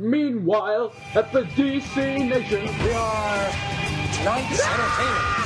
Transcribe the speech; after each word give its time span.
Meanwhile, 0.00 0.92
at 1.14 1.32
the 1.32 1.42
DC 1.42 1.96
Nation, 2.28 2.64
We 2.64 2.92
are 2.92 3.50
tonight's 4.12 4.60
entertainment. 4.60 5.42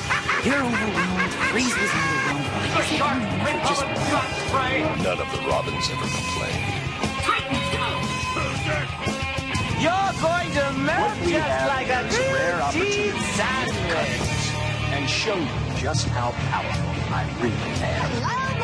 You're 0.47 0.63
overwhelmed. 0.63 1.33
Freeze 1.53 1.77
was 1.77 1.91
underwhelmed 1.91 2.49
by 2.75 2.83
his 2.83 3.01
own 3.03 3.21
just 3.67 3.85
None 5.05 5.21
of 5.21 5.29
the 5.33 5.41
Robins 5.49 5.91
ever 5.91 6.09
complain. 6.09 6.87
You're 9.79 10.13
going 10.23 10.51
to 10.53 10.73
melt 10.79 11.19
just 11.29 11.67
like 11.69 11.89
a 11.89 12.07
is 12.07 12.17
a 12.17 12.33
rare 12.33 12.57
grilled 12.57 12.73
cheese 12.73 13.15
sandwich. 13.37 14.37
and 14.95 15.09
show 15.09 15.37
you 15.37 15.49
just 15.77 16.09
how 16.09 16.31
powerful 16.31 17.15
I 17.15 17.25
really 17.43 17.57
am. 17.83 18.46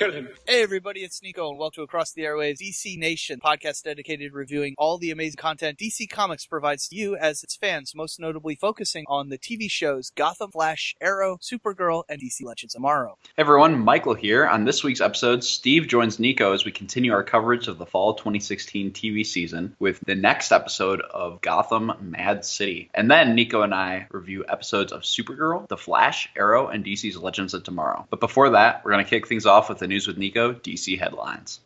Kill 0.00 0.12
him. 0.12 0.30
Hey 0.48 0.62
everybody, 0.62 1.00
it's 1.00 1.22
Nico 1.22 1.50
and 1.50 1.58
welcome 1.58 1.74
to 1.74 1.82
Across 1.82 2.12
the 2.12 2.22
Airwaves 2.22 2.56
DC 2.58 2.96
Nation, 2.96 3.38
podcast 3.38 3.82
dedicated 3.82 4.32
to 4.32 4.34
reviewing 4.34 4.74
all 4.78 4.96
the 4.96 5.10
amazing 5.10 5.36
content 5.36 5.78
DC 5.78 6.08
Comics 6.08 6.46
provides 6.46 6.88
to 6.88 6.96
you 6.96 7.16
as 7.16 7.42
its 7.42 7.54
fans, 7.54 7.94
most 7.94 8.18
notably 8.18 8.54
focusing 8.54 9.04
on 9.08 9.28
the 9.28 9.36
TV 9.36 9.70
shows 9.70 10.08
Gotham, 10.16 10.52
Flash, 10.52 10.94
Arrow, 11.02 11.36
Supergirl, 11.36 12.04
and 12.08 12.18
DC 12.18 12.42
Legends 12.42 12.74
of 12.74 12.78
Tomorrow. 12.78 13.18
Hey 13.36 13.42
everyone, 13.42 13.78
Michael 13.78 14.14
here. 14.14 14.46
On 14.46 14.64
this 14.64 14.82
week's 14.82 15.02
episode, 15.02 15.44
Steve 15.44 15.86
joins 15.86 16.18
Nico 16.18 16.54
as 16.54 16.64
we 16.64 16.72
continue 16.72 17.12
our 17.12 17.22
coverage 17.22 17.68
of 17.68 17.76
the 17.76 17.84
fall 17.84 18.14
2016 18.14 18.92
TV 18.92 19.26
season 19.26 19.76
with 19.78 20.00
the 20.06 20.14
next 20.14 20.50
episode 20.50 21.02
of 21.02 21.42
Gotham 21.42 21.92
Mad 22.00 22.46
City. 22.46 22.88
And 22.94 23.10
then 23.10 23.34
Nico 23.34 23.60
and 23.60 23.74
I 23.74 24.06
review 24.10 24.46
episodes 24.48 24.92
of 24.92 25.02
Supergirl, 25.02 25.68
The 25.68 25.76
Flash, 25.76 26.30
Arrow, 26.34 26.68
and 26.68 26.86
DC's 26.86 27.18
Legends 27.18 27.52
of 27.52 27.64
Tomorrow. 27.64 28.06
But 28.08 28.20
before 28.20 28.48
that, 28.48 28.82
we're 28.82 28.92
going 28.92 29.04
to 29.04 29.10
kick 29.10 29.28
things 29.28 29.44
off 29.44 29.68
with 29.68 29.76
the 29.78 29.89
news 29.90 30.06
with 30.06 30.16
Nico 30.16 30.54
DC 30.54 30.98
headlines. 30.98 31.60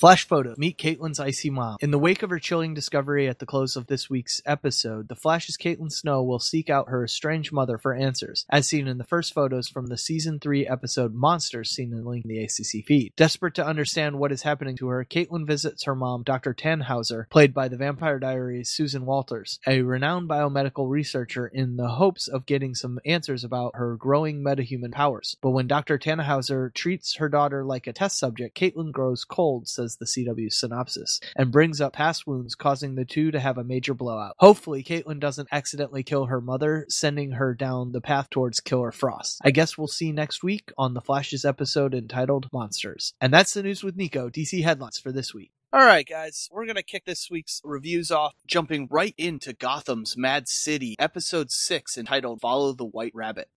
Flash 0.00 0.26
photo. 0.26 0.54
Meet 0.56 0.78
Caitlin's 0.78 1.20
icy 1.20 1.50
mom. 1.50 1.76
In 1.80 1.90
the 1.90 1.98
wake 1.98 2.22
of 2.22 2.30
her 2.30 2.38
chilling 2.38 2.72
discovery 2.72 3.28
at 3.28 3.38
the 3.38 3.44
close 3.44 3.76
of 3.76 3.86
this 3.86 4.08
week's 4.08 4.40
episode, 4.46 5.08
the 5.08 5.14
Flash's 5.14 5.58
Caitlin 5.58 5.92
Snow 5.92 6.22
will 6.22 6.38
seek 6.38 6.70
out 6.70 6.88
her 6.88 7.04
estranged 7.04 7.52
mother 7.52 7.76
for 7.76 7.92
answers, 7.92 8.46
as 8.48 8.66
seen 8.66 8.88
in 8.88 8.96
the 8.96 9.04
first 9.04 9.34
photos 9.34 9.68
from 9.68 9.88
the 9.88 9.98
season 9.98 10.40
3 10.40 10.66
episode 10.66 11.12
Monsters 11.12 11.68
seen 11.68 11.92
in 11.92 11.98
the 12.02 12.08
link 12.08 12.24
in 12.24 12.30
the 12.30 12.42
ACC 12.42 12.82
feed. 12.86 13.12
Desperate 13.14 13.54
to 13.56 13.66
understand 13.66 14.18
what 14.18 14.32
is 14.32 14.40
happening 14.40 14.74
to 14.78 14.88
her, 14.88 15.04
Caitlin 15.04 15.46
visits 15.46 15.84
her 15.84 15.94
mom, 15.94 16.22
Dr. 16.22 16.54
Tannhauser, 16.54 17.28
played 17.28 17.52
by 17.52 17.68
the 17.68 17.76
Vampire 17.76 18.18
Diaries' 18.18 18.70
Susan 18.70 19.04
Walters, 19.04 19.60
a 19.66 19.82
renowned 19.82 20.30
biomedical 20.30 20.88
researcher 20.88 21.46
in 21.46 21.76
the 21.76 21.88
hopes 21.88 22.26
of 22.26 22.46
getting 22.46 22.74
some 22.74 23.00
answers 23.04 23.44
about 23.44 23.76
her 23.76 23.96
growing 23.96 24.42
metahuman 24.42 24.92
powers. 24.92 25.36
But 25.42 25.50
when 25.50 25.66
Dr. 25.66 25.98
Tannhauser 25.98 26.72
treats 26.72 27.16
her 27.16 27.28
daughter 27.28 27.66
like 27.66 27.86
a 27.86 27.92
test 27.92 28.18
subject, 28.18 28.56
Caitlin 28.56 28.92
grows 28.92 29.26
cold, 29.26 29.68
says 29.68 29.89
the 29.96 30.06
CW 30.06 30.52
synopsis, 30.52 31.20
and 31.36 31.52
brings 31.52 31.80
up 31.80 31.92
past 31.92 32.26
wounds, 32.26 32.54
causing 32.54 32.94
the 32.94 33.04
two 33.04 33.30
to 33.30 33.40
have 33.40 33.58
a 33.58 33.64
major 33.64 33.94
blowout. 33.94 34.34
Hopefully, 34.38 34.82
Caitlin 34.82 35.20
doesn't 35.20 35.48
accidentally 35.52 36.02
kill 36.02 36.26
her 36.26 36.40
mother, 36.40 36.86
sending 36.88 37.32
her 37.32 37.54
down 37.54 37.92
the 37.92 38.00
path 38.00 38.30
towards 38.30 38.60
Killer 38.60 38.92
Frost. 38.92 39.40
I 39.44 39.50
guess 39.50 39.76
we'll 39.76 39.88
see 39.88 40.12
next 40.12 40.42
week 40.42 40.72
on 40.76 40.94
the 40.94 41.00
Flash's 41.00 41.44
episode 41.44 41.94
entitled 41.94 42.48
Monsters. 42.52 43.14
And 43.20 43.32
that's 43.32 43.54
the 43.54 43.62
news 43.62 43.82
with 43.82 43.96
Nico, 43.96 44.28
DC 44.28 44.62
headlines 44.62 44.98
for 44.98 45.12
this 45.12 45.34
week. 45.34 45.52
All 45.72 45.86
right, 45.86 46.06
guys, 46.06 46.48
we're 46.50 46.64
going 46.64 46.74
to 46.74 46.82
kick 46.82 47.04
this 47.04 47.30
week's 47.30 47.60
reviews 47.62 48.10
off, 48.10 48.34
jumping 48.44 48.88
right 48.90 49.14
into 49.16 49.52
Gotham's 49.52 50.16
Mad 50.16 50.48
City, 50.48 50.96
episode 50.98 51.52
6, 51.52 51.96
entitled 51.96 52.40
Follow 52.40 52.72
the 52.72 52.84
White 52.84 53.12
Rabbit. 53.14 53.48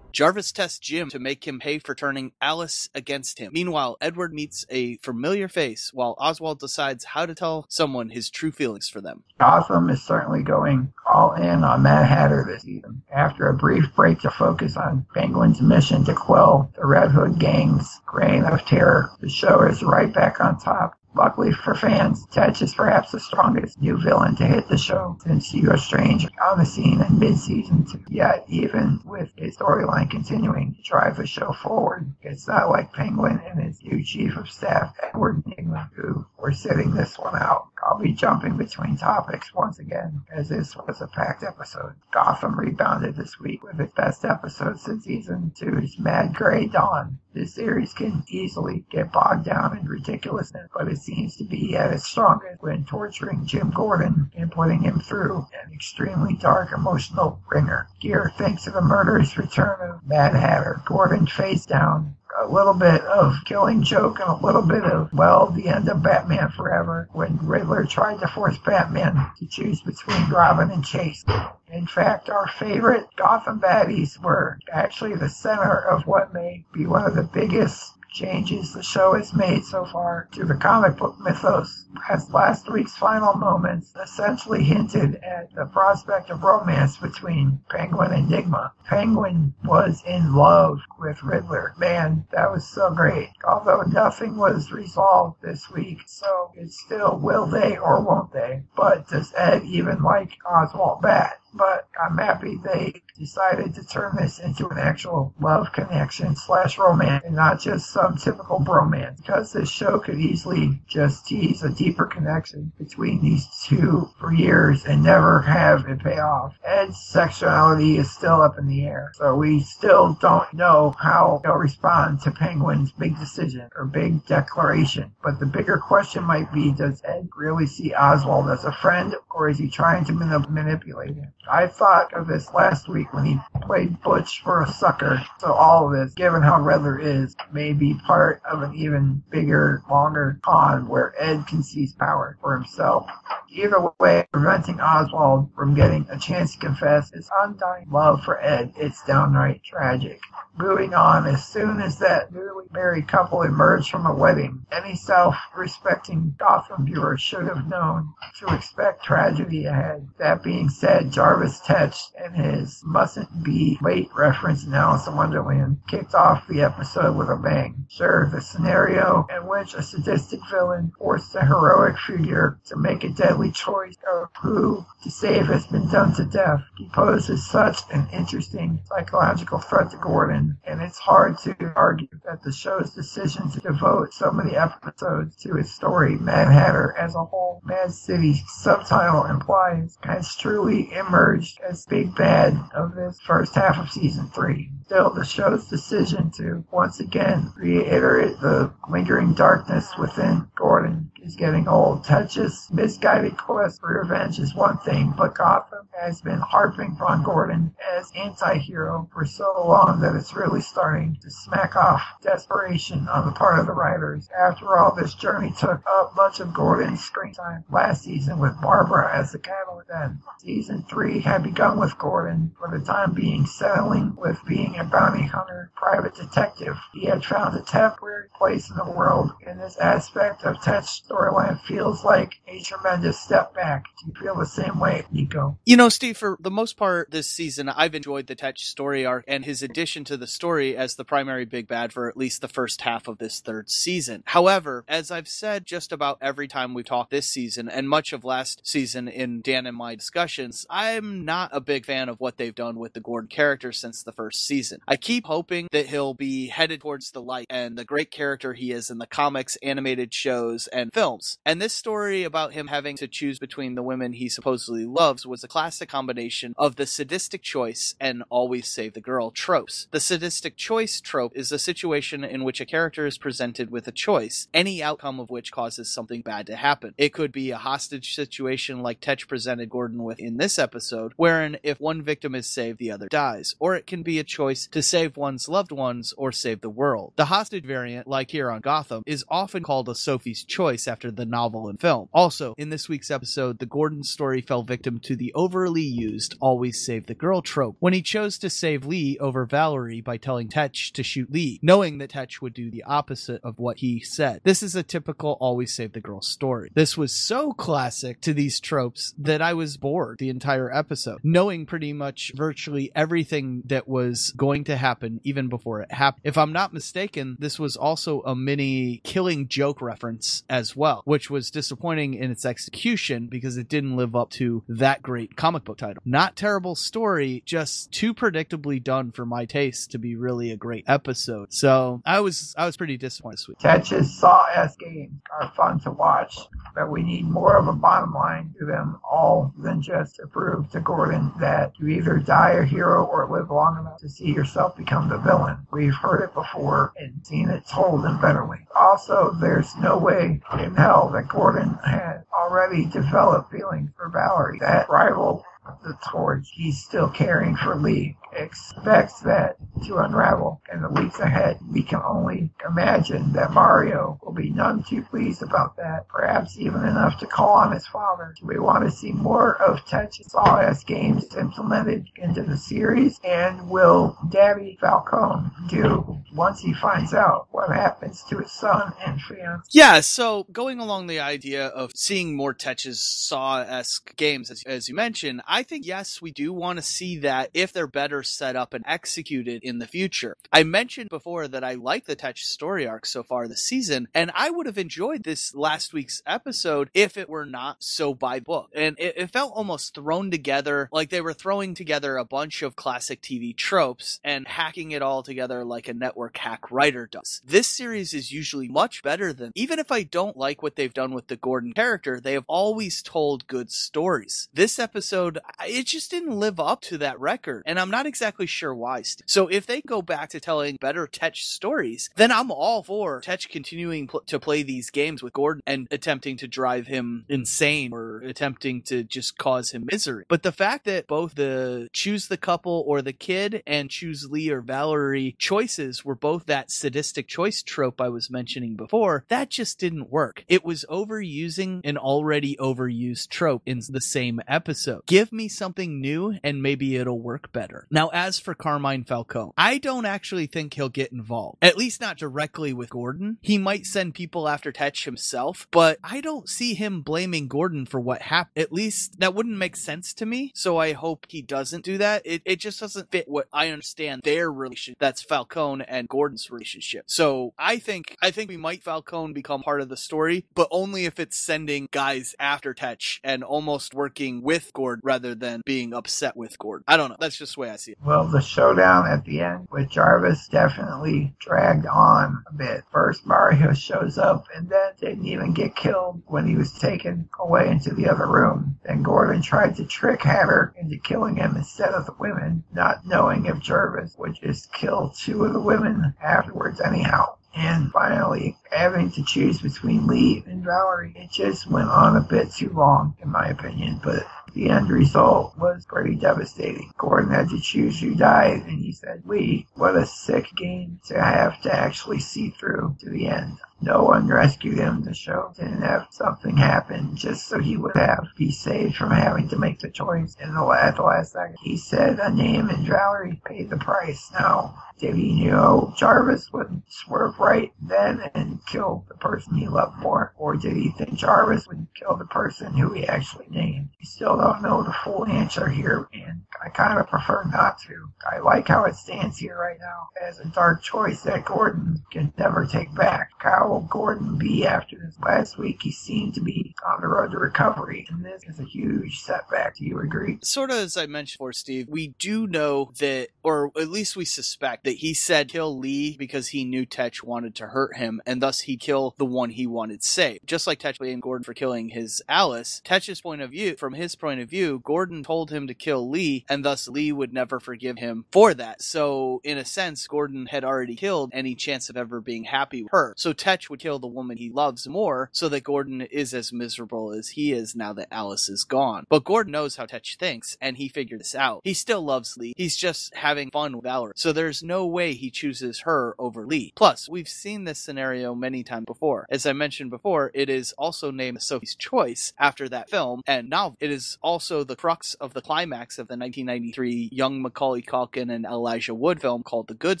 Jarvis 0.12 0.52
tests 0.52 0.78
Jim 0.78 1.08
to 1.08 1.18
make 1.18 1.46
him 1.46 1.58
pay 1.58 1.78
for 1.78 1.94
turning 1.94 2.32
Alice 2.40 2.90
against 2.94 3.38
him. 3.38 3.52
Meanwhile, 3.54 3.96
Edward 4.00 4.34
meets 4.34 4.66
a 4.68 4.98
familiar 4.98 5.48
face 5.48 5.90
while 5.94 6.14
Oswald 6.18 6.60
decides 6.60 7.04
how 7.04 7.24
to 7.24 7.34
tell 7.34 7.64
someone 7.68 8.10
his 8.10 8.28
true 8.28 8.52
feelings 8.52 8.88
for 8.88 9.00
them. 9.00 9.24
Gotham 9.40 9.88
is 9.88 10.02
certainly 10.02 10.42
going 10.42 10.92
all 11.06 11.32
in 11.32 11.64
on 11.64 11.82
Mad 11.82 12.06
Hatter 12.06 12.44
this 12.46 12.62
season. 12.62 13.02
After 13.10 13.48
a 13.48 13.56
brief 13.56 13.84
break 13.96 14.20
to 14.20 14.30
focus 14.30 14.76
on 14.76 15.06
Penguin's 15.14 15.62
mission 15.62 16.04
to 16.04 16.14
quell 16.14 16.70
the 16.76 16.86
Red 16.86 17.10
Hood 17.10 17.38
gang's 17.38 18.00
reign 18.12 18.44
of 18.44 18.64
terror, 18.66 19.10
the 19.20 19.30
show 19.30 19.62
is 19.62 19.82
right 19.82 20.12
back 20.12 20.40
on 20.40 20.58
top. 20.58 20.98
Luckily 21.14 21.52
for 21.52 21.74
fans, 21.74 22.26
Tetch 22.28 22.62
is 22.62 22.74
perhaps 22.74 23.12
the 23.12 23.20
strongest 23.20 23.80
new 23.80 23.98
villain 23.98 24.34
to 24.36 24.46
hit 24.46 24.66
the 24.68 24.78
show 24.78 25.18
since 25.22 25.50
Hugo 25.50 25.76
Strange 25.76 26.26
on 26.42 26.58
the 26.58 26.64
scene 26.64 27.02
in 27.02 27.18
mid-season 27.18 27.84
two. 27.84 28.02
Yet, 28.08 28.44
even 28.48 28.98
with 29.04 29.28
his 29.36 29.56
storyline 29.56 30.10
continuing 30.10 30.74
to 30.74 30.82
drive 30.82 31.18
the 31.18 31.26
show 31.26 31.52
forward, 31.52 32.10
it's 32.22 32.48
not 32.48 32.70
like 32.70 32.94
Penguin 32.94 33.40
and 33.46 33.62
his 33.62 33.82
new 33.82 34.02
chief 34.02 34.36
of 34.36 34.50
staff, 34.50 34.96
Edward 35.02 35.44
Nigma, 35.44 35.90
who 35.94 36.24
were 36.38 36.52
sitting 36.52 36.94
this 36.94 37.18
one 37.18 37.36
out. 37.36 37.68
I'll 37.82 37.98
be 37.98 38.12
jumping 38.12 38.56
between 38.56 38.96
topics 38.96 39.52
once 39.54 39.78
again, 39.78 40.22
as 40.32 40.48
this 40.48 40.74
was 40.76 41.02
a 41.02 41.08
packed 41.08 41.42
episode. 41.42 41.94
Gotham 42.10 42.58
rebounded 42.58 43.16
this 43.16 43.38
week 43.38 43.62
with 43.62 43.80
its 43.80 43.92
best 43.94 44.24
episode 44.24 44.80
since 44.80 45.04
season 45.04 45.52
two's 45.54 45.98
Mad 45.98 46.34
Grey 46.34 46.68
Dawn. 46.68 47.18
This 47.34 47.54
series 47.54 47.94
can 47.94 48.24
easily 48.28 48.84
get 48.90 49.10
bogged 49.10 49.46
down 49.46 49.78
in 49.78 49.86
ridiculousness, 49.86 50.68
but 50.74 50.88
it 50.88 50.98
seems 50.98 51.34
to 51.36 51.44
be 51.44 51.74
at 51.74 51.90
its 51.90 52.04
strongest 52.04 52.60
when 52.62 52.84
torturing 52.84 53.46
Jim 53.46 53.70
Gordon 53.70 54.30
and 54.36 54.52
putting 54.52 54.82
him 54.82 55.00
through 55.00 55.46
an 55.64 55.72
extremely 55.72 56.34
dark 56.34 56.72
emotional 56.72 57.40
wringer. 57.50 57.88
Gear 58.00 58.30
thinks 58.36 58.66
of 58.66 58.74
the 58.74 58.82
murderous 58.82 59.38
return 59.38 59.78
of 59.80 60.06
Mad 60.06 60.34
Hatter. 60.34 60.82
Gordon 60.84 61.26
face 61.26 61.64
down 61.64 62.16
a 62.38 62.46
little 62.46 62.74
bit 62.74 63.02
of 63.02 63.34
killing 63.44 63.82
joke 63.82 64.20
and 64.20 64.28
a 64.28 64.44
little 64.44 64.62
bit 64.62 64.84
of, 64.84 65.12
well, 65.12 65.50
the 65.50 65.68
end 65.68 65.88
of 65.88 66.02
Batman 66.02 66.50
Forever 66.50 67.08
when 67.12 67.38
Riddler 67.42 67.84
tried 67.84 68.20
to 68.20 68.28
force 68.28 68.58
Batman 68.58 69.30
to 69.38 69.46
choose 69.46 69.80
between 69.80 70.30
Robin 70.30 70.70
and 70.70 70.84
Chase. 70.84 71.24
In 71.70 71.86
fact, 71.86 72.28
our 72.28 72.46
favorite 72.58 73.06
Gotham 73.16 73.60
baddies 73.60 74.18
were 74.22 74.58
actually 74.72 75.14
the 75.14 75.28
center 75.28 75.76
of 75.78 76.06
what 76.06 76.34
may 76.34 76.64
be 76.72 76.86
one 76.86 77.06
of 77.06 77.14
the 77.14 77.22
biggest 77.22 77.94
changes 78.12 78.72
the 78.72 78.82
show 78.82 79.14
has 79.14 79.32
made 79.34 79.64
so 79.64 79.84
far 79.86 80.28
to 80.32 80.44
the 80.44 80.54
comic 80.54 80.96
book 80.96 81.18
mythos, 81.20 81.86
as 82.10 82.30
last 82.30 82.70
week's 82.70 82.96
final 82.96 83.34
moments 83.34 83.94
essentially 84.02 84.62
hinted 84.62 85.16
at 85.16 85.52
the 85.54 85.66
prospect 85.66 86.30
of 86.30 86.42
romance 86.42 86.96
between 86.96 87.60
Penguin 87.68 88.12
and 88.12 88.28
Nigma. 88.28 88.72
Penguin 88.84 89.54
was 89.64 90.02
in 90.06 90.34
love 90.34 90.80
with 90.98 91.22
Riddler. 91.22 91.74
Man, 91.78 92.26
that 92.32 92.50
was 92.50 92.66
so 92.66 92.90
great. 92.90 93.30
Although 93.44 93.82
nothing 93.82 94.36
was 94.36 94.72
resolved 94.72 95.40
this 95.42 95.70
week, 95.70 96.00
so 96.06 96.50
it's 96.54 96.80
still 96.80 97.18
will 97.18 97.46
they 97.46 97.76
or 97.76 98.02
won't 98.02 98.32
they. 98.32 98.62
But 98.76 99.08
does 99.08 99.32
Ed 99.36 99.64
even 99.64 100.02
like 100.02 100.32
Oswald 100.44 101.02
Bat? 101.02 101.38
But 101.54 101.88
I'm 102.02 102.16
happy 102.16 102.56
they 102.56 103.01
decided 103.18 103.74
to 103.74 103.84
turn 103.84 104.16
this 104.16 104.38
into 104.38 104.68
an 104.68 104.78
actual 104.78 105.34
love 105.40 105.72
connection 105.72 106.34
slash 106.34 106.78
romance 106.78 107.24
and 107.24 107.36
not 107.36 107.60
just 107.60 107.90
some 107.90 108.16
typical 108.16 108.58
bromance 108.58 109.16
because 109.18 109.52
this 109.52 109.70
show 109.70 109.98
could 109.98 110.18
easily 110.18 110.80
just 110.86 111.26
tease 111.26 111.62
a 111.62 111.70
deeper 111.70 112.06
connection 112.06 112.72
between 112.78 113.22
these 113.22 113.46
two 113.64 114.08
for 114.18 114.32
years 114.32 114.84
and 114.84 115.02
never 115.02 115.42
have 115.42 115.86
it 115.88 116.02
pay 116.02 116.18
off. 116.18 116.56
Ed's 116.64 116.98
sexuality 117.00 117.98
is 117.98 118.10
still 118.10 118.40
up 118.42 118.58
in 118.58 118.66
the 118.66 118.84
air, 118.84 119.12
so 119.14 119.36
we 119.36 119.60
still 119.60 120.14
don't 120.14 120.52
know 120.54 120.94
how 120.98 121.40
he'll 121.44 121.54
respond 121.54 122.20
to 122.22 122.30
Penguin's 122.30 122.92
big 122.92 123.18
decision 123.18 123.68
or 123.76 123.84
big 123.84 124.24
declaration. 124.26 125.12
But 125.22 125.38
the 125.38 125.46
bigger 125.46 125.78
question 125.78 126.24
might 126.24 126.52
be, 126.52 126.72
does 126.72 127.02
Ed 127.04 127.28
really 127.36 127.66
see 127.66 127.94
Oswald 127.94 128.50
as 128.50 128.64
a 128.64 128.72
friend 128.72 129.14
or 129.30 129.48
is 129.48 129.58
he 129.58 129.68
trying 129.68 130.04
to 130.06 130.12
manip- 130.12 130.50
manipulate 130.50 131.14
him? 131.14 131.32
I 131.50 131.66
thought 131.66 132.12
of 132.12 132.26
this 132.26 132.52
last 132.54 132.88
week 132.88 133.11
when 133.12 133.24
he 133.24 133.38
played 133.62 134.00
Butch 134.02 134.42
for 134.42 134.62
a 134.62 134.68
sucker. 134.68 135.22
So 135.38 135.52
all 135.52 135.86
of 135.86 135.92
this, 135.92 136.14
given 136.14 136.42
how 136.42 136.60
Riddler 136.60 136.98
is, 136.98 137.36
may 137.52 137.72
be 137.72 137.94
part 138.06 138.42
of 138.50 138.62
an 138.62 138.74
even 138.74 139.22
bigger, 139.30 139.82
longer 139.90 140.40
con 140.42 140.88
where 140.88 141.14
Ed 141.18 141.46
can 141.46 141.62
seize 141.62 141.92
power 141.94 142.36
for 142.40 142.54
himself. 142.54 143.08
Either 143.50 143.90
way, 144.00 144.26
preventing 144.32 144.80
Oswald 144.80 145.50
from 145.54 145.74
getting 145.74 146.06
a 146.10 146.18
chance 146.18 146.52
to 146.54 146.58
confess 146.58 147.10
his 147.10 147.30
undying 147.42 147.90
love 147.90 148.22
for 148.24 148.40
Ed, 148.40 148.72
it's 148.76 149.04
downright 149.04 149.62
tragic. 149.62 150.20
Moving 150.56 150.94
on, 150.94 151.26
as 151.26 151.46
soon 151.46 151.80
as 151.80 151.98
that 151.98 152.32
newly 152.32 152.64
married 152.72 153.08
couple 153.08 153.42
emerged 153.42 153.90
from 153.90 154.06
a 154.06 154.14
wedding, 154.14 154.66
any 154.70 154.94
self-respecting 154.94 156.34
Gotham 156.38 156.86
viewer 156.86 157.16
should 157.16 157.46
have 157.46 157.68
known 157.68 158.12
to 158.38 158.54
expect 158.54 159.04
tragedy 159.04 159.66
ahead. 159.66 160.08
That 160.18 160.42
being 160.42 160.68
said, 160.68 161.10
Jarvis 161.10 161.60
Tetch 161.60 162.10
and 162.18 162.34
his 162.34 162.82
mustn't 162.92 163.42
be 163.42 163.78
late 163.80 164.10
reference 164.14 164.64
in 164.64 164.74
Alice 164.74 165.06
in 165.06 165.16
Wonderland 165.16 165.78
kicked 165.88 166.14
off 166.14 166.46
the 166.46 166.62
episode 166.62 167.16
with 167.16 167.28
a 167.28 167.36
bang. 167.36 167.86
Sure, 167.88 168.28
the 168.30 168.40
scenario 168.40 169.26
in 169.34 169.46
which 169.48 169.74
a 169.74 169.82
sadistic 169.82 170.40
villain 170.50 170.92
forced 170.98 171.34
a 171.34 171.44
heroic 171.44 171.98
figure 171.98 172.58
to 172.66 172.76
make 172.76 173.02
a 173.02 173.08
deadly 173.08 173.50
choice 173.50 173.96
of 174.12 174.28
who 174.42 174.84
to 175.02 175.10
save 175.10 175.46
has 175.46 175.66
been 175.66 175.88
done 175.88 176.14
to 176.14 176.24
death. 176.24 176.60
He 176.76 176.88
poses 176.92 177.48
such 177.48 177.78
an 177.90 178.08
interesting 178.12 178.82
psychological 178.84 179.58
threat 179.58 179.90
to 179.90 179.96
Gordon, 179.96 180.58
and 180.64 180.82
it's 180.82 180.98
hard 180.98 181.38
to 181.38 181.72
argue 181.74 182.08
that 182.26 182.42
the 182.42 182.52
show's 182.52 182.90
decision 182.90 183.50
to 183.50 183.60
devote 183.60 184.12
so 184.12 184.30
many 184.30 184.54
episodes 184.56 185.36
to 185.36 185.56
its 185.56 185.72
story, 185.72 186.16
Mad 186.16 186.52
Hatter, 186.52 186.94
as 186.98 187.14
a 187.14 187.24
whole, 187.24 187.62
Mad 187.64 187.92
City 187.92 188.34
subtitle 188.48 189.24
implies, 189.24 189.96
has 190.02 190.36
truly 190.36 190.92
emerged 190.92 191.60
as 191.60 191.86
big 191.86 192.14
bad 192.14 192.58
of 192.82 192.94
this 192.94 193.20
first 193.20 193.54
half 193.54 193.78
of 193.78 193.90
season 193.90 194.26
three. 194.28 194.70
Still, 194.86 195.10
the 195.10 195.24
show's 195.24 195.68
decision 195.68 196.30
to 196.32 196.64
once 196.72 197.00
again 197.00 197.52
reiterate 197.56 198.40
the 198.40 198.72
lingering 198.88 199.34
darkness 199.34 199.88
within 199.98 200.48
Gordon 200.56 201.11
is 201.22 201.36
getting 201.36 201.68
old. 201.68 202.04
Tetch's, 202.04 202.68
misguided 202.72 203.36
quest 203.36 203.80
for 203.80 204.00
revenge 204.00 204.38
is 204.38 204.54
one 204.54 204.78
thing, 204.78 205.14
but 205.16 205.34
Gotham 205.34 205.88
has 206.00 206.20
been 206.20 206.40
harping 206.40 206.96
on 207.00 207.22
Gordon 207.22 207.74
as 207.96 208.10
anti-hero 208.16 209.08
for 209.12 209.24
so 209.24 209.52
long 209.66 210.00
that 210.00 210.16
it's 210.16 210.34
really 210.34 210.60
starting 210.60 211.16
to 211.22 211.30
smack 211.30 211.76
off 211.76 212.02
desperation 212.22 213.08
on 213.08 213.26
the 213.26 213.32
part 213.32 213.58
of 213.58 213.66
the 213.66 213.72
writers. 213.72 214.28
After 214.36 214.76
all, 214.76 214.94
this 214.94 215.14
journey 215.14 215.52
took 215.58 215.82
up 215.86 216.14
much 216.16 216.40
of 216.40 216.54
Gordon's 216.54 217.04
screen 217.04 217.34
time 217.34 217.64
last 217.70 218.02
season 218.02 218.38
with 218.38 218.60
Barbara 218.60 219.16
as 219.16 219.32
the 219.32 219.38
catalyst. 219.38 219.88
Then 219.88 220.20
season 220.38 220.84
three 220.88 221.20
had 221.20 221.42
begun 221.42 221.78
with 221.78 221.98
Gordon 221.98 222.52
for 222.58 222.76
the 222.76 222.84
time 222.84 223.12
being 223.12 223.46
settling 223.46 224.16
with 224.16 224.38
being 224.46 224.76
a 224.76 224.84
bounty 224.84 225.24
hunter, 225.26 225.70
private 225.76 226.14
detective. 226.14 226.76
He 226.92 227.06
had 227.06 227.24
found 227.24 227.56
a 227.56 227.62
temporary 227.62 228.28
place 228.34 228.70
in 228.70 228.76
the 228.76 228.90
world, 228.90 229.32
in 229.46 229.58
this 229.58 229.76
aspect 229.76 230.44
of 230.44 230.60
Tetch's 230.62 231.02
storyline 231.12 231.60
feels 231.64 232.04
like 232.04 232.34
a 232.48 232.60
tremendous 232.62 233.20
step 233.20 233.54
back. 233.54 233.84
Do 233.84 234.06
you 234.06 234.20
feel 234.20 234.36
the 234.36 234.46
same 234.46 234.80
way, 234.80 235.04
Nico? 235.12 235.58
You 235.64 235.76
know, 235.76 235.88
Steve, 235.88 236.16
for 236.16 236.38
the 236.40 236.50
most 236.50 236.76
part 236.76 237.10
this 237.10 237.28
season, 237.28 237.68
I've 237.68 237.94
enjoyed 237.94 238.26
the 238.26 238.34
Tetch 238.34 238.66
story 238.66 239.04
arc 239.04 239.24
and 239.28 239.44
his 239.44 239.62
addition 239.62 240.04
to 240.04 240.16
the 240.16 240.26
story 240.26 240.76
as 240.76 240.94
the 240.94 241.04
primary 241.04 241.44
big 241.44 241.68
bad 241.68 241.92
for 241.92 242.08
at 242.08 242.16
least 242.16 242.40
the 242.40 242.48
first 242.48 242.82
half 242.82 243.08
of 243.08 243.18
this 243.18 243.40
third 243.40 243.70
season. 243.70 244.22
However, 244.26 244.84
as 244.88 245.10
I've 245.10 245.28
said 245.28 245.66
just 245.66 245.92
about 245.92 246.18
every 246.20 246.48
time 246.48 246.74
we've 246.74 246.84
talked 246.84 247.10
this 247.10 247.26
season 247.26 247.68
and 247.68 247.88
much 247.88 248.12
of 248.12 248.24
last 248.24 248.66
season 248.66 249.08
in 249.08 249.42
Dan 249.42 249.66
and 249.66 249.76
my 249.76 249.94
discussions, 249.94 250.64
I'm 250.70 251.24
not 251.24 251.50
a 251.52 251.60
big 251.60 251.84
fan 251.84 252.08
of 252.08 252.20
what 252.20 252.38
they've 252.38 252.54
done 252.54 252.78
with 252.78 252.94
the 252.94 253.00
Gordon 253.00 253.28
character 253.28 253.72
since 253.72 254.02
the 254.02 254.12
first 254.12 254.46
season. 254.46 254.80
I 254.88 254.96
keep 254.96 255.26
hoping 255.26 255.68
that 255.72 255.86
he'll 255.86 256.14
be 256.14 256.48
headed 256.48 256.80
towards 256.80 257.10
the 257.10 257.22
light 257.22 257.46
and 257.50 257.76
the 257.76 257.84
great 257.84 258.10
character 258.10 258.54
he 258.54 258.72
is 258.72 258.90
in 258.90 258.98
the 258.98 259.06
comics, 259.06 259.56
animated 259.62 260.14
shows, 260.14 260.66
and 260.68 260.92
films. 260.92 261.01
And 261.02 261.60
this 261.60 261.72
story 261.72 262.22
about 262.22 262.52
him 262.52 262.68
having 262.68 262.96
to 262.98 263.08
choose 263.08 263.40
between 263.40 263.74
the 263.74 263.82
women 263.82 264.12
he 264.12 264.28
supposedly 264.28 264.86
loves 264.86 265.26
was 265.26 265.42
a 265.42 265.48
classic 265.48 265.88
combination 265.88 266.54
of 266.56 266.76
the 266.76 266.86
sadistic 266.86 267.42
choice 267.42 267.96
and 268.00 268.22
always 268.30 268.68
save 268.68 268.94
the 268.94 269.00
girl 269.00 269.32
tropes. 269.32 269.88
The 269.90 269.98
sadistic 269.98 270.56
choice 270.56 271.00
trope 271.00 271.32
is 271.34 271.50
a 271.50 271.58
situation 271.58 272.22
in 272.22 272.44
which 272.44 272.60
a 272.60 272.66
character 272.66 273.04
is 273.04 273.18
presented 273.18 273.68
with 273.68 273.88
a 273.88 273.92
choice, 273.92 274.46
any 274.54 274.80
outcome 274.80 275.18
of 275.18 275.28
which 275.28 275.50
causes 275.50 275.92
something 275.92 276.22
bad 276.22 276.46
to 276.46 276.54
happen. 276.54 276.94
It 276.96 277.12
could 277.12 277.32
be 277.32 277.50
a 277.50 277.58
hostage 277.58 278.14
situation 278.14 278.80
like 278.80 279.00
Tetch 279.00 279.26
presented 279.26 279.70
Gordon 279.70 280.04
with 280.04 280.20
in 280.20 280.36
this 280.36 280.56
episode, 280.56 281.14
wherein 281.16 281.58
if 281.64 281.80
one 281.80 282.02
victim 282.02 282.36
is 282.36 282.46
saved, 282.46 282.78
the 282.78 282.92
other 282.92 283.08
dies. 283.08 283.56
Or 283.58 283.74
it 283.74 283.88
can 283.88 284.04
be 284.04 284.20
a 284.20 284.24
choice 284.24 284.68
to 284.68 284.82
save 284.82 285.16
one's 285.16 285.48
loved 285.48 285.72
ones 285.72 286.14
or 286.16 286.30
save 286.30 286.60
the 286.60 286.70
world. 286.70 287.14
The 287.16 287.24
hostage 287.24 287.64
variant, 287.64 288.06
like 288.06 288.30
here 288.30 288.52
on 288.52 288.60
Gotham, 288.60 289.02
is 289.04 289.24
often 289.28 289.64
called 289.64 289.88
a 289.88 289.96
Sophie's 289.96 290.44
Choice 290.44 290.86
after 290.92 291.10
the 291.10 291.24
novel 291.24 291.68
and 291.68 291.80
film. 291.80 292.06
Also, 292.12 292.54
in 292.58 292.68
this 292.68 292.86
week's 292.86 293.10
episode, 293.10 293.58
the 293.58 293.66
Gordon 293.66 294.04
story 294.04 294.42
fell 294.42 294.62
victim 294.62 295.00
to 295.00 295.16
the 295.16 295.32
overly 295.34 295.82
used 295.82 296.36
always 296.38 296.84
save 296.84 297.06
the 297.06 297.14
girl 297.14 297.40
trope 297.40 297.76
when 297.80 297.94
he 297.94 298.02
chose 298.02 298.36
to 298.38 298.50
save 298.50 298.84
Lee 298.84 299.16
over 299.18 299.46
Valerie 299.46 300.02
by 300.02 300.18
telling 300.18 300.48
Tetch 300.48 300.92
to 300.92 301.02
shoot 301.02 301.32
Lee, 301.32 301.58
knowing 301.62 301.96
that 301.98 302.10
Tetch 302.10 302.42
would 302.42 302.52
do 302.52 302.70
the 302.70 302.84
opposite 302.84 303.40
of 303.42 303.58
what 303.58 303.78
he 303.78 304.00
said. 304.00 304.42
This 304.44 304.62
is 304.62 304.76
a 304.76 304.82
typical 304.82 305.38
always 305.40 305.74
save 305.74 305.94
the 305.94 306.00
girl 306.00 306.20
story. 306.20 306.70
This 306.74 306.98
was 306.98 307.12
so 307.12 307.52
classic 307.52 308.20
to 308.20 308.34
these 308.34 308.60
tropes 308.60 309.14
that 309.16 309.40
I 309.40 309.54
was 309.54 309.78
bored 309.78 310.18
the 310.18 310.28
entire 310.28 310.70
episode, 310.70 311.20
knowing 311.22 311.64
pretty 311.64 311.94
much 311.94 312.32
virtually 312.34 312.92
everything 312.94 313.62
that 313.66 313.88
was 313.88 314.34
going 314.36 314.64
to 314.64 314.76
happen 314.76 315.20
even 315.24 315.48
before 315.48 315.80
it 315.80 315.92
happened. 315.92 316.22
If 316.24 316.36
I'm 316.36 316.52
not 316.52 316.74
mistaken, 316.74 317.36
this 317.38 317.58
was 317.58 317.76
also 317.76 318.20
a 318.20 318.36
mini 318.36 319.00
killing 319.04 319.48
joke 319.48 319.80
reference 319.80 320.44
as 320.50 320.76
well, 320.76 320.81
which 321.04 321.30
was 321.30 321.50
disappointing 321.50 322.14
in 322.14 322.30
its 322.30 322.44
execution 322.44 323.26
because 323.26 323.56
it 323.56 323.68
didn't 323.68 323.96
live 323.96 324.16
up 324.16 324.30
to 324.30 324.62
that 324.68 325.02
great 325.02 325.36
comic 325.36 325.64
book 325.64 325.78
title. 325.78 326.02
Not 326.04 326.36
terrible 326.36 326.74
story, 326.74 327.42
just 327.46 327.92
too 327.92 328.14
predictably 328.14 328.82
done 328.82 329.12
for 329.12 329.24
my 329.24 329.44
taste 329.44 329.90
to 329.92 329.98
be 329.98 330.16
really 330.16 330.50
a 330.50 330.56
great 330.56 330.84
episode. 330.88 331.52
So 331.52 332.02
I 332.04 332.20
was 332.20 332.54
I 332.56 332.66
was 332.66 332.76
pretty 332.76 332.96
disappointed 332.96 333.38
this 333.38 333.48
week. 333.48 333.58
Tetch's 333.58 334.18
Saw-esque 334.18 334.78
games 334.78 335.20
are 335.30 335.52
fun 335.56 335.80
to 335.80 335.90
watch, 335.90 336.38
but 336.74 336.90
we 336.90 337.02
need 337.02 337.24
more 337.24 337.56
of 337.56 337.66
a 337.66 337.72
bottom 337.72 338.12
line 338.12 338.54
to 338.58 338.66
them 338.66 339.00
all 339.08 339.52
than 339.58 339.82
just 339.82 340.16
to 340.16 340.26
prove 340.26 340.70
to 340.70 340.80
Gordon 340.80 341.32
that 341.40 341.72
you 341.78 341.88
either 341.88 342.18
die 342.18 342.52
a 342.52 342.64
hero 342.64 343.04
or 343.04 343.28
live 343.30 343.50
long 343.50 343.78
enough 343.78 344.00
to 344.00 344.08
see 344.08 344.32
yourself 344.32 344.76
become 344.76 345.08
the 345.08 345.18
villain. 345.18 345.66
We've 345.70 345.94
heard 345.94 346.22
it 346.22 346.34
before 346.34 346.92
and 346.96 347.26
seen 347.26 347.48
it 347.48 347.66
told 347.66 348.04
in 348.04 348.20
better 348.20 348.44
ways. 348.44 348.60
Also, 348.74 349.36
there's 349.40 349.74
no 349.76 349.98
way 349.98 350.40
in 350.72 350.82
hell 350.82 351.10
that 351.12 351.28
Gordon 351.28 351.78
had 351.84 352.24
already 352.32 352.86
developed 352.86 353.52
feelings 353.52 353.90
for 353.96 354.08
Valerie. 354.08 354.58
That 354.60 354.88
rival 354.88 355.44
the 355.82 355.96
torch 356.10 356.48
he's 356.52 356.82
still 356.82 357.08
carrying 357.08 357.56
for 357.56 357.76
Lee 357.76 358.16
expects 358.32 359.20
that 359.20 359.56
to 359.84 359.98
unravel 359.98 360.60
in 360.72 360.82
the 360.82 360.88
weeks 360.88 361.18
ahead. 361.18 361.58
We 361.70 361.82
can 361.82 362.00
only 362.04 362.50
imagine 362.66 363.32
that 363.32 363.52
Mario 363.52 364.18
will 364.22 364.32
be 364.32 364.50
none 364.50 364.84
too 364.84 365.02
pleased 365.02 365.42
about 365.42 365.76
that, 365.76 366.08
perhaps 366.08 366.58
even 366.58 366.84
enough 366.84 367.18
to 367.20 367.26
call 367.26 367.50
on 367.50 367.72
his 367.72 367.86
father. 367.86 368.34
We 368.42 368.58
want 368.58 368.84
to 368.84 368.90
see 368.90 369.12
more 369.12 369.60
of 369.62 369.84
Tetch's 369.86 370.30
Saw-esque 370.32 370.86
games 370.86 371.26
implemented 371.36 372.06
into 372.16 372.42
the 372.42 372.56
series? 372.56 373.20
And 373.24 373.68
will 373.68 374.16
Daddy 374.30 374.78
Falcone 374.80 375.50
do 375.68 376.22
once 376.34 376.60
he 376.60 376.72
finds 376.74 377.12
out 377.12 377.48
what 377.50 377.68
happens 377.70 378.22
to 378.30 378.38
his 378.38 378.52
son 378.52 378.92
and 379.04 379.20
fiance? 379.20 379.68
Yeah, 379.70 380.00
so 380.00 380.46
going 380.52 380.78
along 380.78 381.06
the 381.06 381.20
idea 381.20 381.66
of 381.66 381.92
seeing 381.94 382.34
more 382.34 382.54
Tetch's 382.54 383.00
Saw-esque 383.00 384.16
games, 384.16 384.50
as, 384.50 384.62
as 384.64 384.88
you 384.88 384.94
mentioned, 384.94 385.42
I 385.52 385.64
think 385.64 385.84
yes, 385.84 386.22
we 386.22 386.30
do 386.30 386.50
want 386.50 386.78
to 386.78 386.82
see 386.82 387.18
that 387.18 387.50
if 387.52 387.74
they're 387.74 387.86
better 387.86 388.22
set 388.22 388.56
up 388.56 388.72
and 388.72 388.82
executed 388.88 389.62
in 389.62 389.80
the 389.80 389.86
future. 389.86 390.38
I 390.50 390.62
mentioned 390.62 391.10
before 391.10 391.46
that 391.46 391.62
I 391.62 391.74
like 391.74 392.06
the 392.06 392.16
Tetch 392.16 392.46
story 392.46 392.86
arc 392.86 393.04
so 393.04 393.22
far 393.22 393.46
this 393.46 393.62
season, 393.62 394.08
and 394.14 394.30
I 394.34 394.48
would 394.48 394.64
have 394.64 394.78
enjoyed 394.78 395.24
this 395.24 395.54
last 395.54 395.92
week's 395.92 396.22
episode 396.24 396.88
if 396.94 397.18
it 397.18 397.28
were 397.28 397.44
not 397.44 397.84
so 397.84 398.14
by 398.14 398.40
book. 398.40 398.70
And 398.74 398.96
it, 398.98 399.18
it 399.18 399.30
felt 399.30 399.52
almost 399.54 399.94
thrown 399.94 400.30
together 400.30 400.88
like 400.90 401.10
they 401.10 401.20
were 401.20 401.34
throwing 401.34 401.74
together 401.74 402.16
a 402.16 402.24
bunch 402.24 402.62
of 402.62 402.74
classic 402.74 403.20
TV 403.20 403.54
tropes 403.54 404.20
and 404.24 404.48
hacking 404.48 404.92
it 404.92 405.02
all 405.02 405.22
together 405.22 405.66
like 405.66 405.86
a 405.86 405.92
network 405.92 406.38
hack 406.38 406.70
writer 406.70 407.06
does. 407.06 407.42
This 407.44 407.68
series 407.68 408.14
is 408.14 408.32
usually 408.32 408.68
much 408.68 409.02
better 409.02 409.34
than, 409.34 409.52
even 409.54 409.78
if 409.78 409.92
I 409.92 410.02
don't 410.02 410.38
like 410.38 410.62
what 410.62 410.76
they've 410.76 410.94
done 410.94 411.12
with 411.12 411.26
the 411.26 411.36
Gordon 411.36 411.74
character, 411.74 412.20
they 412.20 412.32
have 412.32 412.46
always 412.48 413.02
told 413.02 413.46
good 413.46 413.70
stories. 413.70 414.48
This 414.54 414.78
episode, 414.78 415.40
it 415.66 415.86
just 415.86 416.10
didn't 416.10 416.38
live 416.38 416.58
up 416.60 416.80
to 416.82 416.98
that 416.98 417.18
record, 417.20 417.62
and 417.66 417.78
I'm 417.78 417.90
not 417.90 418.06
exactly 418.06 418.46
sure 418.46 418.74
why. 418.74 419.02
Steve. 419.02 419.24
So 419.26 419.48
if 419.48 419.66
they 419.66 419.80
go 419.80 420.02
back 420.02 420.30
to 420.30 420.40
telling 420.40 420.76
better 420.80 421.06
Tetch 421.06 421.44
stories, 421.46 422.10
then 422.16 422.32
I'm 422.32 422.50
all 422.50 422.82
for 422.82 423.20
Tetch 423.20 423.48
continuing 423.48 424.06
pl- 424.06 424.20
to 424.26 424.38
play 424.38 424.62
these 424.62 424.90
games 424.90 425.22
with 425.22 425.32
Gordon 425.32 425.62
and 425.66 425.88
attempting 425.90 426.36
to 426.38 426.48
drive 426.48 426.86
him 426.86 427.24
insane 427.28 427.92
or 427.92 428.18
attempting 428.18 428.82
to 428.82 429.02
just 429.02 429.38
cause 429.38 429.70
him 429.70 429.86
misery. 429.90 430.24
But 430.28 430.42
the 430.42 430.52
fact 430.52 430.84
that 430.84 431.06
both 431.06 431.34
the 431.34 431.88
choose 431.92 432.28
the 432.28 432.36
couple 432.36 432.84
or 432.86 433.02
the 433.02 433.12
kid 433.12 433.62
and 433.66 433.90
choose 433.90 434.28
Lee 434.30 434.50
or 434.50 434.60
Valerie 434.60 435.34
choices 435.38 436.04
were 436.04 436.14
both 436.14 436.46
that 436.46 436.70
sadistic 436.70 437.28
choice 437.28 437.62
trope 437.62 438.00
I 438.00 438.08
was 438.08 438.30
mentioning 438.30 438.74
before, 438.74 439.24
that 439.28 439.50
just 439.50 439.78
didn't 439.78 440.10
work. 440.10 440.44
It 440.48 440.64
was 440.64 440.84
overusing 440.90 441.80
an 441.84 441.96
already 441.96 442.56
overused 442.56 443.28
trope 443.28 443.62
in 443.66 443.80
the 443.88 444.00
same 444.00 444.40
episode. 444.46 445.02
Give 445.06 445.31
me 445.32 445.48
something 445.48 446.00
new 446.00 446.36
and 446.42 446.62
maybe 446.62 446.96
it'll 446.96 447.20
work 447.20 447.52
better. 447.52 447.86
Now, 447.90 448.08
as 448.08 448.38
for 448.38 448.54
Carmine 448.54 449.04
Falcone, 449.04 449.52
I 449.56 449.78
don't 449.78 450.06
actually 450.06 450.46
think 450.46 450.74
he'll 450.74 450.88
get 450.88 451.12
involved, 451.12 451.58
at 451.62 451.76
least 451.76 452.00
not 452.00 452.18
directly 452.18 452.72
with 452.72 452.90
Gordon. 452.90 453.38
He 453.40 453.58
might 453.58 453.86
send 453.86 454.14
people 454.14 454.48
after 454.48 454.72
Tetch 454.72 455.04
himself, 455.04 455.66
but 455.70 455.98
I 456.02 456.20
don't 456.20 456.48
see 456.48 456.74
him 456.74 457.02
blaming 457.02 457.48
Gordon 457.48 457.86
for 457.86 458.00
what 458.00 458.22
happened. 458.22 458.62
At 458.62 458.72
least 458.72 459.20
that 459.20 459.34
wouldn't 459.34 459.56
make 459.56 459.76
sense 459.76 460.12
to 460.14 460.26
me. 460.26 460.52
So 460.54 460.76
I 460.78 460.92
hope 460.92 461.26
he 461.28 461.42
doesn't 461.42 461.84
do 461.84 461.98
that. 461.98 462.22
It, 462.24 462.42
it 462.44 462.56
just 462.56 462.80
doesn't 462.80 463.10
fit 463.10 463.28
what 463.28 463.48
I 463.52 463.68
understand 463.68 464.22
their 464.22 464.50
relationship. 464.50 464.98
That's 464.98 465.22
Falcone 465.22 465.84
and 465.86 466.08
Gordon's 466.08 466.50
relationship. 466.50 467.04
So 467.06 467.54
I 467.58 467.78
think, 467.78 468.16
I 468.22 468.30
think 468.30 468.50
we 468.50 468.56
might 468.56 468.82
Falcone 468.82 469.32
become 469.32 469.62
part 469.62 469.80
of 469.80 469.88
the 469.88 469.96
story, 469.96 470.46
but 470.54 470.68
only 470.70 471.04
if 471.04 471.18
it's 471.20 471.36
sending 471.36 471.88
guys 471.90 472.34
after 472.38 472.74
Tetch 472.74 473.20
and 473.22 473.44
almost 473.44 473.94
working 473.94 474.42
with 474.42 474.72
Gordon 474.72 475.02
rather 475.04 475.21
than 475.22 475.62
being 475.64 475.94
upset 475.94 476.36
with 476.36 476.58
Gordon. 476.58 476.84
I 476.88 476.96
don't 476.96 477.10
know. 477.10 477.16
That's 477.18 477.36
just 477.36 477.54
the 477.54 477.60
way 477.60 477.70
I 477.70 477.76
see 477.76 477.92
it. 477.92 477.98
Well, 478.04 478.28
the 478.28 478.40
showdown 478.40 479.06
at 479.06 479.24
the 479.24 479.40
end 479.40 479.68
with 479.70 479.88
Jarvis 479.88 480.48
definitely 480.48 481.34
dragged 481.38 481.86
on 481.86 482.42
a 482.48 482.54
bit. 482.54 482.82
First, 482.90 483.26
Mario 483.26 483.72
shows 483.74 484.18
up 484.18 484.46
and 484.54 484.68
then 484.68 484.92
didn't 485.00 485.26
even 485.26 485.54
get 485.54 485.76
killed 485.76 486.22
when 486.26 486.46
he 486.46 486.56
was 486.56 486.72
taken 486.72 487.28
away 487.40 487.68
into 487.68 487.94
the 487.94 488.08
other 488.08 488.26
room. 488.26 488.78
Then 488.84 489.02
Gordon 489.02 489.42
tried 489.42 489.76
to 489.76 489.86
trick 489.86 490.22
Hatter 490.22 490.74
into 490.78 490.98
killing 490.98 491.36
him 491.36 491.56
instead 491.56 491.90
of 491.90 492.06
the 492.06 492.14
women, 492.18 492.64
not 492.72 493.06
knowing 493.06 493.46
if 493.46 493.60
Jarvis 493.60 494.16
would 494.18 494.34
just 494.34 494.72
kill 494.72 495.12
two 495.16 495.44
of 495.44 495.52
the 495.52 495.60
women 495.60 496.14
afterwards 496.22 496.80
anyhow. 496.80 497.36
And 497.54 497.92
finally, 497.92 498.56
having 498.72 499.10
to 499.12 499.24
choose 499.24 499.60
between 499.60 500.06
Lee 500.06 500.42
and 500.46 500.64
Valerie, 500.64 501.12
it 501.14 501.30
just 501.30 501.70
went 501.70 501.88
on 501.88 502.16
a 502.16 502.20
bit 502.20 502.52
too 502.52 502.70
long, 502.70 503.14
in 503.22 503.30
my 503.30 503.48
opinion. 503.48 504.00
But 504.02 504.26
the 504.54 504.70
end 504.70 504.90
result 504.90 505.56
was 505.58 505.86
pretty 505.86 506.14
devastating. 506.14 506.92
Gordon 506.98 507.30
had 507.30 507.50
to 507.50 507.60
choose 507.60 508.00
who 508.00 508.14
died, 508.14 508.62
and 508.66 508.78
he 508.78 508.92
said, 508.92 509.22
Lee, 509.24 509.66
what 509.74 509.96
a 509.96 510.06
sick 510.06 510.46
game 510.56 511.00
to 511.06 511.22
have 511.22 511.60
to 511.62 511.74
actually 511.74 512.20
see 512.20 512.50
through 512.50 512.96
to 513.00 513.10
the 513.10 513.28
end. 513.28 513.58
No 513.84 514.04
one 514.04 514.28
rescued 514.28 514.78
him. 514.78 515.02
The 515.02 515.12
show 515.12 515.52
didn't 515.56 515.82
have 515.82 516.06
something 516.10 516.56
happen 516.56 517.16
just 517.16 517.48
so 517.48 517.58
he 517.58 517.76
would 517.76 517.96
have 517.96 518.28
be 518.36 518.52
saved 518.52 518.94
from 518.94 519.10
having 519.10 519.48
to 519.48 519.58
make 519.58 519.80
the 519.80 519.90
choice 519.90 520.36
in 520.40 520.54
the 520.54 520.62
at 520.80 520.94
the 520.94 521.02
last 521.02 521.32
second. 521.32 521.56
He 521.60 521.76
said 521.76 522.20
a 522.20 522.30
name 522.30 522.70
and 522.70 522.86
Valerie 522.86 523.42
paid 523.44 523.70
the 523.70 523.78
price. 523.78 524.30
Now, 524.32 524.80
did 525.00 525.16
he 525.16 525.46
know 525.46 525.92
Jarvis 525.96 526.52
would 526.52 526.82
swerve 526.88 527.40
right 527.40 527.72
then 527.80 528.30
and 528.34 528.61
kill 528.66 529.04
the 529.08 529.14
person 529.14 529.54
he 529.54 529.68
loved 529.68 529.98
more? 529.98 530.32
Or 530.36 530.56
did 530.56 530.76
he 530.76 530.90
think 530.90 531.14
Jarvis 531.14 531.66
would 531.68 531.86
kill 531.94 532.16
the 532.16 532.26
person 532.26 532.74
who 532.74 532.92
he 532.92 533.06
actually 533.06 533.46
named? 533.50 533.90
We 534.00 534.06
still 534.06 534.36
don't 534.36 534.62
know 534.62 534.82
the 534.82 534.94
full 535.04 535.26
answer 535.26 535.68
here, 535.68 536.08
and 536.12 536.42
I 536.64 536.68
kind 536.68 536.98
of 536.98 537.08
prefer 537.08 537.44
not 537.44 537.78
to. 537.86 538.10
I 538.30 538.38
like 538.38 538.68
how 538.68 538.84
it 538.84 538.96
stands 538.96 539.38
here 539.38 539.56
right 539.58 539.78
now 539.80 540.08
as 540.26 540.38
a 540.38 540.48
dark 540.48 540.82
choice 540.82 541.22
that 541.22 541.44
Gordon 541.44 542.02
can 542.10 542.32
never 542.38 542.66
take 542.66 542.94
back. 542.94 543.30
How 543.38 543.68
will 543.68 543.88
Gordon 543.90 544.38
be 544.38 544.66
after 544.66 544.96
this? 544.96 545.16
Last 545.24 545.58
week 545.58 545.82
he 545.82 545.92
seemed 545.92 546.34
to 546.34 546.40
be 546.40 546.74
on 546.86 547.00
the 547.00 547.08
road 547.08 547.32
to 547.32 547.38
recovery, 547.38 548.06
and 548.10 548.24
this 548.24 548.42
is 548.44 548.58
a 548.58 548.64
huge 548.64 549.20
setback. 549.20 549.76
Do 549.76 549.84
you 549.84 550.00
agree? 550.00 550.38
Sort 550.42 550.70
of 550.70 550.76
as 550.76 550.96
I 550.96 551.06
mentioned 551.06 551.38
before, 551.38 551.52
Steve, 551.52 551.88
we 551.88 552.08
do 552.18 552.46
know 552.46 552.92
that, 552.98 553.28
or 553.42 553.72
at 553.76 553.88
least 553.88 554.16
we 554.16 554.24
suspect 554.24 554.84
that 554.84 554.96
he 554.98 555.14
said 555.14 555.48
kill 555.48 555.76
Lee 555.78 556.16
because 556.16 556.48
he 556.48 556.64
knew 556.64 556.86
Tetch 556.86 557.22
wanted 557.22 557.54
to 557.56 557.68
hurt 557.68 557.96
him, 557.96 558.20
and 558.26 558.40
thus 558.42 558.51
he'd 558.60 558.80
kill 558.80 559.14
the 559.18 559.24
one 559.24 559.50
he 559.50 559.66
wanted 559.66 560.02
saved. 560.02 560.46
Just 560.46 560.66
like 560.66 560.78
Tetch 560.78 560.98
blamed 560.98 561.22
Gordon 561.22 561.44
for 561.44 561.54
killing 561.54 561.90
his 561.90 562.22
Alice, 562.28 562.80
Tetch's 562.84 563.20
point 563.20 563.42
of 563.42 563.50
view, 563.50 563.76
from 563.76 563.94
his 563.94 564.14
point 564.14 564.40
of 564.40 564.48
view, 564.48 564.80
Gordon 564.84 565.22
told 565.22 565.50
him 565.50 565.66
to 565.66 565.74
kill 565.74 566.08
Lee, 566.08 566.44
and 566.48 566.64
thus 566.64 566.88
Lee 566.88 567.12
would 567.12 567.32
never 567.32 567.60
forgive 567.60 567.98
him 567.98 568.24
for 568.30 568.54
that. 568.54 568.82
So, 568.82 569.40
in 569.44 569.58
a 569.58 569.64
sense, 569.64 570.06
Gordon 570.06 570.46
had 570.46 570.64
already 570.64 570.96
killed 570.96 571.30
any 571.32 571.54
chance 571.54 571.88
of 571.88 571.96
ever 571.96 572.20
being 572.20 572.44
happy 572.44 572.82
with 572.82 572.92
her. 572.92 573.14
So 573.16 573.32
Tetch 573.32 573.70
would 573.70 573.80
kill 573.80 573.98
the 573.98 574.06
woman 574.06 574.36
he 574.36 574.50
loves 574.50 574.86
more 574.88 575.30
so 575.32 575.48
that 575.48 575.64
Gordon 575.64 576.02
is 576.02 576.34
as 576.34 576.52
miserable 576.52 577.12
as 577.12 577.30
he 577.30 577.52
is 577.52 577.74
now 577.74 577.92
that 577.94 578.08
Alice 578.10 578.48
is 578.48 578.64
gone. 578.64 579.04
But 579.08 579.24
Gordon 579.24 579.52
knows 579.52 579.76
how 579.76 579.86
Tetch 579.86 580.16
thinks, 580.16 580.56
and 580.60 580.76
he 580.76 580.88
figured 580.88 581.20
this 581.20 581.34
out. 581.34 581.60
He 581.64 581.74
still 581.74 582.02
loves 582.02 582.36
Lee. 582.36 582.52
He's 582.56 582.76
just 582.76 583.14
having 583.14 583.50
fun 583.50 583.76
with 583.76 583.84
Valerie. 583.84 584.12
So 584.16 584.32
there's 584.32 584.62
no 584.62 584.86
way 584.86 585.14
he 585.14 585.30
chooses 585.30 585.80
her 585.80 586.14
over 586.18 586.46
Lee. 586.46 586.72
Plus, 586.74 587.08
we've 587.08 587.28
seen 587.28 587.64
this 587.64 587.78
scenario 587.78 588.31
many 588.34 588.62
times 588.62 588.86
before. 588.86 589.26
As 589.30 589.46
I 589.46 589.52
mentioned 589.52 589.90
before, 589.90 590.30
it 590.34 590.48
is 590.48 590.72
also 590.78 591.10
named 591.10 591.42
Sophie's 591.42 591.74
Choice 591.74 592.32
after 592.38 592.68
that 592.68 592.90
film, 592.90 593.22
and 593.26 593.48
now 593.48 593.76
it 593.80 593.90
is 593.90 594.18
also 594.22 594.64
the 594.64 594.76
crux 594.76 595.14
of 595.14 595.34
the 595.34 595.42
climax 595.42 595.98
of 595.98 596.08
the 596.08 596.16
1993 596.16 597.10
young 597.12 597.42
Macaulay 597.42 597.82
Culkin 597.82 598.32
and 598.32 598.44
Elijah 598.44 598.94
Wood 598.94 599.20
film 599.20 599.42
called 599.42 599.68
The 599.68 599.74
Good 599.74 600.00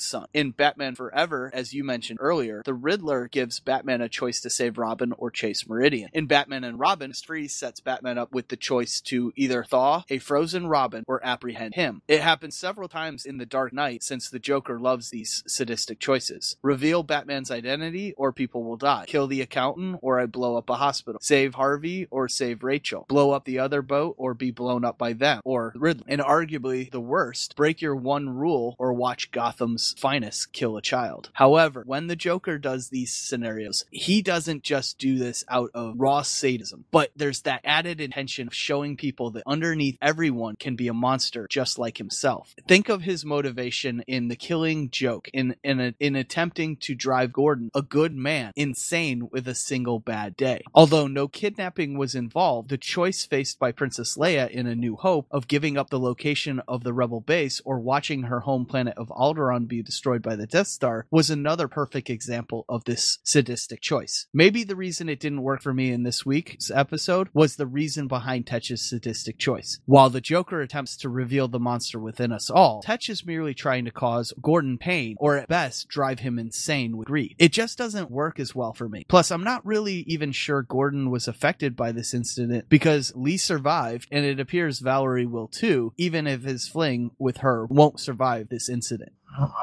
Son. 0.00 0.26
In 0.32 0.50
Batman 0.50 0.94
Forever, 0.94 1.50
as 1.52 1.72
you 1.72 1.84
mentioned 1.84 2.18
earlier, 2.20 2.62
the 2.64 2.74
Riddler 2.74 3.28
gives 3.28 3.60
Batman 3.60 4.00
a 4.00 4.08
choice 4.08 4.40
to 4.42 4.50
save 4.50 4.78
Robin 4.78 5.12
or 5.16 5.30
chase 5.30 5.68
Meridian. 5.68 6.10
In 6.12 6.26
Batman 6.26 6.64
and 6.64 6.78
Robin, 6.78 7.12
Freeze 7.32 7.54
sets 7.54 7.80
Batman 7.80 8.18
up 8.18 8.32
with 8.32 8.48
the 8.48 8.56
choice 8.56 9.00
to 9.00 9.32
either 9.36 9.64
thaw 9.64 10.04
a 10.10 10.18
frozen 10.18 10.66
Robin 10.66 11.04
or 11.08 11.24
apprehend 11.24 11.74
him. 11.74 12.02
It 12.06 12.20
happens 12.20 12.56
several 12.56 12.88
times 12.88 13.24
in 13.24 13.38
The 13.38 13.46
Dark 13.46 13.72
Knight 13.72 14.02
since 14.02 14.28
the 14.28 14.38
Joker 14.38 14.78
loves 14.78 15.10
these 15.10 15.42
sadistic 15.46 15.98
choices. 15.98 16.56
Reveal 16.62 17.02
Batman's 17.02 17.50
identity 17.50 18.12
or 18.22 18.32
people 18.32 18.62
will 18.62 18.76
die. 18.76 19.04
Kill 19.08 19.26
the 19.26 19.40
accountant 19.40 19.98
or 20.00 20.20
I 20.20 20.26
blow 20.26 20.56
up 20.56 20.70
a 20.70 20.76
hospital. 20.76 21.18
Save 21.20 21.54
Harvey 21.54 22.06
or 22.08 22.28
save 22.28 22.62
Rachel. 22.62 23.04
Blow 23.08 23.32
up 23.32 23.44
the 23.44 23.58
other 23.58 23.82
boat 23.82 24.14
or 24.16 24.32
be 24.32 24.52
blown 24.52 24.84
up 24.84 24.96
by 24.96 25.12
them 25.12 25.40
or 25.44 25.72
Riddler. 25.74 26.04
And 26.06 26.20
arguably 26.20 26.88
the 26.88 27.00
worst, 27.00 27.56
break 27.56 27.82
your 27.82 27.96
one 27.96 28.28
rule 28.28 28.76
or 28.78 28.92
watch 28.92 29.32
Gotham's 29.32 29.96
finest 29.98 30.52
kill 30.52 30.76
a 30.76 30.82
child. 30.82 31.30
However, 31.32 31.82
when 31.84 32.06
the 32.06 32.14
Joker 32.14 32.58
does 32.58 32.90
these 32.90 33.12
scenarios, 33.12 33.86
he 33.90 34.22
doesn't 34.22 34.62
just 34.62 34.98
do 34.98 35.18
this 35.18 35.44
out 35.48 35.72
of 35.74 35.94
raw 35.96 36.22
sadism, 36.22 36.84
but 36.92 37.10
there's 37.16 37.40
that 37.40 37.62
added 37.64 38.00
intention 38.00 38.46
of 38.46 38.54
showing 38.54 38.96
people 38.96 39.32
that 39.32 39.42
underneath 39.48 39.98
everyone 40.00 40.54
can 40.54 40.76
be 40.76 40.86
a 40.86 40.94
monster 40.94 41.48
just 41.50 41.76
like 41.76 41.98
himself. 41.98 42.54
Think 42.68 42.88
of 42.88 43.02
his 43.02 43.24
motivation 43.24 44.04
in 44.06 44.28
the 44.28 44.36
killing 44.36 44.90
joke, 44.90 45.28
in 45.32 45.56
in, 45.64 45.80
a, 45.80 45.94
in 45.98 46.14
attempting 46.14 46.76
to 46.76 46.94
drive 46.94 47.32
Gordon, 47.32 47.70
a 47.74 47.82
good 47.82 48.11
man, 48.16 48.52
insane 48.56 49.28
with 49.30 49.46
a 49.46 49.54
single 49.54 49.98
bad 49.98 50.36
day. 50.36 50.62
Although 50.74 51.06
no 51.06 51.28
kidnapping 51.28 51.96
was 51.96 52.14
involved, 52.14 52.68
the 52.68 52.78
choice 52.78 53.24
faced 53.24 53.58
by 53.58 53.72
Princess 53.72 54.16
Leia 54.16 54.50
in 54.50 54.66
A 54.66 54.74
New 54.74 54.96
Hope 54.96 55.26
of 55.30 55.48
giving 55.48 55.76
up 55.76 55.90
the 55.90 56.00
location 56.00 56.60
of 56.66 56.84
the 56.84 56.92
rebel 56.92 57.20
base 57.20 57.60
or 57.64 57.80
watching 57.80 58.24
her 58.24 58.40
home 58.40 58.66
planet 58.66 58.94
of 58.96 59.08
Alderaan 59.08 59.68
be 59.68 59.82
destroyed 59.82 60.22
by 60.22 60.36
the 60.36 60.46
Death 60.46 60.68
Star 60.68 61.06
was 61.10 61.30
another 61.30 61.68
perfect 61.68 62.10
example 62.10 62.64
of 62.68 62.84
this 62.84 63.18
sadistic 63.22 63.80
choice. 63.80 64.26
Maybe 64.32 64.64
the 64.64 64.76
reason 64.76 65.08
it 65.08 65.20
didn't 65.20 65.42
work 65.42 65.62
for 65.62 65.72
me 65.72 65.92
in 65.92 66.02
this 66.02 66.26
week's 66.26 66.70
episode 66.70 67.28
was 67.32 67.56
the 67.56 67.66
reason 67.66 68.08
behind 68.08 68.46
Tetch's 68.46 68.88
sadistic 68.88 69.38
choice. 69.38 69.80
While 69.86 70.10
the 70.10 70.20
Joker 70.20 70.60
attempts 70.60 70.96
to 70.98 71.08
reveal 71.08 71.48
the 71.48 71.60
monster 71.60 71.98
within 71.98 72.32
us 72.32 72.50
all, 72.50 72.82
Tetch 72.82 73.08
is 73.08 73.24
merely 73.24 73.54
trying 73.54 73.84
to 73.84 73.90
cause 73.90 74.32
Gordon 74.40 74.78
pain 74.78 75.16
or 75.18 75.36
at 75.36 75.48
best 75.48 75.88
drive 75.88 76.20
him 76.20 76.38
insane 76.38 76.96
with 76.96 77.06
greed. 77.06 77.36
It 77.38 77.52
just 77.52 77.78
doesn't 77.78 78.01
work 78.10 78.38
as 78.40 78.54
well 78.54 78.72
for 78.72 78.88
me. 78.88 79.04
Plus, 79.08 79.30
I'm 79.30 79.44
not 79.44 79.64
really 79.64 80.04
even 80.06 80.32
sure 80.32 80.62
Gordon 80.62 81.10
was 81.10 81.28
affected 81.28 81.76
by 81.76 81.92
this 81.92 82.14
incident 82.14 82.68
because 82.68 83.12
Lee 83.14 83.36
survived 83.36 84.08
and 84.10 84.24
it 84.24 84.40
appears 84.40 84.80
Valerie 84.80 85.26
will 85.26 85.48
too, 85.48 85.92
even 85.96 86.26
if 86.26 86.42
his 86.42 86.68
fling 86.68 87.12
with 87.18 87.38
her 87.38 87.66
won't 87.66 88.00
survive 88.00 88.48
this 88.48 88.68
incident. 88.68 89.12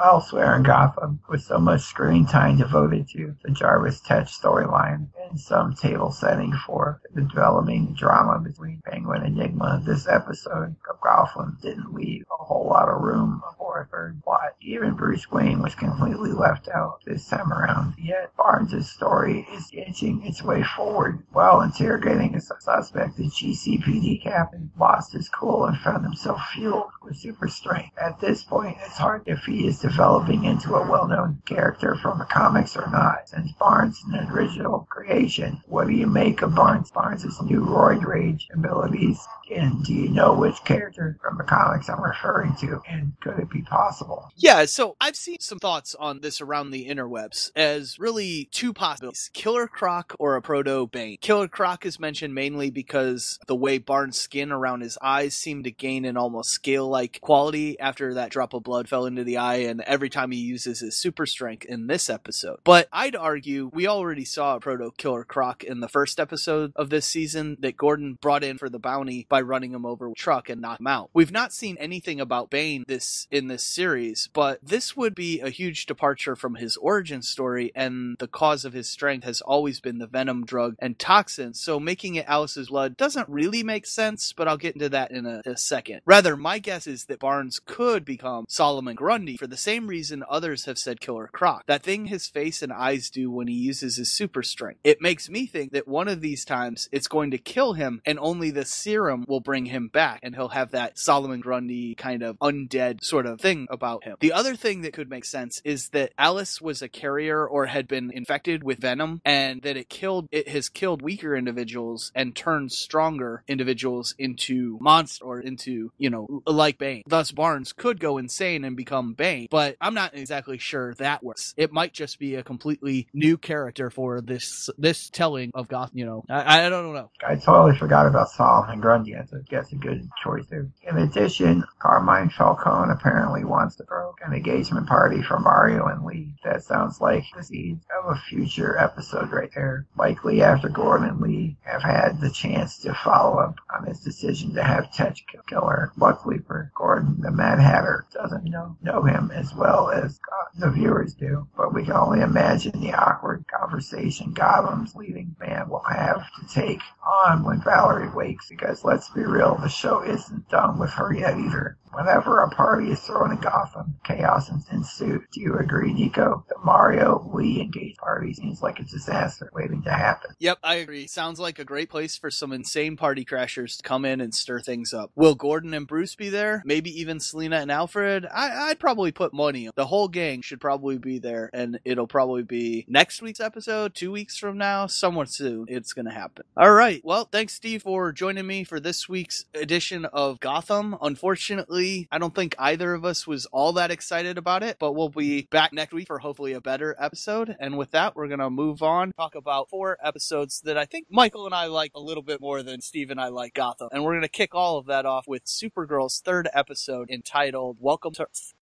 Elsewhere 0.01 0.55
in 0.55 0.63
Gotham, 0.63 1.19
with 1.29 1.43
so 1.43 1.59
much 1.59 1.81
screen 1.81 2.25
time 2.25 2.57
devoted 2.57 3.07
to 3.09 3.35
the 3.43 3.51
Jarvis 3.51 4.01
Tetch 4.01 4.31
storyline 4.35 5.09
and 5.29 5.39
some 5.39 5.75
table 5.75 6.11
setting 6.11 6.53
for 6.65 6.99
the 7.13 7.21
developing 7.21 7.93
drama 7.93 8.39
between 8.39 8.81
Penguin 8.83 9.21
and 9.21 9.37
Nigma, 9.37 9.85
this 9.85 10.07
episode 10.07 10.75
of 10.89 11.01
Gotham 11.01 11.57
didn't 11.61 11.93
leave 11.93 12.23
a 12.31 12.43
whole 12.43 12.67
lot 12.67 12.89
of 12.89 13.01
room 13.01 13.43
for 13.57 13.81
a 13.81 13.85
third 13.85 14.23
plot. 14.23 14.55
Even 14.61 14.95
Bruce 14.95 15.29
Wayne 15.31 15.61
was 15.61 15.75
completely 15.75 16.31
left 16.31 16.67
out 16.69 17.01
this 17.05 17.27
time 17.27 17.53
around. 17.53 17.93
Yet 17.99 18.35
Barnes' 18.35 18.89
story 18.89 19.47
is 19.53 19.69
inching 19.71 20.25
its 20.25 20.41
way 20.41 20.63
forward. 20.63 21.23
While 21.31 21.61
interrogating 21.61 22.35
a 22.35 22.41
suspect, 22.41 23.17
the 23.17 23.25
GCPD 23.25 24.23
captain 24.23 24.71
lost 24.79 25.13
his 25.13 25.29
cool 25.29 25.65
and 25.65 25.77
found 25.77 26.03
himself 26.03 26.41
fueled 26.53 26.91
with 27.03 27.17
super 27.17 27.47
strength. 27.47 27.95
At 27.97 28.19
this 28.19 28.43
point, 28.43 28.77
it's 28.83 28.97
hard 28.97 29.23
if 29.25 29.47
is 29.67 29.79
developing 29.79 30.45
into 30.45 30.75
a 30.75 30.89
well-known 30.89 31.41
character 31.45 31.95
from 31.95 32.19
the 32.19 32.25
comics 32.25 32.75
or 32.75 32.89
not. 32.89 33.29
Since 33.29 33.51
Barnes 33.53 33.97
is 33.97 34.13
an 34.13 34.29
original 34.29 34.87
creation, 34.89 35.61
what 35.67 35.87
do 35.87 35.93
you 35.93 36.07
make 36.07 36.41
of 36.41 36.55
Barnes? 36.55 36.91
Barnes' 36.91 37.41
new 37.41 37.61
roid 37.61 38.05
rage 38.05 38.47
abilities 38.53 39.19
and 39.51 39.83
do 39.83 39.93
you 39.93 40.09
know 40.09 40.33
which 40.33 40.63
character 40.63 41.17
from 41.21 41.37
the 41.37 41.43
comics 41.43 41.89
I'm 41.89 42.01
referring 42.01 42.55
to? 42.57 42.81
And 42.87 43.13
could 43.21 43.39
it 43.39 43.49
be 43.49 43.61
possible? 43.61 44.31
Yeah, 44.35 44.65
so 44.65 44.95
I've 45.01 45.15
seen 45.15 45.39
some 45.39 45.59
thoughts 45.59 45.95
on 45.95 46.21
this 46.21 46.41
around 46.41 46.71
the 46.71 46.87
interwebs 46.87 47.51
as 47.55 47.99
really 47.99 48.47
two 48.51 48.73
possibilities 48.73 49.29
Killer 49.33 49.67
Croc 49.67 50.15
or 50.19 50.35
a 50.35 50.41
Proto 50.41 50.87
Bane. 50.87 51.17
Killer 51.21 51.47
Croc 51.47 51.85
is 51.85 51.99
mentioned 51.99 52.35
mainly 52.35 52.69
because 52.69 53.39
the 53.47 53.55
way 53.55 53.77
Barnes' 53.77 54.19
skin 54.19 54.51
around 54.51 54.81
his 54.81 54.97
eyes 55.01 55.35
seemed 55.35 55.63
to 55.63 55.71
gain 55.71 56.05
an 56.05 56.17
almost 56.17 56.51
scale 56.51 56.87
like 56.87 57.19
quality 57.21 57.79
after 57.79 58.13
that 58.13 58.31
drop 58.31 58.53
of 58.53 58.63
blood 58.63 58.87
fell 58.87 59.05
into 59.05 59.23
the 59.23 59.37
eye, 59.37 59.48
and 59.57 59.81
every 59.81 60.09
time 60.09 60.31
he 60.31 60.39
uses 60.39 60.79
his 60.79 60.95
super 60.95 61.25
strength 61.25 61.65
in 61.65 61.87
this 61.87 62.09
episode. 62.09 62.59
But 62.63 62.87
I'd 62.91 63.15
argue 63.15 63.69
we 63.73 63.87
already 63.87 64.25
saw 64.25 64.55
a 64.55 64.59
Proto 64.59 64.91
Killer 64.97 65.23
Croc 65.23 65.63
in 65.63 65.79
the 65.79 65.87
first 65.87 66.19
episode 66.19 66.71
of 66.75 66.89
this 66.89 67.05
season 67.05 67.57
that 67.59 67.77
Gordon 67.77 68.17
brought 68.21 68.43
in 68.43 68.57
for 68.57 68.69
the 68.69 68.79
bounty 68.79 69.25
by 69.29 69.41
running 69.41 69.73
him 69.73 69.85
over 69.85 70.09
a 70.09 70.13
truck 70.13 70.49
and 70.49 70.61
knock 70.61 70.79
him 70.79 70.87
out. 70.87 71.09
We've 71.13 71.31
not 71.31 71.53
seen 71.53 71.77
anything 71.77 72.19
about 72.19 72.49
Bane 72.49 72.83
this 72.87 73.27
in 73.31 73.47
this 73.47 73.63
series, 73.63 74.29
but 74.33 74.59
this 74.63 74.95
would 74.95 75.15
be 75.15 75.41
a 75.41 75.49
huge 75.49 75.85
departure 75.85 76.35
from 76.35 76.55
his 76.55 76.77
origin 76.77 77.21
story 77.21 77.71
and 77.75 78.15
the 78.19 78.27
cause 78.27 78.65
of 78.65 78.73
his 78.73 78.89
strength 78.89 79.23
has 79.23 79.41
always 79.41 79.79
been 79.79 79.99
the 79.99 80.07
venom 80.07 80.45
drug 80.45 80.75
and 80.79 80.97
toxin. 80.97 81.53
So 81.53 81.79
making 81.79 82.15
it 82.15 82.25
Alice's 82.27 82.69
blood 82.69 82.97
doesn't 82.97 83.27
really 83.29 83.63
make 83.63 83.85
sense, 83.85 84.33
but 84.33 84.47
I'll 84.47 84.57
get 84.57 84.75
into 84.75 84.89
that 84.89 85.11
in 85.11 85.25
a, 85.25 85.41
a 85.45 85.57
second. 85.57 86.01
Rather, 86.05 86.37
my 86.37 86.59
guess 86.59 86.87
is 86.87 87.05
that 87.05 87.19
Barnes 87.19 87.59
could 87.59 88.05
become 88.05 88.45
Solomon 88.47 88.95
Grundy 88.95 89.37
for 89.39 89.47
the 89.47 89.57
same 89.57 89.87
reason 89.87 90.23
others 90.29 90.65
have 90.65 90.77
said 90.77 90.99
Killer 90.99 91.29
Croc. 91.31 91.65
That 91.65 91.81
thing 91.81 92.05
his 92.05 92.27
face 92.27 92.61
and 92.61 92.73
eyes 92.73 93.09
do 93.09 93.31
when 93.31 93.47
he 93.47 93.53
uses 93.53 93.95
his 93.95 94.11
super 94.11 94.43
strength. 94.43 94.81
It 94.83 95.01
makes 95.01 95.29
me 95.29 95.47
think 95.47 95.71
that 95.71 95.87
one 95.87 96.09
of 96.09 96.19
these 96.19 96.43
times 96.43 96.89
it's 96.91 97.07
going 97.07 97.31
to 97.31 97.37
kill 97.37 97.73
him 97.73 98.01
and 98.05 98.19
only 98.19 98.51
the 98.51 98.65
serum 98.65 99.23
will 99.27 99.39
bring 99.39 99.65
him 99.65 99.87
back 99.87 100.19
and 100.23 100.35
he'll 100.35 100.49
have 100.49 100.71
that 100.71 100.99
Solomon 100.99 101.39
Grundy 101.39 101.95
kind 101.95 102.21
of 102.21 102.37
undead 102.39 103.01
sort 103.01 103.25
of 103.25 103.39
thing 103.39 103.67
about 103.69 104.03
him. 104.03 104.17
The 104.19 104.33
other 104.33 104.57
thing 104.57 104.81
that 104.81 104.91
could 104.91 105.09
make 105.09 105.23
sense 105.23 105.61
is 105.63 105.89
that 105.89 106.11
Alice 106.17 106.61
was 106.61 106.81
a 106.81 106.89
carrier 106.89 107.47
or 107.47 107.67
had 107.67 107.87
been 107.87 108.11
infected 108.11 108.63
with 108.63 108.79
venom 108.79 109.21
and 109.23 109.61
that 109.61 109.77
it 109.77 109.89
killed 109.89 110.27
it 110.31 110.49
has 110.49 110.67
killed 110.67 111.01
weaker 111.01 111.33
individuals 111.33 112.11
and 112.13 112.35
turned 112.35 112.73
stronger 112.73 113.43
individuals 113.47 114.15
into 114.19 114.77
monster 114.81 115.23
or 115.23 115.39
into, 115.39 115.93
you 115.97 116.09
know, 116.09 116.43
like 116.45 116.77
Bane. 116.77 117.03
Thus 117.07 117.31
Barnes 117.31 117.71
could 117.71 118.01
go 118.01 118.17
insane 118.17 118.65
and 118.65 118.75
become 118.75 119.13
Bane, 119.13 119.28
but 119.49 119.77
I'm 119.81 119.93
not 119.93 120.15
exactly 120.15 120.57
sure 120.57 120.93
that 120.95 121.23
works. 121.23 121.53
It 121.57 121.71
might 121.71 121.93
just 121.93 122.19
be 122.19 122.35
a 122.35 122.43
completely 122.43 123.07
new 123.13 123.37
character 123.37 123.89
for 123.89 124.21
this 124.21 124.69
this 124.77 125.09
telling 125.09 125.51
of 125.53 125.67
Goth, 125.67 125.91
you 125.93 126.05
know. 126.05 126.23
I, 126.29 126.65
I 126.65 126.69
don't 126.69 126.93
know. 126.93 127.11
I 127.25 127.35
totally 127.35 127.77
forgot 127.77 128.07
about 128.07 128.29
Solomon 128.29 128.79
Grundy. 128.79 129.13
That's 129.13 129.33
a, 129.33 129.41
that's 129.49 129.71
a 129.71 129.75
good 129.75 130.09
choice 130.23 130.45
there. 130.49 130.69
In 130.87 130.97
addition, 130.97 131.63
Carmine 131.79 132.29
Falcone 132.29 132.91
apparently 132.91 133.43
wants 133.43 133.75
to 133.77 133.83
throw 133.83 134.15
an 134.25 134.33
engagement 134.33 134.87
party 134.87 135.21
for 135.21 135.39
Mario 135.39 135.85
and 135.87 136.05
Lee. 136.05 136.35
That 136.43 136.63
sounds 136.63 137.01
like 137.01 137.23
the 137.35 137.43
seeds 137.43 137.85
of 137.97 138.11
a 138.11 138.21
future 138.29 138.77
episode 138.77 139.31
right 139.31 139.49
there. 139.53 139.85
Likely 139.97 140.41
after 140.41 140.69
Gordon 140.69 141.09
and 141.09 141.21
Lee 141.21 141.57
have 141.61 141.81
had 141.81 142.19
the 142.21 142.31
chance 142.31 142.77
to 142.79 142.93
follow 142.93 143.39
up 143.39 143.55
on 143.75 143.85
his 143.85 144.01
decision 144.01 144.53
to 144.55 144.63
have 144.63 144.91
Tetch 144.91 145.23
Killer. 145.47 145.91
Luckily 145.97 146.39
for 146.39 146.71
Gordon, 146.75 147.21
the 147.21 147.31
Mad 147.31 147.59
Hatter 147.59 148.05
doesn't 148.13 148.43
know, 148.43 148.77
know 148.81 149.03
him 149.09 149.31
as 149.31 149.53
well 149.53 149.89
as 149.89 150.19
the 150.57 150.69
viewers 150.69 151.13
do, 151.13 151.47
but 151.57 151.73
we 151.73 151.83
can 151.83 151.93
only 151.93 152.21
imagine 152.21 152.79
the 152.79 152.93
awkward 152.93 153.45
conversation 153.47 154.33
Gotham's 154.33 154.95
leading 154.95 155.35
man 155.39 155.69
will 155.69 155.83
have 155.89 156.23
to 156.39 156.53
take 156.53 156.81
on 157.05 157.43
when 157.43 157.61
Valerie 157.61 158.09
wakes 158.09 158.49
because 158.49 158.83
let's 158.83 159.09
be 159.09 159.23
real, 159.23 159.57
the 159.61 159.69
show 159.69 160.03
isn't 160.03 160.49
done 160.49 160.79
with 160.79 160.91
her 160.91 161.13
yet 161.13 161.37
either. 161.37 161.77
Whenever 161.93 162.41
a 162.41 162.49
party 162.49 162.91
is 162.91 162.99
thrown 163.01 163.31
in 163.31 163.37
Gotham, 163.37 163.95
chaos 164.05 164.49
ensues. 164.49 165.21
Do 165.31 165.41
you 165.41 165.57
agree, 165.57 165.93
Nico? 165.93 166.45
The 166.49 166.55
Mario 166.63 167.29
Lee 167.33 167.61
engaged 167.61 167.97
party 167.97 168.33
seems 168.33 168.61
like 168.61 168.79
a 168.79 168.83
disaster 168.83 169.49
waiting 169.53 169.81
to 169.83 169.91
happen. 169.91 170.31
Yep, 170.39 170.59
I 170.63 170.75
agree. 170.75 171.07
Sounds 171.07 171.39
like 171.39 171.57
a 171.59 171.65
great 171.65 171.89
place 171.89 172.15
for 172.17 172.29
some 172.29 172.51
insane 172.53 172.95
party 172.95 173.25
crashers 173.25 173.77
to 173.77 173.83
come 173.83 174.05
in 174.05 174.21
and 174.21 174.33
stir 174.35 174.61
things 174.61 174.93
up. 174.93 175.11
Will 175.15 175.35
Gordon 175.35 175.73
and 175.73 175.87
Bruce 175.87 176.15
be 176.15 176.29
there? 176.29 176.61
Maybe 176.65 176.91
even 177.01 177.19
Selina 177.19 177.57
and 177.57 177.71
Alfred? 177.71 178.25
I- 178.31 178.69
I'd 178.69 178.79
probably 178.79 179.11
put 179.11 179.33
money. 179.33 179.69
The 179.75 179.87
whole 179.87 180.07
gang 180.07 180.41
should 180.41 180.61
probably 180.61 180.97
be 180.99 181.17
there, 181.19 181.49
and 181.53 181.79
it'll 181.85 182.07
probably 182.07 182.43
be 182.43 182.85
next 182.87 183.21
week's 183.21 183.39
episode, 183.39 183.95
two 183.95 184.11
weeks 184.11 184.37
from 184.37 184.57
now, 184.57 184.85
somewhat 184.85 185.29
soon. 185.31 185.65
It's 185.67 185.93
gonna 185.93 186.13
happen. 186.13 186.45
All 186.55 186.71
right. 186.71 187.01
Well, 187.03 187.25
thanks, 187.31 187.53
Steve, 187.53 187.81
for 187.83 188.11
joining 188.11 188.45
me 188.45 188.63
for 188.63 188.79
this 188.79 189.09
week's 189.09 189.45
edition 189.55 190.05
of 190.05 190.39
Gotham. 190.39 190.95
Unfortunately, 191.01 191.78
I 192.11 192.17
don't 192.17 192.35
think 192.35 192.55
either 192.59 192.93
of 192.93 193.05
us 193.05 193.25
was 193.25 193.45
all 193.47 193.73
that 193.73 193.91
excited 193.91 194.37
about 194.37 194.63
it, 194.63 194.77
but 194.79 194.93
we'll 194.93 195.09
be 195.09 195.47
back 195.49 195.71
next 195.71 195.93
week 195.93 196.07
for 196.07 196.19
hopefully 196.19 196.53
a 196.53 196.61
better 196.61 196.95
episode. 196.99 197.55
And 197.59 197.77
with 197.77 197.91
that, 197.91 198.15
we're 198.15 198.27
going 198.27 198.39
to 198.39 198.49
move 198.49 198.83
on, 198.83 199.13
talk 199.13 199.35
about 199.35 199.69
four 199.69 199.97
episodes 200.03 200.61
that 200.65 200.77
I 200.77 200.85
think 200.85 201.07
Michael 201.09 201.45
and 201.45 201.55
I 201.55 201.65
like 201.67 201.91
a 201.95 202.01
little 202.01 202.23
bit 202.23 202.41
more 202.41 202.63
than 202.63 202.81
Steve 202.81 203.11
and 203.11 203.19
I 203.19 203.29
like 203.29 203.53
Gotham. 203.53 203.89
And 203.91 204.03
we're 204.03 204.13
going 204.13 204.21
to 204.23 204.27
kick 204.27 204.53
all 204.53 204.77
of 204.77 204.87
that 204.87 205.05
off 205.05 205.27
with 205.27 205.45
Supergirl's 205.45 206.19
third 206.19 206.49
episode 206.53 207.09
entitled 207.09 207.77
Welcome 207.79 208.13
to 208.15 208.23
Earth. 208.23 208.53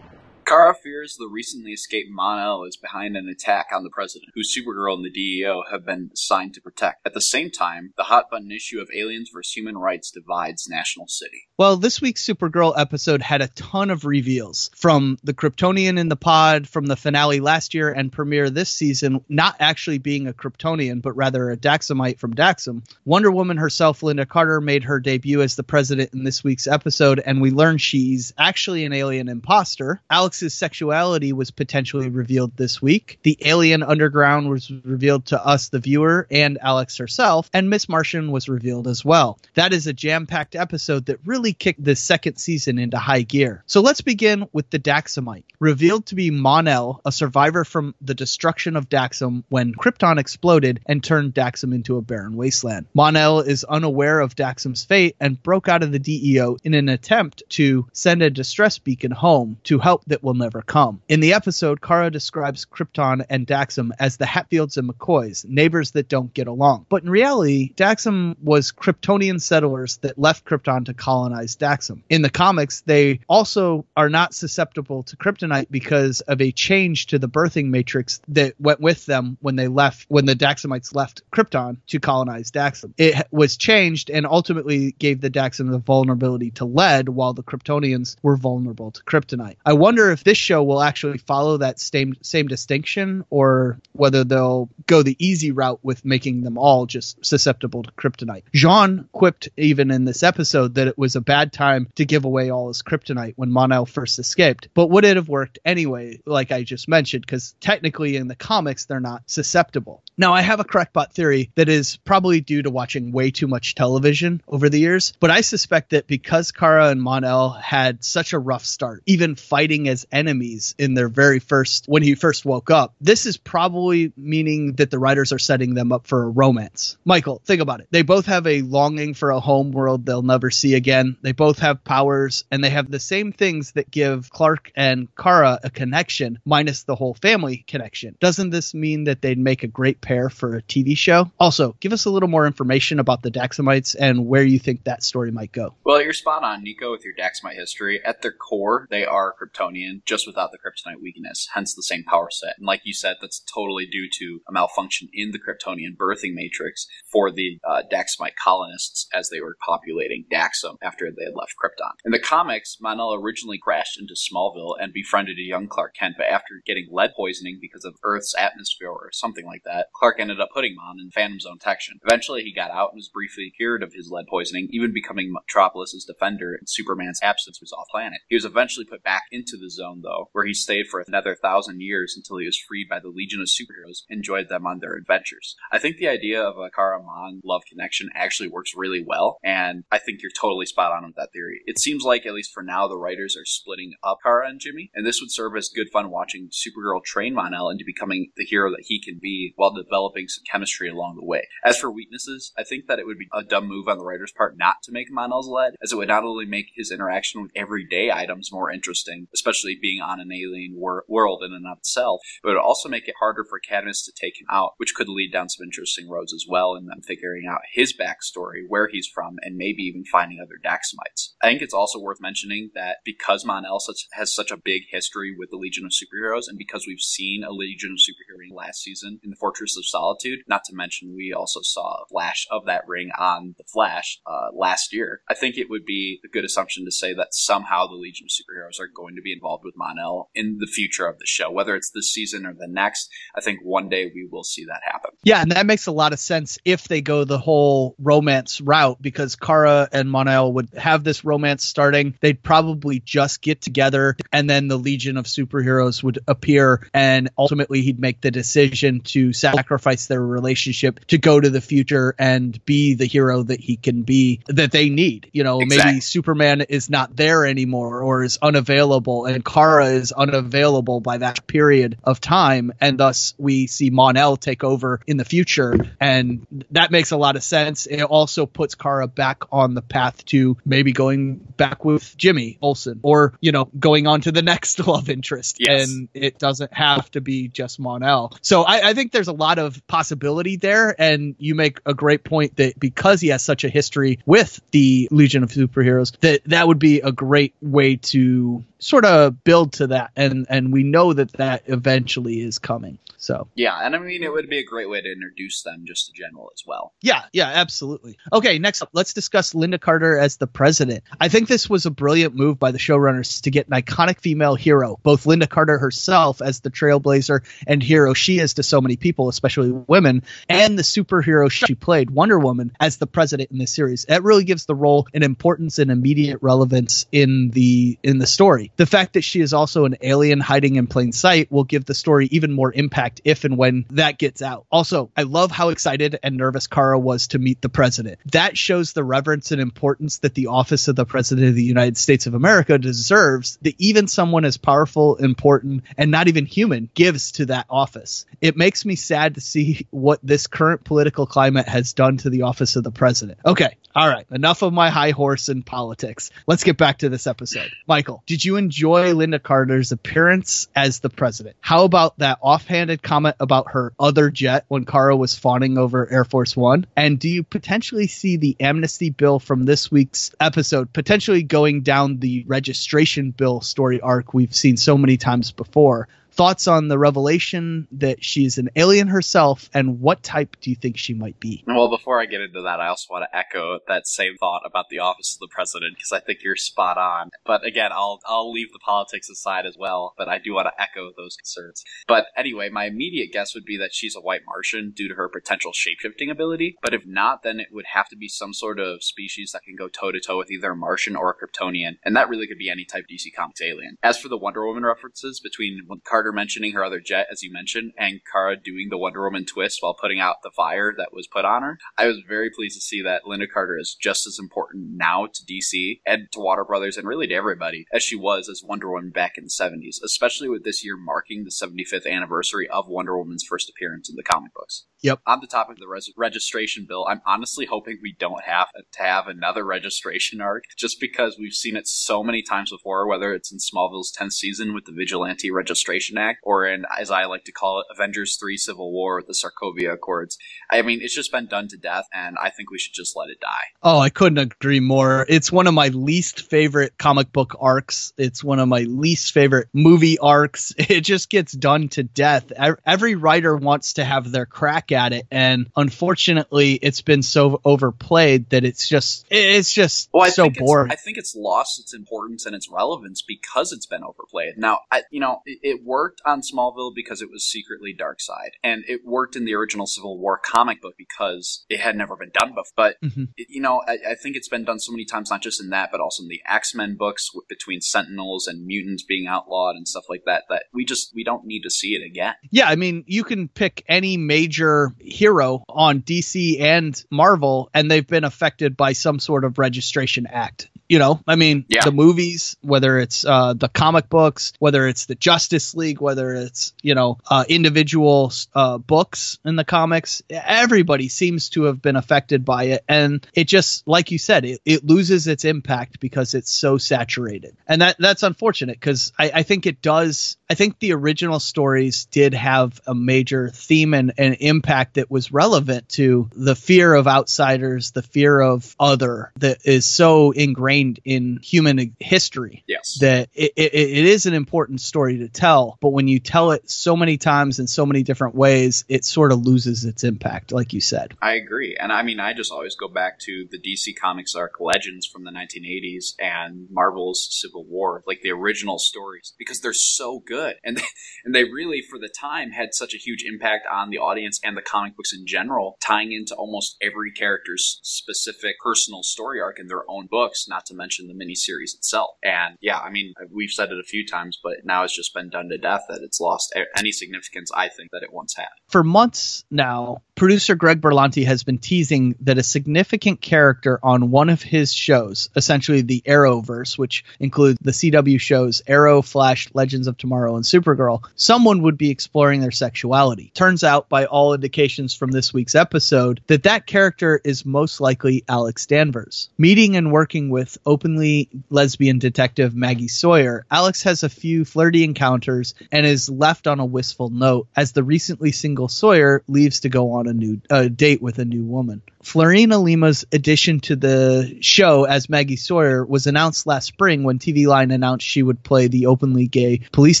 Kara 0.52 0.74
fears 0.74 1.16
the 1.16 1.28
recently 1.28 1.72
escaped 1.72 2.10
Mon-El 2.10 2.64
is 2.64 2.76
behind 2.76 3.16
an 3.16 3.26
attack 3.26 3.68
on 3.72 3.84
the 3.84 3.88
president, 3.88 4.32
who 4.34 4.42
Supergirl 4.42 4.96
and 4.96 5.02
the 5.02 5.10
DEO 5.10 5.62
have 5.70 5.86
been 5.86 6.10
assigned 6.12 6.52
to 6.52 6.60
protect. 6.60 7.06
At 7.06 7.14
the 7.14 7.22
same 7.22 7.50
time, 7.50 7.94
the 7.96 8.02
hot 8.02 8.28
button 8.30 8.52
issue 8.52 8.78
of 8.78 8.90
Aliens 8.94 9.30
vs. 9.32 9.50
Human 9.50 9.78
Rights 9.78 10.10
divides 10.10 10.68
National 10.68 11.08
City. 11.08 11.48
Well, 11.56 11.78
this 11.78 12.02
week's 12.02 12.26
Supergirl 12.26 12.74
episode 12.76 13.22
had 13.22 13.40
a 13.40 13.48
ton 13.48 13.88
of 13.88 14.04
reveals 14.04 14.70
from 14.76 15.16
the 15.24 15.32
Kryptonian 15.32 15.98
in 15.98 16.10
the 16.10 16.16
pod 16.16 16.68
from 16.68 16.84
the 16.84 16.96
finale 16.96 17.40
last 17.40 17.72
year 17.72 17.90
and 17.90 18.12
premiere 18.12 18.50
this 18.50 18.68
season, 18.68 19.24
not 19.30 19.56
actually 19.58 19.98
being 19.98 20.26
a 20.26 20.34
Kryptonian, 20.34 21.00
but 21.00 21.16
rather 21.16 21.50
a 21.50 21.56
Daxamite 21.56 22.18
from 22.18 22.34
Daxam. 22.34 22.84
Wonder 23.06 23.30
Woman 23.30 23.56
herself, 23.56 24.00
Lynda 24.00 24.28
Carter, 24.28 24.60
made 24.60 24.84
her 24.84 25.00
debut 25.00 25.40
as 25.40 25.56
the 25.56 25.62
president 25.62 26.12
in 26.12 26.24
this 26.24 26.44
week's 26.44 26.66
episode, 26.66 27.20
and 27.20 27.40
we 27.40 27.50
learned 27.50 27.80
she's 27.80 28.34
actually 28.36 28.84
an 28.84 28.92
alien 28.92 29.30
imposter. 29.30 30.02
Alex's 30.42 30.58
sexuality 30.58 31.32
was 31.32 31.52
potentially 31.52 32.08
revealed 32.08 32.56
this 32.56 32.82
week. 32.82 33.20
The 33.22 33.38
alien 33.42 33.84
underground 33.84 34.50
was 34.50 34.72
revealed 34.84 35.26
to 35.26 35.46
us, 35.46 35.68
the 35.68 35.78
viewer, 35.78 36.26
and 36.32 36.58
Alex 36.60 36.96
herself, 36.96 37.48
and 37.54 37.70
Miss 37.70 37.88
Martian 37.88 38.32
was 38.32 38.48
revealed 38.48 38.88
as 38.88 39.04
well. 39.04 39.38
That 39.54 39.72
is 39.72 39.86
a 39.86 39.92
jam 39.92 40.26
packed 40.26 40.56
episode 40.56 41.06
that 41.06 41.20
really 41.24 41.52
kicked 41.52 41.84
the 41.84 41.94
second 41.94 42.38
season 42.38 42.80
into 42.80 42.98
high 42.98 43.22
gear. 43.22 43.62
So 43.66 43.82
let's 43.82 44.00
begin 44.00 44.48
with 44.52 44.68
the 44.70 44.80
Daxamite. 44.80 45.44
Revealed 45.60 46.06
to 46.06 46.16
be 46.16 46.32
Mon-El, 46.32 47.00
a 47.04 47.12
survivor 47.12 47.64
from 47.64 47.94
the 48.00 48.14
destruction 48.14 48.74
of 48.74 48.88
Daxam 48.88 49.44
when 49.48 49.74
Krypton 49.74 50.18
exploded 50.18 50.80
and 50.86 51.04
turned 51.04 51.34
Daxam 51.34 51.72
into 51.72 51.98
a 51.98 52.02
barren 52.02 52.34
wasteland. 52.34 52.86
Mon-El 52.94 53.42
is 53.42 53.62
unaware 53.62 54.18
of 54.18 54.34
Daxam's 54.34 54.84
fate 54.84 55.14
and 55.20 55.40
broke 55.40 55.68
out 55.68 55.84
of 55.84 55.92
the 55.92 56.00
DEO 56.00 56.56
in 56.64 56.74
an 56.74 56.88
attempt 56.88 57.44
to 57.50 57.86
send 57.92 58.22
a 58.22 58.30
distress 58.30 58.78
beacon 58.78 59.12
home 59.12 59.56
to 59.62 59.78
help 59.78 60.02
that 60.06 60.24
will 60.24 60.31
never 60.34 60.62
come. 60.62 61.00
In 61.08 61.20
the 61.20 61.34
episode, 61.34 61.80
Kara 61.80 62.10
describes 62.10 62.64
Krypton 62.64 63.24
and 63.28 63.46
Daxam 63.46 63.90
as 63.98 64.16
the 64.16 64.26
Hatfields 64.26 64.76
and 64.76 64.88
McCoys, 64.88 65.44
neighbors 65.44 65.92
that 65.92 66.08
don't 66.08 66.32
get 66.34 66.46
along. 66.46 66.86
But 66.88 67.02
in 67.02 67.10
reality, 67.10 67.72
Daxam 67.74 68.36
was 68.42 68.72
Kryptonian 68.72 69.40
settlers 69.40 69.98
that 69.98 70.18
left 70.18 70.44
Krypton 70.44 70.86
to 70.86 70.94
colonize 70.94 71.56
Daxam. 71.56 72.02
In 72.08 72.22
the 72.22 72.30
comics, 72.30 72.82
they 72.82 73.20
also 73.28 73.84
are 73.96 74.08
not 74.08 74.34
susceptible 74.34 75.02
to 75.04 75.16
kryptonite 75.16 75.66
because 75.70 76.20
of 76.22 76.40
a 76.40 76.52
change 76.52 77.06
to 77.08 77.18
the 77.18 77.28
birthing 77.28 77.66
matrix 77.66 78.20
that 78.28 78.54
went 78.60 78.80
with 78.80 79.06
them 79.06 79.36
when 79.40 79.56
they 79.56 79.68
left, 79.68 80.06
when 80.08 80.26
the 80.26 80.36
Daxamites 80.36 80.94
left 80.94 81.22
Krypton 81.30 81.78
to 81.88 82.00
colonize 82.00 82.50
Daxam. 82.50 82.92
It 82.96 83.26
was 83.30 83.56
changed 83.56 84.10
and 84.10 84.26
ultimately 84.26 84.92
gave 84.92 85.20
the 85.20 85.30
Daxam 85.30 85.70
the 85.70 85.78
vulnerability 85.78 86.50
to 86.52 86.64
lead 86.64 87.08
while 87.08 87.32
the 87.32 87.42
Kryptonians 87.42 88.16
were 88.22 88.36
vulnerable 88.36 88.90
to 88.90 89.02
kryptonite. 89.04 89.56
I 89.64 89.72
wonder 89.74 90.10
if 90.12 90.24
this 90.24 90.38
show 90.38 90.62
will 90.62 90.82
actually 90.82 91.18
follow 91.18 91.58
that 91.58 91.80
same 91.80 92.14
same 92.22 92.46
distinction 92.46 93.24
or 93.30 93.78
whether 93.92 94.24
they'll 94.24 94.68
go 94.86 95.02
the 95.02 95.16
easy 95.18 95.50
route 95.50 95.80
with 95.82 96.04
making 96.04 96.42
them 96.42 96.58
all 96.58 96.86
just 96.86 97.24
susceptible 97.24 97.82
to 97.82 97.90
kryptonite. 97.92 98.44
J'onn 98.54 99.06
quipped 99.12 99.48
even 99.56 99.90
in 99.90 100.04
this 100.04 100.22
episode 100.22 100.74
that 100.74 100.88
it 100.88 100.98
was 100.98 101.16
a 101.16 101.20
bad 101.20 101.52
time 101.52 101.88
to 101.96 102.04
give 102.04 102.24
away 102.24 102.50
all 102.50 102.68
his 102.68 102.82
kryptonite 102.82 103.34
when 103.36 103.50
Mon-El 103.50 103.86
first 103.86 104.18
escaped. 104.18 104.68
But 104.74 104.88
would 104.90 105.04
it 105.04 105.16
have 105.16 105.28
worked 105.28 105.58
anyway, 105.64 106.20
like 106.26 106.52
I 106.52 106.62
just 106.62 106.88
mentioned, 106.88 107.24
because 107.26 107.54
technically 107.60 108.16
in 108.16 108.28
the 108.28 108.36
comics 108.36 108.84
they're 108.84 109.00
not 109.00 109.22
susceptible. 109.26 110.02
Now 110.16 110.34
I 110.34 110.42
have 110.42 110.60
a 110.60 110.64
crackpot 110.64 111.12
theory 111.12 111.50
that 111.54 111.68
is 111.68 111.96
probably 111.96 112.40
due 112.40 112.62
to 112.62 112.70
watching 112.70 113.12
way 113.12 113.30
too 113.30 113.46
much 113.46 113.74
television 113.74 114.42
over 114.46 114.68
the 114.68 114.78
years, 114.78 115.12
but 115.20 115.30
I 115.30 115.40
suspect 115.40 115.90
that 115.90 116.06
because 116.06 116.52
Kara 116.52 116.88
and 116.88 117.02
Mon-El 117.02 117.50
had 117.50 118.04
such 118.04 118.32
a 118.32 118.38
rough 118.38 118.64
start, 118.64 119.02
even 119.06 119.34
fighting 119.34 119.88
as 119.88 120.01
enemies 120.10 120.74
in 120.78 120.94
their 120.94 121.08
very 121.08 121.38
first 121.38 121.86
when 121.86 122.02
he 122.02 122.14
first 122.14 122.44
woke 122.44 122.70
up, 122.70 122.94
this 123.00 123.26
is 123.26 123.36
probably 123.36 124.12
meaning 124.16 124.74
that 124.74 124.90
the 124.90 124.98
writers 124.98 125.32
are 125.32 125.38
setting 125.38 125.74
them 125.74 125.92
up 125.92 126.06
for 126.06 126.22
a 126.22 126.28
romance. 126.28 126.96
Michael, 127.04 127.40
think 127.44 127.60
about 127.60 127.80
it. 127.80 127.88
They 127.90 128.02
both 128.02 128.26
have 128.26 128.46
a 128.46 128.62
longing 128.62 129.14
for 129.14 129.30
a 129.30 129.40
home 129.40 129.72
world 129.72 130.06
they'll 130.06 130.22
never 130.22 130.50
see 130.50 130.74
again. 130.74 131.16
They 131.22 131.32
both 131.32 131.58
have 131.58 131.84
powers 131.84 132.44
and 132.50 132.62
they 132.62 132.70
have 132.70 132.90
the 132.90 133.00
same 133.00 133.32
things 133.32 133.72
that 133.72 133.90
give 133.90 134.30
Clark 134.30 134.72
and 134.74 135.08
Kara 135.16 135.58
a 135.62 135.70
connection 135.70 136.38
minus 136.44 136.84
the 136.84 136.94
whole 136.94 137.14
family 137.14 137.64
connection. 137.66 138.16
Doesn't 138.20 138.50
this 138.50 138.74
mean 138.74 139.04
that 139.04 139.22
they'd 139.22 139.38
make 139.38 139.62
a 139.62 139.68
great 139.68 140.00
pair 140.00 140.28
for 140.28 140.56
a 140.56 140.62
TV 140.62 140.96
show? 140.96 141.30
Also, 141.38 141.76
give 141.80 141.92
us 141.92 142.04
a 142.04 142.10
little 142.10 142.28
more 142.28 142.46
information 142.46 142.98
about 142.98 143.22
the 143.22 143.30
Daxamites 143.30 143.96
and 143.98 144.26
where 144.26 144.44
you 144.44 144.58
think 144.58 144.84
that 144.84 145.02
story 145.02 145.30
might 145.30 145.52
go. 145.52 145.74
Well, 145.84 146.02
you're 146.02 146.12
spot 146.12 146.42
on, 146.42 146.62
Nico, 146.62 146.92
with 146.92 147.04
your 147.04 147.14
Daxamite 147.14 147.54
history. 147.54 148.02
At 148.04 148.22
their 148.22 148.32
core, 148.32 148.86
they 148.90 149.04
are 149.04 149.34
Kryptonian, 149.40 149.91
just 150.06 150.26
without 150.26 150.50
the 150.52 150.58
kryptonite 150.58 151.00
weakness, 151.00 151.48
hence 151.54 151.74
the 151.74 151.82
same 151.82 152.04
power 152.04 152.28
set. 152.30 152.54
And 152.58 152.66
like 152.66 152.82
you 152.84 152.94
said, 152.94 153.16
that's 153.20 153.42
totally 153.52 153.86
due 153.86 154.08
to 154.18 154.40
a 154.48 154.52
malfunction 154.52 155.08
in 155.12 155.32
the 155.32 155.38
Kryptonian 155.38 155.96
birthing 155.96 156.34
matrix 156.34 156.86
for 157.10 157.30
the 157.30 157.58
uh, 157.68 157.82
Daxamite 157.90 158.36
colonists 158.42 159.08
as 159.12 159.28
they 159.28 159.40
were 159.40 159.56
populating 159.66 160.24
Daxam 160.32 160.76
after 160.82 161.06
they 161.06 161.24
had 161.24 161.34
left 161.34 161.54
Krypton. 161.62 161.92
In 162.04 162.12
the 162.12 162.18
comics, 162.18 162.76
Mon-El 162.80 163.14
originally 163.14 163.58
crashed 163.58 163.98
into 163.98 164.14
Smallville 164.14 164.76
and 164.80 164.92
befriended 164.92 165.38
a 165.38 165.42
young 165.42 165.68
Clark 165.68 165.94
Kent, 165.94 166.16
but 166.18 166.26
after 166.26 166.62
getting 166.66 166.88
lead 166.90 167.12
poisoning 167.16 167.58
because 167.60 167.84
of 167.84 167.96
Earth's 168.02 168.34
atmosphere 168.38 168.90
or 168.90 169.10
something 169.12 169.46
like 169.46 169.62
that, 169.64 169.86
Clark 169.94 170.20
ended 170.20 170.40
up 170.40 170.50
putting 170.54 170.76
Mon 170.76 170.98
in 171.00 171.10
Phantom 171.10 171.40
Zone 171.40 171.58
protection. 171.58 171.98
Eventually, 172.04 172.42
he 172.42 172.52
got 172.52 172.70
out 172.70 172.90
and 172.92 172.98
was 172.98 173.08
briefly 173.08 173.52
cured 173.56 173.82
of 173.82 173.92
his 173.94 174.10
lead 174.10 174.26
poisoning, 174.28 174.68
even 174.70 174.92
becoming 174.92 175.32
Metropolis's 175.32 176.04
defender 176.04 176.54
in 176.54 176.66
Superman's 176.66 177.20
absence 177.22 177.60
was 177.60 177.72
off 177.72 177.86
planet. 177.90 178.20
He 178.28 178.34
was 178.34 178.44
eventually 178.44 178.84
put 178.84 179.02
back 179.02 179.22
into 179.30 179.56
the 179.56 179.70
zone, 179.70 179.81
though, 180.02 180.28
where 180.32 180.44
he 180.44 180.54
stayed 180.54 180.86
for 180.86 181.04
another 181.06 181.34
thousand 181.34 181.80
years 181.80 182.14
until 182.16 182.38
he 182.38 182.46
was 182.46 182.58
freed 182.58 182.88
by 182.88 183.00
the 183.00 183.08
Legion 183.08 183.40
of 183.40 183.48
Superheroes 183.48 184.02
and 184.08 184.22
joined 184.22 184.48
them 184.48 184.66
on 184.66 184.78
their 184.78 184.94
adventures. 184.94 185.56
I 185.70 185.78
think 185.78 185.96
the 185.96 186.08
idea 186.08 186.42
of 186.42 186.58
a 186.58 186.70
Kara 186.70 187.02
Mon 187.02 187.40
love 187.44 187.62
connection 187.68 188.08
actually 188.14 188.48
works 188.48 188.72
really 188.76 189.04
well, 189.06 189.38
and 189.42 189.84
I 189.90 189.98
think 189.98 190.22
you're 190.22 190.30
totally 190.38 190.66
spot 190.66 190.92
on 190.92 191.04
with 191.04 191.16
that 191.16 191.32
theory. 191.32 191.60
It 191.66 191.78
seems 191.78 192.04
like, 192.04 192.26
at 192.26 192.34
least 192.34 192.52
for 192.52 192.62
now, 192.62 192.88
the 192.88 192.98
writers 192.98 193.36
are 193.36 193.44
splitting 193.44 193.94
up 194.02 194.18
Kara 194.22 194.48
and 194.48 194.60
Jimmy, 194.60 194.90
and 194.94 195.06
this 195.06 195.20
would 195.20 195.32
serve 195.32 195.56
as 195.56 195.68
good 195.68 195.88
fun 195.92 196.10
watching 196.10 196.50
Supergirl 196.50 197.02
train 197.04 197.34
Mon-El 197.34 197.70
into 197.70 197.84
becoming 197.84 198.30
the 198.36 198.44
hero 198.44 198.70
that 198.70 198.84
he 198.86 199.00
can 199.00 199.18
be 199.20 199.52
while 199.56 199.72
developing 199.72 200.28
some 200.28 200.44
chemistry 200.50 200.88
along 200.88 201.16
the 201.16 201.24
way. 201.24 201.48
As 201.64 201.78
for 201.78 201.90
weaknesses, 201.90 202.52
I 202.56 202.64
think 202.64 202.86
that 202.86 202.98
it 202.98 203.06
would 203.06 203.18
be 203.18 203.28
a 203.32 203.42
dumb 203.42 203.68
move 203.68 203.88
on 203.88 203.98
the 203.98 204.04
writer's 204.04 204.32
part 204.32 204.56
not 204.56 204.76
to 204.84 204.92
make 204.92 205.10
Mon-El's 205.10 205.48
lead, 205.48 205.74
as 205.82 205.92
it 205.92 205.96
would 205.96 206.08
not 206.08 206.24
only 206.24 206.46
make 206.46 206.66
his 206.74 206.90
interaction 206.90 207.42
with 207.42 207.50
everyday 207.54 208.10
items 208.10 208.52
more 208.52 208.70
interesting, 208.70 209.28
especially 209.34 209.71
being 209.80 210.00
on 210.00 210.20
an 210.20 210.32
alien 210.32 210.74
wor- 210.74 211.04
world 211.08 211.42
in 211.44 211.52
and 211.52 211.66
of 211.66 211.78
itself, 211.78 212.20
but 212.42 212.50
it 212.50 212.52
would 212.54 212.60
also 212.60 212.88
make 212.88 213.08
it 213.08 213.14
harder 213.18 213.44
for 213.44 213.58
Cadmus 213.58 214.04
to 214.04 214.12
take 214.12 214.40
him 214.40 214.46
out, 214.50 214.74
which 214.76 214.94
could 214.94 215.08
lead 215.08 215.32
down 215.32 215.48
some 215.48 215.64
interesting 215.64 216.08
roads 216.08 216.32
as 216.32 216.46
well 216.48 216.74
in 216.74 216.86
them 216.86 217.00
figuring 217.02 217.44
out 217.48 217.60
his 217.72 217.94
backstory, 217.96 218.62
where 218.68 218.88
he's 218.88 219.06
from, 219.06 219.36
and 219.42 219.56
maybe 219.56 219.82
even 219.82 220.04
finding 220.04 220.38
other 220.40 220.58
Daxamites. 220.64 221.30
I 221.42 221.48
think 221.48 221.62
it's 221.62 221.74
also 221.74 221.98
worth 221.98 222.20
mentioning 222.20 222.70
that 222.74 222.98
because 223.04 223.44
Mon-El 223.44 223.80
such, 223.80 224.06
has 224.12 224.34
such 224.34 224.50
a 224.50 224.56
big 224.56 224.82
history 224.90 225.34
with 225.36 225.50
the 225.50 225.56
Legion 225.56 225.84
of 225.84 225.92
Superheroes, 225.92 226.48
and 226.48 226.58
because 226.58 226.86
we've 226.86 227.00
seen 227.00 227.44
a 227.44 227.52
Legion 227.52 227.92
of 227.92 227.98
Superheroes 227.98 228.54
last 228.54 228.82
season 228.82 229.20
in 229.22 229.30
the 229.30 229.36
Fortress 229.36 229.76
of 229.76 229.86
Solitude, 229.86 230.40
not 230.48 230.64
to 230.64 230.74
mention 230.74 231.14
we 231.14 231.32
also 231.32 231.60
saw 231.62 232.02
a 232.02 232.06
flash 232.08 232.46
of 232.50 232.66
that 232.66 232.86
ring 232.86 233.10
on 233.18 233.54
the 233.58 233.64
Flash 233.64 234.20
uh, 234.26 234.48
last 234.54 234.92
year, 234.92 235.22
I 235.28 235.34
think 235.34 235.56
it 235.56 235.70
would 235.70 235.84
be 235.84 236.20
a 236.24 236.28
good 236.28 236.44
assumption 236.44 236.84
to 236.84 236.92
say 236.92 237.14
that 237.14 237.34
somehow 237.34 237.86
the 237.86 237.94
Legion 237.94 238.26
of 238.26 238.30
Superheroes 238.30 238.80
are 238.80 238.90
going 238.94 239.16
to 239.16 239.22
be 239.22 239.32
involved 239.32 239.61
with 239.64 239.74
Mon-El 239.76 240.30
in 240.34 240.58
the 240.58 240.66
future 240.66 241.06
of 241.06 241.18
the 241.18 241.26
show, 241.26 241.50
whether 241.50 241.74
it's 241.74 241.90
this 241.90 242.12
season 242.12 242.46
or 242.46 242.52
the 242.54 242.68
next. 242.68 243.08
I 243.36 243.40
think 243.40 243.60
one 243.62 243.88
day 243.88 244.10
we 244.14 244.28
will 244.30 244.44
see 244.44 244.64
that 244.66 244.80
happen. 244.84 245.12
Yeah, 245.24 245.42
and 245.42 245.52
that 245.52 245.66
makes 245.66 245.86
a 245.86 245.92
lot 245.92 246.12
of 246.12 246.18
sense 246.20 246.58
if 246.64 246.88
they 246.88 247.00
go 247.00 247.24
the 247.24 247.38
whole 247.38 247.94
romance 247.98 248.60
route 248.60 249.00
because 249.00 249.36
Kara 249.36 249.88
and 249.92 250.10
Mon-El 250.10 250.52
would 250.54 250.70
have 250.76 251.04
this 251.04 251.24
romance 251.24 251.64
starting. 251.64 252.14
They'd 252.20 252.42
probably 252.42 253.00
just 253.00 253.42
get 253.42 253.60
together 253.60 254.16
and 254.32 254.48
then 254.48 254.68
the 254.68 254.76
Legion 254.78 255.16
of 255.16 255.26
Superheroes 255.26 256.02
would 256.02 256.18
appear 256.26 256.88
and 256.94 257.30
ultimately 257.38 257.82
he'd 257.82 258.00
make 258.00 258.20
the 258.20 258.30
decision 258.30 259.00
to 259.00 259.32
sacrifice 259.32 260.06
their 260.06 260.24
relationship 260.24 261.00
to 261.06 261.18
go 261.18 261.40
to 261.40 261.50
the 261.50 261.60
future 261.60 262.14
and 262.18 262.64
be 262.64 262.94
the 262.94 263.06
hero 263.06 263.42
that 263.42 263.60
he 263.60 263.76
can 263.76 264.02
be 264.02 264.40
that 264.46 264.72
they 264.72 264.88
need. 264.88 265.30
You 265.32 265.44
know, 265.44 265.60
Exactly. 265.60 265.92
maybe 265.92 266.00
Superman 266.00 266.62
is 266.62 266.90
not 266.90 267.16
there 267.16 267.46
anymore 267.46 268.02
or 268.02 268.22
is 268.24 268.38
unavailable 268.42 269.26
and 269.26 269.44
Kara 269.52 269.86
is 269.86 270.12
unavailable 270.12 271.00
by 271.00 271.18
that 271.18 271.46
period 271.46 271.98
of 272.04 272.20
time 272.20 272.72
and 272.80 272.96
thus 272.96 273.34
we 273.36 273.66
see 273.66 273.90
Mon-El 273.90 274.38
take 274.38 274.64
over 274.64 275.00
in 275.06 275.18
the 275.18 275.26
future 275.26 275.74
and 276.00 276.46
that 276.70 276.90
makes 276.90 277.10
a 277.10 277.18
lot 277.18 277.36
of 277.36 277.42
sense. 277.42 277.84
It 277.84 278.02
also 278.02 278.46
puts 278.46 278.74
Kara 278.74 279.06
back 279.06 279.42
on 279.52 279.74
the 279.74 279.82
path 279.82 280.24
to 280.26 280.56
maybe 280.64 280.92
going 280.92 281.36
back 281.36 281.84
with 281.84 282.16
Jimmy 282.16 282.56
Olsen 282.62 283.00
or, 283.02 283.34
you 283.40 283.52
know, 283.52 283.68
going 283.78 284.06
on 284.06 284.22
to 284.22 284.32
the 284.32 284.42
next 284.52 284.78
love 284.86 285.10
interest. 285.10 285.56
Yes. 285.58 285.90
And 285.90 286.08
it 286.14 286.38
doesn't 286.38 286.72
have 286.72 287.10
to 287.10 287.20
be 287.20 287.48
just 287.48 287.78
Mon-El. 287.78 288.32
So 288.40 288.62
I, 288.62 288.88
I 288.88 288.94
think 288.94 289.12
there's 289.12 289.28
a 289.28 289.32
lot 289.32 289.58
of 289.58 289.86
possibility 289.86 290.56
there. 290.56 290.94
And 290.98 291.34
you 291.38 291.54
make 291.54 291.80
a 291.84 291.92
great 291.92 292.24
point 292.24 292.56
that 292.56 292.80
because 292.80 293.20
he 293.20 293.28
has 293.28 293.42
such 293.42 293.64
a 293.64 293.68
history 293.68 294.18
with 294.24 294.60
the 294.70 295.08
Legion 295.10 295.42
of 295.42 295.50
Superheroes, 295.50 296.18
that 296.20 296.42
that 296.46 296.66
would 296.66 296.78
be 296.78 297.00
a 297.00 297.12
great 297.12 297.54
way 297.60 297.96
to 297.96 298.64
sort 298.82 299.04
of 299.04 299.41
build 299.44 299.74
to 299.74 299.88
that. 299.88 300.10
And, 300.16 300.46
and 300.48 300.72
we 300.72 300.82
know 300.82 301.12
that 301.12 301.32
that 301.34 301.64
eventually 301.66 302.40
is 302.40 302.58
coming. 302.58 302.98
So 303.22 303.46
Yeah, 303.54 303.78
and 303.80 303.94
I 303.94 304.00
mean, 304.00 304.24
it 304.24 304.32
would 304.32 304.48
be 304.48 304.58
a 304.58 304.64
great 304.64 304.90
way 304.90 305.00
to 305.00 305.12
introduce 305.12 305.62
them 305.62 305.84
just 305.86 306.08
in 306.08 306.14
general 306.16 306.50
as 306.52 306.64
well. 306.66 306.92
yeah, 307.02 307.22
yeah, 307.32 307.46
absolutely. 307.46 308.18
Okay, 308.32 308.58
next 308.58 308.82
up, 308.82 308.90
let's 308.92 309.14
discuss 309.14 309.52
Lynda 309.52 309.80
Carter 309.80 310.18
as 310.18 310.38
the 310.38 310.48
president. 310.48 311.04
I 311.20 311.28
think 311.28 311.46
this 311.46 311.70
was 311.70 311.86
a 311.86 311.90
brilliant 311.92 312.34
move 312.34 312.58
by 312.58 312.72
the 312.72 312.78
showrunners 312.78 313.42
to 313.42 313.52
get 313.52 313.68
an 313.68 313.80
iconic 313.80 314.18
female 314.18 314.56
hero, 314.56 314.98
both 315.04 315.22
Lynda 315.24 315.48
Carter 315.48 315.78
herself 315.78 316.42
as 316.42 316.60
the 316.60 316.70
trailblazer 316.70 317.44
and 317.64 317.80
hero 317.80 318.12
she 318.12 318.40
is 318.40 318.54
to 318.54 318.64
so 318.64 318.80
many 318.80 318.96
people, 318.96 319.28
especially 319.28 319.70
women, 319.70 320.24
and 320.48 320.76
the 320.76 320.82
superhero 320.82 321.48
she 321.48 321.76
played, 321.76 322.10
Wonder 322.10 322.40
Woman, 322.40 322.72
as 322.80 322.96
the 322.96 323.06
president 323.06 323.52
in 323.52 323.58
this 323.58 323.72
series. 323.72 324.04
That 324.06 324.24
really 324.24 324.44
gives 324.44 324.66
the 324.66 324.74
role 324.74 325.06
an 325.14 325.22
importance 325.22 325.78
and 325.78 325.92
immediate 325.92 326.38
relevance 326.42 327.06
in 327.12 327.50
the 327.50 327.98
in 328.02 328.18
the 328.18 328.26
story. 328.26 328.72
The 328.76 328.86
fact 328.86 329.12
that 329.12 329.22
she 329.32 329.40
is 329.40 329.54
also 329.54 329.86
an 329.86 329.96
alien 330.02 330.40
hiding 330.40 330.76
in 330.76 330.86
plain 330.86 331.10
sight 331.10 331.50
will 331.50 331.64
give 331.64 331.86
the 331.86 331.94
story 331.94 332.26
even 332.26 332.52
more 332.52 332.70
impact 332.70 333.22
if 333.24 333.44
and 333.44 333.56
when 333.56 333.86
that 333.90 334.18
gets 334.18 334.42
out. 334.42 334.66
Also, 334.70 335.10
I 335.16 335.22
love 335.22 335.50
how 335.50 335.70
excited 335.70 336.18
and 336.22 336.36
nervous 336.36 336.66
Kara 336.66 336.98
was 336.98 337.28
to 337.28 337.38
meet 337.38 337.62
the 337.62 337.70
president. 337.70 338.18
That 338.26 338.58
shows 338.58 338.92
the 338.92 339.02
reverence 339.02 339.50
and 339.50 339.60
importance 339.60 340.18
that 340.18 340.34
the 340.34 340.48
office 340.48 340.86
of 340.88 340.96
the 340.96 341.06
president 341.06 341.48
of 341.48 341.54
the 341.54 341.64
United 341.64 341.96
States 341.96 342.26
of 342.26 342.34
America 342.34 342.78
deserves 342.78 343.58
that 343.62 343.74
even 343.78 344.06
someone 344.06 344.44
as 344.44 344.58
powerful, 344.58 345.16
important, 345.16 345.84
and 345.96 346.10
not 346.10 346.28
even 346.28 346.44
human 346.44 346.90
gives 346.92 347.32
to 347.32 347.46
that 347.46 347.64
office. 347.70 348.26
It 348.42 348.58
makes 348.58 348.84
me 348.84 348.96
sad 348.96 349.36
to 349.36 349.40
see 349.40 349.86
what 349.90 350.20
this 350.22 350.46
current 350.46 350.84
political 350.84 351.24
climate 351.26 351.68
has 351.68 351.94
done 351.94 352.18
to 352.18 352.28
the 352.28 352.42
office 352.42 352.76
of 352.76 352.84
the 352.84 352.90
president. 352.90 353.38
Okay, 353.46 353.76
all 353.94 354.08
right, 354.08 354.26
enough 354.30 354.62
of 354.62 354.72
my 354.72 354.90
high 354.90 355.10
horse 355.10 355.48
in 355.48 355.62
politics. 355.62 356.30
Let's 356.46 356.64
get 356.64 356.76
back 356.76 356.98
to 356.98 357.08
this 357.08 357.26
episode. 357.26 357.70
Michael, 357.86 358.22
did 358.26 358.44
you 358.44 358.56
enjoy 358.56 359.11
Lynda 359.12 359.42
Carter's 359.42 359.92
appearance 359.92 360.68
as 360.74 361.00
the 361.00 361.10
president? 361.10 361.56
How 361.60 361.84
about 361.84 362.18
that 362.18 362.38
offhanded 362.40 363.02
comment 363.02 363.36
about 363.40 363.72
her 363.72 363.92
other 363.98 364.30
jet 364.30 364.64
when 364.68 364.84
Kara 364.84 365.16
was 365.16 365.36
fawning 365.36 365.78
over 365.78 366.10
Air 366.10 366.24
Force 366.24 366.56
One? 366.56 366.86
And 366.96 367.18
do 367.18 367.28
you 367.28 367.42
potentially 367.42 368.06
see 368.06 368.36
the 368.36 368.56
amnesty 368.60 369.10
bill 369.10 369.38
from 369.38 369.64
this 369.64 369.90
week's 369.90 370.34
episode 370.40 370.92
potentially 370.92 371.42
going 371.42 371.82
down 371.82 372.18
the 372.18 372.44
registration 372.46 373.30
bill 373.30 373.60
story 373.60 374.00
arc 374.00 374.34
we've 374.34 374.54
seen 374.54 374.76
so 374.76 374.98
many 374.98 375.16
times 375.16 375.52
before? 375.52 376.08
Thoughts 376.32 376.66
on 376.66 376.88
the 376.88 376.98
revelation 376.98 377.86
that 377.92 378.24
she's 378.24 378.58
an 378.58 378.70
alien 378.76 379.08
herself, 379.08 379.68
and 379.74 380.00
what 380.00 380.22
type 380.22 380.56
do 380.60 380.70
you 380.70 380.76
think 380.76 380.96
she 380.96 381.14
might 381.14 381.38
be? 381.40 381.62
Well, 381.66 381.90
before 381.90 382.20
I 382.20 382.26
get 382.26 382.40
into 382.40 382.62
that, 382.62 382.80
I 382.80 382.88
also 382.88 383.06
want 383.10 383.26
to 383.30 383.36
echo 383.36 383.80
that 383.88 384.06
same 384.06 384.36
thought 384.36 384.62
about 384.64 384.86
the 384.90 385.00
office 385.00 385.34
of 385.34 385.40
the 385.40 385.52
president 385.52 385.96
because 385.96 386.12
I 386.12 386.20
think 386.20 386.42
you're 386.42 386.56
spot 386.56 386.98
on. 386.98 387.30
But 387.44 387.64
again, 387.64 387.90
I'll 387.92 388.20
I'll 388.26 388.52
leave 388.52 388.72
the 388.72 388.78
politics 388.78 389.28
aside 389.28 389.66
as 389.66 389.76
well, 389.78 390.14
but 390.16 390.28
I 390.28 390.38
do 390.38 390.54
want 390.54 390.66
to 390.66 390.82
echo 390.82 391.10
those 391.16 391.36
concerns. 391.36 391.84
But 392.06 392.26
anyway, 392.36 392.68
my 392.70 392.86
immediate 392.86 393.32
guess 393.32 393.54
would 393.54 393.64
be 393.64 393.76
that 393.78 393.94
she's 393.94 394.16
a 394.16 394.20
white 394.20 394.42
Martian 394.46 394.92
due 394.94 395.08
to 395.08 395.14
her 395.14 395.28
potential 395.28 395.72
shapeshifting 395.72 396.30
ability. 396.30 396.76
But 396.82 396.94
if 396.94 397.06
not, 397.06 397.42
then 397.42 397.60
it 397.60 397.68
would 397.72 397.86
have 397.92 398.08
to 398.08 398.16
be 398.16 398.28
some 398.28 398.54
sort 398.54 398.78
of 398.78 399.02
species 399.02 399.52
that 399.52 399.62
can 399.62 399.76
go 399.76 399.88
toe 399.88 400.12
to 400.12 400.20
toe 400.20 400.38
with 400.38 400.50
either 400.50 400.72
a 400.72 400.76
Martian 400.76 401.16
or 401.16 401.30
a 401.30 401.34
Kryptonian, 401.34 401.98
and 402.04 402.16
that 402.16 402.28
really 402.28 402.46
could 402.46 402.58
be 402.58 402.70
any 402.70 402.84
type 402.84 403.04
DC 403.10 403.34
Comics 403.34 403.62
alien. 403.62 403.96
As 404.02 404.18
for 404.18 404.28
the 404.28 404.38
Wonder 404.38 404.66
Woman 404.66 404.84
references 404.84 405.40
between 405.40 405.86
Carter 406.22 406.32
mentioning 406.32 406.70
her 406.70 406.84
other 406.84 407.00
jet, 407.00 407.26
as 407.32 407.42
you 407.42 407.52
mentioned, 407.52 407.90
and 407.98 408.20
Kara 408.30 408.56
doing 408.56 408.90
the 408.90 408.96
Wonder 408.96 409.24
Woman 409.24 409.44
twist 409.44 409.78
while 409.80 409.96
putting 410.00 410.20
out 410.20 410.36
the 410.44 410.52
fire 410.52 410.94
that 410.96 411.12
was 411.12 411.26
put 411.26 411.44
on 411.44 411.62
her, 411.62 411.78
I 411.98 412.06
was 412.06 412.22
very 412.28 412.48
pleased 412.48 412.76
to 412.76 412.80
see 412.80 413.02
that 413.02 413.24
Lynda 413.24 413.50
Carter 413.52 413.76
is 413.76 413.96
just 414.00 414.24
as 414.24 414.38
important 414.38 414.90
now 414.92 415.26
to 415.26 415.42
DC 415.44 415.98
and 416.06 416.28
to 416.30 416.38
Warner 416.38 416.64
Brothers 416.64 416.96
and 416.96 417.08
really 417.08 417.26
to 417.26 417.34
everybody 417.34 417.86
as 417.92 418.04
she 418.04 418.14
was 418.14 418.48
as 418.48 418.62
Wonder 418.64 418.88
Woman 418.88 419.10
back 419.10 419.32
in 419.36 419.42
the 419.42 419.50
70s, 419.50 419.96
especially 420.04 420.48
with 420.48 420.62
this 420.62 420.84
year 420.84 420.96
marking 420.96 421.42
the 421.42 421.50
75th 421.50 422.06
anniversary 422.06 422.68
of 422.68 422.86
Wonder 422.86 423.18
Woman's 423.18 423.42
first 423.42 423.68
appearance 423.68 424.08
in 424.08 424.14
the 424.14 424.22
comic 424.22 424.54
books. 424.54 424.86
Yep. 425.02 425.20
On 425.26 425.40
the 425.40 425.48
topic 425.48 425.76
of 425.76 425.80
the 425.80 425.88
res- 425.88 426.12
registration 426.16 426.86
bill, 426.88 427.04
I'm 427.08 427.22
honestly 427.26 427.66
hoping 427.66 427.98
we 428.00 428.14
don't 428.16 428.44
have 428.44 428.68
to 428.72 429.02
have 429.02 429.26
another 429.26 429.64
registration 429.64 430.40
arc 430.40 430.64
just 430.76 431.00
because 431.00 431.36
we've 431.38 431.52
seen 431.52 431.76
it 431.76 431.88
so 431.88 432.22
many 432.22 432.40
times 432.40 432.70
before, 432.70 433.08
whether 433.08 433.34
it's 433.34 433.50
in 433.50 433.58
Smallville's 433.58 434.12
10th 434.16 434.32
season 434.32 434.74
with 434.74 434.84
the 434.84 434.92
Vigilante 434.92 435.50
Registration 435.50 436.18
Act 436.18 436.38
or 436.44 436.66
in, 436.66 436.84
as 436.98 437.10
I 437.10 437.24
like 437.24 437.44
to 437.44 437.52
call 437.52 437.80
it, 437.80 437.86
Avengers 437.90 438.36
3 438.36 438.56
Civil 438.56 438.92
War 438.92 439.16
with 439.16 439.26
the 439.26 439.34
Sokovia 439.34 439.92
Accords. 439.92 440.38
I 440.70 440.82
mean, 440.82 441.00
it's 441.02 441.14
just 441.14 441.32
been 441.32 441.46
done 441.46 441.66
to 441.68 441.76
death, 441.76 442.06
and 442.14 442.36
I 442.40 442.50
think 442.50 442.70
we 442.70 442.78
should 442.78 442.94
just 442.94 443.16
let 443.16 443.28
it 443.28 443.40
die. 443.40 443.72
Oh, 443.82 443.98
I 443.98 444.08
couldn't 444.08 444.38
agree 444.38 444.80
more. 444.80 445.26
It's 445.28 445.50
one 445.50 445.66
of 445.66 445.74
my 445.74 445.88
least 445.88 446.48
favorite 446.48 446.96
comic 446.96 447.32
book 447.32 447.56
arcs. 447.58 448.12
It's 448.16 448.44
one 448.44 448.60
of 448.60 448.68
my 448.68 448.82
least 448.82 449.32
favorite 449.32 449.68
movie 449.72 450.18
arcs. 450.18 450.72
It 450.92 451.02
just 451.02 451.30
gets 451.30 451.52
done 451.52 451.88
to 451.90 452.02
death. 452.02 452.52
Every 452.84 453.14
writer 453.14 453.56
wants 453.56 453.94
to 453.94 454.04
have 454.04 454.30
their 454.30 454.44
crack 454.44 454.91
at 454.94 455.12
it, 455.12 455.26
and 455.30 455.70
unfortunately, 455.76 456.74
it's 456.74 457.00
been 457.02 457.22
so 457.22 457.60
overplayed 457.64 458.50
that 458.50 458.64
it's 458.64 458.88
just 458.88 459.26
it's 459.30 459.72
just 459.72 460.08
well, 460.12 460.30
so 460.30 460.50
boring. 460.50 460.90
I 460.92 460.96
think 460.96 461.16
it's 461.18 461.34
lost 461.36 461.80
its 461.80 461.94
importance 461.94 462.44
and 462.46 462.54
its 462.54 462.68
relevance 462.70 463.22
because 463.22 463.72
it's 463.72 463.86
been 463.86 464.02
overplayed. 464.04 464.54
Now, 464.58 464.80
I, 464.90 465.02
you 465.10 465.20
know, 465.20 465.40
it, 465.46 465.58
it 465.62 465.84
worked 465.84 466.20
on 466.26 466.40
Smallville 466.42 466.92
because 466.94 467.22
it 467.22 467.30
was 467.30 467.44
secretly 467.44 467.94
Darkseid, 467.98 468.50
and 468.62 468.84
it 468.88 469.00
worked 469.04 469.36
in 469.36 469.44
the 469.44 469.54
original 469.54 469.86
Civil 469.86 470.18
War 470.18 470.38
comic 470.42 470.82
book 470.82 470.94
because 470.98 471.64
it 471.68 471.80
had 471.80 471.96
never 471.96 472.16
been 472.16 472.30
done 472.32 472.50
before. 472.50 472.62
But 472.76 472.96
Mhm. 473.02 473.28
it- 473.36 473.48
you 473.50 473.60
know, 473.60 473.82
I, 473.86 473.98
I 474.10 474.14
think 474.14 474.36
it's 474.36 474.48
been 474.48 474.64
done 474.64 474.78
so 474.80 474.92
many 474.92 475.04
times, 475.04 475.30
not 475.30 475.42
just 475.42 475.60
in 475.62 475.70
that, 475.70 475.90
but 475.92 476.00
also 476.00 476.22
in 476.22 476.28
the 476.28 476.40
X 476.48 476.74
Men 476.74 476.96
books 476.96 477.28
between 477.48 477.80
Sentinels 477.80 478.46
and 478.46 478.66
mutants 478.66 479.02
being 479.04 479.26
outlawed 479.26 479.76
and 479.76 479.86
stuff 479.86 480.04
like 480.08 480.22
that. 480.26 480.44
That 480.48 480.64
we 480.72 480.84
just 480.84 481.12
we 481.14 481.22
don't 481.24 481.44
need 481.44 481.62
to 481.62 481.70
see 481.70 481.94
it 481.94 482.02
again. 482.04 482.34
Yeah, 482.50 482.68
I 482.68 482.76
mean, 482.76 483.04
you 483.06 483.24
can 483.24 483.48
pick 483.48 483.84
any 483.88 484.16
major 484.16 484.81
hero 484.98 485.64
on 485.68 486.02
DC 486.02 486.60
and 486.60 487.02
Marvel, 487.10 487.70
and 487.74 487.90
they've 487.90 488.06
been 488.06 488.24
affected 488.24 488.76
by 488.76 488.92
some 488.92 489.18
sort 489.18 489.44
of 489.44 489.58
registration 489.58 490.26
act. 490.26 490.68
You 490.92 490.98
know, 490.98 491.22
I 491.26 491.36
mean, 491.36 491.64
Yeah. 491.68 491.84
the 491.86 491.90
movies, 491.90 492.58
whether 492.60 492.98
it's 492.98 493.24
uh, 493.24 493.54
the 493.54 493.70
comic 493.70 494.10
books, 494.10 494.52
whether 494.58 494.86
it's 494.86 495.06
the 495.06 495.14
Justice 495.14 495.74
League, 495.74 496.02
whether 496.02 496.34
it's, 496.34 496.74
you 496.82 496.94
know, 496.94 497.16
uh, 497.30 497.46
individual 497.48 498.30
uh, 498.54 498.76
books 498.76 499.38
in 499.42 499.56
the 499.56 499.64
comics, 499.64 500.20
everybody 500.28 501.08
seems 501.08 501.48
to 501.50 501.62
have 501.62 501.80
been 501.80 501.96
affected 501.96 502.44
by 502.44 502.64
it. 502.64 502.84
And 502.90 503.26
it 503.32 503.48
just, 503.48 503.88
like 503.88 504.10
you 504.10 504.18
said, 504.18 504.44
it, 504.44 504.60
it 504.66 504.84
loses 504.84 505.26
its 505.28 505.46
impact 505.46 505.98
because 505.98 506.34
it's 506.34 506.50
so 506.52 506.76
saturated. 506.76 507.56
And 507.66 507.80
that 507.80 507.96
that's 507.98 508.22
unfortunate 508.22 508.78
because 508.78 509.14
I, 509.18 509.30
I 509.36 509.42
think 509.44 509.64
it 509.64 509.80
does. 509.80 510.36
I 510.50 510.54
think 510.54 510.78
the 510.78 510.92
original 510.92 511.40
stories 511.40 512.04
did 512.10 512.34
have 512.34 512.78
a 512.86 512.94
major 512.94 513.48
theme 513.48 513.94
and, 513.94 514.12
and 514.18 514.36
impact 514.40 514.96
that 514.96 515.10
was 515.10 515.32
relevant 515.32 515.88
to 515.90 516.28
the 516.36 516.54
fear 516.54 516.92
of 516.92 517.08
outsiders, 517.08 517.92
the 517.92 518.02
fear 518.02 518.38
of 518.38 518.76
other 518.78 519.32
that 519.38 519.64
is 519.64 519.86
so 519.86 520.32
ingrained 520.32 520.81
in 521.04 521.38
human 521.42 521.94
history 521.98 522.64
Yes. 522.66 522.98
that 523.00 523.28
it, 523.34 523.52
it, 523.56 523.74
it 523.74 524.04
is 524.04 524.26
an 524.26 524.34
important 524.34 524.80
story 524.80 525.18
to 525.18 525.28
tell. 525.28 525.78
But 525.80 525.90
when 525.90 526.08
you 526.08 526.20
tell 526.20 526.52
it 526.52 526.70
so 526.70 526.96
many 526.96 527.18
times 527.18 527.58
in 527.58 527.66
so 527.66 527.86
many 527.86 528.02
different 528.02 528.34
ways, 528.34 528.84
it 528.88 529.04
sort 529.04 529.32
of 529.32 529.40
loses 529.42 529.84
its 529.84 530.04
impact, 530.04 530.52
like 530.52 530.72
you 530.72 530.80
said. 530.80 531.14
I 531.20 531.34
agree. 531.34 531.76
And 531.78 531.92
I 531.92 532.02
mean, 532.02 532.20
I 532.20 532.32
just 532.32 532.52
always 532.52 532.76
go 532.76 532.88
back 532.88 533.18
to 533.20 533.46
the 533.50 533.58
DC 533.58 533.94
Comics 534.00 534.34
arc 534.34 534.60
Legends 534.60 535.06
from 535.06 535.24
the 535.24 535.30
1980s 535.30 536.14
and 536.18 536.68
Marvel's 536.70 537.28
Civil 537.30 537.64
War, 537.64 538.02
like 538.06 538.20
the 538.22 538.30
original 538.30 538.78
stories, 538.78 539.34
because 539.38 539.60
they're 539.60 539.72
so 539.72 540.20
good. 540.20 540.56
And 540.64 540.76
they, 540.76 540.84
and 541.24 541.34
they 541.34 541.44
really, 541.44 541.82
for 541.88 541.98
the 541.98 542.08
time, 542.08 542.50
had 542.50 542.74
such 542.74 542.94
a 542.94 542.98
huge 542.98 543.24
impact 543.24 543.66
on 543.70 543.90
the 543.90 543.98
audience 543.98 544.40
and 544.44 544.56
the 544.56 544.62
comic 544.62 544.96
books 544.96 545.12
in 545.12 545.26
general, 545.26 545.76
tying 545.80 546.12
into 546.12 546.34
almost 546.34 546.76
every 546.82 547.12
character's 547.12 547.80
specific 547.82 548.56
personal 548.62 549.02
story 549.02 549.40
arc 549.40 549.58
in 549.58 549.66
their 549.66 549.88
own 549.88 550.06
books, 550.10 550.46
not 550.48 550.66
to 550.66 550.71
mention 550.74 551.08
the 551.08 551.14
miniseries 551.14 551.74
itself. 551.74 552.10
And 552.22 552.56
yeah, 552.60 552.78
I 552.78 552.90
mean, 552.90 553.14
we've 553.30 553.50
said 553.50 553.70
it 553.70 553.78
a 553.78 553.84
few 553.84 554.06
times, 554.06 554.38
but 554.42 554.64
now 554.64 554.84
it's 554.84 554.96
just 554.96 555.14
been 555.14 555.30
done 555.30 555.48
to 555.48 555.58
death 555.58 555.84
that 555.88 556.00
it's 556.02 556.20
lost 556.20 556.54
any 556.76 556.92
significance, 556.92 557.50
I 557.54 557.68
think, 557.68 557.90
that 557.92 558.02
it 558.02 558.12
once 558.12 558.34
had. 558.36 558.48
For 558.68 558.84
months 558.84 559.44
now, 559.50 560.02
producer 560.14 560.54
Greg 560.54 560.80
Berlanti 560.80 561.26
has 561.26 561.42
been 561.44 561.58
teasing 561.58 562.16
that 562.20 562.38
a 562.38 562.42
significant 562.42 563.20
character 563.20 563.78
on 563.82 564.10
one 564.10 564.28
of 564.28 564.42
his 564.42 564.72
shows, 564.72 565.30
essentially 565.36 565.82
the 565.82 566.02
Arrowverse, 566.06 566.78
which 566.78 567.04
includes 567.20 567.58
the 567.60 567.70
CW 567.70 568.20
shows 568.20 568.62
Arrow, 568.66 569.02
Flash, 569.02 569.48
Legends 569.54 569.86
of 569.86 569.96
Tomorrow, 569.96 570.36
and 570.36 570.44
Supergirl, 570.44 571.04
someone 571.16 571.62
would 571.62 571.78
be 571.78 571.90
exploring 571.90 572.40
their 572.40 572.50
sexuality. 572.50 573.32
Turns 573.34 573.64
out, 573.64 573.88
by 573.88 574.06
all 574.06 574.34
indications 574.34 574.94
from 574.94 575.10
this 575.10 575.32
week's 575.32 575.54
episode, 575.54 576.20
that 576.26 576.44
that 576.44 576.66
character 576.66 577.20
is 577.24 577.44
most 577.44 577.80
likely 577.80 578.24
Alex 578.28 578.66
Danvers. 578.66 579.30
Meeting 579.38 579.76
and 579.76 579.92
working 579.92 580.30
with 580.30 580.51
openly 580.64 581.28
lesbian 581.50 581.98
detective 581.98 582.54
Maggie 582.54 582.88
Sawyer, 582.88 583.46
Alex 583.50 583.82
has 583.84 584.02
a 584.02 584.08
few 584.08 584.44
flirty 584.44 584.84
encounters 584.84 585.54
and 585.70 585.86
is 585.86 586.08
left 586.08 586.46
on 586.46 586.60
a 586.60 586.64
wistful 586.64 587.10
note 587.10 587.48
as 587.56 587.72
the 587.72 587.82
recently 587.82 588.32
single 588.32 588.68
Sawyer 588.68 589.22
leaves 589.28 589.60
to 589.60 589.68
go 589.68 589.92
on 589.92 590.06
a 590.06 590.12
new 590.12 590.40
uh, 590.50 590.68
date 590.68 591.02
with 591.02 591.18
a 591.18 591.24
new 591.24 591.44
woman. 591.44 591.82
Floriana 592.02 592.62
Lima's 592.62 593.04
addition 593.12 593.60
to 593.60 593.76
the 593.76 594.38
show 594.40 594.84
as 594.84 595.08
Maggie 595.08 595.36
Sawyer 595.36 595.84
was 595.84 596.06
announced 596.06 596.46
last 596.46 596.66
spring 596.66 597.04
when 597.04 597.18
TV 597.18 597.46
Line 597.46 597.70
announced 597.70 598.06
she 598.06 598.22
would 598.22 598.42
play 598.42 598.68
the 598.68 598.86
openly 598.86 599.28
gay 599.28 599.60
police 599.72 600.00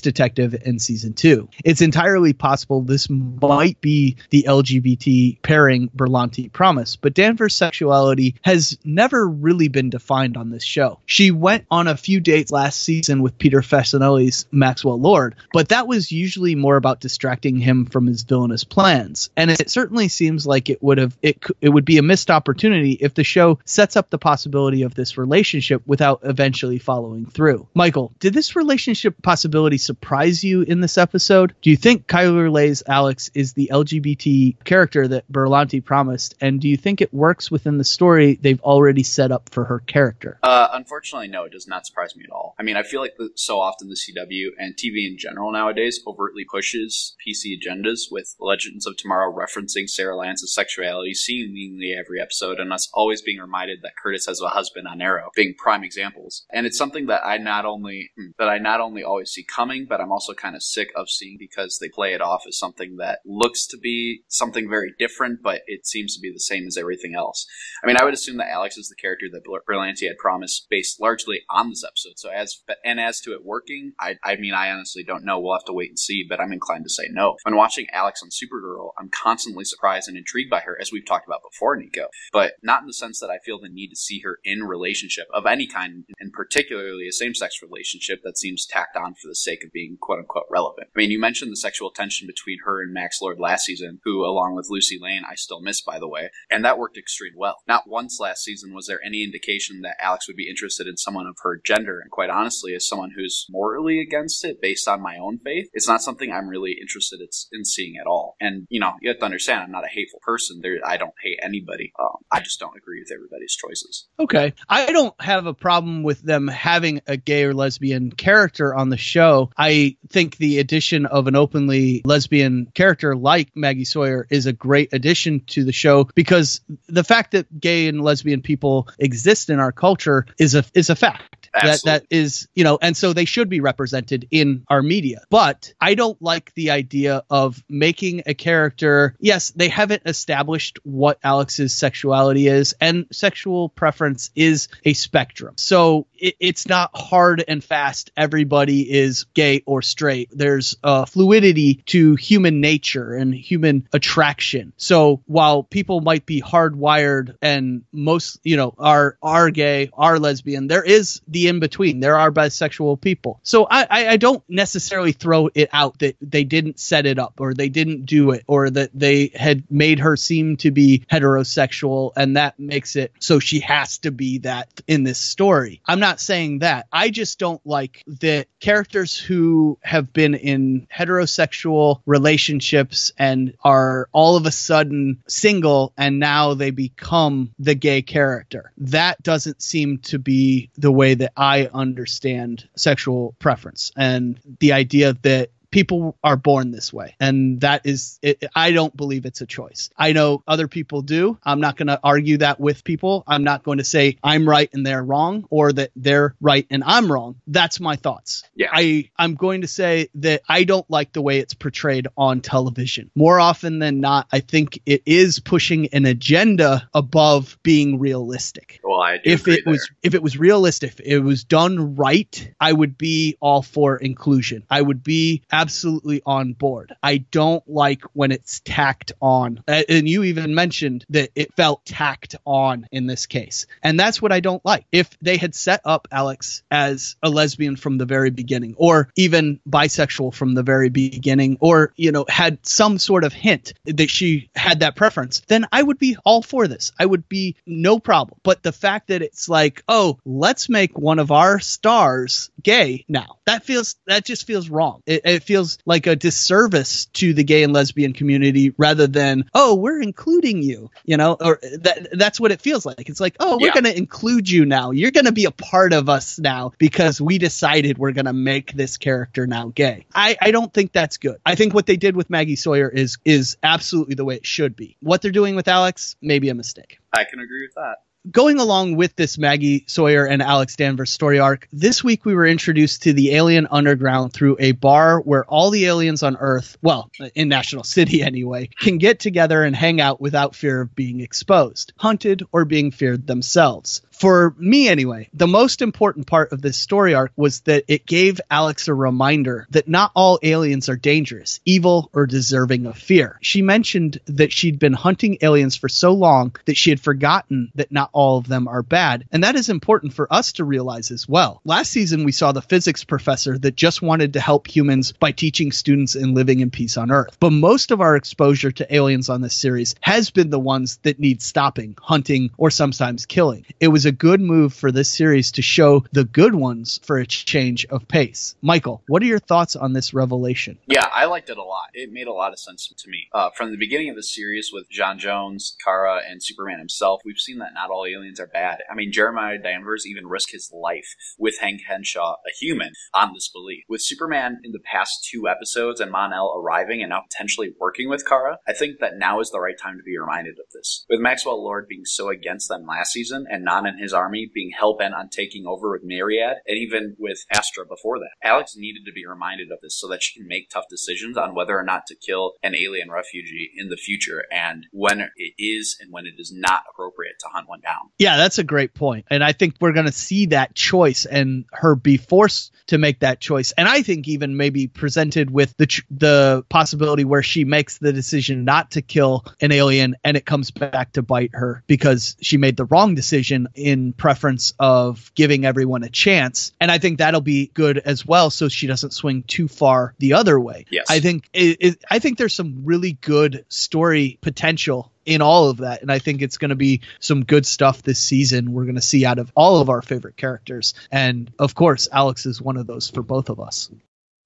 detective 0.00 0.54
in 0.64 0.78
season 0.78 1.14
two. 1.14 1.48
It's 1.64 1.80
entirely 1.80 2.32
possible 2.32 2.82
this 2.82 3.08
might 3.08 3.80
be 3.80 4.16
the 4.30 4.46
LGBT 4.48 5.40
pairing 5.42 5.88
Berlanti 5.90 6.52
promised, 6.52 7.00
but 7.00 7.14
Danvers' 7.14 7.54
sexuality 7.54 8.34
has 8.42 8.78
never 8.84 9.26
really 9.28 9.68
been 9.68 9.90
defined 9.90 10.36
on 10.36 10.50
this 10.50 10.64
show. 10.64 10.98
She 11.06 11.30
went 11.30 11.66
on 11.70 11.86
a 11.86 11.96
few 11.96 12.20
dates 12.20 12.50
last 12.50 12.80
season 12.80 13.22
with 13.22 13.38
Peter 13.38 13.60
Facinelli's 13.60 14.46
Maxwell 14.50 15.00
Lord, 15.00 15.36
but 15.52 15.68
that 15.68 15.86
was 15.86 16.10
usually 16.10 16.56
more 16.56 16.76
about 16.76 17.00
distracting 17.00 17.58
him 17.58 17.86
from 17.86 18.06
his 18.06 18.22
villainous 18.22 18.64
plans. 18.64 19.30
And 19.36 19.50
it 19.50 19.70
certainly 19.70 20.08
seems 20.08 20.46
like 20.46 20.68
it 20.68 20.82
would 20.82 20.98
have 20.98 21.16
it 21.22 21.42
it 21.60 21.68
would 21.68 21.84
be 21.84 21.91
a 21.98 22.02
missed 22.02 22.30
opportunity 22.30 22.92
if 22.92 23.14
the 23.14 23.24
show 23.24 23.58
sets 23.64 23.96
up 23.96 24.10
the 24.10 24.18
possibility 24.18 24.82
of 24.82 24.94
this 24.94 25.18
relationship 25.18 25.82
without 25.86 26.20
eventually 26.22 26.78
following 26.78 27.26
through. 27.26 27.66
Michael, 27.74 28.12
did 28.18 28.34
this 28.34 28.56
relationship 28.56 29.20
possibility 29.22 29.78
surprise 29.78 30.44
you 30.44 30.62
in 30.62 30.80
this 30.80 30.98
episode? 30.98 31.54
Do 31.62 31.70
you 31.70 31.76
think 31.76 32.06
Chyler 32.06 32.50
Leigh's 32.50 32.82
Alex 32.86 33.30
is 33.34 33.52
the 33.52 33.70
LGBT 33.72 34.64
character 34.64 35.08
that 35.08 35.30
Berlanti 35.30 35.84
promised? 35.84 36.34
And 36.40 36.60
do 36.60 36.68
you 36.68 36.76
think 36.76 37.00
it 37.00 37.12
works 37.12 37.50
within 37.50 37.78
the 37.78 37.84
story 37.84 38.38
they've 38.40 38.60
already 38.62 39.02
set 39.02 39.32
up 39.32 39.48
for 39.50 39.64
her 39.64 39.80
character? 39.80 40.38
Uh, 40.42 40.68
unfortunately, 40.72 41.28
no, 41.28 41.44
it 41.44 41.52
does 41.52 41.66
not 41.66 41.86
surprise 41.86 42.16
me 42.16 42.24
at 42.24 42.32
all. 42.32 42.54
I 42.58 42.62
mean, 42.62 42.76
I 42.76 42.82
feel 42.82 43.00
like 43.00 43.16
the, 43.16 43.30
so 43.36 43.60
often 43.60 43.88
the 43.88 43.96
CW 43.96 44.50
and 44.58 44.74
TV 44.76 45.06
in 45.06 45.16
general 45.18 45.52
nowadays 45.52 46.00
overtly 46.06 46.44
pushes 46.50 47.16
PC 47.26 47.56
agendas 47.58 48.10
with 48.10 48.34
Legends 48.38 48.86
of 48.86 48.96
Tomorrow 48.96 49.34
referencing 49.34 49.88
Sara 49.88 50.16
Lance's 50.16 50.54
sexuality 50.54 51.14
seemingly 51.14 51.81
constantly 51.82 51.98
every 51.98 52.20
episode, 52.20 52.60
and 52.60 52.72
us 52.72 52.88
always 52.92 53.22
being 53.22 53.40
reminded 53.40 53.80
that 53.82 53.96
Curtis 54.00 54.26
has 54.26 54.40
a 54.40 54.48
husband 54.48 54.86
on 54.86 55.00
Arrow, 55.00 55.30
being 55.34 55.54
prime 55.56 55.84
examples. 55.84 56.44
And 56.50 56.66
it's 56.66 56.78
something 56.78 57.06
that 57.06 57.24
I 57.24 57.38
not 57.38 57.64
only 57.64 58.10
hmm, 58.16 58.30
that 58.38 58.48
I 58.48 58.58
not 58.58 58.80
only 58.80 59.02
always 59.02 59.30
see 59.30 59.44
coming, 59.44 59.86
but 59.88 60.00
I'm 60.00 60.12
also 60.12 60.34
kind 60.34 60.54
of 60.54 60.62
sick 60.62 60.90
of 60.96 61.08
seeing 61.08 61.36
because 61.38 61.78
they 61.80 61.88
play 61.88 62.14
it 62.14 62.20
off 62.20 62.42
as 62.46 62.58
something 62.58 62.96
that 62.98 63.20
looks 63.26 63.66
to 63.68 63.78
be 63.78 64.22
something 64.28 64.68
very 64.68 64.92
different, 64.98 65.42
but 65.42 65.62
it 65.66 65.86
seems 65.86 66.14
to 66.14 66.20
be 66.20 66.32
the 66.32 66.40
same 66.40 66.66
as 66.66 66.76
everything 66.76 67.14
else. 67.14 67.46
I 67.82 67.86
mean, 67.86 67.96
I 67.98 68.04
would 68.04 68.14
assume 68.14 68.36
that 68.38 68.50
Alex 68.50 68.76
is 68.76 68.88
the 68.88 69.00
character 69.00 69.26
that 69.32 69.44
Berlanti 69.44 70.06
had 70.06 70.18
promised, 70.18 70.66
based 70.70 71.00
largely 71.00 71.40
on 71.50 71.70
this 71.70 71.84
episode. 71.84 72.14
So 72.16 72.30
as 72.30 72.62
and 72.84 73.00
as 73.00 73.20
to 73.20 73.32
it 73.32 73.44
working, 73.44 73.92
I, 73.98 74.16
I 74.24 74.36
mean, 74.36 74.54
I 74.54 74.70
honestly 74.70 75.02
don't 75.04 75.24
know. 75.24 75.40
We'll 75.40 75.54
have 75.54 75.64
to 75.66 75.72
wait 75.72 75.90
and 75.90 75.98
see, 75.98 76.24
but 76.28 76.40
I'm 76.40 76.52
inclined 76.52 76.84
to 76.84 76.90
say 76.90 77.08
no. 77.10 77.36
When 77.44 77.56
watching 77.56 77.86
Alex 77.92 78.22
on 78.22 78.30
Supergirl, 78.30 78.90
I'm 78.98 79.10
constantly 79.10 79.64
surprised 79.64 80.08
and 80.08 80.16
intrigued 80.16 80.50
by 80.50 80.60
her, 80.60 80.78
as 80.80 80.92
we've 80.92 81.06
talked 81.06 81.26
about 81.26 81.42
before, 81.42 81.71
Nico. 81.76 82.08
But 82.32 82.54
not 82.62 82.82
in 82.82 82.86
the 82.86 82.92
sense 82.92 83.20
that 83.20 83.30
I 83.30 83.38
feel 83.44 83.60
the 83.60 83.68
need 83.68 83.88
to 83.88 83.96
see 83.96 84.20
her 84.20 84.38
in 84.44 84.64
relationship 84.64 85.26
of 85.32 85.46
any 85.46 85.66
kind, 85.66 86.04
and 86.18 86.32
particularly 86.32 87.08
a 87.08 87.12
same-sex 87.12 87.60
relationship 87.62 88.20
that 88.24 88.38
seems 88.38 88.66
tacked 88.66 88.96
on 88.96 89.14
for 89.14 89.28
the 89.28 89.34
sake 89.34 89.64
of 89.64 89.72
being 89.72 89.96
quote 90.00 90.18
unquote 90.18 90.46
relevant. 90.50 90.88
I 90.94 90.98
mean, 90.98 91.10
you 91.10 91.20
mentioned 91.20 91.52
the 91.52 91.56
sexual 91.56 91.90
tension 91.90 92.26
between 92.26 92.58
her 92.64 92.82
and 92.82 92.92
Max 92.92 93.20
Lord 93.20 93.38
last 93.38 93.64
season, 93.64 94.00
who, 94.04 94.24
along 94.24 94.54
with 94.56 94.68
Lucy 94.70 94.98
Lane, 95.00 95.22
I 95.28 95.34
still 95.34 95.60
miss, 95.60 95.80
by 95.80 95.98
the 95.98 96.08
way, 96.08 96.30
and 96.50 96.64
that 96.64 96.78
worked 96.78 96.98
extremely 96.98 97.36
well. 97.36 97.58
Not 97.66 97.88
once 97.88 98.18
last 98.20 98.42
season 98.42 98.74
was 98.74 98.86
there 98.86 99.00
any 99.04 99.22
indication 99.22 99.82
that 99.82 99.96
Alex 100.00 100.26
would 100.28 100.36
be 100.36 100.48
interested 100.48 100.86
in 100.86 100.96
someone 100.96 101.26
of 101.26 101.36
her 101.42 101.60
gender, 101.64 102.00
and 102.00 102.10
quite 102.10 102.30
honestly, 102.30 102.74
as 102.74 102.88
someone 102.88 103.12
who's 103.16 103.46
morally 103.50 104.00
against 104.00 104.44
it 104.44 104.60
based 104.60 104.88
on 104.88 105.02
my 105.02 105.16
own 105.16 105.38
faith, 105.38 105.68
it's 105.72 105.88
not 105.88 106.02
something 106.02 106.32
I'm 106.32 106.48
really 106.48 106.76
interested 106.80 107.20
in 107.52 107.64
seeing 107.64 107.96
at 108.00 108.06
all. 108.06 108.36
And, 108.40 108.66
you 108.68 108.80
know, 108.80 108.92
you 109.00 109.08
have 109.08 109.18
to 109.18 109.24
understand, 109.24 109.62
I'm 109.62 109.70
not 109.70 109.84
a 109.84 109.88
hateful 109.88 110.20
person. 110.22 110.60
There, 110.62 110.78
I 110.84 110.96
don't 110.96 111.14
hate 111.22 111.38
anybody. 111.62 111.92
Um, 111.98 112.16
I 112.30 112.40
just 112.40 112.60
don't 112.60 112.76
agree 112.76 113.00
with 113.00 113.12
everybody's 113.12 113.54
choices. 113.54 114.08
Okay. 114.18 114.54
I 114.68 114.92
don't 114.92 115.14
have 115.20 115.46
a 115.46 115.54
problem 115.54 116.02
with 116.02 116.22
them 116.22 116.48
having 116.48 117.00
a 117.06 117.16
gay 117.16 117.44
or 117.44 117.54
lesbian 117.54 118.10
character 118.10 118.74
on 118.74 118.88
the 118.88 118.96
show. 118.96 119.50
I 119.56 119.96
think 120.08 120.36
the 120.36 120.58
addition 120.58 121.06
of 121.06 121.26
an 121.26 121.36
openly 121.36 122.02
lesbian 122.04 122.66
character 122.74 123.16
like 123.16 123.50
Maggie 123.54 123.84
Sawyer 123.84 124.26
is 124.30 124.46
a 124.46 124.52
great 124.52 124.92
addition 124.92 125.40
to 125.48 125.64
the 125.64 125.72
show 125.72 126.08
because 126.14 126.60
the 126.88 127.04
fact 127.04 127.32
that 127.32 127.60
gay 127.60 127.88
and 127.88 128.02
lesbian 128.02 128.42
people 128.42 128.88
exist 128.98 129.50
in 129.50 129.60
our 129.60 129.72
culture 129.72 130.26
is 130.38 130.54
a 130.54 130.64
is 130.74 130.90
a 130.90 130.96
fact. 130.96 131.41
That 131.52 131.82
that 131.84 132.06
is, 132.10 132.48
you 132.54 132.64
know, 132.64 132.78
and 132.80 132.96
so 132.96 133.12
they 133.12 133.24
should 133.24 133.48
be 133.48 133.60
represented 133.60 134.26
in 134.30 134.64
our 134.68 134.82
media. 134.82 135.22
But 135.30 135.72
I 135.80 135.94
don't 135.94 136.20
like 136.22 136.54
the 136.54 136.70
idea 136.70 137.24
of 137.28 137.62
making 137.68 138.22
a 138.26 138.34
character. 138.34 139.14
Yes, 139.20 139.50
they 139.50 139.68
haven't 139.68 140.02
established 140.06 140.78
what 140.82 141.18
Alex's 141.22 141.74
sexuality 141.74 142.48
is, 142.48 142.74
and 142.80 143.06
sexual 143.12 143.68
preference 143.68 144.30
is 144.34 144.68
a 144.84 144.94
spectrum. 144.94 145.54
So 145.56 146.06
it, 146.14 146.36
it's 146.40 146.66
not 146.66 146.90
hard 146.94 147.44
and 147.46 147.62
fast. 147.62 148.10
Everybody 148.16 148.90
is 148.90 149.24
gay 149.34 149.62
or 149.66 149.82
straight. 149.82 150.30
There's 150.32 150.76
a 150.82 151.06
fluidity 151.06 151.82
to 151.86 152.16
human 152.16 152.60
nature 152.60 153.14
and 153.14 153.34
human 153.34 153.88
attraction. 153.92 154.72
So 154.76 155.22
while 155.26 155.62
people 155.62 156.00
might 156.00 156.24
be 156.24 156.40
hardwired 156.40 157.36
and 157.42 157.82
most, 157.92 158.40
you 158.42 158.56
know, 158.56 158.74
are 158.78 159.18
are 159.22 159.50
gay, 159.50 159.90
are 159.92 160.18
lesbian, 160.18 160.66
there 160.66 160.82
is 160.82 161.20
the 161.28 161.41
in 161.48 161.60
between. 161.60 162.00
There 162.00 162.18
are 162.18 162.30
bisexual 162.30 163.00
people. 163.00 163.40
So 163.42 163.66
I, 163.70 163.86
I, 163.90 164.08
I 164.08 164.16
don't 164.16 164.42
necessarily 164.48 165.12
throw 165.12 165.48
it 165.54 165.68
out 165.72 165.98
that 166.00 166.16
they 166.20 166.44
didn't 166.44 166.78
set 166.78 167.06
it 167.06 167.18
up 167.18 167.34
or 167.38 167.54
they 167.54 167.68
didn't 167.68 168.06
do 168.06 168.30
it 168.32 168.44
or 168.46 168.70
that 168.70 168.90
they 168.94 169.30
had 169.34 169.64
made 169.70 170.00
her 170.00 170.16
seem 170.16 170.56
to 170.58 170.70
be 170.70 171.04
heterosexual 171.10 172.12
and 172.16 172.36
that 172.36 172.58
makes 172.58 172.96
it 172.96 173.12
so 173.18 173.38
she 173.38 173.60
has 173.60 173.98
to 173.98 174.10
be 174.10 174.38
that 174.38 174.68
in 174.86 175.04
this 175.04 175.18
story. 175.18 175.80
I'm 175.86 176.00
not 176.00 176.20
saying 176.20 176.60
that. 176.60 176.86
I 176.92 177.10
just 177.10 177.38
don't 177.38 177.64
like 177.66 178.02
that 178.06 178.48
characters 178.60 179.16
who 179.16 179.78
have 179.82 180.12
been 180.12 180.34
in 180.34 180.86
heterosexual 180.94 182.00
relationships 182.06 183.12
and 183.18 183.54
are 183.62 184.08
all 184.12 184.36
of 184.36 184.46
a 184.46 184.50
sudden 184.50 185.22
single 185.26 185.92
and 185.96 186.18
now 186.18 186.54
they 186.54 186.70
become 186.70 187.52
the 187.58 187.74
gay 187.74 188.02
character. 188.02 188.72
That 188.78 189.22
doesn't 189.22 189.62
seem 189.62 189.98
to 189.98 190.18
be 190.18 190.70
the 190.76 190.92
way 190.92 191.14
that 191.14 191.31
I 191.36 191.68
understand 191.72 192.68
sexual 192.76 193.34
preference. 193.38 193.92
And 193.96 194.38
the 194.60 194.72
idea 194.72 195.14
that 195.22 195.50
people 195.72 196.16
are 196.22 196.36
born 196.36 196.70
this 196.70 196.92
way. 196.92 197.16
And 197.18 197.60
that 197.62 197.84
is 197.84 198.20
it, 198.22 198.44
i 198.54 198.70
don't 198.70 198.96
believe 198.96 199.26
it's 199.26 199.40
a 199.40 199.46
choice. 199.46 199.90
I 199.96 200.12
know 200.12 200.44
other 200.46 200.68
people 200.68 201.02
do. 201.02 201.38
I'm 201.42 201.60
not 201.60 201.76
going 201.76 201.88
to 201.88 201.98
argue 202.04 202.38
that 202.38 202.60
with 202.60 202.84
people. 202.84 203.24
I'm 203.26 203.42
not 203.42 203.64
going 203.64 203.78
to 203.78 203.84
say 203.84 204.18
i'm 204.22 204.48
right 204.48 204.70
and 204.72 204.86
they're 204.86 205.02
wrong 205.02 205.46
or 205.50 205.72
that 205.72 205.90
they're 205.96 206.36
right 206.40 206.66
and 206.70 206.84
i'm 206.86 207.10
wrong. 207.10 207.36
That's 207.48 207.80
my 207.80 207.96
thoughts. 207.96 208.44
Yeah. 208.54 208.68
I 208.72 209.10
i'm 209.16 209.34
going 209.34 209.62
to 209.62 209.66
say 209.66 210.08
that 210.16 210.42
i 210.48 210.62
don't 210.64 210.88
like 210.90 211.12
the 211.12 211.22
way 211.22 211.38
it's 211.38 211.54
portrayed 211.54 212.06
on 212.16 212.40
television. 212.42 213.10
More 213.16 213.40
often 213.40 213.78
than 213.80 214.00
not 214.00 214.28
i 214.30 214.40
think 214.40 214.80
it 214.86 215.02
is 215.06 215.40
pushing 215.40 215.88
an 215.88 216.04
agenda 216.04 216.88
above 216.94 217.58
being 217.62 217.98
realistic. 217.98 218.80
Well 218.84 219.00
I 219.00 219.16
do 219.16 219.30
if 219.30 219.48
it 219.48 219.64
there. 219.64 219.72
was 219.72 219.90
if 220.02 220.14
it 220.14 220.22
was 220.22 220.36
realistic 220.38 220.82
if 220.82 221.00
it 221.00 221.20
was 221.20 221.44
done 221.44 221.96
right 221.96 222.52
i 222.60 222.72
would 222.72 222.98
be 222.98 223.36
all 223.40 223.62
for 223.62 223.96
inclusion. 223.96 224.64
I 224.68 224.82
would 224.82 225.02
be 225.02 225.42
absolutely 225.62 226.20
on 226.26 226.54
board. 226.54 226.92
I 227.04 227.18
don't 227.18 227.62
like 227.68 228.02
when 228.14 228.32
it's 228.32 228.60
tacked 228.64 229.12
on. 229.22 229.62
And 229.68 230.08
you 230.08 230.24
even 230.24 230.56
mentioned 230.56 231.06
that 231.10 231.30
it 231.36 231.54
felt 231.54 231.86
tacked 231.86 232.34
on 232.44 232.88
in 232.90 233.06
this 233.06 233.26
case. 233.26 233.66
And 233.80 233.98
that's 233.98 234.20
what 234.20 234.32
I 234.32 234.40
don't 234.40 234.64
like. 234.64 234.86
If 234.90 235.16
they 235.20 235.36
had 235.36 235.54
set 235.54 235.80
up 235.84 236.08
Alex 236.10 236.64
as 236.68 237.14
a 237.22 237.30
lesbian 237.30 237.76
from 237.76 237.96
the 237.96 238.06
very 238.06 238.30
beginning, 238.30 238.74
or 238.76 239.08
even 239.14 239.60
bisexual 239.68 240.34
from 240.34 240.54
the 240.54 240.64
very 240.64 240.88
beginning, 240.88 241.58
or, 241.60 241.92
you 241.94 242.10
know, 242.10 242.24
had 242.28 242.58
some 242.66 242.98
sort 242.98 243.22
of 243.22 243.32
hint 243.32 243.72
that 243.84 244.10
she 244.10 244.50
had 244.56 244.80
that 244.80 244.96
preference, 244.96 245.42
then 245.46 245.68
I 245.70 245.80
would 245.80 246.00
be 246.00 246.16
all 246.24 246.42
for 246.42 246.66
this. 246.66 246.90
I 246.98 247.06
would 247.06 247.28
be 247.28 247.54
no 247.66 248.00
problem. 248.00 248.40
But 248.42 248.64
the 248.64 248.72
fact 248.72 249.08
that 249.08 249.22
it's 249.22 249.48
like, 249.48 249.84
oh, 249.86 250.18
let's 250.24 250.68
make 250.68 250.98
one 250.98 251.20
of 251.20 251.30
our 251.30 251.60
stars 251.60 252.50
gay 252.60 253.04
now, 253.08 253.36
that 253.46 253.62
feels, 253.62 253.94
that 254.08 254.24
just 254.24 254.44
feels 254.44 254.68
wrong. 254.68 255.02
It, 255.06 255.20
it 255.24 255.42
feels 255.44 255.51
like 255.84 256.06
a 256.06 256.16
disservice 256.16 257.06
to 257.06 257.32
the 257.34 257.44
gay 257.44 257.62
and 257.62 257.72
lesbian 257.72 258.12
community 258.12 258.74
rather 258.76 259.06
than, 259.06 259.44
oh, 259.54 259.74
we're 259.74 260.00
including 260.00 260.62
you, 260.62 260.90
you 261.04 261.16
know, 261.16 261.36
or 261.40 261.58
that 261.80 262.08
that's 262.12 262.40
what 262.40 262.52
it 262.52 262.60
feels 262.60 262.84
like. 262.84 263.08
It's 263.08 263.20
like, 263.20 263.36
oh, 263.40 263.58
we're 263.60 263.68
Yeah. 263.68 263.74
going 263.74 263.84
to 263.84 263.96
include 263.96 264.48
you 264.48 264.64
now. 264.64 264.90
You're 264.90 265.10
going 265.10 265.26
to 265.26 265.32
be 265.32 265.44
a 265.44 265.50
part 265.50 265.92
of 265.92 266.08
us 266.08 266.38
now 266.38 266.72
because 266.78 267.20
we 267.20 267.38
decided 267.38 267.98
we're 267.98 268.12
going 268.12 268.26
to 268.26 268.32
make 268.32 268.72
this 268.72 268.96
character 268.96 269.46
now 269.46 269.72
gay. 269.74 270.06
I, 270.14 270.36
I 270.40 270.50
don't 270.50 270.72
think 270.72 270.92
that's 270.92 271.18
good. 271.18 271.38
I 271.46 271.54
think 271.54 271.74
what 271.74 271.86
they 271.86 271.96
did 271.96 272.16
with 272.16 272.30
Maggie 272.30 272.56
Sawyer 272.56 272.88
is 272.88 273.18
is 273.24 273.56
absolutely 273.62 274.14
the 274.14 274.24
way 274.24 274.36
it 274.36 274.46
should 274.46 274.76
be. 274.76 274.96
What 275.00 275.22
they're 275.22 275.30
doing 275.30 275.54
with 275.56 275.68
Alex, 275.68 276.16
maybe 276.20 276.48
a 276.48 276.54
mistake 276.54 276.98
I 277.12 277.24
can 277.24 277.40
agree 277.40 277.62
with 277.66 277.74
that. 277.74 277.96
Going 278.30 278.58
along 278.58 278.96
with 278.96 279.16
this 279.16 279.36
Maggie 279.36 279.84
Sawyer 279.88 280.26
and 280.26 280.42
Alex 280.42 280.76
Danvers 280.76 281.10
story 281.10 281.38
arc, 281.38 281.66
this 281.72 282.04
week 282.04 282.24
we 282.24 282.34
were 282.34 282.46
introduced 282.46 283.02
to 283.02 283.12
the 283.12 283.34
alien 283.34 283.66
underground 283.70 284.32
through 284.32 284.56
a 284.60 284.72
bar 284.72 285.20
where 285.20 285.44
all 285.46 285.70
the 285.70 285.86
aliens 285.86 286.22
on 286.22 286.36
Earth, 286.36 286.78
well, 286.82 287.10
in 287.34 287.48
National 287.48 287.84
City 287.84 288.22
anyway, 288.22 288.68
can 288.78 288.98
get 288.98 289.18
together 289.18 289.62
and 289.64 289.74
hang 289.74 290.00
out 290.00 290.20
without 290.20 290.54
fear 290.54 290.82
of 290.82 290.94
being 290.94 291.20
exposed, 291.20 291.92
hunted, 291.96 292.42
or 292.52 292.64
being 292.64 292.90
feared 292.90 293.26
themselves. 293.26 294.02
For 294.22 294.54
me, 294.56 294.88
anyway, 294.88 295.28
the 295.34 295.48
most 295.48 295.82
important 295.82 296.28
part 296.28 296.52
of 296.52 296.62
this 296.62 296.76
story 296.76 297.12
arc 297.12 297.32
was 297.34 297.62
that 297.62 297.82
it 297.88 298.06
gave 298.06 298.40
Alex 298.48 298.86
a 298.86 298.94
reminder 298.94 299.66
that 299.70 299.88
not 299.88 300.12
all 300.14 300.38
aliens 300.44 300.88
are 300.88 300.94
dangerous, 300.94 301.58
evil, 301.64 302.08
or 302.12 302.26
deserving 302.26 302.86
of 302.86 302.96
fear. 302.96 303.36
She 303.42 303.62
mentioned 303.62 304.20
that 304.26 304.52
she'd 304.52 304.78
been 304.78 304.92
hunting 304.92 305.38
aliens 305.42 305.74
for 305.74 305.88
so 305.88 306.12
long 306.12 306.54
that 306.66 306.76
she 306.76 306.90
had 306.90 307.00
forgotten 307.00 307.72
that 307.74 307.90
not 307.90 308.10
all 308.12 308.38
of 308.38 308.46
them 308.46 308.68
are 308.68 308.84
bad, 308.84 309.24
and 309.32 309.42
that 309.42 309.56
is 309.56 309.68
important 309.68 310.12
for 310.12 310.32
us 310.32 310.52
to 310.52 310.64
realize 310.64 311.10
as 311.10 311.28
well. 311.28 311.60
Last 311.64 311.90
season, 311.90 312.22
we 312.22 312.30
saw 312.30 312.52
the 312.52 312.62
physics 312.62 313.02
professor 313.02 313.58
that 313.58 313.74
just 313.74 314.02
wanted 314.02 314.34
to 314.34 314.40
help 314.40 314.68
humans 314.68 315.10
by 315.10 315.32
teaching 315.32 315.72
students 315.72 316.14
and 316.14 316.32
living 316.32 316.60
in 316.60 316.70
peace 316.70 316.96
on 316.96 317.10
Earth. 317.10 317.36
But 317.40 317.50
most 317.50 317.90
of 317.90 318.00
our 318.00 318.14
exposure 318.14 318.70
to 318.70 318.94
aliens 318.94 319.28
on 319.28 319.40
this 319.40 319.56
series 319.56 319.96
has 320.00 320.30
been 320.30 320.50
the 320.50 320.60
ones 320.60 321.00
that 321.02 321.18
need 321.18 321.42
stopping, 321.42 321.96
hunting, 322.00 322.52
or 322.56 322.70
sometimes 322.70 323.26
killing. 323.26 323.66
It 323.80 323.88
was 323.88 324.06
a 324.06 324.11
good 324.12 324.40
move 324.40 324.72
for 324.72 324.92
this 324.92 325.08
series 325.08 325.52
to 325.52 325.62
show 325.62 326.04
the 326.12 326.24
good 326.24 326.54
ones 326.54 327.00
for 327.02 327.18
a 327.18 327.26
change 327.26 327.84
of 327.86 328.06
pace. 328.08 328.54
Michael, 328.62 329.02
what 329.08 329.22
are 329.22 329.26
your 329.26 329.38
thoughts 329.38 329.76
on 329.76 329.92
this 329.92 330.14
revelation? 330.14 330.78
Yeah, 330.86 331.08
I 331.12 331.26
liked 331.26 331.50
it 331.50 331.58
a 331.58 331.62
lot. 331.62 331.88
It 331.94 332.12
made 332.12 332.26
a 332.26 332.32
lot 332.32 332.52
of 332.52 332.58
sense 332.58 332.92
to 332.96 333.10
me. 333.10 333.28
Uh, 333.32 333.50
from 333.56 333.70
the 333.70 333.76
beginning 333.76 334.10
of 334.10 334.16
the 334.16 334.22
series 334.22 334.70
with 334.72 334.86
J'onn 334.90 335.18
J'onzz, 335.18 335.74
Kara, 335.84 336.20
and 336.28 336.42
Superman 336.42 336.78
himself, 336.78 337.22
we've 337.24 337.38
seen 337.38 337.58
that 337.58 337.74
not 337.74 337.90
all 337.90 338.06
aliens 338.06 338.40
are 338.40 338.46
bad. 338.46 338.80
I 338.90 338.94
mean, 338.94 339.12
Jeremiah 339.12 339.58
Danvers 339.58 340.06
even 340.06 340.26
risked 340.26 340.52
his 340.52 340.70
life 340.72 341.14
with 341.38 341.58
Hank 341.60 341.82
Henshaw, 341.88 342.34
a 342.34 342.54
human, 342.58 342.92
on 343.14 343.32
this 343.34 343.48
belief. 343.48 343.84
With 343.88 344.02
Superman 344.02 344.60
in 344.64 344.72
the 344.72 344.78
past 344.78 345.28
two 345.30 345.48
episodes 345.48 346.00
and 346.00 346.10
Mon-El 346.10 346.54
arriving 346.56 347.02
and 347.02 347.10
now 347.10 347.22
potentially 347.30 347.74
working 347.78 348.08
with 348.08 348.26
Kara, 348.26 348.58
I 348.66 348.72
think 348.72 349.00
that 349.00 349.18
now 349.18 349.40
is 349.40 349.50
the 349.50 349.60
right 349.60 349.78
time 349.78 349.96
to 349.96 350.02
be 350.02 350.18
reminded 350.18 350.58
of 350.58 350.70
this. 350.72 351.04
With 351.08 351.20
Maxwell 351.20 351.62
Lord 351.62 351.88
being 351.88 352.04
so 352.04 352.28
against 352.28 352.68
them 352.68 352.86
last 352.86 353.12
season 353.12 353.46
and 353.50 353.64
Non 353.64 353.86
and 353.86 353.98
his 354.02 354.12
army 354.12 354.50
being 354.52 354.70
hell 354.76 354.96
bent 354.96 355.14
on 355.14 355.28
taking 355.28 355.66
over 355.66 355.90
with 355.90 356.02
Myriad, 356.04 356.58
and 356.66 356.78
even 356.78 357.16
with 357.18 357.44
Astra 357.50 357.84
before 357.86 358.18
that, 358.18 358.30
Alex 358.42 358.74
needed 358.76 359.04
to 359.06 359.12
be 359.12 359.26
reminded 359.26 359.70
of 359.70 359.78
this 359.80 359.98
so 359.98 360.08
that 360.08 360.22
she 360.22 360.38
can 360.38 360.48
make 360.48 360.68
tough 360.70 360.84
decisions 360.90 361.36
on 361.36 361.54
whether 361.54 361.78
or 361.78 361.82
not 361.82 362.06
to 362.06 362.14
kill 362.14 362.54
an 362.62 362.74
alien 362.74 363.10
refugee 363.10 363.70
in 363.76 363.88
the 363.88 363.96
future 363.96 364.44
and 364.52 364.86
when 364.92 365.20
it 365.36 365.54
is 365.58 365.96
and 366.00 366.12
when 366.12 366.26
it 366.26 366.34
is 366.38 366.52
not 366.54 366.82
appropriate 366.92 367.38
to 367.40 367.48
hunt 367.48 367.68
one 367.68 367.80
down. 367.80 368.10
Yeah, 368.18 368.36
that's 368.36 368.58
a 368.58 368.64
great 368.64 368.94
point. 368.94 369.26
And 369.30 369.42
I 369.42 369.52
think 369.52 369.76
we're 369.80 369.92
going 369.92 370.06
to 370.06 370.12
see 370.12 370.46
that 370.46 370.74
choice 370.74 371.24
and 371.24 371.64
her 371.72 371.94
be 371.94 372.16
forced 372.16 372.72
to 372.88 372.98
make 372.98 373.20
that 373.20 373.40
choice. 373.40 373.72
And 373.72 373.88
I 373.88 374.02
think 374.02 374.28
even 374.28 374.56
maybe 374.56 374.86
presented 374.86 375.50
with 375.50 375.76
the 375.76 375.86
ch- 375.86 376.04
the 376.10 376.64
possibility 376.68 377.24
where 377.24 377.42
she 377.42 377.64
makes 377.64 377.98
the 377.98 378.12
decision 378.12 378.64
not 378.64 378.92
to 378.92 379.02
kill 379.02 379.44
an 379.60 379.72
alien 379.72 380.16
and 380.24 380.36
it 380.36 380.46
comes 380.46 380.70
back 380.70 381.12
to 381.12 381.22
bite 381.22 381.50
her 381.54 381.82
because 381.86 382.36
she 382.40 382.56
made 382.56 382.76
the 382.76 382.84
wrong 382.84 383.14
decision 383.14 383.68
in 383.82 384.12
preference 384.12 384.72
of 384.78 385.32
giving 385.34 385.64
everyone 385.64 386.02
a 386.02 386.08
chance. 386.08 386.72
And 386.80 386.90
I 386.90 386.98
think 386.98 387.18
that'll 387.18 387.40
be 387.40 387.70
good 387.74 387.98
as 387.98 388.24
well 388.24 388.50
so 388.50 388.68
she 388.68 388.86
doesn't 388.86 389.12
swing 389.12 389.42
too 389.42 389.68
far 389.68 390.14
the 390.18 390.34
other 390.34 390.58
way. 390.58 390.86
Yes. 390.90 391.06
I 391.08 391.20
think 391.20 391.48
it, 391.52 391.76
it, 391.80 392.04
I 392.10 392.18
think 392.18 392.38
there's 392.38 392.54
some 392.54 392.82
really 392.84 393.12
good 393.12 393.64
story 393.68 394.38
potential 394.40 395.12
in 395.24 395.42
all 395.42 395.70
of 395.70 395.78
that. 395.78 396.02
And 396.02 396.10
I 396.10 396.18
think 396.18 396.42
it's 396.42 396.58
going 396.58 396.70
to 396.70 396.76
be 396.76 397.02
some 397.20 397.44
good 397.44 397.66
stuff 397.66 398.02
this 398.02 398.18
season. 398.18 398.72
We're 398.72 398.84
going 398.84 398.96
to 398.96 399.00
see 399.00 399.24
out 399.24 399.38
of 399.38 399.52
all 399.54 399.80
of 399.80 399.88
our 399.88 400.02
favorite 400.02 400.36
characters. 400.36 400.94
And 401.10 401.52
of 401.58 401.74
course, 401.74 402.08
Alex 402.10 402.46
is 402.46 402.60
one 402.60 402.76
of 402.76 402.86
those 402.86 403.10
for 403.10 403.22
both 403.22 403.48
of 403.48 403.60
us. 403.60 403.90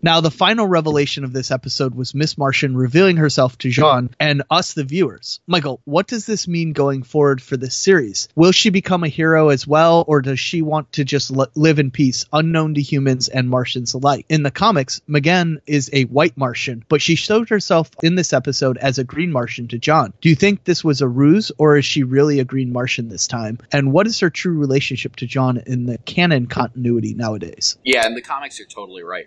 Now, 0.03 0.21
the 0.21 0.31
final 0.31 0.67
revelation 0.67 1.25
of 1.25 1.33
this 1.33 1.51
episode 1.51 1.95
was 1.95 2.15
Miss 2.15 2.37
Martian 2.37 2.77
revealing 2.77 3.17
herself 3.17 3.57
to 3.59 3.69
J'onn 3.69 4.11
and 4.21 4.43
us, 4.51 4.75
the 4.75 4.85
viewers. 4.85 5.41
Michael, 5.47 5.81
what 5.85 6.07
does 6.07 6.27
this 6.27 6.47
mean 6.47 6.75
going 6.75 7.03
forward 7.03 7.41
for 7.41 7.57
this 7.57 7.75
series? 7.75 8.29
Will 8.37 8.53
she 8.53 8.69
become 8.69 9.05
a 9.05 9.09
hero 9.09 9.49
as 9.49 9.67
well, 9.67 10.05
or 10.07 10.21
does 10.21 10.39
she 10.39 10.61
want 10.61 10.93
to 10.93 11.05
just 11.05 11.31
li- 11.31 11.47
live 11.55 11.79
in 11.79 11.91
peace, 11.91 12.27
unknown 12.33 12.75
to 12.75 12.83
humans 12.83 13.29
and 13.29 13.49
Martians 13.49 13.95
alike? 13.95 14.27
In 14.29 14.43
the 14.43 14.51
comics, 14.51 15.01
M'gann 15.09 15.61
is 15.67 15.89
a 15.95 16.05
white 16.05 16.37
Martian, 16.37 16.85
but 16.89 17.01
she 17.01 17.15
showed 17.15 17.49
herself 17.49 17.91
in 18.03 18.17
this 18.17 18.35
episode 18.35 18.77
as 18.77 18.99
a 18.99 19.05
green 19.05 19.33
Martian 19.33 19.67
to 19.69 19.79
J'onn. 19.79 20.13
Do 20.21 20.29
you 20.29 20.35
think 20.35 20.65
this 20.65 20.85
was 20.85 21.01
a 21.01 21.09
ruse, 21.09 21.51
or 21.57 21.79
is 21.79 21.87
she 21.87 22.03
really 22.03 22.39
a 22.39 22.45
green 22.45 22.71
Martian 22.71 23.09
this 23.09 23.27
time? 23.27 23.59
And 23.73 23.93
what 23.93 24.07
is 24.07 24.21
her 24.21 24.31
true 24.31 24.59
relationship 24.59 25.17
to 25.17 25.27
J'onn 25.27 25.67
in 25.67 25.87
the 25.87 25.97
canon 25.99 26.47
continuity 26.49 27.15
nowadays? 27.15 27.79
Yeah, 27.83 28.07
in 28.07 28.15
the 28.15 28.23
comics, 28.23 28.59
you're 28.59 28.69
totally 28.69 29.03
right. 29.03 29.27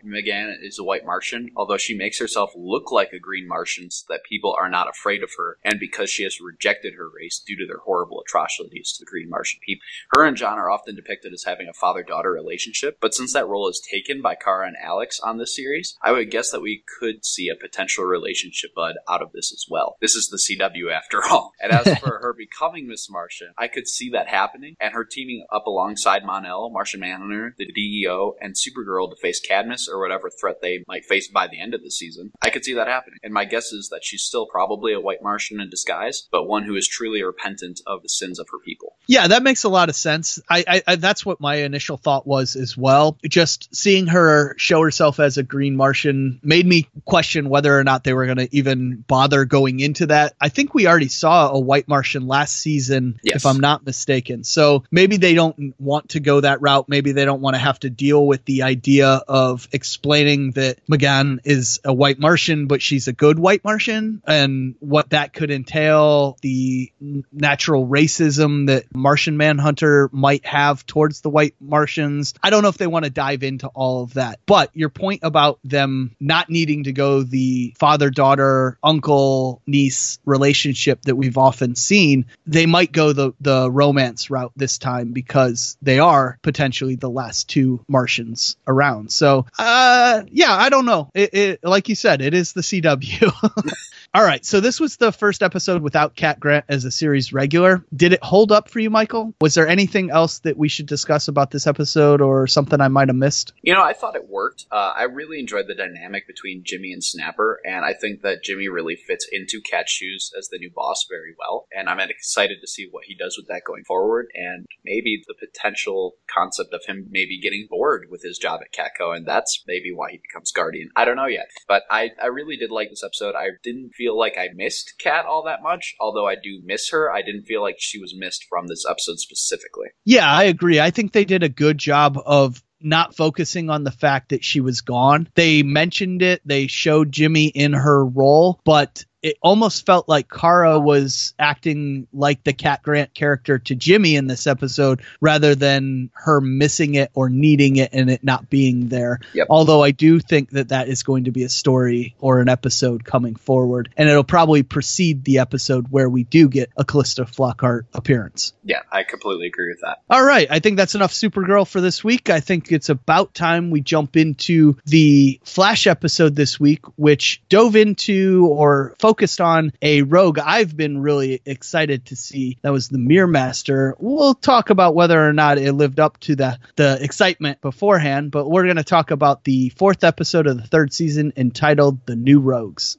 Is 0.62 0.80
a 0.80 0.84
white 0.84 1.06
Martian, 1.06 1.50
although 1.56 1.78
she 1.78 1.96
makes 1.96 2.20
herself 2.20 2.52
look 2.56 2.92
like 2.92 3.14
a 3.14 3.20
green 3.20 3.48
Martian 3.48 3.90
so 3.92 4.06
that 4.10 4.24
people 4.24 4.56
are 4.60 4.70
not 4.70 4.90
afraid 4.90 5.24
of 5.24 5.32
her, 5.38 5.58
and 5.64 5.80
because 5.80 6.10
she 6.10 6.24
has 6.24 6.42
rejected 6.42 6.94
her 6.96 7.10
race 7.10 7.42
due 7.46 7.58
to 7.58 7.66
their 7.66 7.80
horrible 7.80 8.22
atrocities 8.22 8.92
to 8.94 9.00
the 9.06 9.10
green 9.10 9.30
Martian 9.30 9.60
people. 9.66 9.82
Her 10.16 10.26
and 10.26 10.38
J'onn 10.38 10.58
are 10.58 10.70
often 10.70 10.96
depicted 10.96 11.34
as 11.34 11.44
having 11.46 11.68
a 11.68 11.74
father 11.74 12.04
daughter 12.04 12.32
relationship, 12.32 12.98
but 13.02 13.14
since 13.14 13.34
that 13.34 13.48
role 13.48 13.70
is 13.70 13.80
taken 13.80 14.22
by 14.22 14.36
Kara 14.36 14.68
and 14.68 14.78
Alex 14.82 15.20
on 15.20 15.38
this 15.38 15.56
series, 15.56 15.98
I 16.02 16.12
would 16.12 16.32
guess 16.32 16.52
that 16.52 16.62
we 16.62 16.84
could 17.00 17.26
see 17.26 17.50
a 17.50 17.56
potential 17.56 18.04
relationship 18.06 18.72
bud 18.76 18.96
out 19.08 19.22
of 19.22 19.32
this 19.32 19.52
as 19.52 19.66
well. 19.70 19.98
This 20.02 20.16
is 20.16 20.30
the 20.30 20.38
CW 20.38 20.92
after 20.92 21.24
all. 21.24 21.54
And 21.62 21.74
as 21.74 22.00
for 22.00 22.20
her 22.22 22.34
becoming 22.34 22.88
Miss 22.88 23.10
Martian, 23.10 23.54
I 23.58 23.68
could 23.68 23.88
see 23.88 24.10
that 24.12 24.28
happening, 24.28 24.76
and 24.80 24.94
her 24.94 25.04
teaming 25.04 25.46
up 25.52 25.68
alongside 25.68 26.24
Mon-El, 26.24 26.70
Martian 26.70 27.02
Manhunter, 27.02 27.54
the 27.58 27.66
DEO, 27.66 28.36
and 28.40 28.56
Supergirl 28.56 29.10
to 29.10 29.18
face 29.18 29.42
Cadmus 29.42 29.90
or 29.92 30.00
whatever 30.00 30.30
threat 30.30 30.49
they 30.62 30.84
might 30.88 31.06
face 31.06 31.28
by 31.28 31.48
the 31.48 31.60
end 31.60 31.74
of 31.74 31.84
the 31.84 31.92
season. 31.92 32.32
I 32.42 32.50
could 32.50 32.64
see 32.66 32.74
that 32.76 32.88
happening. 32.88 33.20
And 33.24 33.34
my 33.34 33.46
guess 33.46 33.72
is 33.72 33.90
that 33.90 34.04
she's 34.04 34.24
still 34.24 34.46
probably 34.48 34.94
a 34.94 35.00
white 35.00 35.22
Martian 35.24 35.60
in 35.62 35.70
disguise, 35.70 36.28
but 36.32 36.46
one 36.48 36.64
who 36.64 36.76
is 36.76 36.88
truly 36.88 37.24
repentant 37.24 37.82
of 37.88 38.02
the 38.04 38.10
sins 38.10 38.40
of 38.40 38.48
her 38.52 38.60
people. 38.66 38.96
Yeah, 39.08 39.28
that 39.28 39.44
makes 39.44 39.64
a 39.64 39.70
lot 39.70 39.90
of 39.90 39.96
sense. 39.96 40.40
I, 40.50 40.64
I, 40.68 40.82
I 40.88 40.96
that's 40.96 41.26
what 41.26 41.40
my 41.40 41.56
initial 41.56 41.98
thought 41.98 42.26
was 42.28 42.56
as 42.56 42.78
well. 42.78 43.18
Just 43.28 43.74
seeing 43.76 44.08
her 44.08 44.56
show 44.58 44.82
herself 44.82 45.20
as 45.20 45.38
a 45.38 45.44
green 45.44 45.76
Martian 45.76 46.40
made 46.44 46.66
me 46.66 46.88
question 47.06 47.50
whether 47.50 47.78
or 47.78 47.84
not 47.84 48.04
they 48.04 48.14
were 48.14 48.26
going 48.26 48.38
to 48.38 48.56
even 48.56 49.04
bother 49.08 49.46
going 49.46 49.80
into 49.80 50.08
that. 50.08 50.36
I 50.40 50.50
think 50.50 50.74
we 50.74 50.88
already 50.88 51.08
saw 51.08 51.50
a 51.52 51.60
white 51.60 51.88
Martian 51.88 52.28
last 52.28 52.56
season, 52.56 53.20
Yes. 53.24 53.38
if 53.38 53.46
I'm 53.46 53.60
not 53.60 53.86
mistaken. 53.86 54.44
So 54.44 54.84
maybe 54.92 55.18
they 55.18 55.34
don't 55.34 55.74
want 55.80 56.10
to 56.10 56.20
go 56.20 56.42
that 56.42 56.62
route. 56.62 56.88
Maybe 56.88 57.12
they 57.12 57.26
don't 57.26 57.42
want 57.42 57.56
to 57.56 57.60
have 57.60 57.80
to 57.82 57.90
deal 57.90 58.26
with 58.26 58.46
the 58.46 58.64
idea 58.64 59.08
of 59.28 59.68
explaining 59.72 60.39
that 60.52 60.80
M'gann 60.88 61.40
is 61.44 61.80
a 61.84 61.94
white 61.94 62.20
Martian, 62.20 62.68
but 62.68 62.82
she's 62.82 63.08
a 63.08 63.14
good 63.14 63.40
white 63.40 63.64
Martian, 63.64 64.22
and 64.26 64.76
what 64.80 65.12
that 65.12 65.34
could 65.34 65.52
entail, 65.52 66.38
the 66.42 66.92
natural 67.32 67.88
racism 67.88 68.68
that 68.68 68.86
Martian 68.94 69.38
Manhunter 69.38 70.10
might 70.12 70.46
have 70.46 70.86
towards 70.86 71.22
the 71.22 71.30
white 71.30 71.56
Martians. 71.60 72.34
I 72.42 72.50
don't 72.50 72.64
know 72.64 72.70
if 72.70 72.78
they 72.78 72.88
want 72.88 73.06
to 73.06 73.12
dive 73.12 73.44
into 73.44 73.68
all 73.68 74.04
of 74.04 74.16
that. 74.16 74.40
But 74.46 74.76
your 74.76 74.90
point 74.90 75.22
about 75.24 75.60
them 75.64 76.16
not 76.20 76.50
needing 76.50 76.86
to 76.86 76.92
go 76.92 77.24
the 77.24 77.76
father 77.80 78.10
daughter, 78.10 78.78
uncle 78.84 79.62
niece 79.68 80.20
relationship 80.26 81.02
that 81.04 81.16
we've 81.16 81.38
often 81.38 81.76
seen, 81.76 82.26
they 82.46 82.66
might 82.66 82.92
go 82.92 83.14
the, 83.14 83.34
the 83.42 83.70
romance 83.72 84.30
route 84.30 84.52
this 84.56 84.78
time 84.78 85.12
because 85.12 85.78
they 85.82 86.00
are 86.00 86.38
potentially 86.42 86.96
the 86.96 87.10
last 87.10 87.50
two 87.50 87.84
Martians 87.88 88.58
around. 88.68 89.12
So, 89.12 89.46
uh, 89.58 90.24
yeah, 90.32 90.54
I 90.54 90.70
don't 90.70 90.86
know. 90.86 91.10
It, 91.14 91.34
it, 91.34 91.60
like 91.64 91.90
you 91.90 91.96
said, 91.96 92.22
it 92.22 92.34
is 92.34 92.54
the 92.54 92.62
CW. 92.62 93.74
All 94.12 94.24
right, 94.24 94.44
so 94.44 94.60
this 94.60 94.80
was 94.80 94.98
the 94.98 95.12
first 95.12 95.44
episode 95.44 95.84
without 95.84 96.16
Cat 96.16 96.40
Grant 96.40 96.66
as 96.68 96.84
a 96.84 96.90
series 96.90 97.32
regular. 97.32 97.86
Did 97.96 98.12
it 98.12 98.24
hold 98.24 98.52
up 98.52 98.68
for 98.68 98.80
you, 98.80 98.90
Michael? 98.90 99.36
Was 99.40 99.54
there 99.54 99.68
anything 99.68 100.10
else 100.10 100.40
that 100.40 100.58
we 100.58 100.68
should 100.68 100.88
discuss 100.88 101.28
about 101.28 101.52
this 101.52 101.68
episode 101.68 102.20
or 102.20 102.48
something 102.48 102.82
I 102.82 102.88
might 102.88 103.10
have 103.10 103.16
missed? 103.16 103.54
You 103.62 103.76
know, 103.76 103.84
I 103.84 103.94
thought 103.94 104.16
it 104.16 104.28
worked. 104.28 104.66
Uh, 104.72 104.94
I 104.96 105.04
really 105.04 105.40
enjoyed 105.40 105.68
the 105.68 105.76
dynamic 105.76 106.26
between 106.26 106.64
Jimmy 106.66 106.92
and 106.92 107.04
Snapper, 107.04 107.60
and 107.64 107.86
I 107.86 107.94
think 107.94 108.24
that 108.24 108.44
Jimmy 108.44 108.68
really 108.68 108.96
fits 108.96 109.28
into 109.32 109.62
Cat's 109.62 109.92
shoes 109.92 110.32
as 110.36 110.50
the 110.50 110.58
new 110.58 110.72
boss 110.74 111.06
very 111.08 111.36
well. 111.38 111.68
And 111.72 111.88
I'm 111.88 112.00
excited 112.00 112.62
to 112.62 112.68
see 112.68 112.88
what 112.90 113.04
he 113.06 113.14
does 113.14 113.38
with 113.38 113.48
that 113.50 113.62
going 113.64 113.84
forward, 113.84 114.30
and 114.34 114.66
maybe 114.84 115.22
the 115.28 115.36
potential 115.36 116.16
concept 116.36 116.74
of 116.74 116.84
him 116.88 117.06
maybe 117.12 117.40
getting 117.40 117.68
bored 117.70 118.08
with 118.10 118.24
his 118.24 118.40
job 118.40 118.62
at 118.64 118.74
Catco, 118.74 119.16
and 119.16 119.28
that's 119.28 119.64
maybe 119.68 119.92
why 119.94 120.10
he 120.10 120.18
becomes 120.18 120.52
Guardian. 120.52 120.90
I 120.96 121.06
don't 121.06 121.16
know 121.16 121.28
yet, 121.28 121.50
but 121.68 121.84
I, 121.92 122.10
I 122.20 122.26
really 122.26 122.58
did 122.58 122.72
like 122.72 122.90
this 122.90 123.04
episode. 123.04 123.36
I 123.36 123.50
didn't 123.62 123.92
feel 124.00 124.18
like 124.18 124.38
I 124.38 124.48
missed 124.56 124.94
Cat 124.98 125.26
all 125.26 125.44
that 125.44 125.62
much, 125.62 125.96
although 126.00 126.26
I 126.26 126.36
do 126.36 126.62
miss 126.64 126.90
her. 126.92 127.12
I 127.12 127.22
didn't 127.22 127.44
feel 127.44 127.62
like 127.62 127.76
she 127.78 128.00
was 128.00 128.16
missed 128.18 128.46
from 128.50 128.68
this 128.68 128.86
episode 128.90 129.20
specifically. 129.20 129.90
Yeah, 130.06 130.32
I 130.32 130.44
agree. 130.44 130.80
I 130.80 130.90
think 130.90 131.12
they 131.12 131.26
did 131.26 131.44
a 131.44 131.50
good 131.50 131.78
job 131.78 132.18
of 132.26 132.64
not 132.82 133.14
focusing 133.14 133.70
on 133.70 133.84
the 133.84 133.92
fact 133.92 134.30
that 134.30 134.46
she 134.46 134.62
was 134.62 134.80
gone. 134.80 135.28
They 135.36 135.64
mentioned 135.64 136.22
it, 136.22 136.42
they 136.46 136.68
showed 136.68 137.12
Jimmy 137.12 137.48
in 137.48 137.74
her 137.74 138.06
role, 138.06 138.62
but 138.64 139.04
it 139.22 139.38
almost 139.42 139.86
felt 139.86 140.08
like 140.08 140.30
Kara 140.30 140.80
was 140.80 141.34
acting 141.38 142.08
like 142.14 142.44
the 142.44 142.54
Cat 142.54 142.82
Grant 142.84 143.14
character 143.14 143.60
to 143.60 143.76
Jimmy 143.76 144.16
in 144.16 144.28
this 144.28 144.48
episode 144.48 145.02
rather 145.20 145.56
than 145.56 146.10
her 146.14 146.40
missing 146.40 146.96
it 146.96 147.12
or 147.14 147.30
needing 147.30 147.76
it 147.76 147.90
and 147.94 148.10
it 148.10 148.24
not 148.24 148.50
being 148.50 148.88
there. 148.88 149.20
Yep. 149.34 149.48
Although 149.50 149.84
I 149.84 149.92
do 149.92 150.20
think 150.20 150.52
that 150.52 150.70
that 150.70 150.88
is 150.88 151.04
going 151.04 151.26
to 151.26 151.32
be 151.32 151.44
a 151.44 151.50
story 151.50 152.16
or 152.20 152.40
an 152.40 152.50
episode 152.50 153.04
coming 153.04 153.36
forward 153.36 153.90
and 153.98 154.08
it'll 154.08 154.24
probably 154.24 154.64
precede 154.64 155.24
the 155.26 155.40
episode 155.40 155.88
where 155.90 156.10
we 156.10 156.24
do 156.24 156.48
get 156.48 156.70
a 156.78 156.86
Calista 156.86 157.26
Flockhart 157.26 157.84
appearance. 157.94 158.54
Yeah, 158.64 158.82
I 158.92 159.04
completely 159.04 159.48
agree 159.48 159.70
with 159.70 159.82
that. 159.82 160.02
All 160.10 160.24
right, 160.24 160.48
I 160.50 160.60
think 160.60 160.78
that's 160.78 160.96
enough 160.96 161.12
Supergirl 161.12 161.68
for 161.68 161.82
this 161.82 162.04
week. 162.04 162.30
I 162.30 162.40
think 162.40 162.72
it's 162.72 162.90
about 162.90 163.34
time 163.34 163.70
we 163.70 163.82
jump 163.82 164.16
into 164.16 164.78
the 164.86 165.40
Flash 165.44 165.88
episode 165.88 166.36
this 166.36 166.60
week, 166.60 166.86
which 166.96 167.42
dove 167.50 167.76
into 167.76 168.48
or 168.50 168.96
focused 169.00 169.09
on 169.40 169.72
a 169.82 170.02
rogue 170.04 170.40
I've 170.40 170.76
been 170.76 171.02
really 171.02 171.42
excited 171.46 172.06
to 172.08 172.16
see. 172.16 172.58
That 172.62 172.72
was 172.72 172.90
the 172.90 172.98
Mirror 172.98 173.28
Master. 173.28 173.96
We'll 174.00 174.34
talk 174.34 174.70
about 174.70 174.96
whether 174.96 175.20
or 175.20 175.34
not 175.34 175.58
it 175.58 175.74
lived 175.74 176.00
up 176.00 176.20
to 176.22 176.36
the 176.36 176.60
the 176.76 176.98
excitement 177.02 177.62
beforehand, 177.62 178.32
but 178.32 178.50
we're 178.50 178.66
going 178.66 178.78
to 178.78 178.84
talk 178.84 179.12
about 179.12 179.44
the 179.44 179.70
fourth 179.70 180.04
episode 180.04 180.48
of 180.48 180.58
the 180.58 180.68
third 180.68 180.94
season 180.94 181.34
entitled 181.36 182.06
"The 182.06 182.16
New 182.16 182.40
Rogues." 182.40 182.98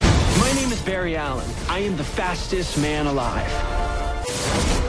My 0.00 0.52
name 0.54 0.72
is 0.72 0.80
Barry 0.82 1.16
Allen. 1.16 1.48
I 1.68 1.78
am 1.80 1.96
the 1.96 2.04
fastest 2.04 2.78
man 2.78 3.06
alive. 3.06 4.81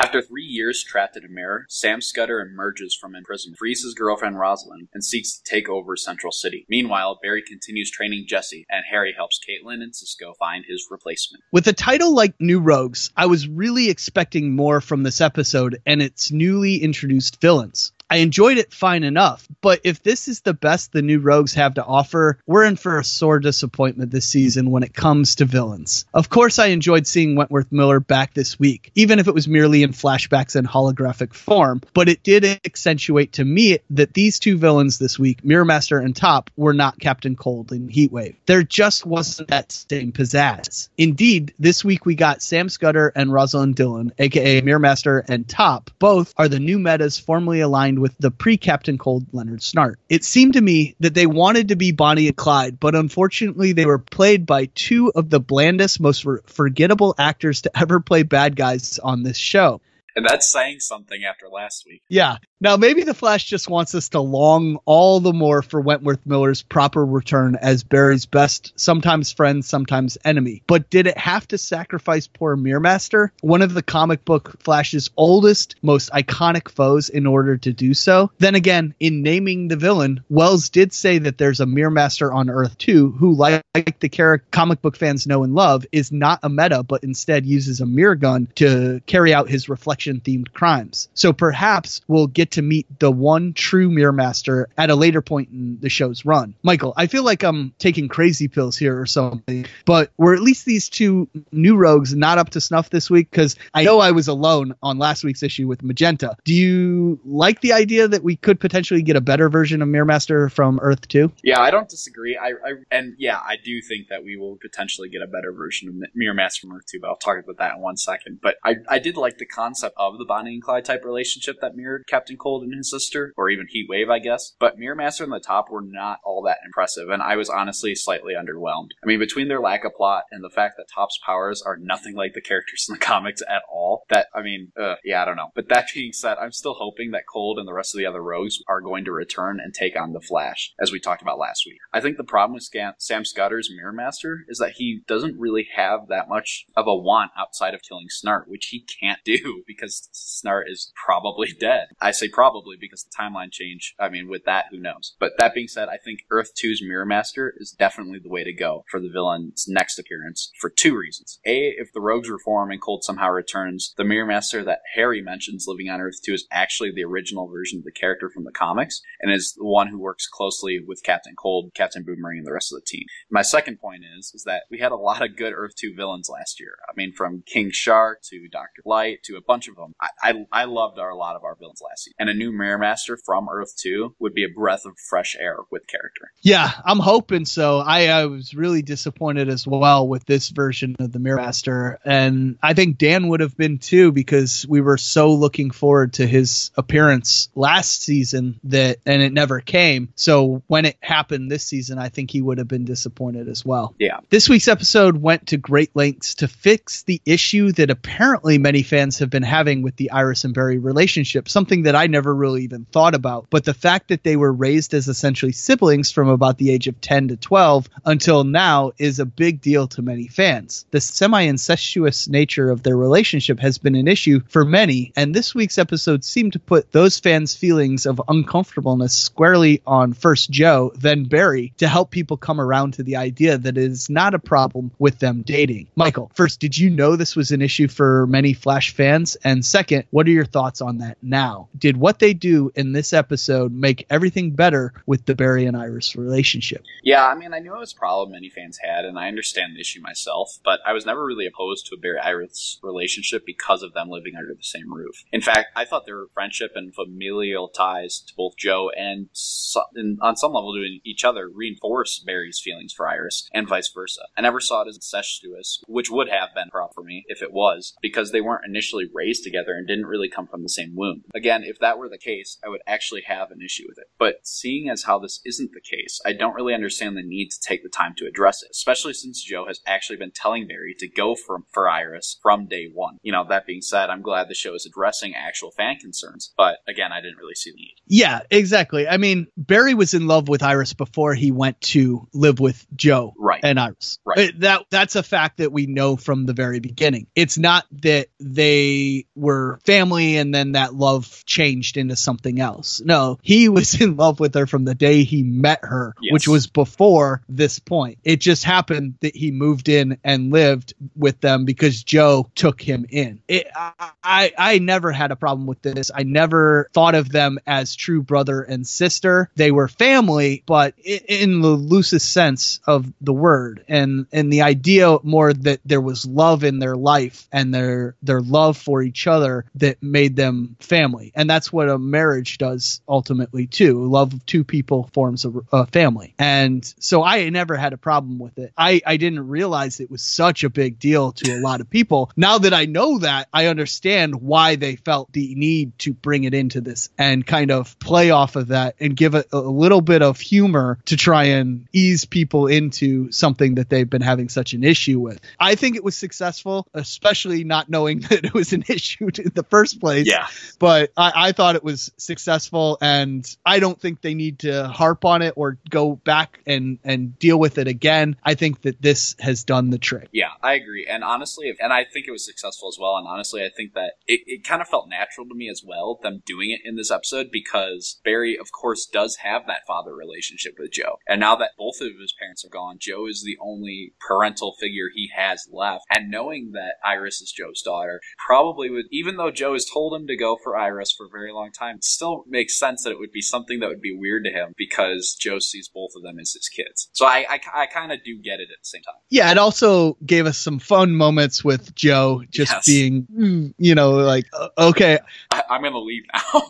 After 0.00 0.22
three 0.22 0.44
years 0.44 0.84
trapped 0.84 1.16
in 1.16 1.24
a 1.24 1.28
mirror, 1.28 1.66
Sam 1.68 2.00
Scudder 2.00 2.40
emerges 2.40 2.96
from 2.98 3.16
imprisonment, 3.16 3.58
frees 3.58 3.82
his 3.82 3.94
girlfriend 3.94 4.38
Rosalind, 4.38 4.88
and 4.94 5.04
seeks 5.04 5.36
to 5.36 5.42
take 5.44 5.68
over 5.68 5.96
Central 5.96 6.30
City. 6.30 6.64
Meanwhile, 6.68 7.18
Barry 7.20 7.42
continues 7.42 7.90
training 7.90 8.26
Jesse, 8.28 8.64
and 8.70 8.84
Harry 8.88 9.12
helps 9.16 9.40
Caitlin 9.40 9.82
and 9.82 9.94
Cisco 9.94 10.34
find 10.38 10.64
his 10.68 10.86
replacement. 10.88 11.42
With 11.50 11.66
a 11.66 11.72
title 11.72 12.14
like 12.14 12.34
New 12.38 12.60
Rogues, 12.60 13.10
I 13.16 13.26
was 13.26 13.48
really 13.48 13.90
expecting 13.90 14.54
more 14.54 14.80
from 14.80 15.02
this 15.02 15.20
episode 15.20 15.82
and 15.84 16.00
its 16.00 16.30
newly 16.30 16.76
introduced 16.76 17.40
villains. 17.40 17.92
I 18.10 18.16
enjoyed 18.18 18.56
it 18.56 18.72
fine 18.72 19.04
enough, 19.04 19.46
but 19.60 19.80
if 19.84 20.02
this 20.02 20.28
is 20.28 20.40
the 20.40 20.54
best 20.54 20.92
the 20.92 21.02
new 21.02 21.18
Rogues 21.20 21.52
have 21.54 21.74
to 21.74 21.84
offer, 21.84 22.38
we're 22.46 22.64
in 22.64 22.76
for 22.76 22.98
a 22.98 23.04
sore 23.04 23.38
disappointment 23.38 24.10
this 24.10 24.24
season 24.24 24.70
when 24.70 24.82
it 24.82 24.94
comes 24.94 25.34
to 25.36 25.44
villains. 25.44 26.06
Of 26.14 26.30
course, 26.30 26.58
I 26.58 26.68
enjoyed 26.68 27.06
seeing 27.06 27.36
Wentworth 27.36 27.70
Miller 27.70 28.00
back 28.00 28.32
this 28.32 28.58
week, 28.58 28.92
even 28.94 29.18
if 29.18 29.28
it 29.28 29.34
was 29.34 29.46
merely 29.46 29.82
in 29.82 29.92
flashbacks 29.92 30.56
and 30.56 30.66
holographic 30.66 31.34
form, 31.34 31.82
but 31.92 32.08
it 32.08 32.22
did 32.22 32.46
accentuate 32.64 33.34
to 33.34 33.44
me 33.44 33.78
that 33.90 34.14
these 34.14 34.38
two 34.38 34.56
villains 34.56 34.98
this 34.98 35.18
week, 35.18 35.44
Mirror 35.44 35.66
Master 35.66 35.98
and 35.98 36.16
Top, 36.16 36.50
were 36.56 36.72
not 36.72 36.98
Captain 36.98 37.36
Cold 37.36 37.72
and 37.72 37.90
Heatwave. 37.90 38.36
There 38.46 38.62
just 38.62 39.04
wasn't 39.04 39.48
that 39.48 39.70
same 39.70 40.12
pizzazz. 40.12 40.88
Indeed, 40.96 41.52
this 41.58 41.84
week 41.84 42.06
we 42.06 42.14
got 42.14 42.42
Sam 42.42 42.70
Scudder 42.70 43.12
and 43.14 43.30
Rosalind 43.30 43.76
Dillon, 43.76 44.14
aka 44.18 44.62
Mirror 44.62 44.78
Master 44.78 45.18
and 45.28 45.46
Top. 45.46 45.90
Both 45.98 46.32
are 46.38 46.48
the 46.48 46.58
new 46.58 46.78
metas 46.78 47.18
formerly 47.18 47.60
aligned 47.60 47.97
with 47.98 48.16
the 48.18 48.30
pre 48.30 48.56
Captain 48.56 48.98
Cold 48.98 49.26
Leonard 49.32 49.60
Snart. 49.60 49.96
It 50.08 50.24
seemed 50.24 50.54
to 50.54 50.60
me 50.60 50.94
that 51.00 51.14
they 51.14 51.26
wanted 51.26 51.68
to 51.68 51.76
be 51.76 51.92
Bonnie 51.92 52.28
and 52.28 52.36
Clyde, 52.36 52.80
but 52.80 52.94
unfortunately 52.94 53.72
they 53.72 53.86
were 53.86 53.98
played 53.98 54.46
by 54.46 54.66
two 54.74 55.12
of 55.14 55.30
the 55.30 55.40
blandest, 55.40 56.00
most 56.00 56.26
forgettable 56.46 57.14
actors 57.18 57.62
to 57.62 57.78
ever 57.78 58.00
play 58.00 58.22
bad 58.22 58.56
guys 58.56 58.98
on 58.98 59.22
this 59.22 59.36
show. 59.36 59.80
And 60.16 60.26
that's 60.26 60.50
saying 60.50 60.80
something 60.80 61.22
after 61.24 61.48
last 61.48 61.86
week. 61.86 62.02
Yeah. 62.08 62.38
Now, 62.60 62.76
maybe 62.76 63.04
the 63.04 63.14
Flash 63.14 63.44
just 63.44 63.70
wants 63.70 63.94
us 63.94 64.08
to 64.08 64.20
long 64.20 64.80
all 64.84 65.20
the 65.20 65.32
more 65.32 65.62
for 65.62 65.80
Wentworth 65.80 66.26
Miller's 66.26 66.60
proper 66.60 67.06
return 67.06 67.54
as 67.54 67.84
Barry's 67.84 68.26
best, 68.26 68.72
sometimes 68.74 69.30
friend, 69.30 69.64
sometimes 69.64 70.18
enemy. 70.24 70.64
But 70.66 70.90
did 70.90 71.06
it 71.06 71.16
have 71.16 71.46
to 71.48 71.58
sacrifice 71.58 72.26
poor 72.26 72.56
Mirror 72.56 72.80
Master, 72.80 73.32
one 73.42 73.62
of 73.62 73.74
the 73.74 73.82
comic 73.82 74.24
book 74.24 74.56
Flash's 74.60 75.08
oldest, 75.16 75.76
most 75.82 76.10
iconic 76.10 76.68
foes, 76.68 77.08
in 77.08 77.26
order 77.26 77.56
to 77.58 77.72
do 77.72 77.94
so? 77.94 78.32
Then 78.38 78.56
again, 78.56 78.94
in 78.98 79.22
naming 79.22 79.68
the 79.68 79.76
villain, 79.76 80.24
Wells 80.28 80.68
did 80.68 80.92
say 80.92 81.18
that 81.18 81.38
there's 81.38 81.60
a 81.60 81.66
Mirror 81.66 81.92
Master 81.92 82.32
on 82.32 82.50
Earth 82.50 82.76
too, 82.78 83.12
who, 83.12 83.34
like 83.34 83.62
the 84.00 84.08
character 84.08 84.48
comic 84.50 84.82
book 84.82 84.96
fans 84.96 85.28
know 85.28 85.44
and 85.44 85.54
love, 85.54 85.86
is 85.92 86.10
not 86.10 86.40
a 86.42 86.48
meta, 86.48 86.82
but 86.82 87.04
instead 87.04 87.46
uses 87.46 87.80
a 87.80 87.86
mirror 87.86 88.16
gun 88.16 88.48
to 88.56 89.00
carry 89.06 89.32
out 89.32 89.48
his 89.48 89.68
reflection 89.68 90.07
themed 90.16 90.52
crimes. 90.52 91.08
So 91.14 91.32
perhaps 91.32 92.00
we'll 92.08 92.26
get 92.26 92.52
to 92.52 92.62
meet 92.62 92.86
the 92.98 93.10
one 93.10 93.52
true 93.52 93.90
Mirror 93.90 94.12
Master 94.12 94.68
at 94.76 94.90
a 94.90 94.94
later 94.94 95.22
point 95.22 95.50
in 95.50 95.78
the 95.80 95.88
show's 95.88 96.24
run. 96.24 96.54
Michael, 96.62 96.94
I 96.96 97.06
feel 97.06 97.22
like 97.22 97.42
I'm 97.42 97.72
taking 97.78 98.08
crazy 98.08 98.48
pills 98.48 98.76
here 98.76 99.00
or 99.00 99.06
something, 99.06 99.66
but 99.84 100.10
were 100.16 100.34
at 100.34 100.40
least 100.40 100.64
these 100.64 100.88
two 100.88 101.28
new 101.52 101.76
rogues 101.76 102.14
not 102.14 102.38
up 102.38 102.50
to 102.50 102.60
snuff 102.60 102.90
this 102.90 103.10
week? 103.10 103.30
Because 103.30 103.56
I 103.74 103.84
know 103.84 104.00
I 104.00 104.10
was 104.10 104.28
alone 104.28 104.74
on 104.82 104.98
last 104.98 105.24
week's 105.24 105.42
issue 105.42 105.66
with 105.66 105.82
Magenta. 105.82 106.36
Do 106.44 106.54
you 106.54 107.20
like 107.24 107.60
the 107.60 107.72
idea 107.72 108.08
that 108.08 108.22
we 108.22 108.36
could 108.36 108.60
potentially 108.60 109.02
get 109.02 109.16
a 109.16 109.20
better 109.20 109.48
version 109.48 109.82
of 109.82 109.88
Mirror 109.88 110.06
Master 110.06 110.48
from 110.48 110.78
Earth 110.82 111.06
2? 111.08 111.32
Yeah, 111.42 111.60
I 111.60 111.70
don't 111.70 111.88
disagree. 111.88 112.36
I, 112.36 112.48
I 112.48 112.72
and 112.90 113.14
yeah, 113.18 113.38
I 113.38 113.56
do 113.62 113.80
think 113.80 114.08
that 114.08 114.24
we 114.24 114.36
will 114.36 114.56
potentially 114.60 115.08
get 115.08 115.22
a 115.22 115.26
better 115.26 115.52
version 115.52 115.88
of 115.88 115.94
Mirror 116.14 116.34
Master 116.34 116.66
from 116.66 116.76
Earth 116.76 116.86
2, 116.90 117.00
but 117.00 117.08
I'll 117.08 117.16
talk 117.16 117.38
about 117.42 117.58
that 117.58 117.76
in 117.76 117.80
one 117.80 117.96
second. 117.96 118.40
But 118.42 118.56
I, 118.64 118.76
I 118.88 118.98
did 118.98 119.16
like 119.16 119.38
the 119.38 119.46
concept 119.46 119.87
of 119.96 120.18
the 120.18 120.24
Bonnie 120.24 120.54
and 120.54 120.62
Clyde 120.62 120.84
type 120.84 121.04
relationship 121.04 121.56
that 121.60 121.76
mirrored 121.76 122.06
Captain 122.08 122.36
Cold 122.36 122.62
and 122.62 122.74
his 122.74 122.90
sister, 122.90 123.32
or 123.36 123.50
even 123.50 123.66
Heat 123.68 123.86
Wave, 123.88 124.10
I 124.10 124.18
guess. 124.18 124.54
But 124.58 124.78
Mirror 124.78 124.96
Master 124.96 125.24
and 125.24 125.32
the 125.32 125.40
Top 125.40 125.70
were 125.70 125.82
not 125.82 126.20
all 126.24 126.42
that 126.42 126.58
impressive, 126.64 127.08
and 127.08 127.22
I 127.22 127.36
was 127.36 127.48
honestly 127.48 127.94
slightly 127.94 128.34
underwhelmed. 128.34 128.90
I 129.02 129.06
mean, 129.06 129.18
between 129.18 129.48
their 129.48 129.60
lack 129.60 129.84
of 129.84 129.94
plot 129.94 130.24
and 130.30 130.42
the 130.42 130.50
fact 130.50 130.74
that 130.76 130.86
Top's 130.92 131.18
powers 131.24 131.62
are 131.62 131.76
nothing 131.76 132.14
like 132.14 132.34
the 132.34 132.40
characters 132.40 132.86
in 132.88 132.94
the 132.94 132.98
comics 133.04 133.42
at 133.48 133.62
all, 133.72 134.04
that, 134.10 134.26
I 134.34 134.42
mean, 134.42 134.72
uh, 134.78 134.96
yeah, 135.04 135.22
I 135.22 135.24
don't 135.24 135.36
know. 135.36 135.50
But 135.54 135.68
that 135.68 135.88
being 135.94 136.12
said, 136.12 136.38
I'm 136.38 136.52
still 136.52 136.74
hoping 136.74 137.10
that 137.12 137.26
Cold 137.32 137.58
and 137.58 137.66
the 137.66 137.72
rest 137.72 137.94
of 137.94 137.98
the 137.98 138.06
other 138.06 138.22
rogues 138.22 138.58
are 138.68 138.80
going 138.80 139.04
to 139.04 139.12
return 139.12 139.60
and 139.60 139.74
take 139.74 139.98
on 139.98 140.12
the 140.12 140.20
Flash, 140.20 140.74
as 140.80 140.92
we 140.92 141.00
talked 141.00 141.22
about 141.22 141.38
last 141.38 141.64
week. 141.66 141.78
I 141.92 142.00
think 142.00 142.16
the 142.16 142.24
problem 142.24 142.54
with 142.54 142.68
Sam 142.98 143.24
Scudder's 143.24 143.70
Mirror 143.74 143.92
Master 143.92 144.44
is 144.48 144.58
that 144.58 144.72
he 144.72 145.02
doesn't 145.06 145.38
really 145.38 145.68
have 145.74 146.08
that 146.08 146.28
much 146.28 146.66
of 146.76 146.86
a 146.86 146.94
want 146.94 147.30
outside 147.36 147.74
of 147.74 147.82
killing 147.82 148.08
Snart, 148.08 148.46
which 148.46 148.66
he 148.66 148.80
can't 149.00 149.20
do 149.24 149.62
because 149.66 149.77
Snart 149.86 150.64
is 150.68 150.92
probably 150.94 151.52
dead. 151.60 151.88
I 152.00 152.10
say 152.10 152.28
probably 152.28 152.76
because 152.78 153.04
the 153.04 153.10
timeline 153.10 153.52
change. 153.52 153.94
I 153.98 154.08
mean, 154.08 154.28
with 154.28 154.44
that, 154.44 154.66
who 154.70 154.78
knows? 154.78 155.14
But 155.18 155.32
that 155.38 155.54
being 155.54 155.68
said, 155.68 155.88
I 155.88 155.96
think 155.96 156.20
Earth 156.30 156.52
2's 156.54 156.82
Mirror 156.82 157.06
Master 157.06 157.54
is 157.56 157.72
definitely 157.72 158.18
the 158.18 158.28
way 158.28 158.44
to 158.44 158.52
go 158.52 158.84
for 158.90 159.00
the 159.00 159.08
villain's 159.08 159.66
next 159.68 159.98
appearance 159.98 160.50
for 160.60 160.70
two 160.70 160.96
reasons. 160.96 161.38
A, 161.46 161.74
if 161.78 161.92
the 161.92 162.00
rogues 162.00 162.28
reform 162.28 162.70
and 162.70 162.80
Cold 162.80 163.04
somehow 163.04 163.30
returns, 163.30 163.94
the 163.96 164.04
Mirror 164.04 164.26
Master 164.26 164.64
that 164.64 164.80
Harry 164.94 165.22
mentions 165.22 165.66
living 165.66 165.88
on 165.88 166.00
Earth 166.00 166.20
2 166.24 166.34
is 166.34 166.46
actually 166.50 166.92
the 166.92 167.04
original 167.04 167.48
version 167.48 167.78
of 167.78 167.84
the 167.84 167.92
character 167.92 168.28
from 168.28 168.44
the 168.44 168.52
comics 168.52 169.00
and 169.20 169.32
is 169.32 169.54
the 169.56 169.64
one 169.64 169.88
who 169.88 169.98
works 169.98 170.26
closely 170.26 170.80
with 170.84 171.02
Captain 171.02 171.34
Cold, 171.36 171.72
Captain 171.74 172.02
Boomerang, 172.02 172.38
and 172.38 172.46
the 172.46 172.52
rest 172.52 172.72
of 172.72 172.80
the 172.80 172.86
team. 172.86 173.04
My 173.30 173.42
second 173.42 173.80
point 173.80 174.02
is, 174.18 174.32
is 174.34 174.44
that 174.44 174.64
we 174.70 174.78
had 174.78 174.92
a 174.92 174.96
lot 174.96 175.22
of 175.22 175.36
good 175.36 175.52
Earth 175.54 175.74
2 175.76 175.94
villains 175.94 176.28
last 176.28 176.60
year. 176.60 176.76
I 176.88 176.92
mean, 176.96 177.12
from 177.12 177.42
King 177.46 177.70
Shark 177.70 178.22
to 178.24 178.48
Dr. 178.48 178.82
Light 178.84 179.22
to 179.24 179.36
a 179.36 179.42
bunch 179.42 179.67
of 179.68 179.76
them. 179.76 179.94
I, 180.00 180.08
I, 180.22 180.62
I 180.62 180.64
loved 180.64 180.98
our, 180.98 181.10
a 181.10 181.16
lot 181.16 181.36
of 181.36 181.44
our 181.44 181.56
villains 181.56 181.80
last 181.82 182.04
season. 182.04 182.16
And 182.18 182.30
a 182.30 182.34
new 182.34 182.52
Mirror 182.52 182.78
Master 182.78 183.18
from 183.24 183.48
Earth 183.48 183.74
2 183.76 184.16
would 184.18 184.34
be 184.34 184.44
a 184.44 184.48
breath 184.48 184.84
of 184.84 184.98
fresh 184.98 185.36
air 185.38 185.58
with 185.70 185.86
character. 185.86 186.30
Yeah, 186.42 186.70
I'm 186.84 186.98
hoping 186.98 187.44
so. 187.44 187.78
I, 187.78 188.06
I 188.06 188.26
was 188.26 188.54
really 188.54 188.82
disappointed 188.82 189.48
as 189.48 189.66
well 189.66 190.06
with 190.08 190.24
this 190.24 190.48
version 190.48 190.96
of 190.98 191.12
the 191.12 191.18
Mirror 191.18 191.38
Master. 191.38 191.98
And 192.04 192.58
I 192.62 192.74
think 192.74 192.98
Dan 192.98 193.28
would 193.28 193.40
have 193.40 193.56
been 193.56 193.78
too 193.78 194.12
because 194.12 194.66
we 194.68 194.80
were 194.80 194.96
so 194.96 195.32
looking 195.32 195.70
forward 195.70 196.14
to 196.14 196.26
his 196.26 196.70
appearance 196.76 197.48
last 197.54 198.02
season 198.02 198.60
that 198.64 198.98
and 199.06 199.22
it 199.22 199.32
never 199.32 199.60
came. 199.60 200.12
So 200.16 200.62
when 200.66 200.84
it 200.84 200.96
happened 201.00 201.50
this 201.50 201.64
season, 201.64 201.98
I 201.98 202.08
think 202.08 202.30
he 202.30 202.42
would 202.42 202.58
have 202.58 202.68
been 202.68 202.84
disappointed 202.84 203.48
as 203.48 203.64
well. 203.64 203.94
Yeah. 203.98 204.20
This 204.30 204.48
week's 204.48 204.68
episode 204.68 205.16
went 205.16 205.48
to 205.48 205.56
great 205.56 205.94
lengths 205.94 206.36
to 206.36 206.48
fix 206.48 207.02
the 207.02 207.20
issue 207.24 207.72
that 207.72 207.90
apparently 207.90 208.58
many 208.58 208.82
fans 208.82 209.18
have 209.18 209.30
been 209.30 209.42
having 209.42 209.57
with 209.58 209.96
the 209.96 210.10
Iris 210.10 210.44
and 210.44 210.54
Barry 210.54 210.78
relationship, 210.78 211.48
something 211.48 211.82
that 211.82 211.96
I 211.96 212.06
never 212.06 212.34
really 212.34 212.62
even 212.62 212.84
thought 212.92 213.14
about. 213.14 213.46
But 213.50 213.64
the 213.64 213.74
fact 213.74 214.08
that 214.08 214.22
they 214.22 214.36
were 214.36 214.52
raised 214.52 214.94
as 214.94 215.08
essentially 215.08 215.52
siblings 215.52 216.12
from 216.12 216.28
about 216.28 216.58
the 216.58 216.70
age 216.70 216.86
of 216.86 217.00
10 217.00 217.28
to 217.28 217.36
12 217.36 217.88
until 218.04 218.44
now 218.44 218.92
is 218.98 219.18
a 219.18 219.26
big 219.26 219.60
deal 219.60 219.88
to 219.88 220.02
many 220.02 220.28
fans. 220.28 220.86
The 220.92 221.00
semi 221.00 221.42
incestuous 221.42 222.28
nature 222.28 222.70
of 222.70 222.82
their 222.82 222.96
relationship 222.96 223.58
has 223.58 223.78
been 223.78 223.96
an 223.96 224.06
issue 224.06 224.40
for 224.48 224.64
many, 224.64 225.12
and 225.16 225.34
this 225.34 225.54
week's 225.54 225.78
episode 225.78 226.24
seemed 226.24 226.52
to 226.52 226.60
put 226.60 226.92
those 226.92 227.18
fans' 227.18 227.54
feelings 227.54 228.06
of 228.06 228.22
uncomfortableness 228.28 229.16
squarely 229.16 229.82
on 229.86 230.12
first 230.12 230.50
Joe, 230.50 230.92
then 230.94 231.24
Barry, 231.24 231.72
to 231.78 231.88
help 231.88 232.10
people 232.10 232.36
come 232.36 232.60
around 232.60 232.94
to 232.94 233.02
the 233.02 233.16
idea 233.16 233.58
that 233.58 233.76
it 233.76 233.82
is 233.82 234.08
not 234.08 234.34
a 234.34 234.38
problem 234.38 234.90
with 234.98 235.18
them 235.18 235.42
dating. 235.42 235.88
Michael, 235.96 236.30
first, 236.34 236.60
did 236.60 236.76
you 236.76 236.90
know 236.90 237.16
this 237.16 237.36
was 237.36 237.50
an 237.50 237.62
issue 237.62 237.88
for 237.88 238.26
many 238.26 238.52
Flash 238.52 238.94
fans? 238.94 239.36
And 239.48 239.64
second, 239.64 240.04
what 240.10 240.26
are 240.26 240.30
your 240.30 240.44
thoughts 240.44 240.82
on 240.82 240.98
that 240.98 241.16
now? 241.22 241.70
Did 241.78 241.96
what 241.96 242.18
they 242.18 242.34
do 242.34 242.70
in 242.74 242.92
this 242.92 243.14
episode 243.14 243.72
make 243.72 244.04
everything 244.10 244.54
better 244.54 244.92
with 245.06 245.24
the 245.24 245.34
Barry 245.34 245.64
and 245.64 245.74
Iris 245.74 246.14
relationship? 246.14 246.84
Yeah, 247.02 247.26
I 247.26 247.34
mean, 247.34 247.54
I 247.54 247.58
knew 247.58 247.74
it 247.74 247.78
was 247.78 247.94
a 247.94 247.96
problem 247.96 248.32
many 248.32 248.50
fans 248.50 248.78
had, 248.84 249.06
and 249.06 249.18
I 249.18 249.26
understand 249.26 249.74
the 249.74 249.80
issue 249.80 250.02
myself, 250.02 250.58
but 250.62 250.80
I 250.86 250.92
was 250.92 251.06
never 251.06 251.24
really 251.24 251.46
opposed 251.46 251.86
to 251.86 251.94
a 251.94 251.98
Barry 251.98 252.18
Iris 252.18 252.78
relationship 252.82 253.46
because 253.46 253.82
of 253.82 253.94
them 253.94 254.10
living 254.10 254.34
under 254.36 254.52
the 254.52 254.62
same 254.62 254.92
roof. 254.92 255.24
In 255.32 255.40
fact, 255.40 255.68
I 255.74 255.86
thought 255.86 256.04
their 256.04 256.26
friendship 256.34 256.72
and 256.74 256.94
familial 256.94 257.68
ties 257.68 258.22
to 258.26 258.34
both 258.36 258.58
Joe 258.58 258.90
and, 258.94 259.30
so, 259.32 259.80
and 259.94 260.18
on 260.20 260.36
some 260.36 260.52
level 260.52 260.74
to 260.74 260.98
each 261.08 261.24
other 261.24 261.48
reinforce 261.48 262.18
Barry's 262.18 262.60
feelings 262.62 262.92
for 262.92 263.08
Iris 263.08 263.48
and 263.54 263.66
vice 263.66 263.90
versa. 263.94 264.20
I 264.36 264.42
never 264.42 264.60
saw 264.60 264.82
it 264.82 264.88
as 264.88 264.96
incestuous, 264.96 265.82
which 265.88 266.10
would 266.10 266.28
have 266.28 266.54
been 266.54 266.68
a 266.68 266.70
problem 266.70 266.92
for 266.94 267.02
me 267.02 267.24
if 267.28 267.40
it 267.40 267.54
was, 267.54 267.94
because 268.02 268.30
they 268.30 268.42
weren't 268.42 268.66
initially 268.66 269.06
raised 269.10 269.37
together 269.40 269.72
and 269.72 269.86
didn't 269.86 270.06
really 270.06 270.28
come 270.28 270.46
from 270.46 270.62
the 270.62 270.68
same 270.68 270.94
womb. 270.94 271.24
Again, 271.34 271.62
if 271.64 271.78
that 271.80 271.98
were 271.98 272.08
the 272.08 272.18
case, 272.18 272.58
I 272.64 272.68
would 272.68 272.80
actually 272.86 273.22
have 273.26 273.50
an 273.50 273.62
issue 273.62 273.84
with 273.88 273.98
it. 273.98 274.06
But 274.18 274.46
seeing 274.46 274.88
as 274.88 275.04
how 275.04 275.18
this 275.18 275.40
isn't 275.44 275.72
the 275.72 275.80
case, 275.80 276.20
I 276.24 276.32
don't 276.32 276.54
really 276.54 276.74
understand 276.74 277.16
the 277.16 277.22
need 277.22 277.50
to 277.50 277.60
take 277.60 277.82
the 277.82 277.88
time 277.88 278.14
to 278.18 278.26
address 278.26 278.62
it, 278.62 278.70
especially 278.72 279.14
since 279.14 279.42
Joe 279.42 279.66
has 279.66 279.80
actually 279.86 280.16
been 280.16 280.32
telling 280.34 280.66
Barry 280.66 280.94
to 280.98 281.08
go 281.08 281.34
for, 281.34 281.60
for 281.72 281.88
Iris 281.88 282.38
from 282.42 282.66
day 282.66 282.88
one. 282.92 283.18
You 283.22 283.32
know, 283.32 283.44
that 283.48 283.66
being 283.66 283.82
said, 283.82 284.10
I'm 284.10 284.22
glad 284.22 284.48
the 284.48 284.54
show 284.54 284.74
is 284.74 284.86
addressing 284.86 285.34
actual 285.34 285.70
fan 285.70 285.96
concerns, 285.96 286.52
but 286.56 286.78
again, 286.86 287.12
I 287.12 287.20
didn't 287.20 287.38
really 287.38 287.54
see 287.54 287.70
the 287.70 287.76
need. 287.76 287.94
Yeah, 288.06 288.40
exactly. 288.50 289.08
I 289.08 289.16
mean, 289.16 289.46
Barry 289.56 289.94
was 289.94 290.14
in 290.14 290.26
love 290.26 290.48
with 290.48 290.62
Iris 290.62 290.94
before 290.94 291.34
he 291.34 291.50
went 291.50 291.80
to 291.80 292.28
live 292.32 292.60
with 292.60 292.86
Joe 292.94 293.34
right. 293.38 293.60
and 293.62 293.78
Iris. 293.78 294.18
Right. 294.24 294.58
That 294.60 294.84
that's 294.90 295.16
a 295.16 295.22
fact 295.22 295.58
that 295.58 295.72
we 295.72 295.86
know 295.86 296.16
from 296.16 296.46
the 296.46 296.52
very 296.52 296.80
beginning. 296.80 297.26
It's 297.34 297.58
not 297.58 297.84
that 298.02 298.28
they 298.40 299.26
were 299.36 299.78
family 299.84 300.36
and 300.36 300.54
then 300.54 300.72
that 300.72 300.94
love 300.94 301.44
changed 301.46 301.96
into 301.96 302.16
something 302.16 302.60
else. 302.60 303.00
No, 303.04 303.38
he 303.42 303.68
was 303.68 304.00
in 304.00 304.16
love 304.16 304.40
with 304.40 304.54
her 304.54 304.66
from 304.66 304.84
the 304.84 304.94
day 304.94 305.22
he 305.24 305.42
met 305.42 305.80
her, 305.84 306.14
Yes. 306.20 306.32
which 306.32 306.48
was 306.48 306.66
before 306.66 307.42
this 307.48 307.78
point. 307.78 308.18
It 308.24 308.40
just 308.40 308.64
happened 308.64 309.14
that 309.20 309.36
he 309.36 309.50
moved 309.50 309.88
in 309.88 310.18
and 310.24 310.50
lived 310.52 310.94
with 311.16 311.40
them 311.40 311.64
because 311.64 312.02
Joe 312.02 312.50
took 312.54 312.80
him 312.80 313.06
in. 313.10 313.40
It, 313.48 313.68
I, 313.74 313.92
I, 314.22 314.52
I 314.58 314.78
never 314.78 315.12
had 315.12 315.30
a 315.30 315.36
problem 315.36 315.66
with 315.66 315.82
this. 315.82 316.10
I 316.14 316.24
never 316.24 316.88
thought 316.92 317.14
of 317.14 317.30
them 317.30 317.58
as 317.66 317.94
true 317.94 318.22
brother 318.22 318.62
and 318.62 318.86
sister. 318.86 319.50
They 319.56 319.70
were 319.70 319.88
family, 319.88 320.62
but 320.66 320.94
i- 321.06 321.20
in 321.28 321.60
the 321.60 321.68
loosest 321.68 322.32
sense 322.32 322.80
of 322.86 323.12
the 323.20 323.32
word, 323.32 323.84
and 323.88 324.26
and 324.32 324.52
the 324.52 324.62
idea 324.62 325.16
more 325.22 325.52
that 325.52 325.80
there 325.84 326.00
was 326.00 326.26
love 326.26 326.64
in 326.64 326.78
their 326.78 326.96
life 326.96 327.46
and 327.52 327.72
their 327.72 328.14
their 328.22 328.40
love 328.40 328.76
for 328.76 329.02
each 329.02 329.17
other 329.26 329.64
that 329.76 330.02
made 330.02 330.36
them 330.36 330.76
family, 330.80 331.32
and 331.34 331.48
that's 331.48 331.72
what 331.72 331.88
a 331.88 331.98
marriage 331.98 332.58
does 332.58 333.00
ultimately 333.08 333.66
too. 333.66 334.04
Love 334.06 334.32
of 334.32 334.46
two 334.46 334.64
people 334.64 335.10
forms 335.12 335.44
a, 335.44 335.52
a 335.72 335.86
family, 335.86 336.34
and 336.38 336.84
so 336.98 337.22
I 337.22 337.48
never 337.50 337.76
had 337.76 337.92
a 337.92 337.98
problem 337.98 338.38
with 338.38 338.58
it. 338.58 338.72
I 338.76 339.00
I 339.06 339.16
didn't 339.16 339.48
realize 339.48 340.00
it 340.00 340.10
was 340.10 340.22
such 340.22 340.64
a 340.64 340.70
big 340.70 340.98
deal 340.98 341.32
to 341.32 341.52
a 341.52 341.60
lot 341.60 341.80
of 341.80 341.90
people. 341.90 342.30
Now 342.36 342.58
that 342.58 342.74
I 342.74 342.84
know 342.84 343.18
that, 343.18 343.48
I 343.52 343.66
understand 343.66 344.40
why 344.40 344.76
they 344.76 344.96
felt 344.96 345.32
the 345.32 345.54
need 345.54 345.98
to 346.00 346.12
bring 346.12 346.44
it 346.44 346.54
into 346.54 346.80
this 346.80 347.10
and 347.18 347.46
kind 347.46 347.70
of 347.70 347.98
play 347.98 348.30
off 348.30 348.56
of 348.56 348.68
that 348.68 348.96
and 349.00 349.16
give 349.16 349.34
it 349.34 349.48
a 349.52 349.58
little 349.58 350.00
bit 350.00 350.22
of 350.22 350.38
humor 350.40 350.98
to 351.06 351.16
try 351.16 351.44
and 351.44 351.86
ease 351.92 352.24
people 352.24 352.66
into 352.66 353.30
something 353.32 353.76
that 353.76 353.88
they've 353.88 354.08
been 354.08 354.22
having 354.22 354.48
such 354.48 354.72
an 354.74 354.84
issue 354.84 355.18
with. 355.18 355.40
I 355.58 355.74
think 355.74 355.96
it 355.96 356.04
was 356.04 356.16
successful, 356.16 356.86
especially 356.94 357.64
not 357.64 357.88
knowing 357.88 358.20
that 358.28 358.44
it 358.44 358.54
was 358.54 358.72
an 358.72 358.84
issue 358.88 358.97
in 359.20 359.52
the 359.54 359.66
first 359.68 360.00
place. 360.00 360.26
Yeah. 360.26 360.46
But 360.78 361.12
I, 361.16 361.32
I 361.48 361.52
thought 361.52 361.76
it 361.76 361.84
was 361.84 362.10
successful, 362.16 362.98
and 363.00 363.48
I 363.64 363.78
don't 363.80 364.00
think 364.00 364.20
they 364.20 364.34
need 364.34 364.60
to 364.60 364.88
harp 364.88 365.24
on 365.24 365.42
it 365.42 365.54
or 365.56 365.78
go 365.90 366.16
back 366.16 366.60
and 366.66 366.98
and 367.04 367.38
deal 367.38 367.58
with 367.58 367.78
it 367.78 367.88
again. 367.88 368.36
I 368.42 368.54
think 368.54 368.82
that 368.82 369.00
this 369.00 369.36
has 369.40 369.64
done 369.64 369.90
the 369.90 369.98
trick. 369.98 370.28
Yeah, 370.32 370.50
I 370.62 370.74
agree. 370.74 371.06
And 371.08 371.24
honestly, 371.24 371.72
and 371.80 371.92
I 371.92 372.04
think 372.04 372.26
it 372.26 372.32
was 372.32 372.44
successful 372.44 372.88
as 372.88 372.98
well. 373.00 373.16
And 373.16 373.26
honestly, 373.26 373.64
I 373.64 373.70
think 373.74 373.94
that 373.94 374.12
it, 374.26 374.40
it 374.46 374.64
kind 374.64 374.82
of 374.82 374.88
felt 374.88 375.08
natural 375.08 375.46
to 375.48 375.54
me 375.54 375.68
as 375.68 375.82
well, 375.84 376.18
them 376.22 376.42
doing 376.44 376.70
it 376.70 376.80
in 376.84 376.96
this 376.96 377.10
episode, 377.10 377.48
because 377.52 378.20
Barry, 378.24 378.56
of 378.58 378.72
course, 378.72 379.06
does 379.06 379.36
have 379.36 379.66
that 379.66 379.86
father 379.86 380.14
relationship 380.14 380.74
with 380.78 380.92
Joe. 380.92 381.18
And 381.26 381.40
now 381.40 381.56
that 381.56 381.72
both 381.78 382.00
of 382.00 382.08
his 382.20 382.34
parents 382.38 382.64
are 382.64 382.70
gone, 382.70 382.98
Joe 383.00 383.26
is 383.26 383.42
the 383.44 383.58
only 383.60 384.14
parental 384.26 384.74
figure 384.80 385.08
he 385.12 385.30
has 385.34 385.68
left. 385.72 386.04
And 386.10 386.30
knowing 386.30 386.72
that 386.72 386.94
Iris 387.04 387.40
is 387.40 387.52
Joe's 387.52 387.82
daughter, 387.82 388.20
probably 388.44 388.87
would, 388.90 389.06
even 389.10 389.36
though 389.36 389.50
Joe 389.50 389.72
has 389.74 389.86
told 389.92 390.14
him 390.14 390.26
to 390.26 390.36
go 390.36 390.56
for 390.62 390.76
Iris 390.76 391.12
for 391.16 391.26
a 391.26 391.28
very 391.30 391.52
long 391.52 391.70
time, 391.72 391.96
it 391.96 392.04
still 392.04 392.44
makes 392.46 392.78
sense 392.78 393.04
that 393.04 393.10
it 393.10 393.18
would 393.18 393.32
be 393.32 393.40
something 393.42 393.80
that 393.80 393.88
would 393.88 394.00
be 394.00 394.14
weird 394.16 394.44
to 394.44 394.50
him 394.50 394.72
because 394.76 395.36
Joe 395.38 395.58
sees 395.58 395.88
both 395.92 396.10
of 396.16 396.22
them 396.22 396.38
as 396.38 396.52
his 396.52 396.68
kids. 396.68 397.08
So 397.12 397.26
I, 397.26 397.46
I, 397.48 397.60
I 397.82 397.86
kind 397.86 398.12
of 398.12 398.22
do 398.24 398.38
get 398.38 398.60
it 398.60 398.68
at 398.72 398.78
the 398.80 398.84
same 398.84 399.02
time. 399.02 399.14
Yeah, 399.30 399.50
it 399.50 399.58
also 399.58 400.16
gave 400.24 400.46
us 400.46 400.58
some 400.58 400.78
fun 400.78 401.14
moments 401.14 401.64
with 401.64 401.94
Joe 401.94 402.42
just 402.50 402.72
Yes. 402.72 402.86
being, 402.86 403.26
mm, 403.34 403.74
you 403.78 403.94
know, 403.94 404.12
like, 404.12 404.46
uh, 404.52 404.68
okay, 404.78 405.18
I, 405.50 405.62
I'm 405.70 405.80
going 405.82 405.92
to 405.92 405.98
leave 406.00 406.24
now. 406.34 406.62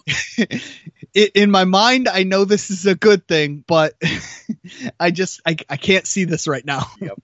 in 1.15 1.51
my 1.51 1.65
mind, 1.65 2.09
I 2.09 2.23
know 2.23 2.45
this 2.45 2.71
is 2.71 2.87
a 2.87 2.95
good 2.95 3.27
thing, 3.27 3.65
but 3.67 3.95
I 5.01 5.11
just, 5.11 5.41
I, 5.47 5.57
I 5.69 5.77
can't 5.77 6.07
see 6.07 6.25
this 6.25 6.47
right 6.47 6.65
now. 6.65 6.87
Yep. 7.01 7.19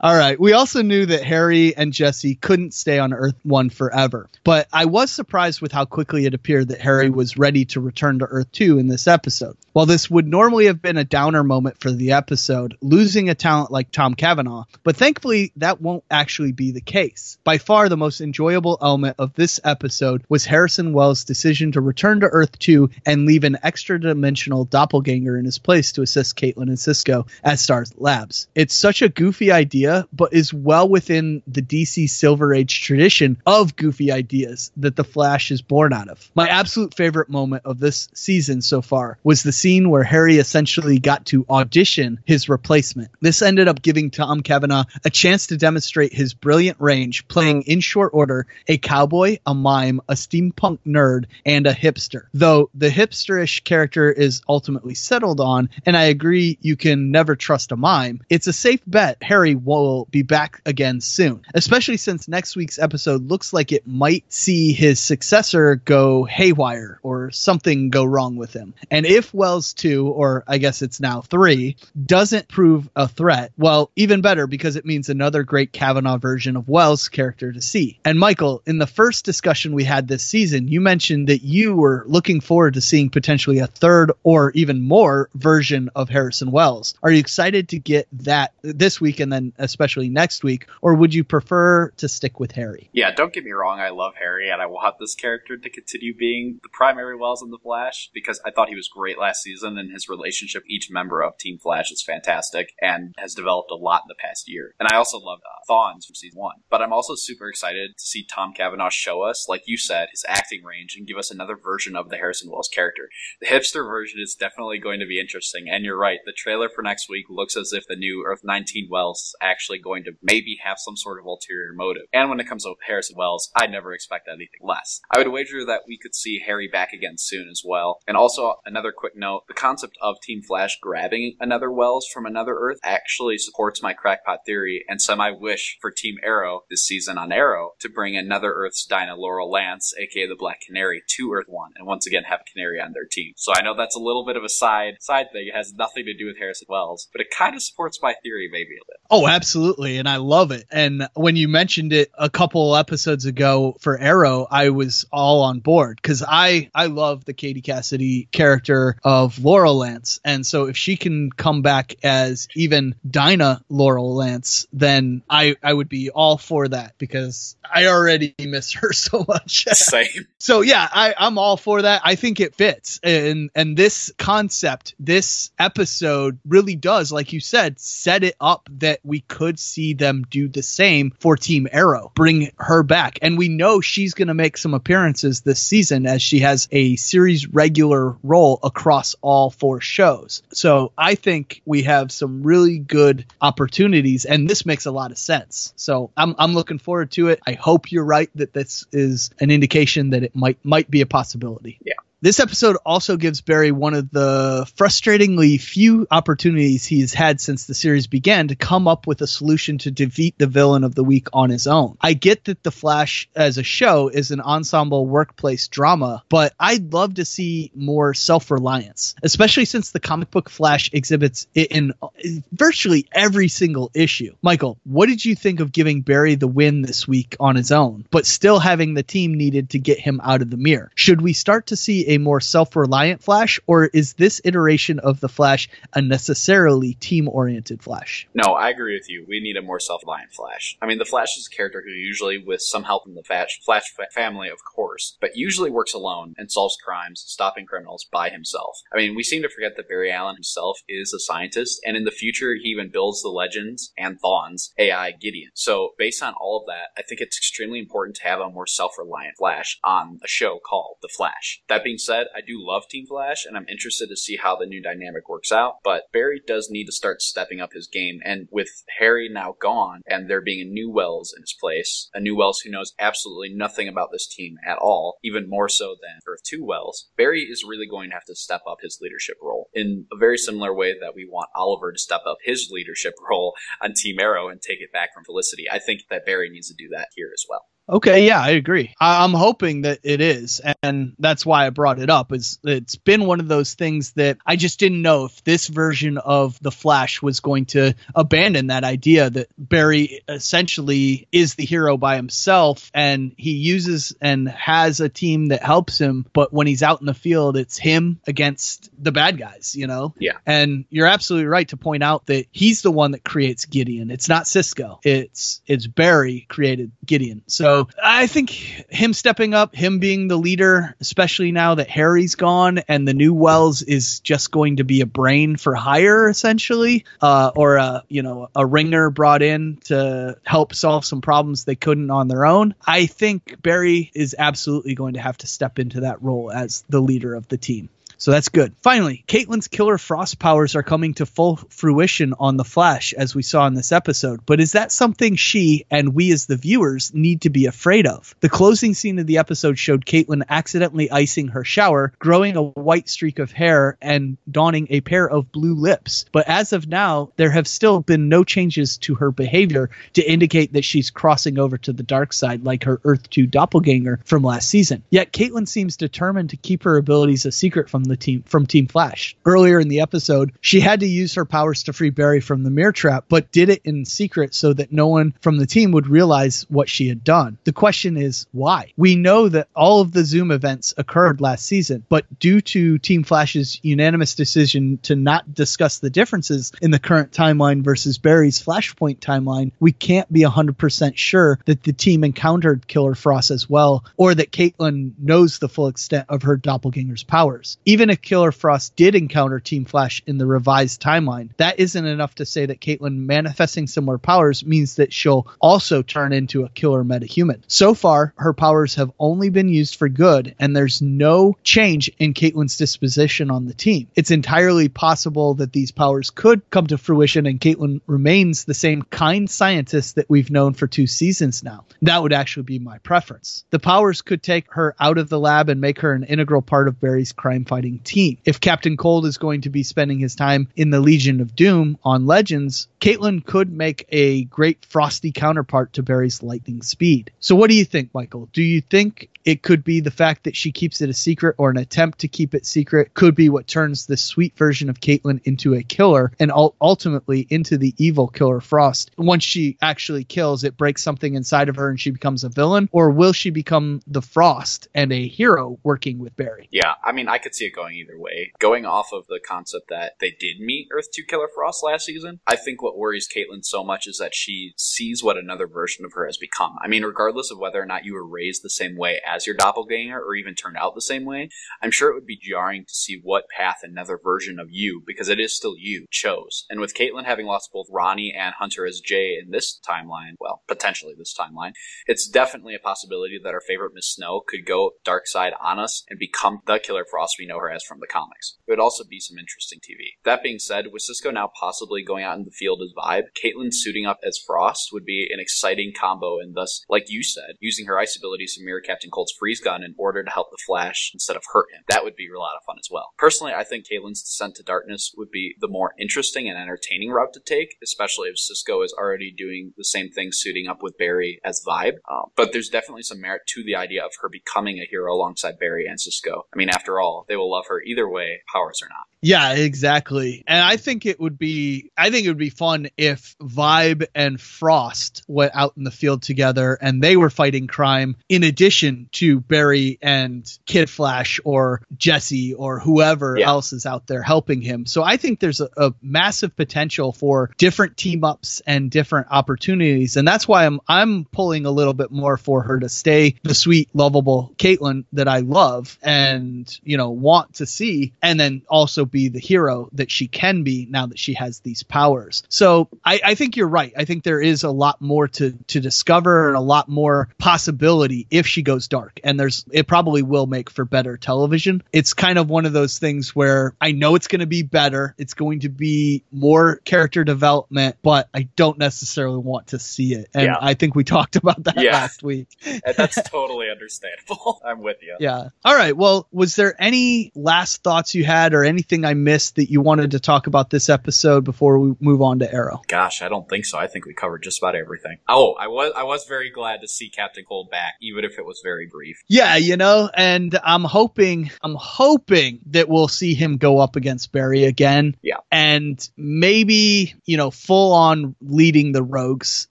All 0.00 0.14
right. 0.14 0.38
We 0.38 0.52
also 0.52 0.82
knew 0.82 1.06
that 1.06 1.24
Harry 1.24 1.74
and 1.74 1.92
Jesse 1.92 2.34
couldn't 2.34 2.74
stay 2.74 2.98
on 2.98 3.12
Earth 3.12 3.36
1 3.44 3.70
forever, 3.70 4.28
but 4.44 4.68
I 4.72 4.84
was 4.84 5.10
surprised 5.10 5.60
with 5.60 5.72
how 5.72 5.84
quickly 5.84 6.26
it 6.26 6.34
appeared 6.34 6.68
that 6.68 6.80
Harry 6.80 7.10
was 7.10 7.36
ready 7.36 7.64
to 7.66 7.80
return 7.80 8.18
to 8.18 8.26
Earth 8.26 8.50
2 8.52 8.78
in 8.78 8.88
this 8.88 9.06
episode. 9.06 9.56
While 9.72 9.86
this 9.86 10.10
would 10.10 10.26
normally 10.26 10.66
have 10.66 10.80
been 10.80 10.96
a 10.96 11.04
downer 11.04 11.44
moment 11.44 11.80
for 11.80 11.90
the 11.90 12.12
episode, 12.12 12.76
losing 12.80 13.28
a 13.28 13.34
talent 13.34 13.70
like 13.70 13.90
Tom 13.90 14.14
Cavanagh, 14.14 14.64
but 14.84 14.96
thankfully 14.96 15.52
that 15.56 15.80
won't 15.80 16.04
actually 16.10 16.52
be 16.52 16.72
the 16.72 16.80
case. 16.80 17.38
By 17.44 17.58
far 17.58 17.88
the 17.88 17.96
most 17.96 18.20
enjoyable 18.20 18.78
element 18.80 19.16
of 19.18 19.34
this 19.34 19.60
episode 19.64 20.24
was 20.28 20.44
Harrison 20.44 20.92
Wells' 20.92 21.24
decision 21.24 21.72
to 21.72 21.80
return 21.80 22.20
to 22.20 22.26
Earth 22.26 22.58
2 22.58 22.85
and 23.04 23.26
leave 23.26 23.44
an 23.44 23.58
extra 23.62 24.00
dimensional 24.00 24.64
doppelganger 24.64 25.38
in 25.38 25.44
his 25.44 25.58
place 25.58 25.92
to 25.92 26.02
assist 26.02 26.36
Caitlin 26.36 26.68
and 26.68 26.78
Cisco 26.78 27.26
at 27.42 27.58
Star 27.58 27.84
Labs. 27.96 28.48
It's 28.54 28.74
such 28.74 29.02
a 29.02 29.08
goofy 29.08 29.52
idea, 29.52 30.06
but 30.12 30.32
is 30.32 30.52
well 30.52 30.88
within 30.88 31.42
the 31.46 31.62
DC 31.62 32.08
Silver 32.08 32.54
Age 32.54 32.82
tradition 32.82 33.40
of 33.46 33.76
goofy 33.76 34.12
ideas 34.12 34.72
that 34.78 34.96
The 34.96 35.04
Flash 35.04 35.50
is 35.50 35.62
born 35.62 35.92
out 35.92 36.08
of. 36.08 36.30
My 36.34 36.48
absolute 36.48 36.94
favorite 36.94 37.28
moment 37.28 37.62
of 37.64 37.78
this 37.78 38.08
season 38.14 38.62
so 38.62 38.82
far 38.82 39.18
was 39.22 39.42
the 39.42 39.52
scene 39.52 39.90
where 39.90 40.04
Harry 40.04 40.38
essentially 40.38 40.98
got 40.98 41.26
to 41.26 41.46
audition 41.48 42.20
his 42.24 42.48
replacement. 42.48 43.10
This 43.20 43.42
ended 43.42 43.68
up 43.68 43.82
giving 43.82 44.10
Tom 44.10 44.42
Cavanagh 44.42 44.84
a 45.04 45.10
chance 45.10 45.48
to 45.48 45.56
demonstrate 45.56 46.12
his 46.12 46.34
brilliant 46.34 46.80
range, 46.80 47.28
playing 47.28 47.62
in 47.62 47.80
short 47.80 48.10
order 48.14 48.46
a 48.68 48.78
cowboy, 48.78 49.38
a 49.46 49.54
mime, 49.54 50.00
a 50.08 50.14
steampunk 50.14 50.78
nerd, 50.86 51.26
and 51.44 51.66
a 51.66 51.74
hipster. 51.74 52.24
Though 52.32 52.70
the 52.76 52.90
hipsterish 52.90 53.64
character 53.64 54.10
is 54.12 54.42
ultimately 54.48 54.94
settled 54.94 55.40
on, 55.40 55.70
and 55.84 55.96
I 55.96 56.04
agree 56.04 56.58
you 56.60 56.76
can 56.76 57.10
never 57.10 57.34
trust 57.34 57.72
a 57.72 57.76
mime, 57.76 58.22
it's 58.28 58.46
a 58.46 58.52
safe 58.52 58.82
bet 58.86 59.22
Harry 59.22 59.54
will 59.54 60.06
be 60.10 60.22
back 60.22 60.60
again 60.66 61.00
soon, 61.00 61.42
especially 61.54 61.96
since 61.96 62.28
next 62.28 62.54
week's 62.54 62.78
episode 62.78 63.28
looks 63.28 63.52
like 63.52 63.72
it 63.72 63.86
might 63.86 64.24
see 64.28 64.72
his 64.72 65.00
successor 65.00 65.76
go 65.76 66.24
haywire 66.24 67.00
or 67.02 67.30
something 67.30 67.88
go 67.88 68.04
wrong 68.04 68.36
with 68.36 68.52
him. 68.52 68.74
And 68.90 69.06
if 69.06 69.32
Wells 69.32 69.72
2, 69.74 70.08
or 70.08 70.44
I 70.46 70.58
guess 70.58 70.82
it's 70.82 71.00
now 71.00 71.22
3, 71.22 71.76
doesn't 72.04 72.48
prove 72.48 72.88
a 72.94 73.08
threat, 73.08 73.52
well, 73.56 73.90
even 73.96 74.20
better 74.20 74.46
because 74.46 74.76
it 74.76 74.84
means 74.84 75.08
another 75.08 75.42
great 75.42 75.72
Cavanagh 75.72 76.18
version 76.18 76.56
of 76.56 76.68
Wells' 76.68 77.08
character 77.08 77.52
to 77.52 77.62
see. 77.62 77.98
And 78.04 78.18
Michael, 78.18 78.62
in 78.66 78.78
the 78.78 78.86
first 78.86 79.24
discussion 79.24 79.72
we 79.72 79.84
had 79.84 80.08
this 80.08 80.22
season, 80.22 80.68
you 80.68 80.80
mentioned 80.80 81.28
that 81.28 81.42
you 81.42 81.74
were 81.74 82.04
looking 82.06 82.40
forward 82.40 82.65
to 82.70 82.80
seeing 82.80 83.10
potentially 83.10 83.58
a 83.58 83.66
third 83.66 84.12
or 84.22 84.50
even 84.52 84.82
more 84.82 85.28
version 85.34 85.90
of 85.94 86.08
Harrison 86.08 86.50
Wells. 86.50 86.94
Are 87.02 87.10
you 87.10 87.18
excited 87.18 87.68
to 87.70 87.78
get 87.78 88.08
that 88.12 88.52
this 88.62 89.00
week 89.00 89.20
and 89.20 89.32
then 89.32 89.52
especially 89.58 90.08
next 90.08 90.44
week, 90.44 90.66
or 90.82 90.94
would 90.94 91.14
you 91.14 91.24
prefer 91.24 91.90
to 91.96 92.08
stick 92.08 92.40
with 92.40 92.52
Harry? 92.52 92.90
Yeah, 92.92 93.10
don't 93.12 93.32
get 93.32 93.44
me 93.44 93.52
wrong. 93.52 93.80
I 93.80 93.90
love 93.90 94.14
Harry, 94.18 94.50
and 94.50 94.60
I 94.60 94.66
want 94.66 94.96
this 94.98 95.14
character 95.14 95.56
to 95.56 95.70
continue 95.70 96.16
being 96.16 96.60
the 96.62 96.68
primary 96.72 97.16
Wells 97.16 97.42
in 97.42 97.50
the 97.50 97.58
Flash 97.58 98.10
because 98.12 98.40
I 98.44 98.50
thought 98.50 98.68
he 98.68 98.76
was 98.76 98.88
great 98.88 99.18
last 99.18 99.42
season, 99.42 99.78
and 99.78 99.92
his 99.92 100.08
relationship 100.08 100.64
each 100.68 100.90
member 100.90 101.22
of 101.22 101.38
Team 101.38 101.58
Flash 101.58 101.90
is 101.90 102.02
fantastic 102.02 102.72
and 102.80 103.14
has 103.18 103.34
developed 103.34 103.70
a 103.70 103.76
lot 103.76 104.02
in 104.04 104.08
the 104.08 104.14
past 104.20 104.48
year. 104.48 104.74
And 104.78 104.88
I 104.90 104.96
also 104.96 105.18
love 105.18 105.40
uh, 105.44 105.56
from 105.66 106.14
season 106.14 106.38
one. 106.38 106.56
But 106.70 106.82
I'm 106.82 106.92
also 106.92 107.14
super 107.14 107.48
excited 107.48 107.90
to 107.96 108.04
see 108.04 108.24
Tom 108.24 108.52
Cavanagh 108.52 108.90
show 108.90 109.22
us, 109.22 109.46
like 109.48 109.62
you 109.66 109.76
said, 109.76 110.08
his 110.10 110.24
acting 110.28 110.64
range 110.64 110.96
and 110.96 111.06
give 111.06 111.16
us 111.16 111.30
another 111.30 111.56
version 111.56 111.96
of 111.96 112.08
the 112.08 112.16
Harrison 112.16 112.50
Character. 112.72 113.08
The 113.40 113.46
hipster 113.46 113.86
version 113.86 114.20
is 114.20 114.34
definitely 114.34 114.78
going 114.78 115.00
to 115.00 115.06
be 115.06 115.20
interesting, 115.20 115.66
and 115.68 115.84
you're 115.84 115.98
right. 115.98 116.18
The 116.24 116.32
trailer 116.36 116.68
for 116.68 116.82
next 116.82 117.08
week 117.08 117.26
looks 117.28 117.56
as 117.56 117.72
if 117.72 117.86
the 117.86 117.96
new 117.96 118.24
Earth 118.26 118.40
19 118.42 118.88
Wells 118.90 119.18
is 119.20 119.34
actually 119.40 119.78
going 119.78 120.04
to 120.04 120.12
maybe 120.22 120.58
have 120.64 120.78
some 120.78 120.96
sort 120.96 121.18
of 121.18 121.26
ulterior 121.26 121.72
motive. 121.74 122.04
And 122.12 122.30
when 122.30 122.40
it 122.40 122.48
comes 122.48 122.64
to 122.64 122.74
Harrison 122.86 123.16
Wells, 123.16 123.50
I 123.54 123.66
never 123.66 123.92
expect 123.92 124.28
anything 124.28 124.60
less. 124.62 125.00
I 125.10 125.18
would 125.18 125.28
wager 125.28 125.64
that 125.64 125.82
we 125.86 125.98
could 125.98 126.14
see 126.14 126.42
Harry 126.44 126.68
back 126.68 126.92
again 126.92 127.18
soon 127.18 127.48
as 127.48 127.62
well. 127.64 128.00
And 128.06 128.16
also, 128.16 128.54
another 128.64 128.92
quick 128.96 129.16
note 129.16 129.42
the 129.48 129.54
concept 129.54 129.96
of 130.00 130.20
Team 130.22 130.42
Flash 130.42 130.78
grabbing 130.80 131.36
another 131.40 131.70
Wells 131.70 132.06
from 132.12 132.26
another 132.26 132.56
Earth 132.58 132.78
actually 132.82 133.38
supports 133.38 133.82
my 133.82 133.92
crackpot 133.92 134.40
theory 134.46 134.84
and 134.88 135.00
semi 135.00 135.30
wish 135.30 135.76
for 135.80 135.90
Team 135.90 136.16
Arrow 136.22 136.62
this 136.70 136.86
season 136.86 137.18
on 137.18 137.32
Arrow 137.32 137.72
to 137.80 137.88
bring 137.88 138.16
another 138.16 138.52
Earth's 138.52 138.84
Dinah 138.84 139.16
Laurel 139.16 139.50
Lance, 139.50 139.92
aka 139.98 140.26
the 140.26 140.36
Black 140.36 140.60
Canary, 140.66 141.02
to 141.16 141.32
Earth 141.32 141.46
1 141.48 141.72
and 141.76 141.86
once 141.86 142.06
again 142.06 142.24
have 142.24 142.40
Canary 142.52 142.80
on 142.80 142.92
their 142.92 143.06
team. 143.10 143.32
So 143.36 143.52
I 143.54 143.62
know 143.62 143.76
that's 143.76 143.96
a 143.96 144.00
little 144.00 144.24
bit 144.24 144.36
of 144.36 144.44
a 144.44 144.48
side 144.48 144.94
side 145.00 145.26
thing. 145.32 145.48
It 145.48 145.56
has 145.56 145.72
nothing 145.74 146.04
to 146.06 146.14
do 146.16 146.26
with 146.26 146.38
Harrison 146.38 146.66
Wells, 146.68 147.08
but 147.12 147.20
it 147.20 147.28
kind 147.30 147.54
of 147.54 147.62
supports 147.62 148.00
my 148.02 148.14
theory 148.22 148.48
maybe 148.50 148.76
a 148.76 148.84
bit. 148.86 148.96
Oh, 149.10 149.26
absolutely. 149.26 149.98
And 149.98 150.08
I 150.08 150.16
love 150.16 150.50
it. 150.50 150.66
And 150.70 151.08
when 151.14 151.36
you 151.36 151.48
mentioned 151.48 151.92
it 151.92 152.10
a 152.18 152.30
couple 152.30 152.76
episodes 152.76 153.24
ago 153.24 153.76
for 153.80 153.98
Arrow, 153.98 154.46
I 154.50 154.70
was 154.70 155.06
all 155.12 155.42
on 155.42 155.60
board 155.60 155.98
because 156.00 156.24
I, 156.26 156.70
I 156.74 156.86
love 156.86 157.24
the 157.24 157.34
Katie 157.34 157.60
Cassidy 157.60 158.28
character 158.32 158.96
of 159.04 159.38
Laurel 159.38 159.76
Lance. 159.76 160.20
And 160.24 160.46
so 160.46 160.66
if 160.66 160.76
she 160.76 160.96
can 160.96 161.30
come 161.30 161.62
back 161.62 161.96
as 162.02 162.48
even 162.54 162.94
Dinah 163.08 163.62
Laurel 163.68 164.14
Lance, 164.14 164.66
then 164.72 165.22
I, 165.28 165.56
I 165.62 165.72
would 165.72 165.88
be 165.88 166.10
all 166.10 166.38
for 166.38 166.68
that 166.68 166.94
because 166.98 167.56
I 167.64 167.86
already 167.86 168.34
miss 168.40 168.72
her 168.74 168.92
so 168.92 169.24
much. 169.26 169.64
Same. 169.64 170.26
So 170.38 170.60
yeah, 170.60 170.88
I, 170.90 171.14
I'm 171.16 171.38
all 171.38 171.56
for 171.56 171.82
that. 171.82 172.02
I 172.04 172.14
think 172.14 172.35
it 172.40 172.54
fits. 172.54 173.00
And 173.02 173.50
and 173.54 173.76
this 173.76 174.12
concept, 174.18 174.94
this 174.98 175.50
episode 175.58 176.38
really 176.46 176.76
does, 176.76 177.12
like 177.12 177.32
you 177.32 177.40
said, 177.40 177.80
set 177.80 178.24
it 178.24 178.36
up 178.40 178.68
that 178.78 179.00
we 179.04 179.20
could 179.20 179.58
see 179.58 179.94
them 179.94 180.26
do 180.28 180.48
the 180.48 180.62
same 180.62 181.12
for 181.18 181.36
Team 181.36 181.68
Arrow, 181.70 182.12
bring 182.14 182.50
her 182.58 182.82
back. 182.82 183.18
And 183.22 183.38
we 183.38 183.48
know 183.48 183.80
she's 183.80 184.14
going 184.14 184.28
to 184.28 184.34
make 184.34 184.56
some 184.56 184.74
appearances 184.74 185.40
this 185.40 185.60
season 185.60 186.06
as 186.06 186.22
she 186.22 186.40
has 186.40 186.68
a 186.70 186.96
series 186.96 187.46
regular 187.48 188.16
role 188.22 188.58
across 188.62 189.14
all 189.20 189.50
four 189.50 189.80
shows. 189.80 190.42
So 190.52 190.92
I 190.96 191.14
think 191.14 191.62
we 191.64 191.82
have 191.84 192.10
some 192.12 192.42
really 192.42 192.78
good 192.78 193.26
opportunities, 193.40 194.24
and 194.24 194.48
this 194.48 194.66
makes 194.66 194.86
a 194.86 194.90
lot 194.90 195.10
of 195.10 195.18
sense. 195.18 195.72
So 195.76 196.10
I'm, 196.16 196.34
I'm 196.38 196.54
looking 196.54 196.78
forward 196.78 197.10
to 197.12 197.28
it. 197.28 197.40
I 197.46 197.52
hope 197.52 197.92
you're 197.92 198.04
right 198.04 198.30
that 198.34 198.52
this 198.52 198.86
is 198.92 199.30
an 199.40 199.50
indication 199.50 200.10
that 200.10 200.22
it 200.22 200.34
might 200.34 200.58
might 200.64 200.90
be 200.90 201.00
a 201.00 201.06
possibility. 201.06 201.78
Yeah. 201.84 201.94
This 202.26 202.40
episode 202.40 202.76
also 202.84 203.16
gives 203.16 203.40
Barry 203.40 203.70
one 203.70 203.94
of 203.94 204.10
the 204.10 204.68
frustratingly 204.76 205.60
few 205.60 206.08
opportunities 206.10 206.84
he's 206.84 207.14
had 207.14 207.40
since 207.40 207.66
the 207.66 207.74
series 207.74 208.08
began 208.08 208.48
to 208.48 208.56
come 208.56 208.88
up 208.88 209.06
with 209.06 209.20
a 209.20 209.28
solution 209.28 209.78
to 209.78 209.92
defeat 209.92 210.34
the 210.36 210.48
villain 210.48 210.82
of 210.82 210.96
the 210.96 211.04
week 211.04 211.28
on 211.32 211.50
his 211.50 211.68
own. 211.68 211.96
I 212.00 212.14
get 212.14 212.46
that 212.46 212.64
The 212.64 212.72
Flash 212.72 213.28
as 213.36 213.58
a 213.58 213.62
show 213.62 214.08
is 214.08 214.32
an 214.32 214.40
ensemble 214.40 215.06
workplace 215.06 215.68
drama, 215.68 216.24
but 216.28 216.52
I'd 216.58 216.92
love 216.92 217.14
to 217.14 217.24
see 217.24 217.70
more 217.76 218.12
self 218.12 218.50
reliance, 218.50 219.14
especially 219.22 219.66
since 219.66 219.92
the 219.92 220.00
comic 220.00 220.32
book 220.32 220.50
Flash 220.50 220.90
exhibits 220.92 221.46
it 221.54 221.70
in 221.70 221.92
uh, 222.02 222.08
virtually 222.50 223.06
every 223.12 223.46
single 223.46 223.92
issue. 223.94 224.34
Michael, 224.42 224.78
what 224.82 225.06
did 225.06 225.24
you 225.24 225.36
think 225.36 225.60
of 225.60 225.70
giving 225.70 226.00
Barry 226.00 226.34
the 226.34 226.48
win 226.48 226.82
this 226.82 227.06
week 227.06 227.36
on 227.38 227.54
his 227.54 227.70
own, 227.70 228.04
but 228.10 228.26
still 228.26 228.58
having 228.58 228.94
the 228.94 229.04
team 229.04 229.34
needed 229.34 229.70
to 229.70 229.78
get 229.78 230.00
him 230.00 230.20
out 230.24 230.42
of 230.42 230.50
the 230.50 230.56
mirror? 230.56 230.90
Should 230.96 231.20
we 231.20 231.32
start 231.32 231.68
to 231.68 231.76
see 231.76 232.05
a 232.06 232.18
more 232.18 232.40
self-reliant 232.40 233.22
Flash, 233.22 233.60
or 233.66 233.86
is 233.86 234.14
this 234.14 234.40
iteration 234.44 234.98
of 234.98 235.20
the 235.20 235.28
Flash 235.28 235.68
a 235.92 236.02
necessarily 236.02 236.94
team-oriented 236.94 237.82
Flash? 237.82 238.28
No, 238.34 238.52
I 238.52 238.70
agree 238.70 238.94
with 238.94 239.08
you. 239.08 239.24
We 239.28 239.40
need 239.40 239.56
a 239.56 239.62
more 239.62 239.80
self-reliant 239.80 240.32
Flash. 240.32 240.76
I 240.80 240.86
mean, 240.86 240.98
the 240.98 241.04
Flash 241.04 241.36
is 241.36 241.48
a 241.50 241.54
character 241.54 241.82
who 241.84 241.92
usually, 241.92 242.38
with 242.38 242.62
some 242.62 242.84
help 242.84 243.04
from 243.04 243.14
the 243.14 243.22
Flash, 243.22 243.60
Flash 243.64 243.92
family, 244.14 244.48
of 244.48 244.58
course, 244.64 245.16
but 245.20 245.36
usually 245.36 245.70
works 245.70 245.94
alone 245.94 246.34
and 246.38 246.50
solves 246.50 246.76
crimes, 246.82 247.24
stopping 247.26 247.66
criminals 247.66 248.06
by 248.10 248.30
himself. 248.30 248.80
I 248.92 248.96
mean, 248.96 249.14
we 249.14 249.22
seem 249.22 249.42
to 249.42 249.48
forget 249.48 249.76
that 249.76 249.88
Barry 249.88 250.10
Allen 250.10 250.36
himself 250.36 250.78
is 250.88 251.12
a 251.12 251.20
scientist, 251.20 251.80
and 251.84 251.96
in 251.96 252.04
the 252.04 252.10
future, 252.10 252.54
he 252.54 252.68
even 252.68 252.90
builds 252.90 253.22
the 253.22 253.28
Legends 253.28 253.92
and 253.96 254.20
Thawne's 254.20 254.72
AI 254.78 255.12
Gideon. 255.12 255.50
So, 255.54 255.90
based 255.98 256.22
on 256.22 256.34
all 256.40 256.60
of 256.60 256.66
that, 256.66 256.90
I 256.96 257.02
think 257.02 257.20
it's 257.20 257.36
extremely 257.36 257.78
important 257.78 258.16
to 258.16 258.24
have 258.24 258.40
a 258.40 258.50
more 258.50 258.66
self-reliant 258.66 259.36
Flash 259.38 259.78
on 259.84 260.20
a 260.24 260.28
show 260.28 260.58
called 260.58 260.96
The 261.02 261.08
Flash. 261.08 261.62
That 261.68 261.84
being 261.84 261.95
said, 261.98 262.26
I 262.34 262.40
do 262.40 262.54
love 262.58 262.88
Team 262.88 263.06
Flash, 263.06 263.44
and 263.44 263.56
I'm 263.56 263.68
interested 263.68 264.08
to 264.08 264.16
see 264.16 264.36
how 264.36 264.56
the 264.56 264.66
new 264.66 264.82
dynamic 264.82 265.28
works 265.28 265.52
out. 265.52 265.76
But 265.84 266.04
Barry 266.12 266.40
does 266.46 266.68
need 266.70 266.86
to 266.86 266.92
start 266.92 267.22
stepping 267.22 267.60
up 267.60 267.72
his 267.72 267.88
game, 267.88 268.20
and 268.24 268.48
with 268.50 268.68
Harry 268.98 269.28
now 269.30 269.54
gone, 269.60 270.02
and 270.06 270.28
there 270.28 270.40
being 270.40 270.60
a 270.60 270.70
new 270.70 270.90
Wells 270.90 271.32
in 271.36 271.42
his 271.42 271.54
place, 271.58 272.08
a 272.14 272.20
new 272.20 272.36
Wells 272.36 272.60
who 272.60 272.70
knows 272.70 272.92
absolutely 272.98 273.54
nothing 273.54 273.88
about 273.88 274.10
this 274.12 274.26
team 274.26 274.56
at 274.66 274.78
all, 274.78 275.18
even 275.22 275.48
more 275.48 275.68
so 275.68 275.96
than 276.00 276.20
Earth 276.26 276.42
2 276.44 276.64
Wells, 276.64 277.08
Barry 277.16 277.42
is 277.42 277.64
really 277.66 277.86
going 277.86 278.10
to 278.10 278.14
have 278.14 278.24
to 278.24 278.34
step 278.34 278.62
up 278.68 278.78
his 278.82 278.98
leadership 279.00 279.36
role 279.42 279.68
in 279.74 280.06
a 280.12 280.16
very 280.16 280.38
similar 280.38 280.74
way 280.74 280.94
that 280.98 281.14
we 281.14 281.26
want 281.30 281.50
Oliver 281.54 281.92
to 281.92 281.98
step 281.98 282.22
up 282.26 282.38
his 282.44 282.68
leadership 282.70 283.14
role 283.30 283.54
on 283.80 283.92
Team 283.94 284.18
Arrow 284.20 284.48
and 284.48 284.60
take 284.60 284.80
it 284.80 284.92
back 284.92 285.14
from 285.14 285.24
Felicity. 285.24 285.64
I 285.70 285.78
think 285.78 286.02
that 286.10 286.26
Barry 286.26 286.50
needs 286.50 286.68
to 286.68 286.74
do 286.74 286.88
that 286.90 287.08
here 287.14 287.30
as 287.32 287.44
well. 287.48 287.66
Okay, 287.88 288.26
yeah, 288.26 288.40
I 288.40 288.50
agree. 288.50 288.94
I- 289.00 289.22
I'm 289.22 289.32
hoping 289.32 289.82
that 289.82 290.00
it 290.02 290.20
is, 290.20 290.60
and 290.82 291.12
that's 291.20 291.46
why 291.46 291.66
I 291.66 291.70
brought 291.70 292.00
it 292.00 292.10
up. 292.10 292.32
Is 292.32 292.58
it's 292.64 292.96
been 292.96 293.26
one 293.26 293.38
of 293.38 293.46
those 293.46 293.74
things 293.74 294.12
that 294.12 294.38
I 294.44 294.56
just 294.56 294.80
didn't 294.80 295.02
know 295.02 295.26
if 295.26 295.44
this 295.44 295.68
version 295.68 296.18
of 296.18 296.58
the 296.60 296.72
Flash 296.72 297.22
was 297.22 297.38
going 297.40 297.66
to 297.66 297.94
abandon 298.14 298.68
that 298.68 298.82
idea 298.82 299.30
that 299.30 299.48
Barry 299.56 300.22
essentially 300.28 301.28
is 301.30 301.54
the 301.54 301.64
hero 301.64 301.96
by 301.96 302.16
himself, 302.16 302.90
and 302.92 303.32
he 303.36 303.52
uses 303.52 304.14
and 304.20 304.48
has 304.48 304.98
a 305.00 305.08
team 305.08 305.46
that 305.46 305.62
helps 305.62 305.98
him, 305.98 306.26
but 306.32 306.52
when 306.52 306.66
he's 306.66 306.82
out 306.82 307.00
in 307.00 307.06
the 307.06 307.14
field, 307.14 307.56
it's 307.56 307.78
him 307.78 308.18
against 308.26 308.90
the 308.98 309.12
bad 309.12 309.38
guys, 309.38 309.76
you 309.76 309.86
know. 309.86 310.12
Yeah. 310.18 310.38
And 310.44 310.86
you're 310.90 311.06
absolutely 311.06 311.46
right 311.46 311.68
to 311.68 311.76
point 311.76 312.02
out 312.02 312.26
that 312.26 312.46
he's 312.50 312.82
the 312.82 312.90
one 312.90 313.12
that 313.12 313.22
creates 313.22 313.64
Gideon. 313.66 314.10
It's 314.10 314.28
not 314.28 314.48
Cisco. 314.48 314.98
It's 315.04 315.60
it's 315.66 315.86
Barry 315.86 316.46
created 316.48 316.90
Gideon. 317.04 317.42
So 317.46 317.75
I 318.02 318.26
think 318.26 318.50
him 318.50 319.12
stepping 319.12 319.54
up, 319.54 319.74
him 319.74 319.98
being 319.98 320.28
the 320.28 320.36
leader, 320.36 320.94
especially 321.00 321.52
now 321.52 321.76
that 321.76 321.90
Harry's 321.90 322.34
gone 322.34 322.78
and 322.88 323.06
the 323.06 323.14
new 323.14 323.34
Wells 323.34 323.82
is 323.82 324.20
just 324.20 324.50
going 324.50 324.76
to 324.76 324.84
be 324.84 325.00
a 325.00 325.06
brain 325.06 325.56
for 325.56 325.74
hire 325.74 326.28
essentially, 326.28 327.04
uh, 327.20 327.52
or 327.54 327.76
a 327.76 328.04
you 328.08 328.22
know 328.22 328.48
a 328.54 328.64
ringer 328.64 329.10
brought 329.10 329.42
in 329.42 329.78
to 329.84 330.38
help 330.44 330.74
solve 330.74 331.04
some 331.04 331.20
problems 331.20 331.64
they 331.64 331.76
couldn't 331.76 332.10
on 332.10 332.28
their 332.28 332.46
own. 332.46 332.74
I 332.86 333.06
think 333.06 333.60
Barry 333.62 334.10
is 334.14 334.34
absolutely 334.38 334.94
going 334.94 335.14
to 335.14 335.20
have 335.20 335.36
to 335.38 335.46
step 335.46 335.78
into 335.78 336.00
that 336.00 336.22
role 336.22 336.50
as 336.50 336.84
the 336.88 337.00
leader 337.00 337.34
of 337.34 337.48
the 337.48 337.58
team. 337.58 337.88
So 338.18 338.30
that's 338.30 338.48
good. 338.48 338.74
Finally, 338.80 339.24
Caitlin's 339.28 339.68
killer 339.68 339.98
frost 339.98 340.38
powers 340.38 340.74
are 340.74 340.82
coming 340.82 341.14
to 341.14 341.26
full 341.26 341.56
fruition 341.68 342.34
on 342.38 342.56
The 342.56 342.64
Flash, 342.64 343.12
as 343.12 343.34
we 343.34 343.42
saw 343.42 343.66
in 343.66 343.74
this 343.74 343.92
episode. 343.92 344.40
But 344.46 344.60
is 344.60 344.72
that 344.72 344.90
something 344.90 345.36
she 345.36 345.84
and 345.90 346.14
we 346.14 346.32
as 346.32 346.46
the 346.46 346.56
viewers 346.56 347.12
need 347.12 347.42
to 347.42 347.50
be 347.50 347.66
afraid 347.66 348.06
of? 348.06 348.34
The 348.40 348.48
closing 348.48 348.94
scene 348.94 349.18
of 349.18 349.26
the 349.26 349.38
episode 349.38 349.78
showed 349.78 350.06
Caitlin 350.06 350.44
accidentally 350.48 351.10
icing 351.10 351.48
her 351.48 351.64
shower, 351.64 352.12
growing 352.18 352.56
a 352.56 352.62
white 352.62 353.08
streak 353.08 353.38
of 353.38 353.52
hair, 353.52 353.98
and 354.00 354.38
donning 354.50 354.86
a 354.90 355.02
pair 355.02 355.28
of 355.28 355.52
blue 355.52 355.74
lips. 355.74 356.24
But 356.32 356.48
as 356.48 356.72
of 356.72 356.88
now, 356.88 357.32
there 357.36 357.50
have 357.50 357.68
still 357.68 358.00
been 358.00 358.28
no 358.28 358.44
changes 358.44 358.96
to 358.98 359.16
her 359.16 359.30
behavior 359.30 359.90
to 360.14 360.22
indicate 360.22 360.72
that 360.72 360.84
she's 360.84 361.10
crossing 361.10 361.58
over 361.58 361.76
to 361.78 361.92
the 361.92 362.02
dark 362.02 362.32
side 362.32 362.64
like 362.64 362.84
her 362.84 363.00
Earth 363.04 363.28
2 363.28 363.46
doppelganger 363.46 364.20
from 364.24 364.42
last 364.42 364.68
season. 364.68 365.02
Yet 365.10 365.32
Caitlin 365.32 365.68
seems 365.68 365.96
determined 365.96 366.50
to 366.50 366.56
keep 366.56 366.84
her 366.84 366.96
abilities 366.96 367.44
a 367.44 367.52
secret 367.52 367.90
from 367.90 368.05
the 368.08 368.16
team 368.16 368.42
from 368.46 368.66
Team 368.66 368.86
Flash. 368.86 369.36
Earlier 369.44 369.80
in 369.80 369.88
the 369.88 370.00
episode, 370.00 370.52
she 370.60 370.80
had 370.80 371.00
to 371.00 371.06
use 371.06 371.34
her 371.34 371.44
powers 371.44 371.84
to 371.84 371.92
free 371.92 372.10
Barry 372.10 372.40
from 372.40 372.62
the 372.62 372.70
mirror 372.70 372.92
trap, 372.92 373.26
but 373.28 373.52
did 373.52 373.68
it 373.68 373.82
in 373.84 374.04
secret 374.04 374.54
so 374.54 374.72
that 374.72 374.92
no 374.92 375.08
one 375.08 375.34
from 375.40 375.58
the 375.58 375.66
team 375.66 375.92
would 375.92 376.06
realize 376.06 376.66
what 376.68 376.88
she 376.88 377.08
had 377.08 377.24
done. 377.24 377.58
The 377.64 377.72
question 377.72 378.16
is 378.16 378.46
why? 378.52 378.92
We 378.96 379.16
know 379.16 379.48
that 379.48 379.68
all 379.74 380.00
of 380.00 380.12
the 380.12 380.24
Zoom 380.24 380.50
events 380.50 380.94
occurred 380.96 381.40
last 381.40 381.66
season, 381.66 382.04
but 382.08 382.26
due 382.38 382.60
to 382.60 382.98
Team 382.98 383.24
Flash's 383.24 383.80
unanimous 383.82 384.34
decision 384.34 384.98
to 385.02 385.16
not 385.16 385.54
discuss 385.54 385.98
the 385.98 386.10
differences 386.10 386.72
in 386.80 386.90
the 386.90 386.98
current 386.98 387.32
timeline 387.32 387.82
versus 387.82 388.18
Barry's 388.18 388.62
Flashpoint 388.62 389.18
timeline, 389.18 389.72
we 389.80 389.92
can't 389.92 390.32
be 390.32 390.42
100% 390.42 391.16
sure 391.16 391.58
that 391.66 391.82
the 391.82 391.92
team 391.92 392.24
encountered 392.24 392.86
Killer 392.86 393.14
Frost 393.14 393.50
as 393.50 393.68
well, 393.68 394.04
or 394.16 394.34
that 394.34 394.52
Caitlin 394.52 395.12
knows 395.18 395.58
the 395.58 395.68
full 395.68 395.88
extent 395.88 396.26
of 396.28 396.42
her 396.42 396.56
doppelganger's 396.56 397.24
powers. 397.24 397.78
Even 397.84 397.95
if 398.00 398.22
Killer 398.22 398.52
Frost 398.52 398.94
did 398.96 399.14
encounter 399.14 399.60
Team 399.60 399.84
Flash 399.84 400.22
in 400.26 400.38
the 400.38 400.46
revised 400.46 401.02
timeline, 401.02 401.50
that 401.56 401.80
isn't 401.80 402.04
enough 402.04 402.34
to 402.36 402.46
say 402.46 402.66
that 402.66 402.80
Caitlin 402.80 403.16
manifesting 403.16 403.86
similar 403.86 404.18
powers 404.18 404.64
means 404.64 404.96
that 404.96 405.12
she'll 405.12 405.46
also 405.60 406.02
turn 406.02 406.32
into 406.32 406.64
a 406.64 406.68
killer 406.68 407.04
metahuman. 407.04 407.62
So 407.66 407.94
far, 407.94 408.34
her 408.36 408.52
powers 408.52 408.96
have 408.96 409.12
only 409.18 409.50
been 409.50 409.68
used 409.68 409.96
for 409.96 410.08
good, 410.08 410.54
and 410.58 410.76
there's 410.76 411.00
no 411.00 411.56
change 411.64 412.10
in 412.18 412.34
Caitlin's 412.34 412.76
disposition 412.76 413.50
on 413.50 413.66
the 413.66 413.74
team. 413.74 414.08
It's 414.14 414.30
entirely 414.30 414.88
possible 414.88 415.54
that 415.54 415.72
these 415.72 415.90
powers 415.90 416.30
could 416.30 416.68
come 416.70 416.86
to 416.88 416.98
fruition 416.98 417.46
and 417.46 417.60
Caitlin 417.60 418.00
remains 418.06 418.64
the 418.64 418.74
same 418.74 419.02
kind 419.02 419.48
scientist 419.48 420.16
that 420.16 420.28
we've 420.28 420.50
known 420.50 420.74
for 420.74 420.86
two 420.86 421.06
seasons 421.06 421.62
now. 421.62 421.84
That 422.02 422.22
would 422.22 422.32
actually 422.32 422.64
be 422.64 422.78
my 422.78 422.98
preference. 422.98 423.64
The 423.70 423.78
powers 423.78 424.22
could 424.22 424.42
take 424.42 424.72
her 424.72 424.94
out 424.98 425.18
of 425.18 425.28
the 425.28 425.40
lab 425.40 425.68
and 425.68 425.80
make 425.80 426.00
her 426.00 426.12
an 426.12 426.24
integral 426.24 426.62
part 426.62 426.88
of 426.88 427.00
Barry's 427.00 427.32
crime 427.32 427.64
fighting 427.64 427.85
team. 427.98 428.38
If 428.44 428.60
Captain 428.60 428.96
Cold 428.96 429.26
is 429.26 429.38
going 429.38 429.62
to 429.62 429.70
be 429.70 429.82
spending 429.82 430.18
his 430.18 430.34
time 430.34 430.68
in 430.76 430.90
the 430.90 431.00
Legion 431.00 431.40
of 431.40 431.56
Doom 431.56 431.98
on 432.04 432.26
Legends, 432.26 432.88
Caitlin 433.00 433.44
could 433.44 433.72
make 433.72 434.06
a 434.10 434.44
great 434.44 434.84
frosty 434.84 435.32
counterpart 435.32 435.94
to 435.94 436.02
Barry's 436.02 436.42
lightning 436.42 436.82
speed. 436.82 437.30
So 437.40 437.54
what 437.56 437.70
do 437.70 437.76
you 437.76 437.84
think, 437.84 438.12
Michael? 438.12 438.48
Do 438.52 438.62
you 438.62 438.80
think 438.80 439.28
it 439.46 439.62
could 439.62 439.84
be 439.84 440.00
the 440.00 440.10
fact 440.10 440.42
that 440.42 440.56
she 440.56 440.72
keeps 440.72 441.00
it 441.00 441.08
a 441.08 441.14
secret 441.14 441.54
or 441.56 441.70
an 441.70 441.78
attempt 441.78 442.18
to 442.18 442.28
keep 442.28 442.52
it 442.52 442.66
secret 442.66 443.14
could 443.14 443.36
be 443.36 443.48
what 443.48 443.68
turns 443.68 444.06
the 444.06 444.16
sweet 444.16 444.56
version 444.58 444.90
of 444.90 445.00
Caitlin 445.00 445.40
into 445.44 445.72
a 445.72 445.84
killer 445.84 446.32
and 446.40 446.50
ultimately 446.80 447.46
into 447.48 447.78
the 447.78 447.94
evil 447.96 448.26
killer 448.26 448.60
Frost. 448.60 449.12
Once 449.16 449.44
she 449.44 449.78
actually 449.80 450.24
kills, 450.24 450.64
it 450.64 450.76
breaks 450.76 451.02
something 451.02 451.34
inside 451.34 451.68
of 451.68 451.76
her 451.76 451.88
and 451.88 452.00
she 452.00 452.10
becomes 452.10 452.42
a 452.42 452.48
villain, 452.48 452.88
or 452.90 453.10
will 453.10 453.32
she 453.32 453.50
become 453.50 454.02
the 454.08 454.20
Frost 454.20 454.88
and 454.94 455.12
a 455.12 455.28
hero 455.28 455.78
working 455.84 456.18
with 456.18 456.36
Barry? 456.36 456.68
Yeah, 456.72 456.94
I 457.04 457.12
mean, 457.12 457.28
I 457.28 457.38
could 457.38 457.54
see 457.54 457.66
it 457.66 457.74
going 457.74 457.94
either 457.94 458.18
way. 458.18 458.50
Going 458.58 458.84
off 458.84 459.10
of 459.12 459.28
the 459.28 459.38
concept 459.46 459.88
that 459.90 460.14
they 460.20 460.30
did 460.30 460.58
meet 460.58 460.88
Earth 460.92 461.06
2 461.14 461.22
Killer 461.28 461.48
Frost 461.54 461.84
last 461.84 462.06
season, 462.06 462.40
I 462.48 462.56
think 462.56 462.82
what 462.82 462.98
worries 462.98 463.28
Caitlin 463.28 463.64
so 463.64 463.84
much 463.84 464.08
is 464.08 464.18
that 464.18 464.34
she 464.34 464.72
sees 464.76 465.22
what 465.22 465.36
another 465.36 465.68
version 465.68 466.04
of 466.04 466.14
her 466.14 466.26
has 466.26 466.36
become. 466.36 466.76
I 466.82 466.88
mean, 466.88 467.04
regardless 467.04 467.52
of 467.52 467.58
whether 467.58 467.80
or 467.80 467.86
not 467.86 468.04
you 468.04 468.14
were 468.14 468.26
raised 468.26 468.64
the 468.64 468.70
same 468.70 468.96
way 468.96 469.20
as 469.24 469.35
as 469.36 469.46
your 469.46 469.54
doppelganger 469.54 470.18
or 470.18 470.34
even 470.34 470.54
turned 470.54 470.76
out 470.76 470.94
the 470.94 471.02
same 471.02 471.24
way, 471.24 471.50
I'm 471.82 471.90
sure 471.90 472.10
it 472.10 472.14
would 472.14 472.26
be 472.26 472.38
jarring 472.40 472.84
to 472.86 472.94
see 472.94 473.20
what 473.22 473.48
path 473.54 473.80
another 473.82 474.18
version 474.22 474.58
of 474.58 474.68
you, 474.70 475.02
because 475.06 475.28
it 475.28 475.38
is 475.38 475.54
still 475.54 475.74
you, 475.76 476.06
chose. 476.10 476.64
And 476.70 476.80
with 476.80 476.94
Caitlin 476.94 477.24
having 477.24 477.46
lost 477.46 477.70
both 477.72 477.86
Ronnie 477.90 478.34
and 478.36 478.54
Hunter 478.58 478.86
as 478.86 479.00
Jay 479.00 479.36
in 479.40 479.50
this 479.50 479.78
timeline, 479.86 480.34
well, 480.40 480.62
potentially 480.66 481.14
this 481.16 481.34
timeline, 481.38 481.72
it's 482.06 482.28
definitely 482.28 482.74
a 482.74 482.80
possibility 482.80 483.38
that 483.42 483.54
our 483.54 483.60
favorite 483.60 483.92
Miss 483.94 484.14
Snow 484.14 484.42
could 484.46 484.64
go 484.66 484.92
dark 485.04 485.26
side 485.26 485.52
on 485.60 485.78
us 485.78 486.04
and 486.08 486.18
become 486.18 486.60
the 486.66 486.78
Killer 486.78 487.04
Frost 487.08 487.36
we 487.38 487.46
know 487.46 487.58
her 487.58 487.70
as 487.70 487.84
from 487.84 488.00
the 488.00 488.06
comics. 488.06 488.56
It 488.66 488.72
would 488.72 488.80
also 488.80 489.04
be 489.04 489.20
some 489.20 489.38
interesting 489.38 489.78
TV. 489.78 490.16
That 490.24 490.42
being 490.42 490.58
said, 490.58 490.86
with 490.92 491.02
Cisco 491.02 491.30
now 491.30 491.50
possibly 491.58 492.02
going 492.02 492.24
out 492.24 492.38
in 492.38 492.44
the 492.44 492.50
field 492.50 492.80
as 492.82 492.92
Vibe, 492.96 493.24
Caitlin 493.42 493.68
suiting 493.70 494.06
up 494.06 494.18
as 494.26 494.38
Frost 494.38 494.90
would 494.92 495.04
be 495.04 495.28
an 495.32 495.40
exciting 495.40 495.92
combo 495.98 496.38
and 496.38 496.54
thus, 496.54 496.82
like 496.88 497.04
you 497.08 497.22
said, 497.22 497.56
using 497.60 497.86
her 497.86 497.98
ice 497.98 498.16
abilities 498.16 498.54
to 498.54 498.64
mirror 498.64 498.80
Captain 498.80 499.10
Freeze 499.38 499.60
gun 499.60 499.82
in 499.82 499.94
order 499.98 500.22
to 500.22 500.30
help 500.30 500.50
the 500.50 500.58
Flash 500.66 501.10
instead 501.14 501.36
of 501.36 501.42
hurt 501.52 501.66
him. 501.72 501.82
That 501.88 502.04
would 502.04 502.16
be 502.16 502.28
a 502.28 502.38
lot 502.38 502.56
of 502.56 502.64
fun 502.64 502.76
as 502.78 502.88
well. 502.90 503.12
Personally, 503.18 503.52
I 503.52 503.64
think 503.64 503.86
Caitlin's 503.86 504.22
descent 504.22 504.56
to 504.56 504.62
darkness 504.62 505.12
would 505.16 505.30
be 505.30 505.54
the 505.60 505.68
more 505.68 505.92
interesting 505.98 506.48
and 506.48 506.58
entertaining 506.58 507.10
route 507.10 507.32
to 507.34 507.40
take, 507.40 507.76
especially 507.82 508.28
if 508.28 508.38
Cisco 508.38 508.82
is 508.82 508.94
already 508.98 509.32
doing 509.36 509.72
the 509.76 509.84
same 509.84 510.10
thing 510.10 510.30
suiting 510.32 510.66
up 510.68 510.82
with 510.82 510.98
Barry 510.98 511.40
as 511.44 511.62
Vibe. 511.66 511.96
Um, 512.10 512.30
but 512.36 512.52
there's 512.52 512.68
definitely 512.68 513.02
some 513.02 513.20
merit 513.20 513.42
to 513.48 513.62
the 513.64 513.76
idea 513.76 514.04
of 514.04 514.12
her 514.20 514.28
becoming 514.28 514.78
a 514.78 514.86
hero 514.88 515.14
alongside 515.14 515.58
Barry 515.58 515.86
and 515.86 516.00
Cisco. 516.00 516.46
I 516.52 516.56
mean, 516.56 516.68
after 516.68 517.00
all, 517.00 517.24
they 517.28 517.36
will 517.36 517.50
love 517.50 517.64
her 517.68 517.80
either 517.82 518.08
way, 518.08 518.40
powers 518.52 518.80
or 518.82 518.88
not. 518.88 519.06
Yeah, 519.22 519.54
exactly. 519.54 520.44
And 520.46 520.62
I 520.62 520.76
think 520.76 521.06
it 521.06 521.18
would 521.18 521.38
be 521.38 521.90
I 521.96 522.10
think 522.10 522.26
it 522.26 522.28
would 522.28 522.38
be 522.38 522.50
fun 522.50 522.88
if 522.96 523.36
Vibe 523.38 524.06
and 524.14 524.40
Frost 524.40 525.24
went 525.26 525.52
out 525.54 525.72
in 525.76 525.84
the 525.84 525.90
field 525.90 526.22
together 526.22 526.78
and 526.80 527.02
they 527.02 527.16
were 527.16 527.30
fighting 527.30 527.66
crime 527.66 528.16
in 528.28 528.44
addition 528.44 529.05
to 529.12 529.40
Barry 529.40 529.98
and 530.02 530.50
Kid 530.66 530.88
Flash 530.90 531.40
or 531.44 531.80
Jesse 531.96 532.54
or 532.54 532.78
whoever 532.78 533.36
Yeah. 533.38 533.48
else 533.48 533.72
is 533.72 533.86
out 533.86 534.06
there 534.06 534.22
helping 534.22 534.60
him. 534.62 534.86
So 534.86 535.02
I 535.02 535.16
think 535.16 535.40
there's 535.40 535.60
a, 535.60 535.68
a 535.76 535.92
massive 536.02 536.56
potential 536.56 537.12
for 537.12 537.50
different 537.58 537.96
team 537.96 538.24
ups 538.24 538.62
and 538.66 538.90
different 538.90 539.28
opportunities. 539.30 540.16
And 540.16 540.26
that's 540.26 540.46
why 540.48 540.66
I'm 540.66 540.80
I'm 540.88 541.24
pulling 541.24 541.66
a 541.66 541.70
little 541.70 541.94
bit 541.94 542.10
more 542.10 542.36
for 542.36 542.62
her 542.62 542.78
to 542.80 542.88
stay 542.88 543.36
the 543.42 543.54
sweet, 543.54 543.88
lovable 543.94 544.52
Caitlin 544.58 545.04
that 545.12 545.28
I 545.28 545.40
love 545.40 545.98
and, 546.02 546.78
you 546.82 546.96
know, 546.96 547.10
want 547.10 547.54
to 547.54 547.66
see 547.66 548.12
and 548.22 548.38
then 548.38 548.62
also 548.68 549.04
be 549.04 549.28
the 549.28 549.38
hero 549.40 549.88
that 549.92 550.10
she 550.10 550.28
can 550.28 550.62
be 550.62 550.86
now 550.88 551.06
that 551.06 551.18
she 551.18 551.34
has 551.34 551.60
these 551.60 551.82
powers. 551.82 552.42
So 552.48 552.88
I, 553.04 553.20
I 553.24 553.34
think 553.34 553.56
you're 553.56 553.68
right. 553.68 553.92
I 553.96 554.04
think 554.04 554.24
there 554.24 554.40
is 554.40 554.64
a 554.64 554.70
lot 554.70 555.00
more 555.00 555.28
to 555.28 555.52
to 555.68 555.80
discover 555.80 556.48
and 556.48 556.56
a 556.56 556.60
lot 556.60 556.88
more 556.88 557.28
possibility 557.38 558.26
if 558.30 558.46
she 558.46 558.62
goes 558.62 558.88
dark. 558.88 558.95
And 559.24 559.38
there's 559.38 559.64
it 559.72 559.86
probably 559.86 560.22
will 560.22 560.46
make 560.46 560.70
for 560.70 560.84
better 560.84 561.16
television. 561.16 561.82
It's 561.92 562.14
kind 562.14 562.38
of 562.38 562.48
one 562.50 562.66
of 562.66 562.72
those 562.72 562.98
things 562.98 563.34
where 563.34 563.74
I 563.80 563.92
know 563.92 564.14
it's 564.14 564.28
going 564.28 564.40
to 564.40 564.46
be 564.46 564.62
better. 564.62 565.14
It's 565.18 565.34
going 565.34 565.60
to 565.60 565.68
be 565.68 566.24
more 566.32 566.76
character 566.84 567.24
development, 567.24 567.96
but 568.02 568.28
I 568.34 568.48
don't 568.56 568.78
necessarily 568.78 569.38
want 569.38 569.68
to 569.68 569.78
see 569.78 570.14
it. 570.14 570.28
And 570.34 570.44
Yeah. 570.46 570.56
I 570.60 570.74
think 570.74 570.94
we 570.94 571.04
talked 571.16 571.36
about 571.36 571.64
that 571.64 571.76
Yeah. 571.78 571.92
last 571.92 572.22
week. 572.22 572.48
And 572.64 572.94
that's 572.96 573.20
totally 573.30 573.70
understandable. 573.70 574.60
I'm 574.64 574.80
with 574.82 574.98
you. 575.02 575.16
Yeah. 575.20 575.48
All 575.64 575.74
right. 575.74 575.96
Well, 575.96 576.26
was 576.32 576.56
there 576.56 576.74
any 576.80 577.32
last 577.34 577.82
thoughts 577.82 578.14
you 578.14 578.24
had 578.24 578.54
or 578.54 578.64
anything 578.64 579.04
I 579.04 579.14
missed 579.14 579.56
that 579.56 579.70
you 579.70 579.80
wanted 579.80 580.12
to 580.12 580.20
talk 580.20 580.46
about 580.46 580.70
this 580.70 580.88
episode 580.88 581.44
before 581.44 581.78
we 581.78 581.94
move 582.00 582.22
on 582.22 582.40
to 582.40 582.52
Arrow? 582.52 582.82
Gosh, 582.88 583.22
I 583.22 583.28
don't 583.28 583.48
think 583.48 583.64
so. 583.64 583.78
I 583.78 583.86
think 583.86 584.06
we 584.06 584.14
covered 584.14 584.42
just 584.42 584.58
about 584.58 584.74
everything. 584.74 585.18
Oh, 585.28 585.54
I 585.58 585.68
was 585.68 585.92
I 585.96 586.02
was 586.04 586.24
very 586.26 586.50
glad 586.50 586.80
to 586.82 586.88
see 586.88 587.08
Captain 587.08 587.44
Cold 587.46 587.70
back, 587.70 587.94
even 588.00 588.24
if 588.24 588.38
it 588.38 588.44
was 588.44 588.60
very 588.62 588.85
brief. 588.86 589.22
Yeah, 589.28 589.56
you 589.56 589.76
know, 589.76 590.10
and 590.12 590.58
I'm 590.62 590.84
hoping 590.84 591.50
I'm 591.62 591.74
hoping 591.74 592.60
that 592.66 592.88
we'll 592.88 593.08
see 593.08 593.34
him 593.34 593.56
go 593.56 593.78
up 593.78 593.96
against 593.96 594.32
Barry 594.32 594.64
again. 594.64 595.16
Yeah. 595.22 595.38
And 595.50 596.08
maybe, 596.16 597.14
you 597.24 597.36
know, 597.36 597.50
full 597.50 597.92
on 597.92 598.36
leading 598.40 598.92
the 598.92 599.02
rogues 599.02 599.68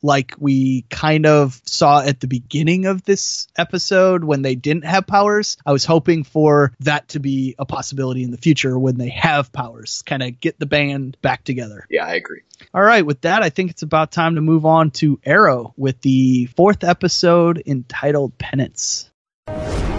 like 0.01 0.35
we 0.39 0.83
kind 0.89 1.25
of 1.25 1.61
saw 1.65 2.01
at 2.01 2.19
the 2.19 2.27
beginning 2.27 2.85
of 2.85 3.03
this 3.03 3.47
episode 3.57 4.23
when 4.23 4.41
they 4.41 4.55
didn't 4.55 4.85
have 4.85 5.07
powers. 5.07 5.57
I 5.65 5.71
was 5.71 5.85
hoping 5.85 6.23
for 6.23 6.73
that 6.81 7.09
to 7.09 7.19
be 7.19 7.55
a 7.57 7.65
possibility 7.65 8.23
in 8.23 8.31
the 8.31 8.37
future 8.37 8.77
when 8.77 8.97
they 8.97 9.09
have 9.09 9.51
powers. 9.51 10.03
Kind 10.05 10.23
of 10.23 10.39
get 10.39 10.59
the 10.59 10.65
band 10.65 11.17
back 11.21 11.43
together. 11.43 11.85
Yeah, 11.89 12.05
I 12.05 12.15
agree. 12.15 12.41
All 12.73 12.81
right, 12.81 13.05
with 13.05 13.21
that, 13.21 13.43
I 13.43 13.49
think 13.49 13.71
it's 13.71 13.81
about 13.81 14.11
time 14.11 14.35
to 14.35 14.41
move 14.41 14.65
on 14.65 14.91
to 14.91 15.19
Arrow 15.25 15.73
with 15.77 16.01
the 16.01 16.45
fourth 16.55 16.83
episode 16.83 17.61
entitled 17.65 18.37
Penance 18.37 19.04
you. 19.47 19.94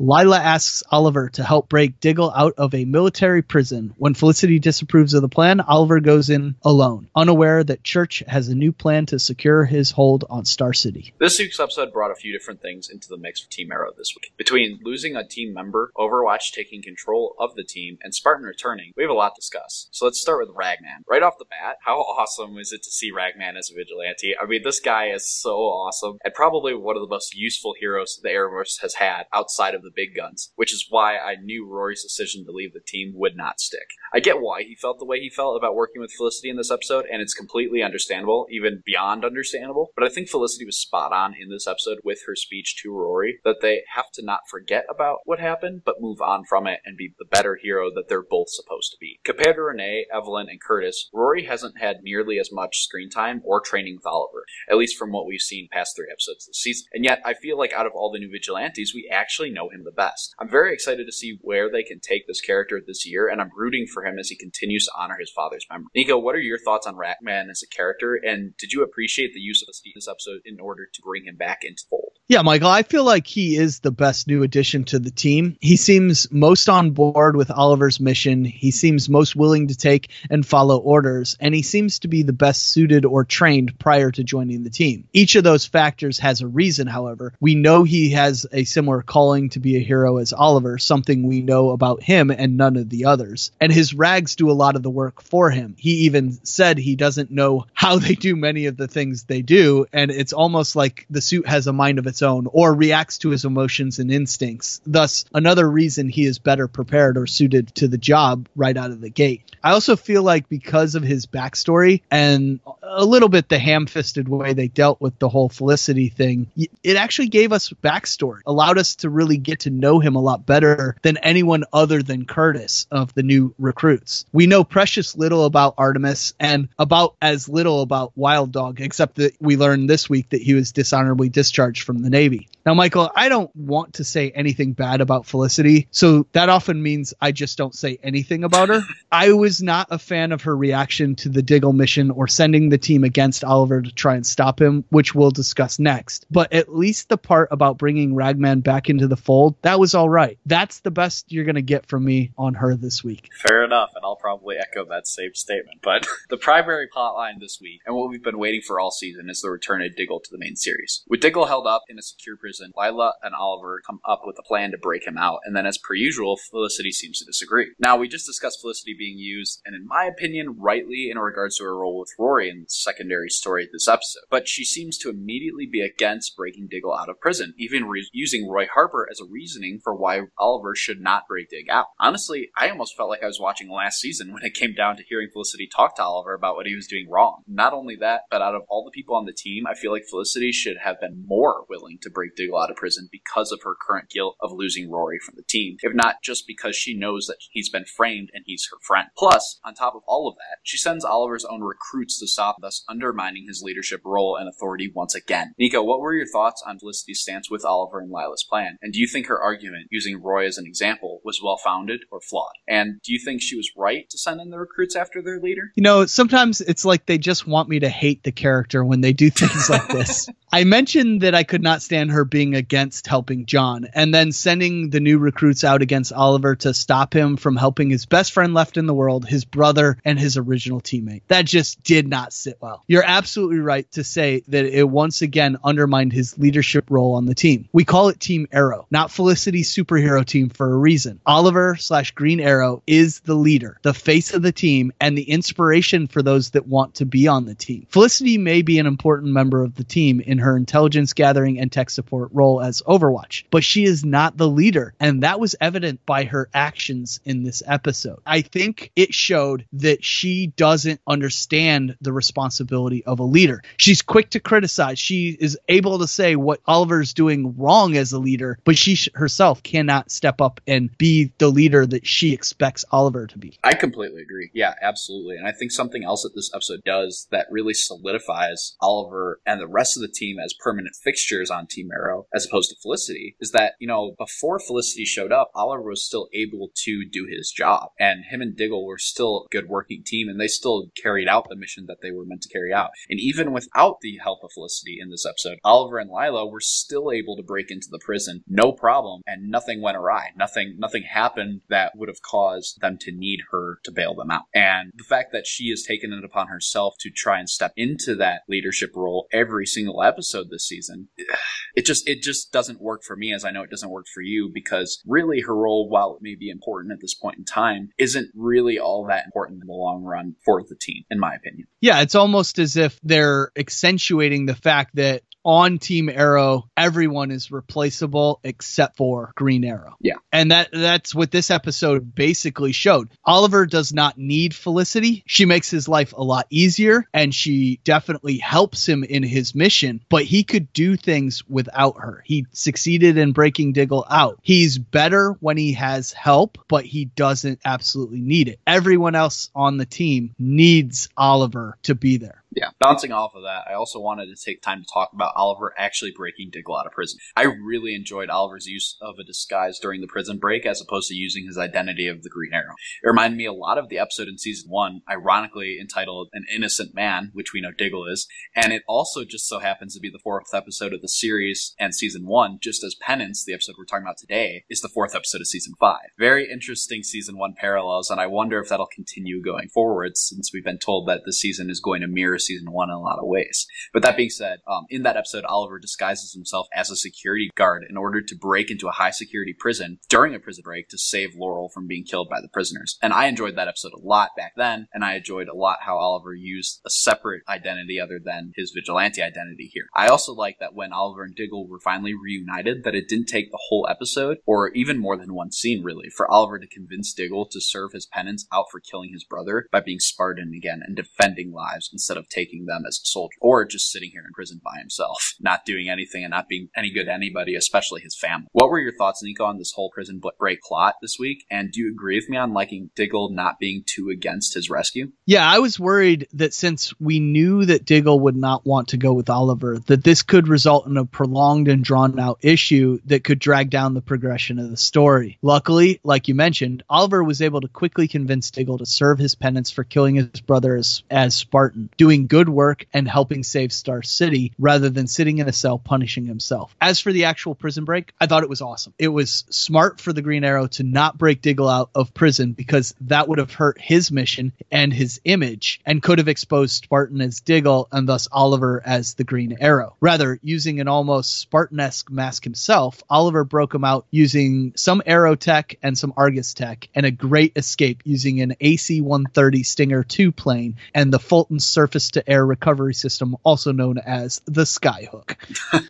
Lyla 0.00 0.38
asks 0.38 0.84
Oliver 0.92 1.28
to 1.30 1.42
help 1.42 1.68
break 1.68 1.98
Diggle 1.98 2.32
out 2.32 2.54
of 2.56 2.72
a 2.72 2.84
military 2.84 3.42
prison. 3.42 3.94
When 3.96 4.14
Felicity 4.14 4.60
disapproves 4.60 5.12
of 5.12 5.22
the 5.22 5.28
plan, 5.28 5.60
Oliver 5.60 5.98
goes 5.98 6.30
in 6.30 6.54
alone, 6.62 7.08
unaware 7.16 7.64
that 7.64 7.82
Church 7.82 8.22
has 8.28 8.46
a 8.46 8.54
new 8.54 8.70
plan 8.70 9.06
to 9.06 9.18
secure 9.18 9.64
his 9.64 9.90
hold 9.90 10.24
on 10.30 10.44
Star 10.44 10.72
City. 10.72 11.12
This 11.18 11.40
week's 11.40 11.58
episode 11.58 11.92
brought 11.92 12.12
a 12.12 12.14
few 12.14 12.32
different 12.32 12.62
things 12.62 12.88
into 12.88 13.08
the 13.08 13.16
mix 13.16 13.40
for 13.40 13.50
Team 13.50 13.72
Arrow 13.72 13.90
this 13.98 14.14
week. 14.14 14.32
Between 14.36 14.78
losing 14.84 15.16
a 15.16 15.26
team 15.26 15.52
member, 15.52 15.90
Overwatch 15.96 16.52
taking 16.52 16.80
control 16.80 17.34
of 17.40 17.56
the 17.56 17.64
team, 17.64 17.98
and 18.00 18.14
Spartan 18.14 18.46
returning, 18.46 18.92
we 18.96 19.02
have 19.02 19.10
a 19.10 19.14
lot 19.14 19.34
to 19.34 19.40
discuss. 19.40 19.88
So 19.90 20.04
let's 20.04 20.20
start 20.20 20.46
with 20.46 20.56
Ragman. 20.56 21.02
Right 21.08 21.24
off 21.24 21.38
the 21.38 21.44
bat, 21.44 21.78
how 21.84 21.96
awesome 21.98 22.56
is 22.58 22.72
it 22.72 22.84
to 22.84 22.90
see 22.92 23.10
Ragman 23.10 23.56
as 23.56 23.68
a 23.68 23.74
vigilante? 23.74 24.36
I 24.40 24.46
mean, 24.46 24.62
this 24.62 24.78
guy 24.78 25.06
is 25.06 25.28
so 25.28 25.56
awesome, 25.56 26.18
and 26.22 26.32
probably 26.32 26.72
one 26.72 26.94
of 26.94 27.02
the 27.02 27.08
most 27.08 27.34
useful 27.34 27.74
heroes 27.80 28.20
the 28.22 28.28
Arrowverse 28.28 28.80
has 28.82 28.94
had 28.94 29.24
outside 29.32 29.74
of 29.74 29.82
the 29.82 29.87
big 29.94 30.14
guns, 30.16 30.52
which 30.56 30.72
is 30.72 30.86
why 30.88 31.16
I 31.16 31.36
knew 31.42 31.66
Rory's 31.66 32.02
decision 32.02 32.44
to 32.44 32.52
leave 32.52 32.72
the 32.72 32.80
team 32.86 33.12
would 33.14 33.36
not 33.36 33.60
stick. 33.60 33.88
I 34.12 34.20
get 34.20 34.40
why 34.40 34.62
he 34.62 34.74
felt 34.74 34.98
the 34.98 35.04
way 35.04 35.20
he 35.20 35.30
felt 35.30 35.56
about 35.56 35.74
working 35.74 36.00
with 36.00 36.12
Felicity 36.16 36.50
in 36.50 36.56
this 36.56 36.70
episode, 36.70 37.04
and 37.10 37.20
it's 37.20 37.34
completely 37.34 37.82
understandable, 37.82 38.46
even 38.50 38.82
beyond 38.84 39.24
understandable. 39.24 39.90
But 39.94 40.04
I 40.04 40.08
think 40.08 40.28
Felicity 40.28 40.64
was 40.64 40.80
spot 40.80 41.12
on 41.12 41.34
in 41.38 41.50
this 41.50 41.66
episode 41.66 41.98
with 42.04 42.20
her 42.26 42.34
speech 42.34 42.80
to 42.82 42.92
Rory 42.92 43.38
that 43.44 43.60
they 43.60 43.82
have 43.94 44.10
to 44.14 44.24
not 44.24 44.40
forget 44.50 44.84
about 44.90 45.18
what 45.24 45.40
happened, 45.40 45.82
but 45.84 46.00
move 46.00 46.20
on 46.20 46.44
from 46.48 46.66
it 46.66 46.80
and 46.84 46.96
be 46.96 47.14
the 47.18 47.24
better 47.24 47.58
hero 47.60 47.90
that 47.94 48.08
they're 48.08 48.22
both 48.22 48.48
supposed 48.48 48.90
to 48.92 48.98
be. 49.00 49.20
Compared 49.24 49.56
to 49.56 49.62
Renee, 49.62 50.06
Evelyn, 50.12 50.48
and 50.48 50.60
Curtis, 50.60 51.08
Rory 51.12 51.44
hasn't 51.44 51.78
had 51.78 52.02
nearly 52.02 52.38
as 52.38 52.50
much 52.52 52.82
screen 52.82 53.10
time 53.10 53.42
or 53.44 53.60
training 53.60 53.96
with 53.96 54.06
Oliver, 54.06 54.44
at 54.70 54.76
least 54.76 54.96
from 54.96 55.12
what 55.12 55.26
we've 55.26 55.40
seen 55.40 55.68
past 55.70 55.96
three 55.96 56.08
episodes 56.10 56.46
this 56.46 56.60
season. 56.60 56.86
And 56.92 57.04
yet, 57.04 57.20
I 57.24 57.34
feel 57.34 57.58
like 57.58 57.72
out 57.72 57.86
of 57.86 57.92
all 57.94 58.10
the 58.12 58.18
new 58.18 58.30
vigilantes, 58.30 58.92
we 58.94 59.08
actually 59.12 59.50
know 59.50 59.68
him 59.68 59.77
the 59.84 59.92
best. 59.92 60.34
I'm 60.38 60.48
very 60.48 60.72
excited 60.72 61.06
to 61.06 61.12
see 61.12 61.38
where 61.42 61.70
they 61.70 61.82
can 61.82 62.00
take 62.00 62.26
this 62.26 62.40
character 62.40 62.80
this 62.84 63.06
year, 63.06 63.28
and 63.28 63.40
I'm 63.40 63.50
rooting 63.56 63.86
for 63.86 64.04
him 64.04 64.18
as 64.18 64.28
he 64.28 64.36
continues 64.36 64.86
to 64.86 64.92
honor 64.98 65.16
his 65.18 65.30
father's 65.30 65.66
memory. 65.70 65.88
Nico, 65.94 66.18
what 66.18 66.34
are 66.34 66.40
your 66.40 66.58
thoughts 66.58 66.86
on 66.86 66.96
Ragman 66.96 67.50
as 67.50 67.62
a 67.62 67.74
character, 67.74 68.14
and 68.14 68.56
did 68.56 68.72
you 68.72 68.82
appreciate 68.82 69.32
the 69.34 69.40
use 69.40 69.62
of 69.62 69.68
this 69.94 70.08
episode 70.08 70.40
in 70.44 70.60
order 70.60 70.86
to 70.92 71.02
bring 71.02 71.24
him 71.24 71.36
back 71.36 71.60
into 71.62 71.84
fold? 71.88 72.07
Yeah, 72.30 72.42
Michael, 72.42 72.68
I 72.68 72.82
feel 72.82 73.04
like 73.04 73.26
he 73.26 73.56
is 73.56 73.80
the 73.80 73.90
best 73.90 74.26
new 74.26 74.42
addition 74.42 74.84
to 74.84 74.98
the 74.98 75.10
team. 75.10 75.56
He 75.62 75.76
seems 75.76 76.30
most 76.30 76.68
on 76.68 76.90
board 76.90 77.36
with 77.36 77.50
Oliver's 77.50 78.00
mission. 78.00 78.44
He 78.44 78.70
seems 78.70 79.08
most 79.08 79.34
willing 79.34 79.68
to 79.68 79.74
take 79.74 80.10
and 80.28 80.44
follow 80.44 80.76
orders, 80.76 81.38
and 81.40 81.54
he 81.54 81.62
seems 81.62 82.00
to 82.00 82.08
be 82.08 82.22
the 82.22 82.34
best 82.34 82.66
suited 82.68 83.06
or 83.06 83.24
trained 83.24 83.78
prior 83.78 84.10
to 84.10 84.22
joining 84.22 84.62
the 84.62 84.68
team. 84.68 85.08
Each 85.14 85.36
of 85.36 85.44
those 85.44 85.64
factors 85.64 86.18
has 86.18 86.42
a 86.42 86.46
reason, 86.46 86.86
however. 86.86 87.32
We 87.40 87.54
know 87.54 87.84
he 87.84 88.10
has 88.10 88.44
a 88.52 88.64
similar 88.64 89.00
calling 89.00 89.48
to 89.50 89.58
be 89.58 89.76
a 89.76 89.82
hero 89.82 90.18
as 90.18 90.34
Oliver, 90.34 90.76
something 90.76 91.22
we 91.22 91.40
know 91.40 91.70
about 91.70 92.02
him 92.02 92.30
and 92.30 92.58
none 92.58 92.76
of 92.76 92.90
the 92.90 93.06
others. 93.06 93.52
And 93.58 93.72
his 93.72 93.94
rags 93.94 94.36
do 94.36 94.50
a 94.50 94.52
lot 94.52 94.76
of 94.76 94.82
the 94.82 94.90
work 94.90 95.22
for 95.22 95.48
him. 95.48 95.76
He 95.78 95.92
even 96.00 96.32
said 96.44 96.76
he 96.76 96.94
doesn't 96.94 97.30
know 97.30 97.64
how 97.72 97.98
they 97.98 98.16
do 98.16 98.36
many 98.36 98.66
of 98.66 98.76
the 98.76 98.86
things 98.86 99.24
they 99.24 99.40
do, 99.40 99.86
and 99.94 100.10
it's 100.10 100.34
almost 100.34 100.76
like 100.76 101.06
the 101.08 101.22
suit 101.22 101.48
has 101.48 101.66
a 101.66 101.72
mind 101.72 101.98
of 101.98 102.06
its 102.06 102.17
own 102.22 102.46
or 102.52 102.74
reacts 102.74 103.18
to 103.18 103.30
his 103.30 103.44
emotions 103.44 103.98
and 103.98 104.10
instincts. 104.10 104.80
Thus, 104.86 105.24
another 105.34 105.68
reason 105.68 106.08
he 106.08 106.24
is 106.24 106.38
better 106.38 106.68
prepared 106.68 107.16
or 107.16 107.26
suited 107.26 107.74
to 107.76 107.88
the 107.88 107.98
job 107.98 108.48
right 108.56 108.76
out 108.76 108.90
of 108.90 109.00
the 109.00 109.10
gate. 109.10 109.56
I 109.62 109.72
also 109.72 109.96
feel 109.96 110.22
like 110.22 110.48
because 110.48 110.94
of 110.94 111.02
his 111.02 111.26
backstory 111.26 112.02
and 112.10 112.60
a 112.82 113.04
little 113.04 113.28
bit 113.28 113.48
the 113.48 113.58
ham 113.58 113.86
fisted 113.86 114.28
way 114.28 114.52
they 114.52 114.68
dealt 114.68 115.00
with 115.00 115.18
the 115.18 115.28
whole 115.28 115.48
Felicity 115.48 116.08
thing, 116.08 116.50
it 116.56 116.96
actually 116.96 117.28
gave 117.28 117.52
us 117.52 117.72
backstory, 117.82 118.40
allowed 118.46 118.78
us 118.78 118.96
to 118.96 119.10
really 119.10 119.36
get 119.36 119.60
to 119.60 119.70
know 119.70 119.98
him 119.98 120.16
a 120.16 120.20
lot 120.20 120.46
better 120.46 120.96
than 121.02 121.16
anyone 121.18 121.64
other 121.72 122.02
than 122.02 122.24
Curtis 122.24 122.86
of 122.90 123.12
the 123.14 123.22
new 123.22 123.54
recruits. 123.58 124.24
We 124.32 124.46
know 124.46 124.64
precious 124.64 125.16
little 125.16 125.44
about 125.44 125.74
Artemis 125.78 126.34
and 126.38 126.68
about 126.78 127.16
as 127.20 127.48
little 127.48 127.82
about 127.82 128.12
Wild 128.16 128.52
Dog, 128.52 128.80
except 128.80 129.16
that 129.16 129.34
we 129.40 129.56
learned 129.56 129.90
this 129.90 130.08
week 130.08 130.30
that 130.30 130.42
he 130.42 130.54
was 130.54 130.72
dishonorably 130.72 131.28
discharged 131.28 131.82
from 131.82 132.02
the 132.02 132.07
Navy. 132.08 132.48
Now, 132.68 132.74
Michael, 132.74 133.10
I 133.16 133.30
don't 133.30 133.54
want 133.56 133.94
to 133.94 134.04
say 134.04 134.30
anything 134.32 134.74
bad 134.74 135.00
about 135.00 135.24
Felicity, 135.24 135.88
so 135.90 136.26
that 136.32 136.50
often 136.50 136.82
means 136.82 137.14
I 137.18 137.32
just 137.32 137.56
don't 137.56 137.74
say 137.74 137.98
anything 138.02 138.44
about 138.44 138.68
her. 138.68 138.82
I 139.12 139.32
was 139.32 139.62
not 139.62 139.86
a 139.90 139.98
fan 139.98 140.32
of 140.32 140.42
her 140.42 140.54
reaction 140.54 141.14
to 141.16 141.30
the 141.30 141.40
Diggle 141.40 141.72
mission 141.72 142.10
or 142.10 142.28
sending 142.28 142.68
the 142.68 142.76
team 142.76 143.04
against 143.04 143.42
Oliver 143.42 143.80
to 143.80 143.90
try 143.90 144.16
and 144.16 144.26
stop 144.26 144.60
him, 144.60 144.84
which 144.90 145.14
we'll 145.14 145.30
discuss 145.30 145.78
next. 145.78 146.26
But 146.30 146.52
at 146.52 146.74
least 146.74 147.08
the 147.08 147.16
part 147.16 147.48
about 147.50 147.78
bringing 147.78 148.14
Ragman 148.14 148.60
back 148.60 148.90
into 148.90 149.08
the 149.08 149.16
fold, 149.16 149.54
that 149.62 149.80
was 149.80 149.94
all 149.94 150.10
right. 150.10 150.38
That's 150.44 150.80
the 150.80 150.90
best 150.90 151.32
you're 151.32 151.44
going 151.44 151.54
to 151.54 151.62
get 151.62 151.86
from 151.86 152.04
me 152.04 152.32
on 152.36 152.52
her 152.52 152.76
this 152.76 153.02
week. 153.02 153.30
Fair 153.46 153.64
enough, 153.64 153.92
and 153.94 154.04
I'll 154.04 154.16
probably 154.16 154.56
echo 154.56 154.84
that 154.86 155.06
same 155.06 155.34
statement. 155.34 155.78
But 155.82 156.06
the 156.28 156.36
primary 156.36 156.88
plotline 156.94 157.40
this 157.40 157.60
week, 157.62 157.80
and 157.86 157.96
what 157.96 158.10
we've 158.10 158.22
been 158.22 158.38
waiting 158.38 158.60
for 158.60 158.78
all 158.78 158.90
season, 158.90 159.30
is 159.30 159.40
the 159.40 159.48
return 159.48 159.80
of 159.80 159.96
Diggle 159.96 160.20
to 160.20 160.30
the 160.30 160.38
main 160.38 160.56
series. 160.56 161.02
With 161.08 161.20
Diggle 161.20 161.46
held 161.46 161.66
up 161.66 161.84
in 161.88 161.97
a 161.98 162.02
secure 162.02 162.36
prison, 162.36 162.72
Lyla 162.76 163.14
and 163.22 163.34
Oliver 163.34 163.82
come 163.84 164.00
up 164.04 164.22
with 164.24 164.36
a 164.38 164.42
plan 164.42 164.70
to 164.70 164.78
break 164.78 165.06
him 165.06 165.18
out, 165.18 165.40
and 165.44 165.56
then 165.56 165.66
as 165.66 165.78
per 165.78 165.94
usual, 165.94 166.36
Felicity 166.36 166.92
seems 166.92 167.18
to 167.18 167.24
disagree. 167.24 167.72
Now, 167.78 167.96
we 167.96 168.08
just 168.08 168.26
discussed 168.26 168.60
Felicity 168.60 168.94
being 168.96 169.18
used, 169.18 169.60
and 169.66 169.74
in 169.74 169.86
my 169.86 170.04
opinion, 170.04 170.56
rightly 170.58 171.10
in 171.10 171.18
regards 171.18 171.56
to 171.58 171.64
her 171.64 171.76
role 171.76 171.98
with 171.98 172.14
Rory 172.18 172.48
in 172.48 172.60
the 172.60 172.66
secondary 172.68 173.30
story 173.30 173.64
of 173.64 173.72
this 173.72 173.88
episode. 173.88 174.22
But 174.30 174.48
she 174.48 174.64
seems 174.64 174.98
to 174.98 175.10
immediately 175.10 175.66
be 175.66 175.80
against 175.80 176.36
breaking 176.36 176.68
Diggle 176.70 176.94
out 176.94 177.08
of 177.08 177.20
prison, 177.20 177.54
even 177.58 177.86
re- 177.86 178.08
using 178.12 178.48
Roy 178.48 178.66
Harper 178.72 179.08
as 179.10 179.20
a 179.20 179.24
reasoning 179.24 179.80
for 179.82 179.94
why 179.94 180.22
Oliver 180.38 180.74
should 180.74 181.00
not 181.00 181.26
break 181.26 181.48
Dig 181.48 181.70
out. 181.70 181.86
Honestly, 181.98 182.50
I 182.58 182.68
almost 182.68 182.96
felt 182.96 183.08
like 183.08 183.22
I 183.22 183.26
was 183.26 183.40
watching 183.40 183.70
last 183.70 184.00
season 184.00 184.32
when 184.32 184.42
it 184.42 184.54
came 184.54 184.74
down 184.74 184.96
to 184.96 185.02
hearing 185.08 185.28
Felicity 185.32 185.66
talk 185.66 185.96
to 185.96 186.02
Oliver 186.02 186.34
about 186.34 186.56
what 186.56 186.66
he 186.66 186.74
was 186.74 186.86
doing 186.86 187.08
wrong. 187.08 187.42
Not 187.46 187.72
only 187.72 187.96
that, 187.96 188.22
but 188.30 188.42
out 188.42 188.54
of 188.54 188.62
all 188.68 188.84
the 188.84 188.90
people 188.90 189.16
on 189.16 189.24
the 189.24 189.32
team, 189.32 189.66
I 189.66 189.74
feel 189.74 189.92
like 189.92 190.04
Felicity 190.04 190.52
should 190.52 190.76
have 190.84 191.00
been 191.00 191.24
more 191.26 191.64
willing 191.68 191.87
to 192.02 192.10
break 192.10 192.36
Diggle 192.36 192.60
out 192.60 192.70
of 192.70 192.76
prison 192.76 193.08
because 193.10 193.52
of 193.52 193.62
her 193.62 193.74
current 193.80 194.10
guilt 194.10 194.36
of 194.40 194.52
losing 194.52 194.90
Rory 194.90 195.18
from 195.24 195.36
the 195.36 195.42
team, 195.42 195.76
if 195.80 195.94
not 195.94 196.16
just 196.22 196.46
because 196.46 196.76
she 196.76 196.96
knows 196.96 197.26
that 197.26 197.38
he's 197.50 197.70
been 197.70 197.84
framed 197.84 198.30
and 198.34 198.44
he's 198.46 198.68
her 198.70 198.78
friend. 198.82 199.08
Plus, 199.16 199.60
on 199.64 199.74
top 199.74 199.94
of 199.94 200.02
all 200.06 200.28
of 200.28 200.36
that, 200.36 200.58
she 200.62 200.76
sends 200.76 201.04
Oliver's 201.04 201.44
own 201.44 201.62
recruits 201.62 202.18
to 202.18 202.26
stop, 202.26 202.56
thus 202.60 202.84
undermining 202.88 203.46
his 203.46 203.62
leadership 203.62 204.02
role 204.04 204.36
and 204.36 204.48
authority 204.48 204.90
once 204.94 205.14
again. 205.14 205.54
Nico, 205.58 205.82
what 205.82 206.00
were 206.00 206.14
your 206.14 206.26
thoughts 206.26 206.62
on 206.66 206.78
Felicity's 206.78 207.20
stance 207.20 207.50
with 207.50 207.64
Oliver 207.64 208.00
and 208.00 208.10
Lyla's 208.10 208.44
plan? 208.48 208.76
And 208.82 208.92
do 208.92 208.98
you 208.98 209.06
think 209.06 209.26
her 209.26 209.40
argument, 209.40 209.88
using 209.90 210.22
Roy 210.22 210.46
as 210.46 210.58
an 210.58 210.66
example, 210.66 211.20
was 211.24 211.40
well 211.42 211.56
founded 211.56 212.02
or 212.10 212.20
flawed? 212.20 212.52
And 212.66 213.00
do 213.02 213.12
you 213.12 213.18
think 213.24 213.40
she 213.40 213.56
was 213.56 213.70
right 213.76 214.08
to 214.10 214.18
send 214.18 214.40
in 214.40 214.50
the 214.50 214.58
recruits 214.58 214.96
after 214.96 215.22
their 215.22 215.40
leader? 215.40 215.72
You 215.76 215.82
know, 215.82 216.06
sometimes 216.06 216.60
it's 216.60 216.84
like 216.84 217.06
they 217.06 217.18
just 217.18 217.46
want 217.46 217.68
me 217.68 217.78
to 217.80 217.88
hate 217.88 218.22
the 218.24 218.32
character 218.32 218.84
when 218.84 219.00
they 219.00 219.12
do 219.12 219.30
things 219.30 219.70
like 219.70 219.88
this. 219.88 220.28
I 220.52 220.64
mentioned 220.64 221.20
that 221.20 221.34
I 221.34 221.42
could 221.42 221.62
not 221.62 221.67
stand 221.76 222.10
her 222.10 222.24
being 222.24 222.54
against 222.54 223.06
helping 223.06 223.46
John 223.46 223.86
and 223.94 224.12
then 224.12 224.32
sending 224.32 224.90
the 224.90 225.00
new 225.00 225.18
recruits 225.18 225.64
out 225.64 225.82
against 225.82 226.12
Oliver 226.12 226.56
to 226.56 226.74
stop 226.74 227.14
him 227.14 227.36
from 227.36 227.56
helping 227.56 227.90
his 227.90 228.06
best 228.06 228.32
friend 228.32 228.54
left 228.54 228.76
in 228.76 228.86
the 228.86 228.94
world, 228.94 229.26
his 229.26 229.44
brother, 229.44 229.98
and 230.04 230.18
his 230.18 230.36
original 230.36 230.80
teammate. 230.80 231.22
That 231.28 231.44
just 231.44 231.82
did 231.82 232.08
not 232.08 232.32
sit 232.32 232.58
well. 232.60 232.84
You're 232.86 233.04
absolutely 233.04 233.58
right 233.58 233.90
to 233.92 234.04
say 234.04 234.42
that 234.48 234.64
it 234.64 234.88
once 234.88 235.22
again 235.22 235.58
undermined 235.62 236.12
his 236.12 236.38
leadership 236.38 236.86
role 236.90 237.14
on 237.14 237.26
the 237.26 237.34
team. 237.34 237.68
We 237.72 237.84
call 237.84 238.08
it 238.08 238.20
Team 238.20 238.48
Arrow, 238.50 238.86
not 238.90 239.10
Felicity's 239.10 239.74
superhero 239.74 240.24
team 240.24 240.48
for 240.48 240.72
a 240.72 240.76
reason. 240.76 241.20
Oliver 241.26 241.76
slash 241.76 242.12
Green 242.12 242.40
Arrow 242.40 242.82
is 242.86 243.20
the 243.20 243.34
leader, 243.34 243.78
the 243.82 243.94
face 243.94 244.32
of 244.32 244.42
the 244.42 244.52
team, 244.52 244.92
and 245.00 245.16
the 245.16 245.30
inspiration 245.30 246.06
for 246.06 246.22
those 246.22 246.50
that 246.50 246.66
want 246.66 246.94
to 246.96 247.06
be 247.06 247.28
on 247.28 247.44
the 247.44 247.54
team. 247.54 247.86
Felicity 247.90 248.38
may 248.38 248.62
be 248.62 248.78
an 248.78 248.86
important 248.86 249.32
member 249.32 249.62
of 249.62 249.74
the 249.74 249.84
team 249.84 250.20
in 250.20 250.38
her 250.38 250.56
intelligence 250.56 251.12
gathering 251.12 251.57
and 251.58 251.70
tech 251.70 251.90
support 251.90 252.30
role 252.32 252.60
as 252.60 252.82
Overwatch, 252.82 253.44
but 253.50 253.64
she 253.64 253.84
is 253.84 254.04
not 254.04 254.36
the 254.36 254.48
leader, 254.48 254.94
and 255.00 255.22
that 255.22 255.40
was 255.40 255.56
evident 255.60 256.04
by 256.06 256.24
her 256.24 256.48
actions 256.54 257.20
in 257.24 257.42
this 257.42 257.62
episode. 257.66 258.20
I 258.26 258.42
think 258.42 258.90
it 258.96 259.14
showed 259.14 259.66
that 259.74 260.04
she 260.04 260.48
doesn't 260.48 261.00
understand 261.06 261.96
the 262.00 262.12
responsibility 262.12 263.04
of 263.04 263.18
a 263.18 263.24
leader. 263.24 263.62
She's 263.76 264.02
quick 264.02 264.30
to 264.30 264.40
criticize. 264.40 264.98
She 264.98 265.36
is 265.38 265.58
able 265.68 265.98
to 265.98 266.08
say 266.08 266.36
what 266.36 266.60
Oliver's 266.66 267.14
doing 267.14 267.56
wrong 267.56 267.96
as 267.96 268.12
a 268.12 268.18
leader, 268.18 268.58
but 268.64 268.76
she 268.76 268.94
sh- 268.94 269.08
herself 269.14 269.62
cannot 269.62 270.10
step 270.10 270.40
up 270.40 270.60
and 270.66 270.96
be 270.98 271.32
the 271.38 271.48
leader 271.48 271.86
that 271.86 272.06
she 272.06 272.32
expects 272.32 272.84
Oliver 272.90 273.26
to 273.26 273.38
be. 273.38 273.58
I 273.64 273.74
completely 273.74 274.22
agree. 274.22 274.50
Yeah, 274.54 274.74
absolutely. 274.80 275.36
And 275.36 275.46
I 275.46 275.52
think 275.52 275.72
something 275.72 276.04
else 276.04 276.22
that 276.22 276.34
this 276.34 276.50
episode 276.54 276.82
does 276.84 277.26
that 277.30 277.46
really 277.50 277.74
solidifies 277.74 278.76
Oliver 278.80 279.40
and 279.46 279.60
the 279.60 279.68
rest 279.68 279.96
of 279.96 280.02
the 280.02 280.08
team 280.08 280.38
as 280.38 280.54
permanent 280.54 280.94
fixtures 280.96 281.47
on 281.50 281.66
Team 281.66 281.90
Arrow, 281.92 282.26
as 282.34 282.46
opposed 282.46 282.70
to 282.70 282.76
Felicity, 282.80 283.36
is 283.40 283.50
that, 283.52 283.74
you 283.78 283.86
know, 283.86 284.14
before 284.18 284.58
Felicity 284.58 285.04
showed 285.04 285.32
up, 285.32 285.50
Oliver 285.54 285.82
was 285.82 286.04
still 286.04 286.28
able 286.34 286.70
to 286.84 287.04
do 287.10 287.26
his 287.30 287.50
job. 287.50 287.90
And 287.98 288.24
him 288.30 288.40
and 288.40 288.56
Diggle 288.56 288.86
were 288.86 288.98
still 288.98 289.44
a 289.44 289.48
good 289.50 289.68
working 289.68 290.02
team, 290.04 290.28
and 290.28 290.40
they 290.40 290.48
still 290.48 290.90
carried 291.00 291.28
out 291.28 291.48
the 291.48 291.56
mission 291.56 291.86
that 291.86 291.98
they 292.02 292.10
were 292.10 292.24
meant 292.24 292.42
to 292.42 292.52
carry 292.52 292.72
out. 292.72 292.90
And 293.08 293.20
even 293.20 293.52
without 293.52 294.00
the 294.00 294.18
help 294.22 294.40
of 294.42 294.52
Felicity 294.52 294.98
in 295.00 295.10
this 295.10 295.26
episode, 295.26 295.58
Oliver 295.64 295.98
and 295.98 296.10
Lyla 296.10 296.46
were 296.50 296.60
still 296.60 297.10
able 297.12 297.36
to 297.36 297.42
break 297.42 297.70
into 297.70 297.88
the 297.90 298.00
prison, 298.04 298.42
no 298.46 298.72
problem, 298.72 299.22
and 299.26 299.50
nothing 299.50 299.80
went 299.80 299.96
awry. 299.96 300.28
Nothing, 300.36 300.76
nothing 300.78 301.02
happened 301.02 301.62
that 301.68 301.92
would 301.96 302.08
have 302.08 302.22
caused 302.22 302.80
them 302.80 302.96
to 303.00 303.12
need 303.12 303.40
her 303.50 303.78
to 303.84 303.92
bail 303.92 304.14
them 304.14 304.30
out. 304.30 304.44
And 304.54 304.92
the 304.96 305.04
fact 305.04 305.32
that 305.32 305.46
she 305.46 305.70
has 305.70 305.82
taken 305.82 306.12
it 306.12 306.24
upon 306.24 306.48
herself 306.48 306.94
to 307.00 307.10
try 307.10 307.38
and 307.38 307.48
step 307.48 307.72
into 307.76 308.14
that 308.16 308.42
leadership 308.48 308.90
role 308.94 309.26
every 309.32 309.66
single 309.66 310.02
episode 310.02 310.48
this 310.50 310.66
season, 310.66 311.08
eh, 311.18 311.36
it 311.74 311.86
just, 311.86 312.08
it 312.08 312.22
just 312.22 312.52
doesn't 312.52 312.80
work 312.80 313.02
for 313.04 313.16
me 313.16 313.32
as 313.32 313.44
I 313.44 313.50
know 313.50 313.62
it 313.62 313.70
doesn't 313.70 313.90
work 313.90 314.06
for 314.12 314.20
you 314.20 314.50
because 314.52 315.02
really 315.06 315.40
her 315.40 315.54
role, 315.54 315.88
while 315.88 316.16
it 316.16 316.22
may 316.22 316.34
be 316.34 316.50
important 316.50 316.92
at 316.92 317.00
this 317.00 317.14
point 317.14 317.38
in 317.38 317.44
time, 317.44 317.90
isn't 317.98 318.30
really 318.34 318.78
all 318.78 319.06
that 319.08 319.24
important 319.24 319.62
in 319.62 319.66
the 319.66 319.72
long 319.72 320.02
run 320.02 320.34
for 320.44 320.62
the 320.62 320.76
team, 320.80 321.04
in 321.10 321.18
my 321.18 321.34
opinion. 321.34 321.66
Yeah, 321.80 322.00
it's 322.00 322.14
almost 322.14 322.58
as 322.58 322.76
if 322.76 322.98
they're 323.02 323.50
accentuating 323.56 324.46
the 324.46 324.54
fact 324.54 324.96
that 324.96 325.22
on 325.44 325.78
Team 325.78 326.08
Arrow, 326.08 326.68
everyone 326.76 327.30
is 327.30 327.50
replaceable 327.50 328.40
except 328.44 328.96
for 328.96 329.32
Green 329.34 329.64
Arrow. 329.64 329.96
Yeah. 330.00 330.16
And 330.32 330.50
that 330.50 330.68
that's 330.72 331.14
what 331.14 331.30
this 331.30 331.50
episode 331.50 332.14
basically 332.14 332.72
showed. 332.72 333.08
Oliver 333.24 333.66
does 333.66 333.92
not 333.92 334.18
need 334.18 334.54
Felicity. 334.54 335.22
She 335.26 335.44
makes 335.44 335.70
his 335.70 335.88
life 335.88 336.12
a 336.12 336.22
lot 336.22 336.46
easier 336.50 337.06
and 337.12 337.34
she 337.34 337.80
definitely 337.84 338.38
helps 338.38 338.86
him 338.88 339.04
in 339.04 339.22
his 339.22 339.54
mission, 339.54 340.00
but 340.08 340.24
he 340.24 340.44
could 340.44 340.72
do 340.72 340.96
things 340.96 341.42
without 341.48 342.00
her. 342.00 342.22
He 342.24 342.46
succeeded 342.52 343.18
in 343.18 343.32
breaking 343.32 343.72
Diggle 343.72 344.06
out. 344.08 344.38
He's 344.42 344.78
better 344.78 345.36
when 345.40 345.56
he 345.56 345.72
has 345.74 346.12
help, 346.12 346.58
but 346.68 346.84
he 346.84 347.06
doesn't 347.06 347.60
absolutely 347.64 348.20
need 348.20 348.48
it. 348.48 348.60
Everyone 348.66 349.14
else 349.14 349.50
on 349.54 349.76
the 349.76 349.86
team 349.86 350.34
needs 350.38 351.08
Oliver 351.16 351.78
to 351.84 351.94
be 351.94 352.16
there. 352.18 352.42
Yeah. 352.50 352.70
Bouncing 352.78 353.12
off 353.12 353.34
of 353.34 353.42
that, 353.42 353.66
I 353.68 353.74
also 353.74 354.00
wanted 354.00 354.34
to 354.34 354.42
take 354.42 354.62
time 354.62 354.82
to 354.82 354.88
talk 354.92 355.12
about 355.12 355.27
Oliver 355.36 355.74
actually 355.78 356.12
breaking 356.16 356.50
Diggle 356.52 356.76
out 356.76 356.86
of 356.86 356.92
prison. 356.92 357.18
I 357.36 357.42
really 357.42 357.94
enjoyed 357.94 358.30
Oliver's 358.30 358.66
use 358.66 358.96
of 359.00 359.16
a 359.18 359.24
disguise 359.24 359.78
during 359.78 360.00
the 360.00 360.06
prison 360.06 360.38
break 360.38 360.66
as 360.66 360.80
opposed 360.80 361.08
to 361.08 361.14
using 361.14 361.46
his 361.46 361.58
identity 361.58 362.06
of 362.06 362.22
the 362.22 362.30
Green 362.30 362.52
Arrow. 362.52 362.74
It 363.02 363.08
reminded 363.08 363.36
me 363.36 363.46
a 363.46 363.52
lot 363.52 363.78
of 363.78 363.88
the 363.88 363.98
episode 363.98 364.28
in 364.28 364.38
season 364.38 364.70
one, 364.70 365.02
ironically 365.08 365.78
entitled 365.80 366.28
An 366.32 366.44
Innocent 366.54 366.94
Man, 366.94 367.30
which 367.34 367.52
we 367.52 367.60
know 367.60 367.72
Diggle 367.76 368.06
is, 368.06 368.26
and 368.54 368.72
it 368.72 368.82
also 368.88 369.24
just 369.24 369.48
so 369.48 369.58
happens 369.58 369.94
to 369.94 370.00
be 370.00 370.10
the 370.10 370.18
fourth 370.18 370.54
episode 370.54 370.92
of 370.92 371.02
the 371.02 371.08
series 371.08 371.74
and 371.78 371.94
season 371.94 372.26
one, 372.26 372.58
just 372.60 372.82
as 372.84 372.94
Penance, 373.00 373.44
the 373.44 373.54
episode 373.54 373.76
we're 373.78 373.84
talking 373.84 374.04
about 374.04 374.18
today, 374.18 374.64
is 374.68 374.80
the 374.80 374.88
fourth 374.88 375.14
episode 375.14 375.40
of 375.40 375.46
season 375.46 375.74
five. 375.78 376.08
Very 376.18 376.50
interesting 376.50 377.02
season 377.02 377.38
one 377.38 377.54
parallels, 377.56 378.10
and 378.10 378.20
I 378.20 378.26
wonder 378.26 378.60
if 378.60 378.68
that'll 378.68 378.86
continue 378.86 379.42
going 379.42 379.68
forward 379.68 380.16
since 380.16 380.52
we've 380.52 380.64
been 380.64 380.78
told 380.78 381.08
that 381.08 381.22
the 381.24 381.32
season 381.32 381.70
is 381.70 381.80
going 381.80 382.00
to 382.00 382.08
mirror 382.08 382.38
season 382.38 382.72
one 382.72 382.90
in 382.90 382.96
a 382.96 383.00
lot 383.00 383.18
of 383.18 383.26
ways. 383.26 383.66
But 383.92 384.02
that 384.02 384.16
being 384.16 384.30
said, 384.30 384.58
um, 384.66 384.86
in 384.88 385.02
that 385.02 385.16
episode, 385.18 385.44
Oliver 385.44 385.78
disguises 385.78 386.32
himself 386.32 386.66
as 386.74 386.90
a 386.90 386.96
security 386.96 387.50
guard 387.54 387.84
in 387.88 387.96
order 387.96 388.22
to 388.22 388.36
break 388.36 388.70
into 388.70 388.88
a 388.88 388.92
high 388.92 389.10
security 389.10 389.54
prison 389.58 389.98
during 390.08 390.34
a 390.34 390.38
prison 390.38 390.62
break 390.64 390.88
to 390.88 390.98
save 390.98 391.34
Laurel 391.34 391.68
from 391.68 391.86
being 391.86 392.04
killed 392.04 392.28
by 392.28 392.40
the 392.40 392.48
prisoners. 392.48 392.96
And 393.02 393.12
I 393.12 393.26
enjoyed 393.26 393.56
that 393.56 393.68
episode 393.68 393.92
a 393.94 394.06
lot 394.06 394.30
back 394.36 394.52
then, 394.56 394.88
and 394.92 395.04
I 395.04 395.16
enjoyed 395.16 395.48
a 395.48 395.56
lot 395.56 395.78
how 395.82 395.96
Oliver 395.98 396.34
used 396.34 396.80
a 396.86 396.90
separate 396.90 397.42
identity 397.48 398.00
other 398.00 398.20
than 398.24 398.52
his 398.56 398.72
vigilante 398.74 399.22
identity 399.22 399.70
here. 399.72 399.86
I 399.94 400.08
also 400.08 400.32
like 400.32 400.58
that 400.60 400.74
when 400.74 400.92
Oliver 400.92 401.24
and 401.24 401.34
Diggle 401.34 401.66
were 401.66 401.80
finally 401.80 402.14
reunited, 402.14 402.84
that 402.84 402.94
it 402.94 403.08
didn't 403.08 403.26
take 403.26 403.50
the 403.50 403.60
whole 403.68 403.86
episode, 403.90 404.38
or 404.46 404.70
even 404.70 404.98
more 404.98 405.16
than 405.16 405.34
one 405.34 405.50
scene 405.50 405.82
really, 405.82 406.08
for 406.08 406.30
Oliver 406.30 406.58
to 406.58 406.66
convince 406.66 407.12
Diggle 407.12 407.46
to 407.46 407.60
serve 407.60 407.92
his 407.92 408.06
penance 408.06 408.46
out 408.52 408.66
for 408.70 408.80
killing 408.80 409.12
his 409.12 409.24
brother 409.24 409.66
by 409.72 409.80
being 409.80 409.98
Spartan 409.98 410.52
again 410.54 410.82
and 410.84 410.94
defending 410.94 411.52
lives 411.52 411.90
instead 411.92 412.16
of 412.16 412.28
taking 412.28 412.66
them 412.66 412.84
as 412.86 413.00
a 413.02 413.06
soldier, 413.06 413.36
or 413.40 413.64
just 413.64 413.90
sitting 413.90 414.10
here 414.12 414.24
in 414.26 414.32
prison 414.32 414.60
by 414.62 414.78
himself, 414.78 415.07
not 415.40 415.64
doing 415.64 415.88
anything 415.88 416.24
and 416.24 416.30
not 416.30 416.48
being 416.48 416.68
any 416.76 416.92
good 416.92 417.04
to 417.04 417.12
anybody, 417.12 417.54
especially 417.54 418.00
his 418.00 418.16
family. 418.16 418.46
What 418.52 418.70
were 418.70 418.80
your 418.80 418.94
thoughts, 418.96 419.22
Nico, 419.22 419.44
on 419.44 419.58
this 419.58 419.72
whole 419.72 419.90
prison 419.90 420.20
break 420.38 420.62
plot 420.62 420.94
this 421.00 421.16
week? 421.18 421.44
And 421.50 421.72
do 421.72 421.80
you 421.80 421.90
agree 421.90 422.16
with 422.16 422.28
me 422.28 422.36
on 422.36 422.52
liking 422.52 422.90
Diggle 422.94 423.30
not 423.30 423.58
being 423.58 423.84
too 423.86 424.10
against 424.10 424.54
his 424.54 424.70
rescue? 424.70 425.12
Yeah, 425.26 425.48
I 425.48 425.58
was 425.58 425.78
worried 425.78 426.28
that 426.34 426.54
since 426.54 426.98
we 427.00 427.20
knew 427.20 427.64
that 427.64 427.84
Diggle 427.84 428.20
would 428.20 428.36
not 428.36 428.66
want 428.66 428.88
to 428.88 428.96
go 428.96 429.12
with 429.12 429.30
Oliver, 429.30 429.78
that 429.86 430.04
this 430.04 430.22
could 430.22 430.48
result 430.48 430.86
in 430.86 430.96
a 430.96 431.04
prolonged 431.04 431.68
and 431.68 431.84
drawn 431.84 432.18
out 432.18 432.38
issue 432.42 432.98
that 433.06 433.24
could 433.24 433.38
drag 433.38 433.70
down 433.70 433.94
the 433.94 434.00
progression 434.00 434.58
of 434.58 434.70
the 434.70 434.76
story. 434.76 435.38
Luckily, 435.42 436.00
like 436.02 436.28
you 436.28 436.34
mentioned, 436.34 436.82
Oliver 436.88 437.22
was 437.22 437.42
able 437.42 437.60
to 437.60 437.68
quickly 437.68 438.08
convince 438.08 438.50
Diggle 438.50 438.78
to 438.78 438.86
serve 438.86 439.18
his 439.18 439.34
penance 439.34 439.70
for 439.70 439.84
killing 439.84 440.16
his 440.16 440.40
brother 440.40 440.76
as, 440.76 441.02
as 441.10 441.34
Spartan, 441.34 441.90
doing 441.96 442.26
good 442.26 442.48
work 442.48 442.86
and 442.92 443.08
helping 443.08 443.42
save 443.42 443.72
Star 443.72 444.02
City 444.02 444.52
rather 444.58 444.90
than 444.90 444.97
sitting 445.06 445.38
in 445.38 445.48
a 445.48 445.52
cell 445.52 445.78
punishing 445.78 446.26
himself. 446.26 446.74
As 446.80 447.00
for 447.00 447.12
the 447.12 447.26
actual 447.26 447.54
prison 447.54 447.84
break, 447.84 448.12
I 448.20 448.26
thought 448.26 448.42
it 448.42 448.48
was 448.48 448.62
awesome. 448.62 448.94
It 448.98 449.08
was 449.08 449.44
smart 449.50 450.00
for 450.00 450.12
the 450.12 450.22
Green 450.22 450.44
Arrow 450.44 450.66
to 450.68 450.82
not 450.82 451.18
break 451.18 451.42
Diggle 451.42 451.68
out 451.68 451.90
of 451.94 452.14
prison 452.14 452.52
because 452.52 452.94
that 453.02 453.28
would 453.28 453.38
have 453.38 453.52
hurt 453.52 453.80
his 453.80 454.10
mission 454.10 454.52
and 454.70 454.92
his 454.92 455.20
image 455.24 455.80
and 455.86 456.02
could 456.02 456.18
have 456.18 456.28
exposed 456.28 456.84
Spartan 456.84 457.20
as 457.20 457.40
Diggle 457.40 457.88
and 457.92 458.08
thus 458.08 458.28
Oliver 458.32 458.82
as 458.84 459.14
the 459.14 459.24
Green 459.24 459.56
Arrow. 459.60 459.96
Rather, 460.00 460.38
using 460.42 460.80
an 460.80 460.88
almost 460.88 461.38
Spartan-esque 461.38 462.10
mask 462.10 462.44
himself, 462.44 463.02
Oliver 463.08 463.44
broke 463.44 463.74
him 463.74 463.84
out 463.84 464.06
using 464.10 464.72
some 464.76 465.02
Arrow 465.06 465.34
tech 465.34 465.78
and 465.82 465.96
some 465.96 466.12
Argus 466.16 466.54
tech 466.54 466.88
and 466.94 467.06
a 467.06 467.10
great 467.10 467.52
escape 467.56 468.02
using 468.04 468.40
an 468.40 468.54
AC-130 468.60 469.64
Stinger 469.64 470.04
2 470.04 470.32
plane 470.32 470.76
and 470.94 471.12
the 471.12 471.18
Fulton 471.18 471.60
surface-to-air 471.60 472.44
recovery 472.44 472.94
system 472.94 473.36
also 473.42 473.72
known 473.72 473.98
as 473.98 474.40
the 474.46 474.66
Skyhook. 474.88 475.36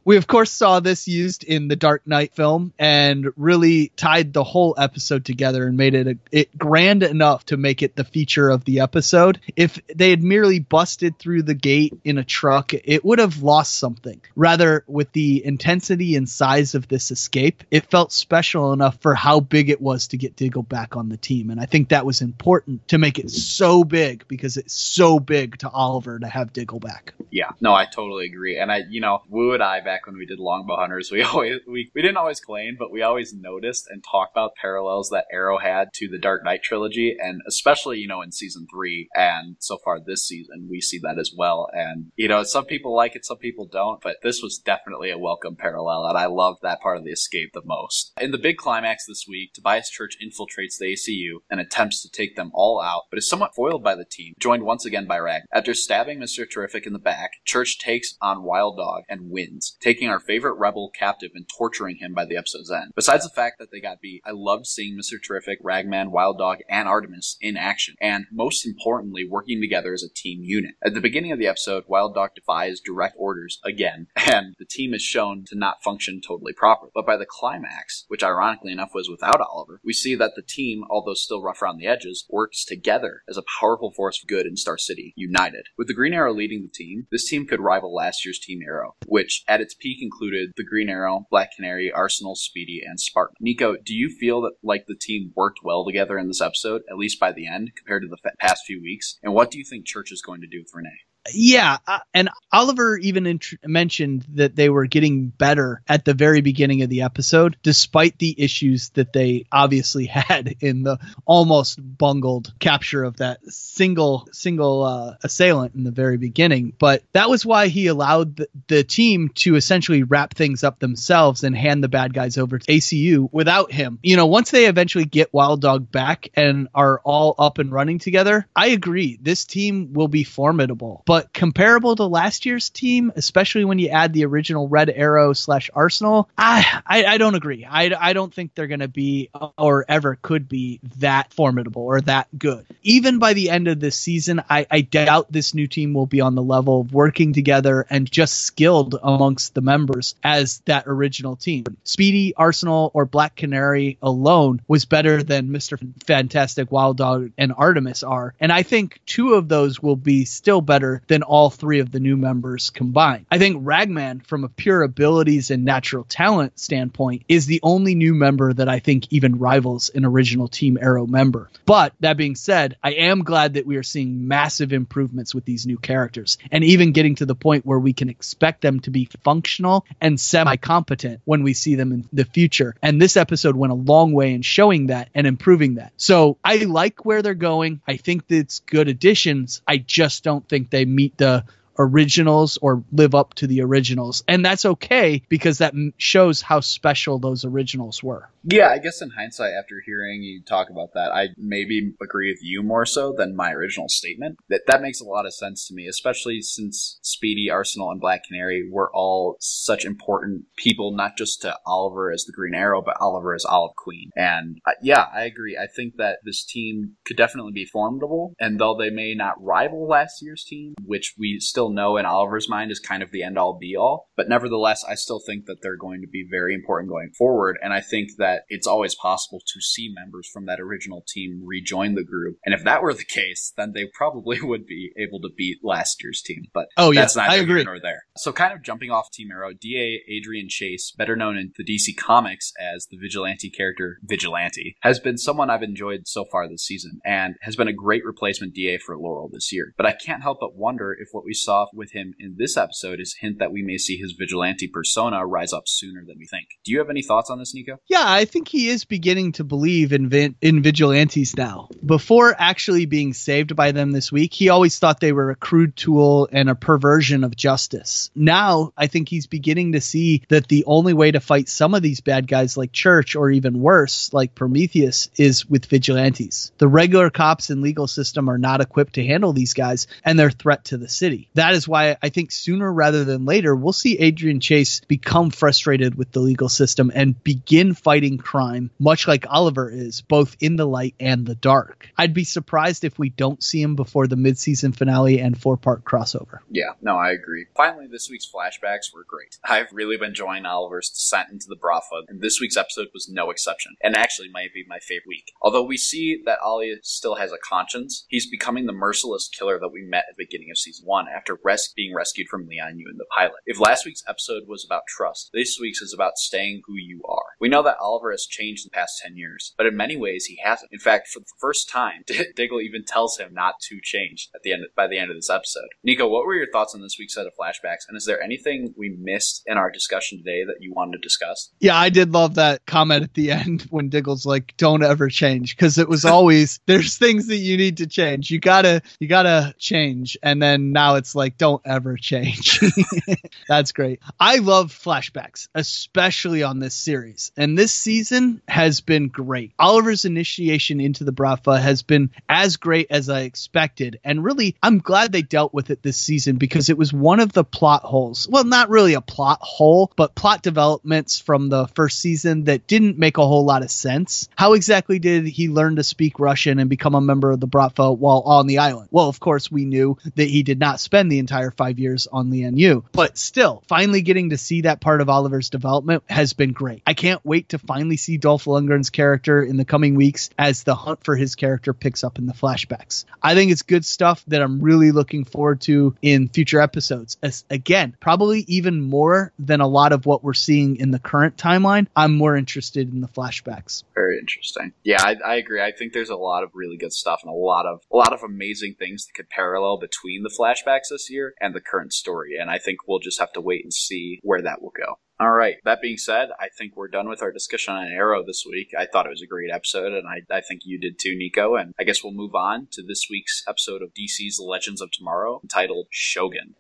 we 0.04 0.16
of 0.16 0.26
course 0.26 0.50
saw 0.50 0.80
this 0.80 1.08
used 1.08 1.44
in 1.44 1.68
the 1.68 1.76
Dark 1.76 2.06
Knight 2.06 2.34
film 2.34 2.72
and 2.78 3.28
really 3.36 3.88
tied 3.96 4.32
the 4.32 4.44
whole 4.44 4.74
episode 4.76 5.24
together 5.24 5.66
and 5.66 5.76
made 5.76 5.94
it 5.94 6.06
a, 6.06 6.18
it 6.32 6.56
grand 6.56 7.02
enough 7.02 7.46
to 7.46 7.56
make 7.56 7.82
it 7.82 7.96
the 7.96 8.04
feature 8.04 8.48
of 8.48 8.64
the 8.64 8.80
episode. 8.80 9.40
If 9.56 9.80
they 9.94 10.10
had 10.10 10.22
merely 10.22 10.58
busted 10.58 11.18
through 11.18 11.42
the 11.42 11.54
gate 11.54 11.94
in 12.04 12.18
a 12.18 12.24
truck, 12.24 12.72
it 12.74 13.04
would 13.04 13.18
have 13.18 13.42
lost 13.42 13.76
something. 13.76 14.20
Rather, 14.34 14.84
with 14.86 15.12
the 15.12 15.44
intensity 15.44 16.16
and 16.16 16.28
size 16.28 16.74
of 16.74 16.88
this 16.88 17.10
escape, 17.10 17.62
it 17.70 17.90
felt 17.90 18.12
special 18.12 18.72
enough 18.72 19.00
for 19.00 19.14
how 19.14 19.40
big 19.40 19.70
it 19.70 19.80
was 19.80 20.08
to 20.08 20.16
get 20.16 20.36
Diggle 20.36 20.62
back 20.62 20.96
on 20.96 21.08
the 21.08 21.16
team. 21.16 21.50
And 21.50 21.60
I 21.60 21.66
think 21.66 21.90
that 21.90 22.06
was 22.06 22.20
important 22.20 22.88
to 22.88 22.98
make 22.98 23.18
it 23.18 23.30
so 23.30 23.84
big 23.84 24.26
because 24.28 24.56
it's 24.56 24.74
so 24.74 25.18
big 25.18 25.58
to 25.58 25.68
Oliver 25.68 26.18
to 26.18 26.26
have 26.26 26.52
Diggle 26.52 26.80
back. 26.80 27.14
Yeah, 27.30 27.50
no, 27.60 27.74
I 27.74 27.84
totally 27.84 28.26
agree. 28.26 28.58
And 28.58 28.70
I, 28.72 28.84
you 28.90 29.00
know, 29.00 29.20
Wu 29.28 29.52
and 29.52 29.62
I, 29.62 29.80
back 29.80 30.06
when 30.06 30.16
we 30.16 30.26
did 30.26 30.38
Longbow 30.38 30.76
Hunters, 30.76 31.10
we 31.10 31.22
always, 31.22 31.60
we, 31.66 31.90
we 31.94 32.02
didn't 32.02 32.16
always 32.16 32.40
claim, 32.40 32.76
but 32.78 32.90
we 32.90 33.02
always 33.02 33.34
noticed 33.34 33.86
and 33.88 34.02
talked 34.04 34.34
about 34.34 34.52
parallels 34.60 35.10
that 35.10 35.26
Arrow 35.32 35.58
had 35.58 35.88
to 35.94 36.08
the 36.08 36.18
Dark 36.18 36.44
Knight 36.44 36.62
trilogy. 36.62 37.16
And 37.18 37.40
especially, 37.46 37.98
you 37.98 38.08
know, 38.08 38.22
in 38.22 38.32
season 38.32 38.66
three 38.72 39.08
and 39.14 39.56
so 39.58 39.78
far 39.84 39.98
this 40.00 40.26
season, 40.26 40.68
we 40.70 40.80
see 40.80 40.98
that 41.02 41.18
as 41.18 41.32
well. 41.36 41.68
And, 41.72 42.10
you 42.16 42.28
know, 42.28 42.42
some 42.42 42.64
people 42.64 42.94
like 42.94 43.16
it, 43.16 43.24
some 43.24 43.38
people 43.38 43.66
don't, 43.70 44.00
but 44.00 44.16
this 44.22 44.42
was 44.42 44.58
definitely 44.58 45.10
a 45.10 45.18
welcome 45.18 45.56
parallel. 45.56 46.06
And 46.06 46.18
I 46.18 46.26
loved 46.26 46.60
that 46.62 46.80
part 46.80 46.98
of 46.98 47.04
the 47.04 47.10
escape 47.10 47.50
the 47.52 47.62
most. 47.64 48.12
In 48.20 48.30
the 48.30 48.38
big 48.38 48.56
climax 48.56 49.06
this 49.06 49.24
week, 49.28 49.52
Tobias 49.54 49.90
Church 49.90 50.16
infiltrates 50.22 50.78
the 50.78 50.92
ACU 50.92 51.40
and 51.50 51.60
attempts 51.60 52.02
to 52.02 52.10
take 52.10 52.36
them 52.36 52.50
all 52.54 52.80
out, 52.80 53.02
but 53.10 53.18
is 53.18 53.28
somewhat 53.28 53.54
foiled 53.54 53.82
by 53.82 53.94
the 53.94 54.04
team, 54.04 54.34
joined 54.38 54.62
once 54.62 54.84
again 54.84 55.06
by 55.06 55.18
Rag. 55.18 55.42
After 55.52 55.74
stabbing 55.74 56.18
Mr. 56.18 56.48
Terrific 56.48 56.86
in 56.86 56.92
the 56.92 56.98
back, 56.98 57.32
Church 57.44 57.78
takes 57.78 58.16
on 58.20 58.42
Wild 58.42 58.77
Dog 58.78 59.02
and 59.08 59.30
wins, 59.30 59.76
taking 59.80 60.08
our 60.08 60.20
favorite 60.20 60.54
rebel 60.54 60.90
captive 60.98 61.32
and 61.34 61.46
torturing 61.48 61.96
him 61.96 62.14
by 62.14 62.24
the 62.24 62.36
episode's 62.36 62.70
end. 62.70 62.92
Besides 62.94 63.24
the 63.24 63.34
fact 63.34 63.58
that 63.58 63.70
they 63.70 63.80
got 63.80 64.00
beat, 64.00 64.22
I 64.24 64.30
loved 64.32 64.66
seeing 64.66 64.96
Mr. 64.96 65.22
Terrific, 65.22 65.58
Ragman, 65.62 66.10
Wild 66.10 66.38
Dog, 66.38 66.58
and 66.70 66.88
Artemis 66.88 67.36
in 67.40 67.56
action, 67.56 67.96
and 68.00 68.26
most 68.32 68.64
importantly, 68.66 69.26
working 69.28 69.60
together 69.60 69.92
as 69.92 70.02
a 70.02 70.08
team 70.08 70.40
unit. 70.42 70.76
At 70.82 70.94
the 70.94 71.00
beginning 71.00 71.32
of 71.32 71.38
the 71.38 71.46
episode, 71.46 71.84
Wild 71.86 72.14
Dog 72.14 72.30
defies 72.34 72.80
direct 72.80 73.16
orders 73.18 73.60
again, 73.64 74.06
and 74.16 74.54
the 74.58 74.64
team 74.64 74.94
is 74.94 75.02
shown 75.02 75.44
to 75.48 75.58
not 75.58 75.82
function 75.82 76.20
totally 76.26 76.52
properly. 76.52 76.92
But 76.94 77.06
by 77.06 77.16
the 77.16 77.26
climax, 77.28 78.04
which 78.08 78.22
ironically 78.22 78.72
enough 78.72 78.92
was 78.94 79.10
without 79.10 79.40
Oliver, 79.40 79.80
we 79.84 79.92
see 79.92 80.14
that 80.14 80.32
the 80.36 80.42
team, 80.42 80.84
although 80.88 81.14
still 81.14 81.42
rough 81.42 81.60
around 81.60 81.78
the 81.78 81.86
edges, 81.86 82.26
works 82.30 82.64
together 82.64 83.22
as 83.28 83.36
a 83.36 83.44
powerful 83.60 83.92
force 83.92 84.18
for 84.18 84.26
good 84.26 84.46
in 84.46 84.56
Star 84.56 84.78
City, 84.78 85.12
united. 85.16 85.66
With 85.76 85.88
the 85.88 85.94
Green 85.94 86.14
Arrow 86.14 86.32
leading 86.32 86.62
the 86.62 86.68
team, 86.68 87.06
this 87.10 87.28
team 87.28 87.46
could 87.46 87.60
rival 87.60 87.94
last 87.94 88.24
year's 88.24 88.38
Team 88.38 88.60
Arrow, 88.68 88.94
which 89.06 89.42
at 89.48 89.60
its 89.60 89.74
peak 89.74 89.98
included 90.00 90.52
the 90.56 90.64
Green 90.64 90.88
Arrow, 90.88 91.26
Black 91.30 91.50
Canary, 91.56 91.90
Arsenal, 91.90 92.36
Speedy, 92.36 92.82
and 92.86 93.00
Spartan. 93.00 93.36
Nico, 93.40 93.76
do 93.82 93.94
you 93.94 94.08
feel 94.08 94.42
that 94.42 94.52
like 94.62 94.86
the 94.86 94.94
team 94.94 95.32
worked 95.34 95.60
well 95.64 95.84
together 95.84 96.18
in 96.18 96.28
this 96.28 96.40
episode, 96.40 96.82
at 96.90 96.98
least 96.98 97.18
by 97.18 97.32
the 97.32 97.48
end, 97.48 97.72
compared 97.76 98.02
to 98.02 98.08
the 98.08 98.18
past 98.38 98.64
few 98.66 98.80
weeks? 98.80 99.18
And 99.22 99.34
what 99.34 99.50
do 99.50 99.58
you 99.58 99.64
think 99.64 99.86
Church 99.86 100.12
is 100.12 100.22
going 100.22 100.42
to 100.42 100.46
do 100.46 100.60
with 100.60 100.70
Renee? 100.74 101.00
Yeah, 101.32 101.78
uh, 101.86 101.98
and 102.14 102.28
Oliver 102.52 102.96
even 102.96 103.26
int- 103.26 103.54
mentioned 103.64 104.24
that 104.34 104.56
they 104.56 104.68
were 104.68 104.86
getting 104.86 105.28
better 105.28 105.82
at 105.88 106.04
the 106.04 106.14
very 106.14 106.40
beginning 106.40 106.82
of 106.82 106.90
the 106.90 107.02
episode, 107.02 107.56
despite 107.62 108.18
the 108.18 108.34
issues 108.38 108.90
that 108.90 109.12
they 109.12 109.46
obviously 109.52 110.06
had 110.06 110.56
in 110.60 110.82
the 110.82 110.98
almost 111.24 111.78
bungled 111.98 112.52
capture 112.58 113.04
of 113.04 113.16
that 113.18 113.44
single 113.46 114.28
single 114.32 114.82
uh, 114.82 115.14
assailant 115.22 115.74
in 115.74 115.84
the 115.84 115.90
very 115.90 116.16
beginning. 116.16 116.72
But 116.78 117.02
that 117.12 117.30
was 117.30 117.44
why 117.44 117.68
he 117.68 117.86
allowed 117.86 118.36
the, 118.36 118.48
the 118.68 118.84
team 118.84 119.30
to 119.36 119.56
essentially 119.56 120.02
wrap 120.02 120.34
things 120.34 120.64
up 120.64 120.78
themselves 120.78 121.44
and 121.44 121.56
hand 121.56 121.82
the 121.82 121.88
bad 121.88 122.14
guys 122.14 122.38
over 122.38 122.58
to 122.58 122.72
ACU 122.72 123.28
without 123.32 123.72
him. 123.72 123.98
You 124.02 124.16
know, 124.16 124.26
once 124.26 124.50
they 124.50 124.66
eventually 124.66 125.04
get 125.04 125.32
Wild 125.32 125.60
Dog 125.60 125.90
back 125.90 126.28
and 126.34 126.68
are 126.74 127.00
all 127.04 127.34
up 127.38 127.58
and 127.58 127.72
running 127.72 127.98
together, 127.98 128.46
I 128.54 128.68
agree. 128.68 129.18
This 129.20 129.44
team 129.44 129.92
will 129.92 130.08
be 130.08 130.24
formidable. 130.24 131.02
But 131.06 131.17
comparable 131.32 131.96
to 131.96 132.04
last 132.04 132.46
year's 132.46 132.70
team, 132.70 133.12
especially 133.16 133.64
when 133.64 133.78
you 133.78 133.88
add 133.88 134.12
the 134.12 134.24
original 134.24 134.68
Red 134.68 134.90
Arrow 134.90 135.32
slash 135.32 135.70
Arsenal, 135.74 136.28
I, 136.36 136.82
I, 136.86 137.04
I 137.04 137.18
don't 137.18 137.34
agree. 137.34 137.64
I, 137.64 137.92
I 137.98 138.12
don't 138.12 138.32
think 138.32 138.54
they're 138.54 138.66
going 138.66 138.80
to 138.80 138.88
be 138.88 139.30
or 139.56 139.84
ever 139.88 140.18
could 140.20 140.48
be 140.48 140.80
that 140.98 141.32
formidable 141.32 141.82
or 141.82 142.00
that 142.02 142.28
good. 142.36 142.66
Even 142.82 143.18
by 143.18 143.32
the 143.32 143.50
end 143.50 143.68
of 143.68 143.80
this 143.80 143.96
season, 143.96 144.42
I, 144.48 144.66
I 144.70 144.80
doubt 144.80 145.30
this 145.30 145.54
new 145.54 145.66
team 145.66 145.94
will 145.94 146.06
be 146.06 146.20
on 146.20 146.34
the 146.34 146.42
level 146.42 146.80
of 146.80 146.92
working 146.92 147.32
together 147.32 147.86
and 147.88 148.10
just 148.10 148.38
skilled 148.38 148.96
amongst 149.02 149.54
the 149.54 149.60
members 149.60 150.14
as 150.22 150.60
that 150.66 150.84
original 150.86 151.36
team. 151.36 151.64
Speedy, 151.84 152.34
Arsenal, 152.36 152.90
or 152.94 153.04
Black 153.04 153.36
Canary 153.36 153.98
alone 154.02 154.60
was 154.68 154.84
better 154.84 155.22
than 155.22 155.48
Mr. 155.48 155.78
Fantastic, 156.04 156.70
Wild 156.72 156.96
Dog, 156.96 157.32
and 157.38 157.52
Artemis 157.56 158.02
are. 158.02 158.34
And 158.40 158.52
I 158.52 158.62
think 158.62 159.00
two 159.06 159.34
of 159.34 159.48
those 159.48 159.82
will 159.82 159.96
be 159.96 160.24
still 160.24 160.60
better 160.60 160.97
than 161.06 161.22
all 161.22 161.50
three 161.50 161.80
of 161.80 161.90
the 161.90 162.00
new 162.00 162.16
members 162.16 162.70
combined. 162.70 163.26
I 163.30 163.38
think 163.38 163.64
Ragman, 163.64 164.20
from 164.20 164.44
a 164.44 164.48
pure 164.48 164.82
abilities 164.82 165.50
and 165.50 165.64
natural 165.64 166.04
talent 166.04 166.58
standpoint, 166.58 167.24
is 167.28 167.46
the 167.46 167.60
only 167.62 167.94
new 167.94 168.14
member 168.14 168.52
that 168.52 168.68
I 168.68 168.78
think 168.78 169.12
even 169.12 169.38
rivals 169.38 169.90
an 169.90 170.04
original 170.04 170.48
Team 170.48 170.78
Arrow 170.80 171.06
member. 171.06 171.50
But 171.66 171.94
that 172.00 172.16
being 172.16 172.34
said, 172.34 172.76
I 172.82 172.92
am 172.92 173.24
glad 173.24 173.54
that 173.54 173.66
we 173.66 173.76
are 173.76 173.82
seeing 173.82 174.28
massive 174.28 174.72
improvements 174.72 175.34
with 175.34 175.44
these 175.44 175.66
new 175.66 175.76
characters 175.76 176.38
and 176.50 176.64
even 176.64 176.92
getting 176.92 177.16
to 177.16 177.26
the 177.26 177.34
point 177.34 177.66
where 177.66 177.78
we 177.78 177.92
can 177.92 178.08
expect 178.08 178.62
them 178.62 178.80
to 178.80 178.90
be 178.90 179.08
functional 179.22 179.84
and 180.00 180.18
semi 180.18 180.56
competent 180.56 181.20
when 181.24 181.42
we 181.42 181.54
see 181.54 181.74
them 181.74 181.92
in 181.92 182.08
the 182.12 182.24
future. 182.24 182.74
And 182.82 183.00
this 183.00 183.16
episode 183.16 183.56
went 183.56 183.72
a 183.72 183.76
long 183.76 184.12
way 184.12 184.32
in 184.32 184.42
showing 184.42 184.88
that 184.88 185.08
and 185.14 185.26
improving 185.26 185.76
that. 185.76 185.92
So 185.96 186.38
I 186.44 186.56
like 186.56 187.04
where 187.04 187.22
they're 187.22 187.34
going. 187.34 187.80
I 187.86 187.96
think 187.96 188.24
it's 188.28 188.60
good 188.60 188.88
additions. 188.88 189.62
I 189.66 189.78
just 189.78 190.24
don't 190.24 190.48
think 190.48 190.70
they 190.70 190.84
meet 190.88 191.16
the 191.18 191.44
originals 191.78 192.58
or 192.60 192.82
live 192.92 193.14
up 193.14 193.34
to 193.34 193.46
the 193.46 193.62
originals. 193.62 194.24
And 194.28 194.44
that's 194.44 194.64
okay 194.64 195.22
because 195.28 195.58
that 195.58 195.74
shows 195.96 196.42
how 196.42 196.60
special 196.60 197.18
those 197.18 197.44
originals 197.44 198.02
were. 198.02 198.30
Yeah, 198.44 198.68
I 198.68 198.78
guess 198.78 199.02
in 199.02 199.10
hindsight, 199.10 199.52
after 199.52 199.82
hearing 199.84 200.22
you 200.22 200.42
talk 200.42 200.70
about 200.70 200.94
that, 200.94 201.12
I 201.12 201.28
maybe 201.36 201.92
agree 202.02 202.30
with 202.30 202.40
you 202.42 202.62
more 202.62 202.86
so 202.86 203.12
than 203.16 203.36
my 203.36 203.52
original 203.52 203.88
statement. 203.88 204.38
That 204.48 204.62
that 204.68 204.80
makes 204.80 205.00
a 205.00 205.04
lot 205.04 205.26
of 205.26 205.34
sense 205.34 205.68
to 205.68 205.74
me, 205.74 205.86
especially 205.86 206.40
since 206.40 206.98
Speedy, 207.02 207.50
Arsenal, 207.50 207.90
and 207.90 208.00
Black 208.00 208.24
Canary 208.24 208.68
were 208.70 208.90
all 208.94 209.36
such 209.40 209.84
important 209.84 210.44
people, 210.56 210.96
not 210.96 211.16
just 211.18 211.42
to 211.42 211.58
Oliver 211.66 212.10
as 212.10 212.24
the 212.24 212.32
Green 212.32 212.54
Arrow, 212.54 212.80
but 212.80 212.96
Oliver 213.00 213.34
as 213.34 213.44
Oliver 213.44 213.74
Queen. 213.76 214.10
And 214.16 214.58
uh, 214.66 214.72
yeah, 214.82 215.06
I 215.12 215.24
agree. 215.24 215.58
I 215.60 215.66
think 215.66 215.96
that 215.96 216.20
this 216.24 216.44
team 216.44 216.96
could 217.04 217.16
definitely 217.16 217.52
be 217.52 217.66
formidable, 217.66 218.34
and 218.38 218.58
though 218.58 218.76
they 218.78 218.90
may 218.90 219.14
not 219.14 219.42
rival 219.42 219.86
last 219.86 220.22
year's 220.22 220.44
team, 220.44 220.74
which 220.84 221.14
we 221.18 221.38
still 221.40 221.67
still 221.68 221.74
know 221.74 221.96
in 221.96 222.06
Oliver's 222.06 222.48
mind 222.48 222.70
is 222.70 222.80
kind 222.80 223.02
of 223.02 223.10
the 223.10 223.22
end 223.22 223.38
all 223.38 223.58
be 223.58 223.76
all. 223.76 224.08
But 224.16 224.28
nevertheless, 224.28 224.84
I 224.88 224.94
still 224.94 225.20
think 225.24 225.46
that 225.46 225.58
they're 225.62 225.76
going 225.76 226.00
to 226.00 226.08
be 226.08 226.26
very 226.28 226.54
important 226.54 226.90
going 226.90 227.10
forward. 227.16 227.56
And 227.62 227.72
I 227.72 227.80
think 227.80 228.10
that 228.18 228.42
it's 228.48 228.66
always 228.66 228.94
possible 228.94 229.40
to 229.40 229.60
see 229.60 229.92
members 229.94 230.28
from 230.32 230.46
that 230.46 230.60
original 230.60 231.04
team 231.06 231.42
rejoin 231.44 231.94
the 231.94 232.04
group. 232.04 232.36
And 232.44 232.54
if 232.54 232.64
that 232.64 232.82
were 232.82 232.94
the 232.94 233.04
case, 233.04 233.52
then 233.56 233.72
they 233.72 233.86
probably 233.94 234.40
would 234.42 234.66
be 234.66 234.92
able 234.96 235.20
to 235.20 235.28
beat 235.36 235.58
last 235.62 236.02
year's 236.02 236.22
team. 236.22 236.44
But 236.52 236.68
Oh, 236.76 236.92
that's 236.92 237.16
yeah, 237.16 237.22
neither 237.22 237.40
I 237.40 237.42
agree. 237.42 237.64
nor 237.64 237.80
there. 237.80 238.02
So 238.16 238.32
kind 238.32 238.52
of 238.52 238.62
jumping 238.62 238.90
off 238.90 239.10
Team 239.10 239.30
Arrow, 239.30 239.52
DA 239.52 240.02
Adrian 240.08 240.48
Chase, 240.48 240.92
better 240.96 241.16
known 241.16 241.36
in 241.36 241.52
the 241.56 241.64
DC 241.64 241.96
comics 241.96 242.52
as 242.60 242.86
the 242.90 242.96
vigilante 242.96 243.50
character 243.50 243.98
Vigilante, 244.02 244.76
has 244.80 244.98
been 244.98 245.18
someone 245.18 245.50
I've 245.50 245.62
enjoyed 245.62 246.06
so 246.06 246.24
far 246.24 246.48
this 246.48 246.64
season 246.64 247.00
and 247.04 247.36
has 247.42 247.56
been 247.56 247.68
a 247.68 247.72
great 247.72 248.04
replacement 248.04 248.54
DA 248.54 248.78
for 248.78 248.96
Laurel 248.96 249.28
this 249.32 249.52
year. 249.52 249.74
But 249.76 249.86
I 249.86 249.92
can't 249.92 250.22
help 250.22 250.38
but 250.40 250.56
wonder 250.56 250.96
if 250.98 251.08
what 251.12 251.24
we 251.24 251.34
saw 251.34 251.57
with 251.72 251.92
him 251.92 252.14
in 252.18 252.36
this 252.38 252.56
episode 252.56 253.00
is 253.00 253.16
hint 253.20 253.38
that 253.38 253.52
we 253.52 253.62
may 253.62 253.78
see 253.78 253.96
his 253.96 254.12
vigilante 254.12 254.68
persona 254.68 255.24
rise 255.26 255.52
up 255.52 255.64
sooner 255.66 256.04
than 256.06 256.16
we 256.18 256.26
think. 256.26 256.48
Do 256.64 256.72
you 256.72 256.78
have 256.78 256.90
any 256.90 257.02
thoughts 257.02 257.30
on 257.30 257.38
this, 257.38 257.54
Nico? 257.54 257.78
Yeah, 257.88 258.04
I 258.04 258.24
think 258.24 258.48
he 258.48 258.68
is 258.68 258.84
beginning 258.84 259.32
to 259.32 259.44
believe 259.44 259.92
in 259.92 260.08
vi- 260.08 260.34
in 260.40 260.62
vigilantes 260.62 261.36
now. 261.36 261.68
Before 261.84 262.34
actually 262.38 262.86
being 262.86 263.12
saved 263.12 263.56
by 263.56 263.72
them 263.72 263.92
this 263.92 264.12
week, 264.12 264.32
he 264.32 264.48
always 264.48 264.78
thought 264.78 265.00
they 265.00 265.12
were 265.12 265.30
a 265.30 265.36
crude 265.36 265.76
tool 265.76 266.28
and 266.32 266.48
a 266.48 266.54
perversion 266.54 267.24
of 267.24 267.36
justice. 267.36 268.10
Now, 268.14 268.72
I 268.76 268.86
think 268.86 269.08
he's 269.08 269.26
beginning 269.26 269.72
to 269.72 269.80
see 269.80 270.22
that 270.28 270.48
the 270.48 270.64
only 270.66 270.94
way 270.94 271.10
to 271.10 271.20
fight 271.20 271.48
some 271.48 271.74
of 271.74 271.82
these 271.82 272.00
bad 272.00 272.26
guys 272.26 272.56
like 272.56 272.72
Church 272.72 273.16
or 273.16 273.30
even 273.30 273.60
worse, 273.60 274.12
like 274.12 274.34
Prometheus, 274.34 275.10
is 275.16 275.46
with 275.48 275.66
vigilantes. 275.66 276.52
The 276.58 276.68
regular 276.68 277.10
cops 277.10 277.50
and 277.50 277.62
legal 277.62 277.86
system 277.86 278.28
are 278.28 278.38
not 278.38 278.60
equipped 278.60 278.94
to 278.94 279.06
handle 279.06 279.32
these 279.32 279.54
guys 279.54 279.86
and 280.04 280.18
their 280.18 280.30
threat 280.30 280.66
to 280.66 280.76
the 280.76 280.88
city. 280.88 281.28
That 281.34 281.47
is 281.54 281.68
why 281.68 281.96
I 282.02 282.08
think 282.08 282.32
sooner 282.32 282.72
rather 282.72 283.04
than 283.04 283.24
later, 283.24 283.54
we'll 283.54 283.72
see 283.72 283.98
Adrian 283.98 284.40
Chase 284.40 284.80
become 284.88 285.30
frustrated 285.30 285.94
with 285.94 286.12
the 286.12 286.20
legal 286.20 286.48
system 286.48 286.90
and 286.94 287.22
begin 287.22 287.74
fighting 287.74 288.18
crime, 288.18 288.70
much 288.78 289.06
like 289.06 289.26
Oliver 289.28 289.70
is, 289.70 290.00
both 290.02 290.36
in 290.40 290.56
the 290.56 290.66
light 290.66 290.94
and 291.00 291.26
the 291.26 291.34
dark. 291.34 291.88
I'd 291.96 292.14
be 292.14 292.24
surprised 292.24 292.84
if 292.84 292.98
we 292.98 293.08
don't 293.08 293.42
see 293.42 293.62
him 293.62 293.76
before 293.76 294.06
the 294.06 294.16
mid-season 294.16 294.72
finale 294.72 295.20
and 295.20 295.40
four-part 295.40 295.84
crossover. 295.84 296.38
Yeah, 296.50 296.72
no, 296.82 296.96
I 296.96 297.10
agree. 297.10 297.46
Finally, 297.56 297.86
this 297.90 298.08
week's 298.10 298.30
flashbacks 298.30 298.92
were 298.94 299.04
great. 299.08 299.38
I've 299.44 299.72
really 299.72 299.96
been 299.96 300.08
enjoying 300.08 300.46
Oliver's 300.46 300.90
descent 300.90 301.30
into 301.30 301.46
the 301.48 301.56
Bratva, 301.56 302.02
and 302.08 302.20
this 302.20 302.40
week's 302.40 302.56
episode 302.56 302.88
was 302.92 303.08
no 303.08 303.30
exception, 303.30 303.76
and 303.82 303.96
actually 303.96 304.28
might 304.28 304.52
be 304.52 304.64
my 304.68 304.78
favorite 304.78 305.06
week. 305.06 305.32
Although 305.40 305.64
we 305.64 305.76
see 305.76 306.20
that 306.24 306.40
Ollie 306.40 306.74
still 306.82 307.16
has 307.16 307.32
a 307.32 307.38
conscience, 307.42 308.04
he's 308.08 308.28
becoming 308.28 308.66
the 308.66 308.72
merciless 308.72 309.28
killer 309.28 309.58
that 309.58 309.72
we 309.72 309.82
met 309.82 310.04
at 310.10 310.16
the 310.16 310.24
beginning 310.24 310.50
of 310.50 310.58
season 310.58 310.86
one 310.86 311.06
after 311.08 311.37
res- 311.42 311.72
being 311.74 311.94
rescued 311.94 312.28
from 312.28 312.46
Lian 312.46 312.78
Yu 312.78 312.86
in 312.90 312.98
the 312.98 313.06
pilot. 313.16 313.40
If 313.46 313.60
last 313.60 313.84
week's 313.84 314.02
episode 314.08 314.44
was 314.46 314.64
about 314.64 314.82
trust, 314.88 315.30
this 315.32 315.58
week's 315.60 315.80
is 315.80 315.94
about 315.94 316.18
staying 316.18 316.62
who 316.66 316.74
you 316.74 317.02
are. 317.08 317.34
We 317.40 317.48
know 317.48 317.62
that 317.62 317.78
Oliver 317.80 318.10
has 318.10 318.26
changed 318.26 318.64
in 318.64 318.70
the 318.72 318.78
past 318.78 319.00
10 319.02 319.16
years, 319.16 319.54
but 319.56 319.66
in 319.66 319.76
many 319.76 319.96
ways 319.96 320.26
he 320.26 320.38
hasn't. 320.42 320.72
In 320.72 320.78
fact, 320.78 321.08
for 321.08 321.20
the 321.20 321.26
first 321.40 321.68
time, 321.68 322.04
Diggle 322.36 322.60
even 322.60 322.84
tells 322.84 323.18
him 323.18 323.32
not 323.32 323.54
to 323.68 323.80
change 323.82 324.28
at 324.34 324.42
the 324.42 324.52
end 324.52 324.64
by 324.76 324.86
the 324.86 324.98
end 324.98 325.10
of 325.10 325.16
this 325.16 325.30
episode. 325.30 325.68
Nico, 325.82 326.08
what 326.08 326.26
were 326.26 326.34
your 326.34 326.50
thoughts 326.50 326.74
on 326.74 326.82
this 326.82 326.96
week's 326.98 327.14
set 327.14 327.26
of 327.26 327.32
flashbacks? 327.38 327.88
And 327.88 327.96
is 327.96 328.04
there 328.04 328.22
anything 328.22 328.74
we 328.76 328.96
missed 328.98 329.42
in 329.46 329.56
our 329.56 329.70
discussion 329.70 330.18
today 330.18 330.44
that 330.44 330.56
you 330.60 330.72
wanted 330.72 330.92
to 330.92 330.98
discuss? 330.98 331.50
Yeah, 331.60 331.76
I 331.76 331.90
did 331.90 332.12
love 332.12 332.34
that 332.34 332.64
comment 332.66 333.04
at 333.04 333.14
the 333.14 333.30
end 333.30 333.62
when 333.70 333.88
Diggle's 333.88 334.26
like, 334.26 334.54
"Don't 334.56 334.82
ever 334.82 335.08
change," 335.08 335.56
because 335.56 335.78
it 335.78 335.88
was 335.88 336.04
always 336.04 336.60
there's 336.66 336.96
things 336.96 337.26
that 337.28 337.36
you 337.36 337.56
need 337.56 337.76
to 337.78 337.86
change. 337.86 338.30
You 338.30 338.40
gotta 338.40 338.82
you 339.00 339.08
gotta 339.08 339.54
change, 339.58 340.16
and 340.22 340.42
then 340.42 340.72
now 340.72 340.96
it's 340.96 341.14
like, 341.18 341.36
"Don't 341.36 341.60
ever 341.66 341.96
change." 341.96 342.60
That's 343.48 343.72
great. 343.72 344.00
I 344.18 344.36
love 344.36 344.72
flashbacks, 344.72 345.48
especially 345.54 346.42
on 346.42 346.58
this 346.58 346.74
series, 346.74 347.32
and 347.36 347.58
this 347.58 347.72
season 347.72 348.40
has 348.48 348.80
been 348.80 349.08
great. 349.08 349.52
Oliver's 349.58 350.06
initiation 350.06 350.80
into 350.80 351.04
the 351.04 351.12
Bratva 351.12 351.60
has 351.60 351.82
been 351.82 352.10
as 352.28 352.56
great 352.56 352.86
as 352.90 353.10
I 353.10 353.20
expected, 353.20 354.00
and 354.02 354.24
really, 354.24 354.56
I'm 354.62 354.78
glad 354.78 355.12
they 355.12 355.22
dealt 355.22 355.52
with 355.52 355.70
it 355.70 355.82
this 355.82 355.98
season 355.98 356.36
because 356.36 356.70
it 356.70 356.78
was 356.78 356.92
one 356.92 357.20
of 357.20 357.32
the 357.32 357.44
plot 357.44 357.82
holes. 357.82 358.26
Well, 358.30 358.44
not 358.44 358.70
really 358.70 358.94
a 358.94 359.00
plot 359.00 359.40
hole, 359.42 359.92
but 359.96 360.14
plot 360.14 360.42
developments 360.42 361.20
from 361.20 361.48
the 361.48 361.66
first 361.68 361.98
season 361.98 362.44
that 362.44 362.66
didn't 362.66 362.98
make 362.98 363.18
a 363.18 363.26
whole 363.26 363.44
lot 363.44 363.62
of 363.62 363.70
sense. 363.70 364.28
How 364.36 364.54
exactly 364.54 364.98
did 364.98 365.26
he 365.26 365.48
learn 365.48 365.76
to 365.76 365.84
speak 365.84 366.20
Russian 366.20 366.58
and 366.58 366.70
become 366.70 366.94
a 366.94 367.00
member 367.00 367.30
of 367.32 367.40
the 367.40 367.48
Bratva 367.48 367.96
while 367.96 368.22
on 368.24 368.46
the 368.46 368.58
island? 368.58 368.88
Well, 368.90 369.08
of 369.08 369.20
course, 369.20 369.50
we 369.50 369.64
knew 369.64 369.98
that 370.16 370.28
he 370.28 370.42
did 370.42 370.58
not 370.58 370.80
spend 370.80 371.07
the 371.08 371.18
entire 371.18 371.50
five 371.50 371.78
years 371.78 372.06
on 372.06 372.30
the 372.30 372.48
NU, 372.50 372.82
but 372.92 373.18
still, 373.18 373.62
finally 373.68 374.02
getting 374.02 374.30
to 374.30 374.38
see 374.38 374.62
that 374.62 374.80
part 374.80 375.00
of 375.00 375.08
Oliver's 375.08 375.50
development 375.50 376.04
has 376.08 376.32
been 376.32 376.52
great. 376.52 376.82
I 376.86 376.94
can't 376.94 377.24
wait 377.24 377.50
to 377.50 377.58
finally 377.58 377.96
see 377.96 378.16
Dolph 378.16 378.44
Lundgren's 378.44 378.90
character 378.90 379.42
in 379.42 379.56
the 379.56 379.64
coming 379.64 379.94
weeks 379.94 380.30
as 380.38 380.64
the 380.64 380.74
hunt 380.74 381.04
for 381.04 381.16
his 381.16 381.34
character 381.34 381.72
picks 381.74 382.04
up 382.04 382.18
in 382.18 382.26
the 382.26 382.32
flashbacks. 382.32 383.04
I 383.22 383.34
think 383.34 383.52
it's 383.52 383.62
good 383.62 383.84
stuff 383.84 384.24
that 384.28 384.42
I'm 384.42 384.60
really 384.60 384.92
looking 384.92 385.24
forward 385.24 385.60
to 385.62 385.96
in 386.02 386.28
future 386.28 386.60
episodes. 386.60 387.16
As 387.22 387.44
again, 387.50 387.96
probably 388.00 388.44
even 388.48 388.80
more 388.80 389.32
than 389.38 389.60
a 389.60 389.68
lot 389.68 389.92
of 389.92 390.06
what 390.06 390.24
we're 390.24 390.34
seeing 390.34 390.76
in 390.76 390.90
the 390.90 390.98
current 390.98 391.36
timeline. 391.36 391.86
I'm 391.96 392.16
more 392.16 392.36
interested 392.36 392.92
in 392.92 393.00
the 393.00 393.08
flashbacks. 393.08 393.84
Very 393.94 394.18
interesting. 394.18 394.72
Yeah, 394.84 395.02
I, 395.02 395.16
I 395.24 395.34
agree. 395.36 395.62
I 395.62 395.72
think 395.72 395.92
there's 395.92 396.10
a 396.10 396.16
lot 396.16 396.42
of 396.42 396.50
really 396.54 396.76
good 396.76 396.92
stuff 396.92 397.20
and 397.22 397.30
a 397.30 397.36
lot 397.36 397.66
of 397.66 397.82
a 397.92 397.96
lot 397.96 398.12
of 398.12 398.22
amazing 398.22 398.74
things 398.78 399.06
that 399.06 399.14
could 399.14 399.28
parallel 399.28 399.78
between 399.78 400.22
the 400.22 400.30
flashbacks 400.30 400.92
this 400.98 401.10
year 401.10 401.34
and 401.40 401.54
the 401.54 401.60
current 401.60 401.92
story. 401.92 402.36
And 402.38 402.50
I 402.50 402.58
think 402.58 402.78
we'll 402.86 402.98
just 402.98 403.20
have 403.20 403.32
to 403.34 403.40
wait 403.40 403.62
and 403.64 403.72
see 403.72 404.18
where 404.22 404.42
that 404.42 404.60
will 404.60 404.72
go. 404.76 404.98
All 405.20 405.32
right. 405.32 405.56
That 405.64 405.80
being 405.80 405.96
said, 405.96 406.28
I 406.38 406.48
think 406.56 406.76
we're 406.76 406.88
done 406.88 407.08
with 407.08 407.22
our 407.22 407.32
discussion 407.32 407.74
on 407.74 407.86
Arrow 407.86 408.24
this 408.24 408.44
week. 408.48 408.72
I 408.78 408.86
thought 408.86 409.06
it 409.06 409.10
was 409.10 409.22
a 409.22 409.26
great 409.26 409.50
episode, 409.52 409.92
and 409.92 410.06
I, 410.06 410.22
I 410.32 410.40
think 410.40 410.62
you 410.64 410.78
did 410.78 410.98
too, 410.98 411.16
Nico. 411.16 411.56
And 411.56 411.74
I 411.78 411.84
guess 411.84 412.04
we'll 412.04 412.12
move 412.12 412.36
on 412.36 412.68
to 412.72 412.82
this 412.82 413.08
week's 413.10 413.42
episode 413.48 413.82
of 413.82 413.94
DC's 413.94 414.38
Legends 414.40 414.80
of 414.80 414.92
Tomorrow, 414.92 415.40
entitled 415.42 415.88
Shogun. 415.90 416.54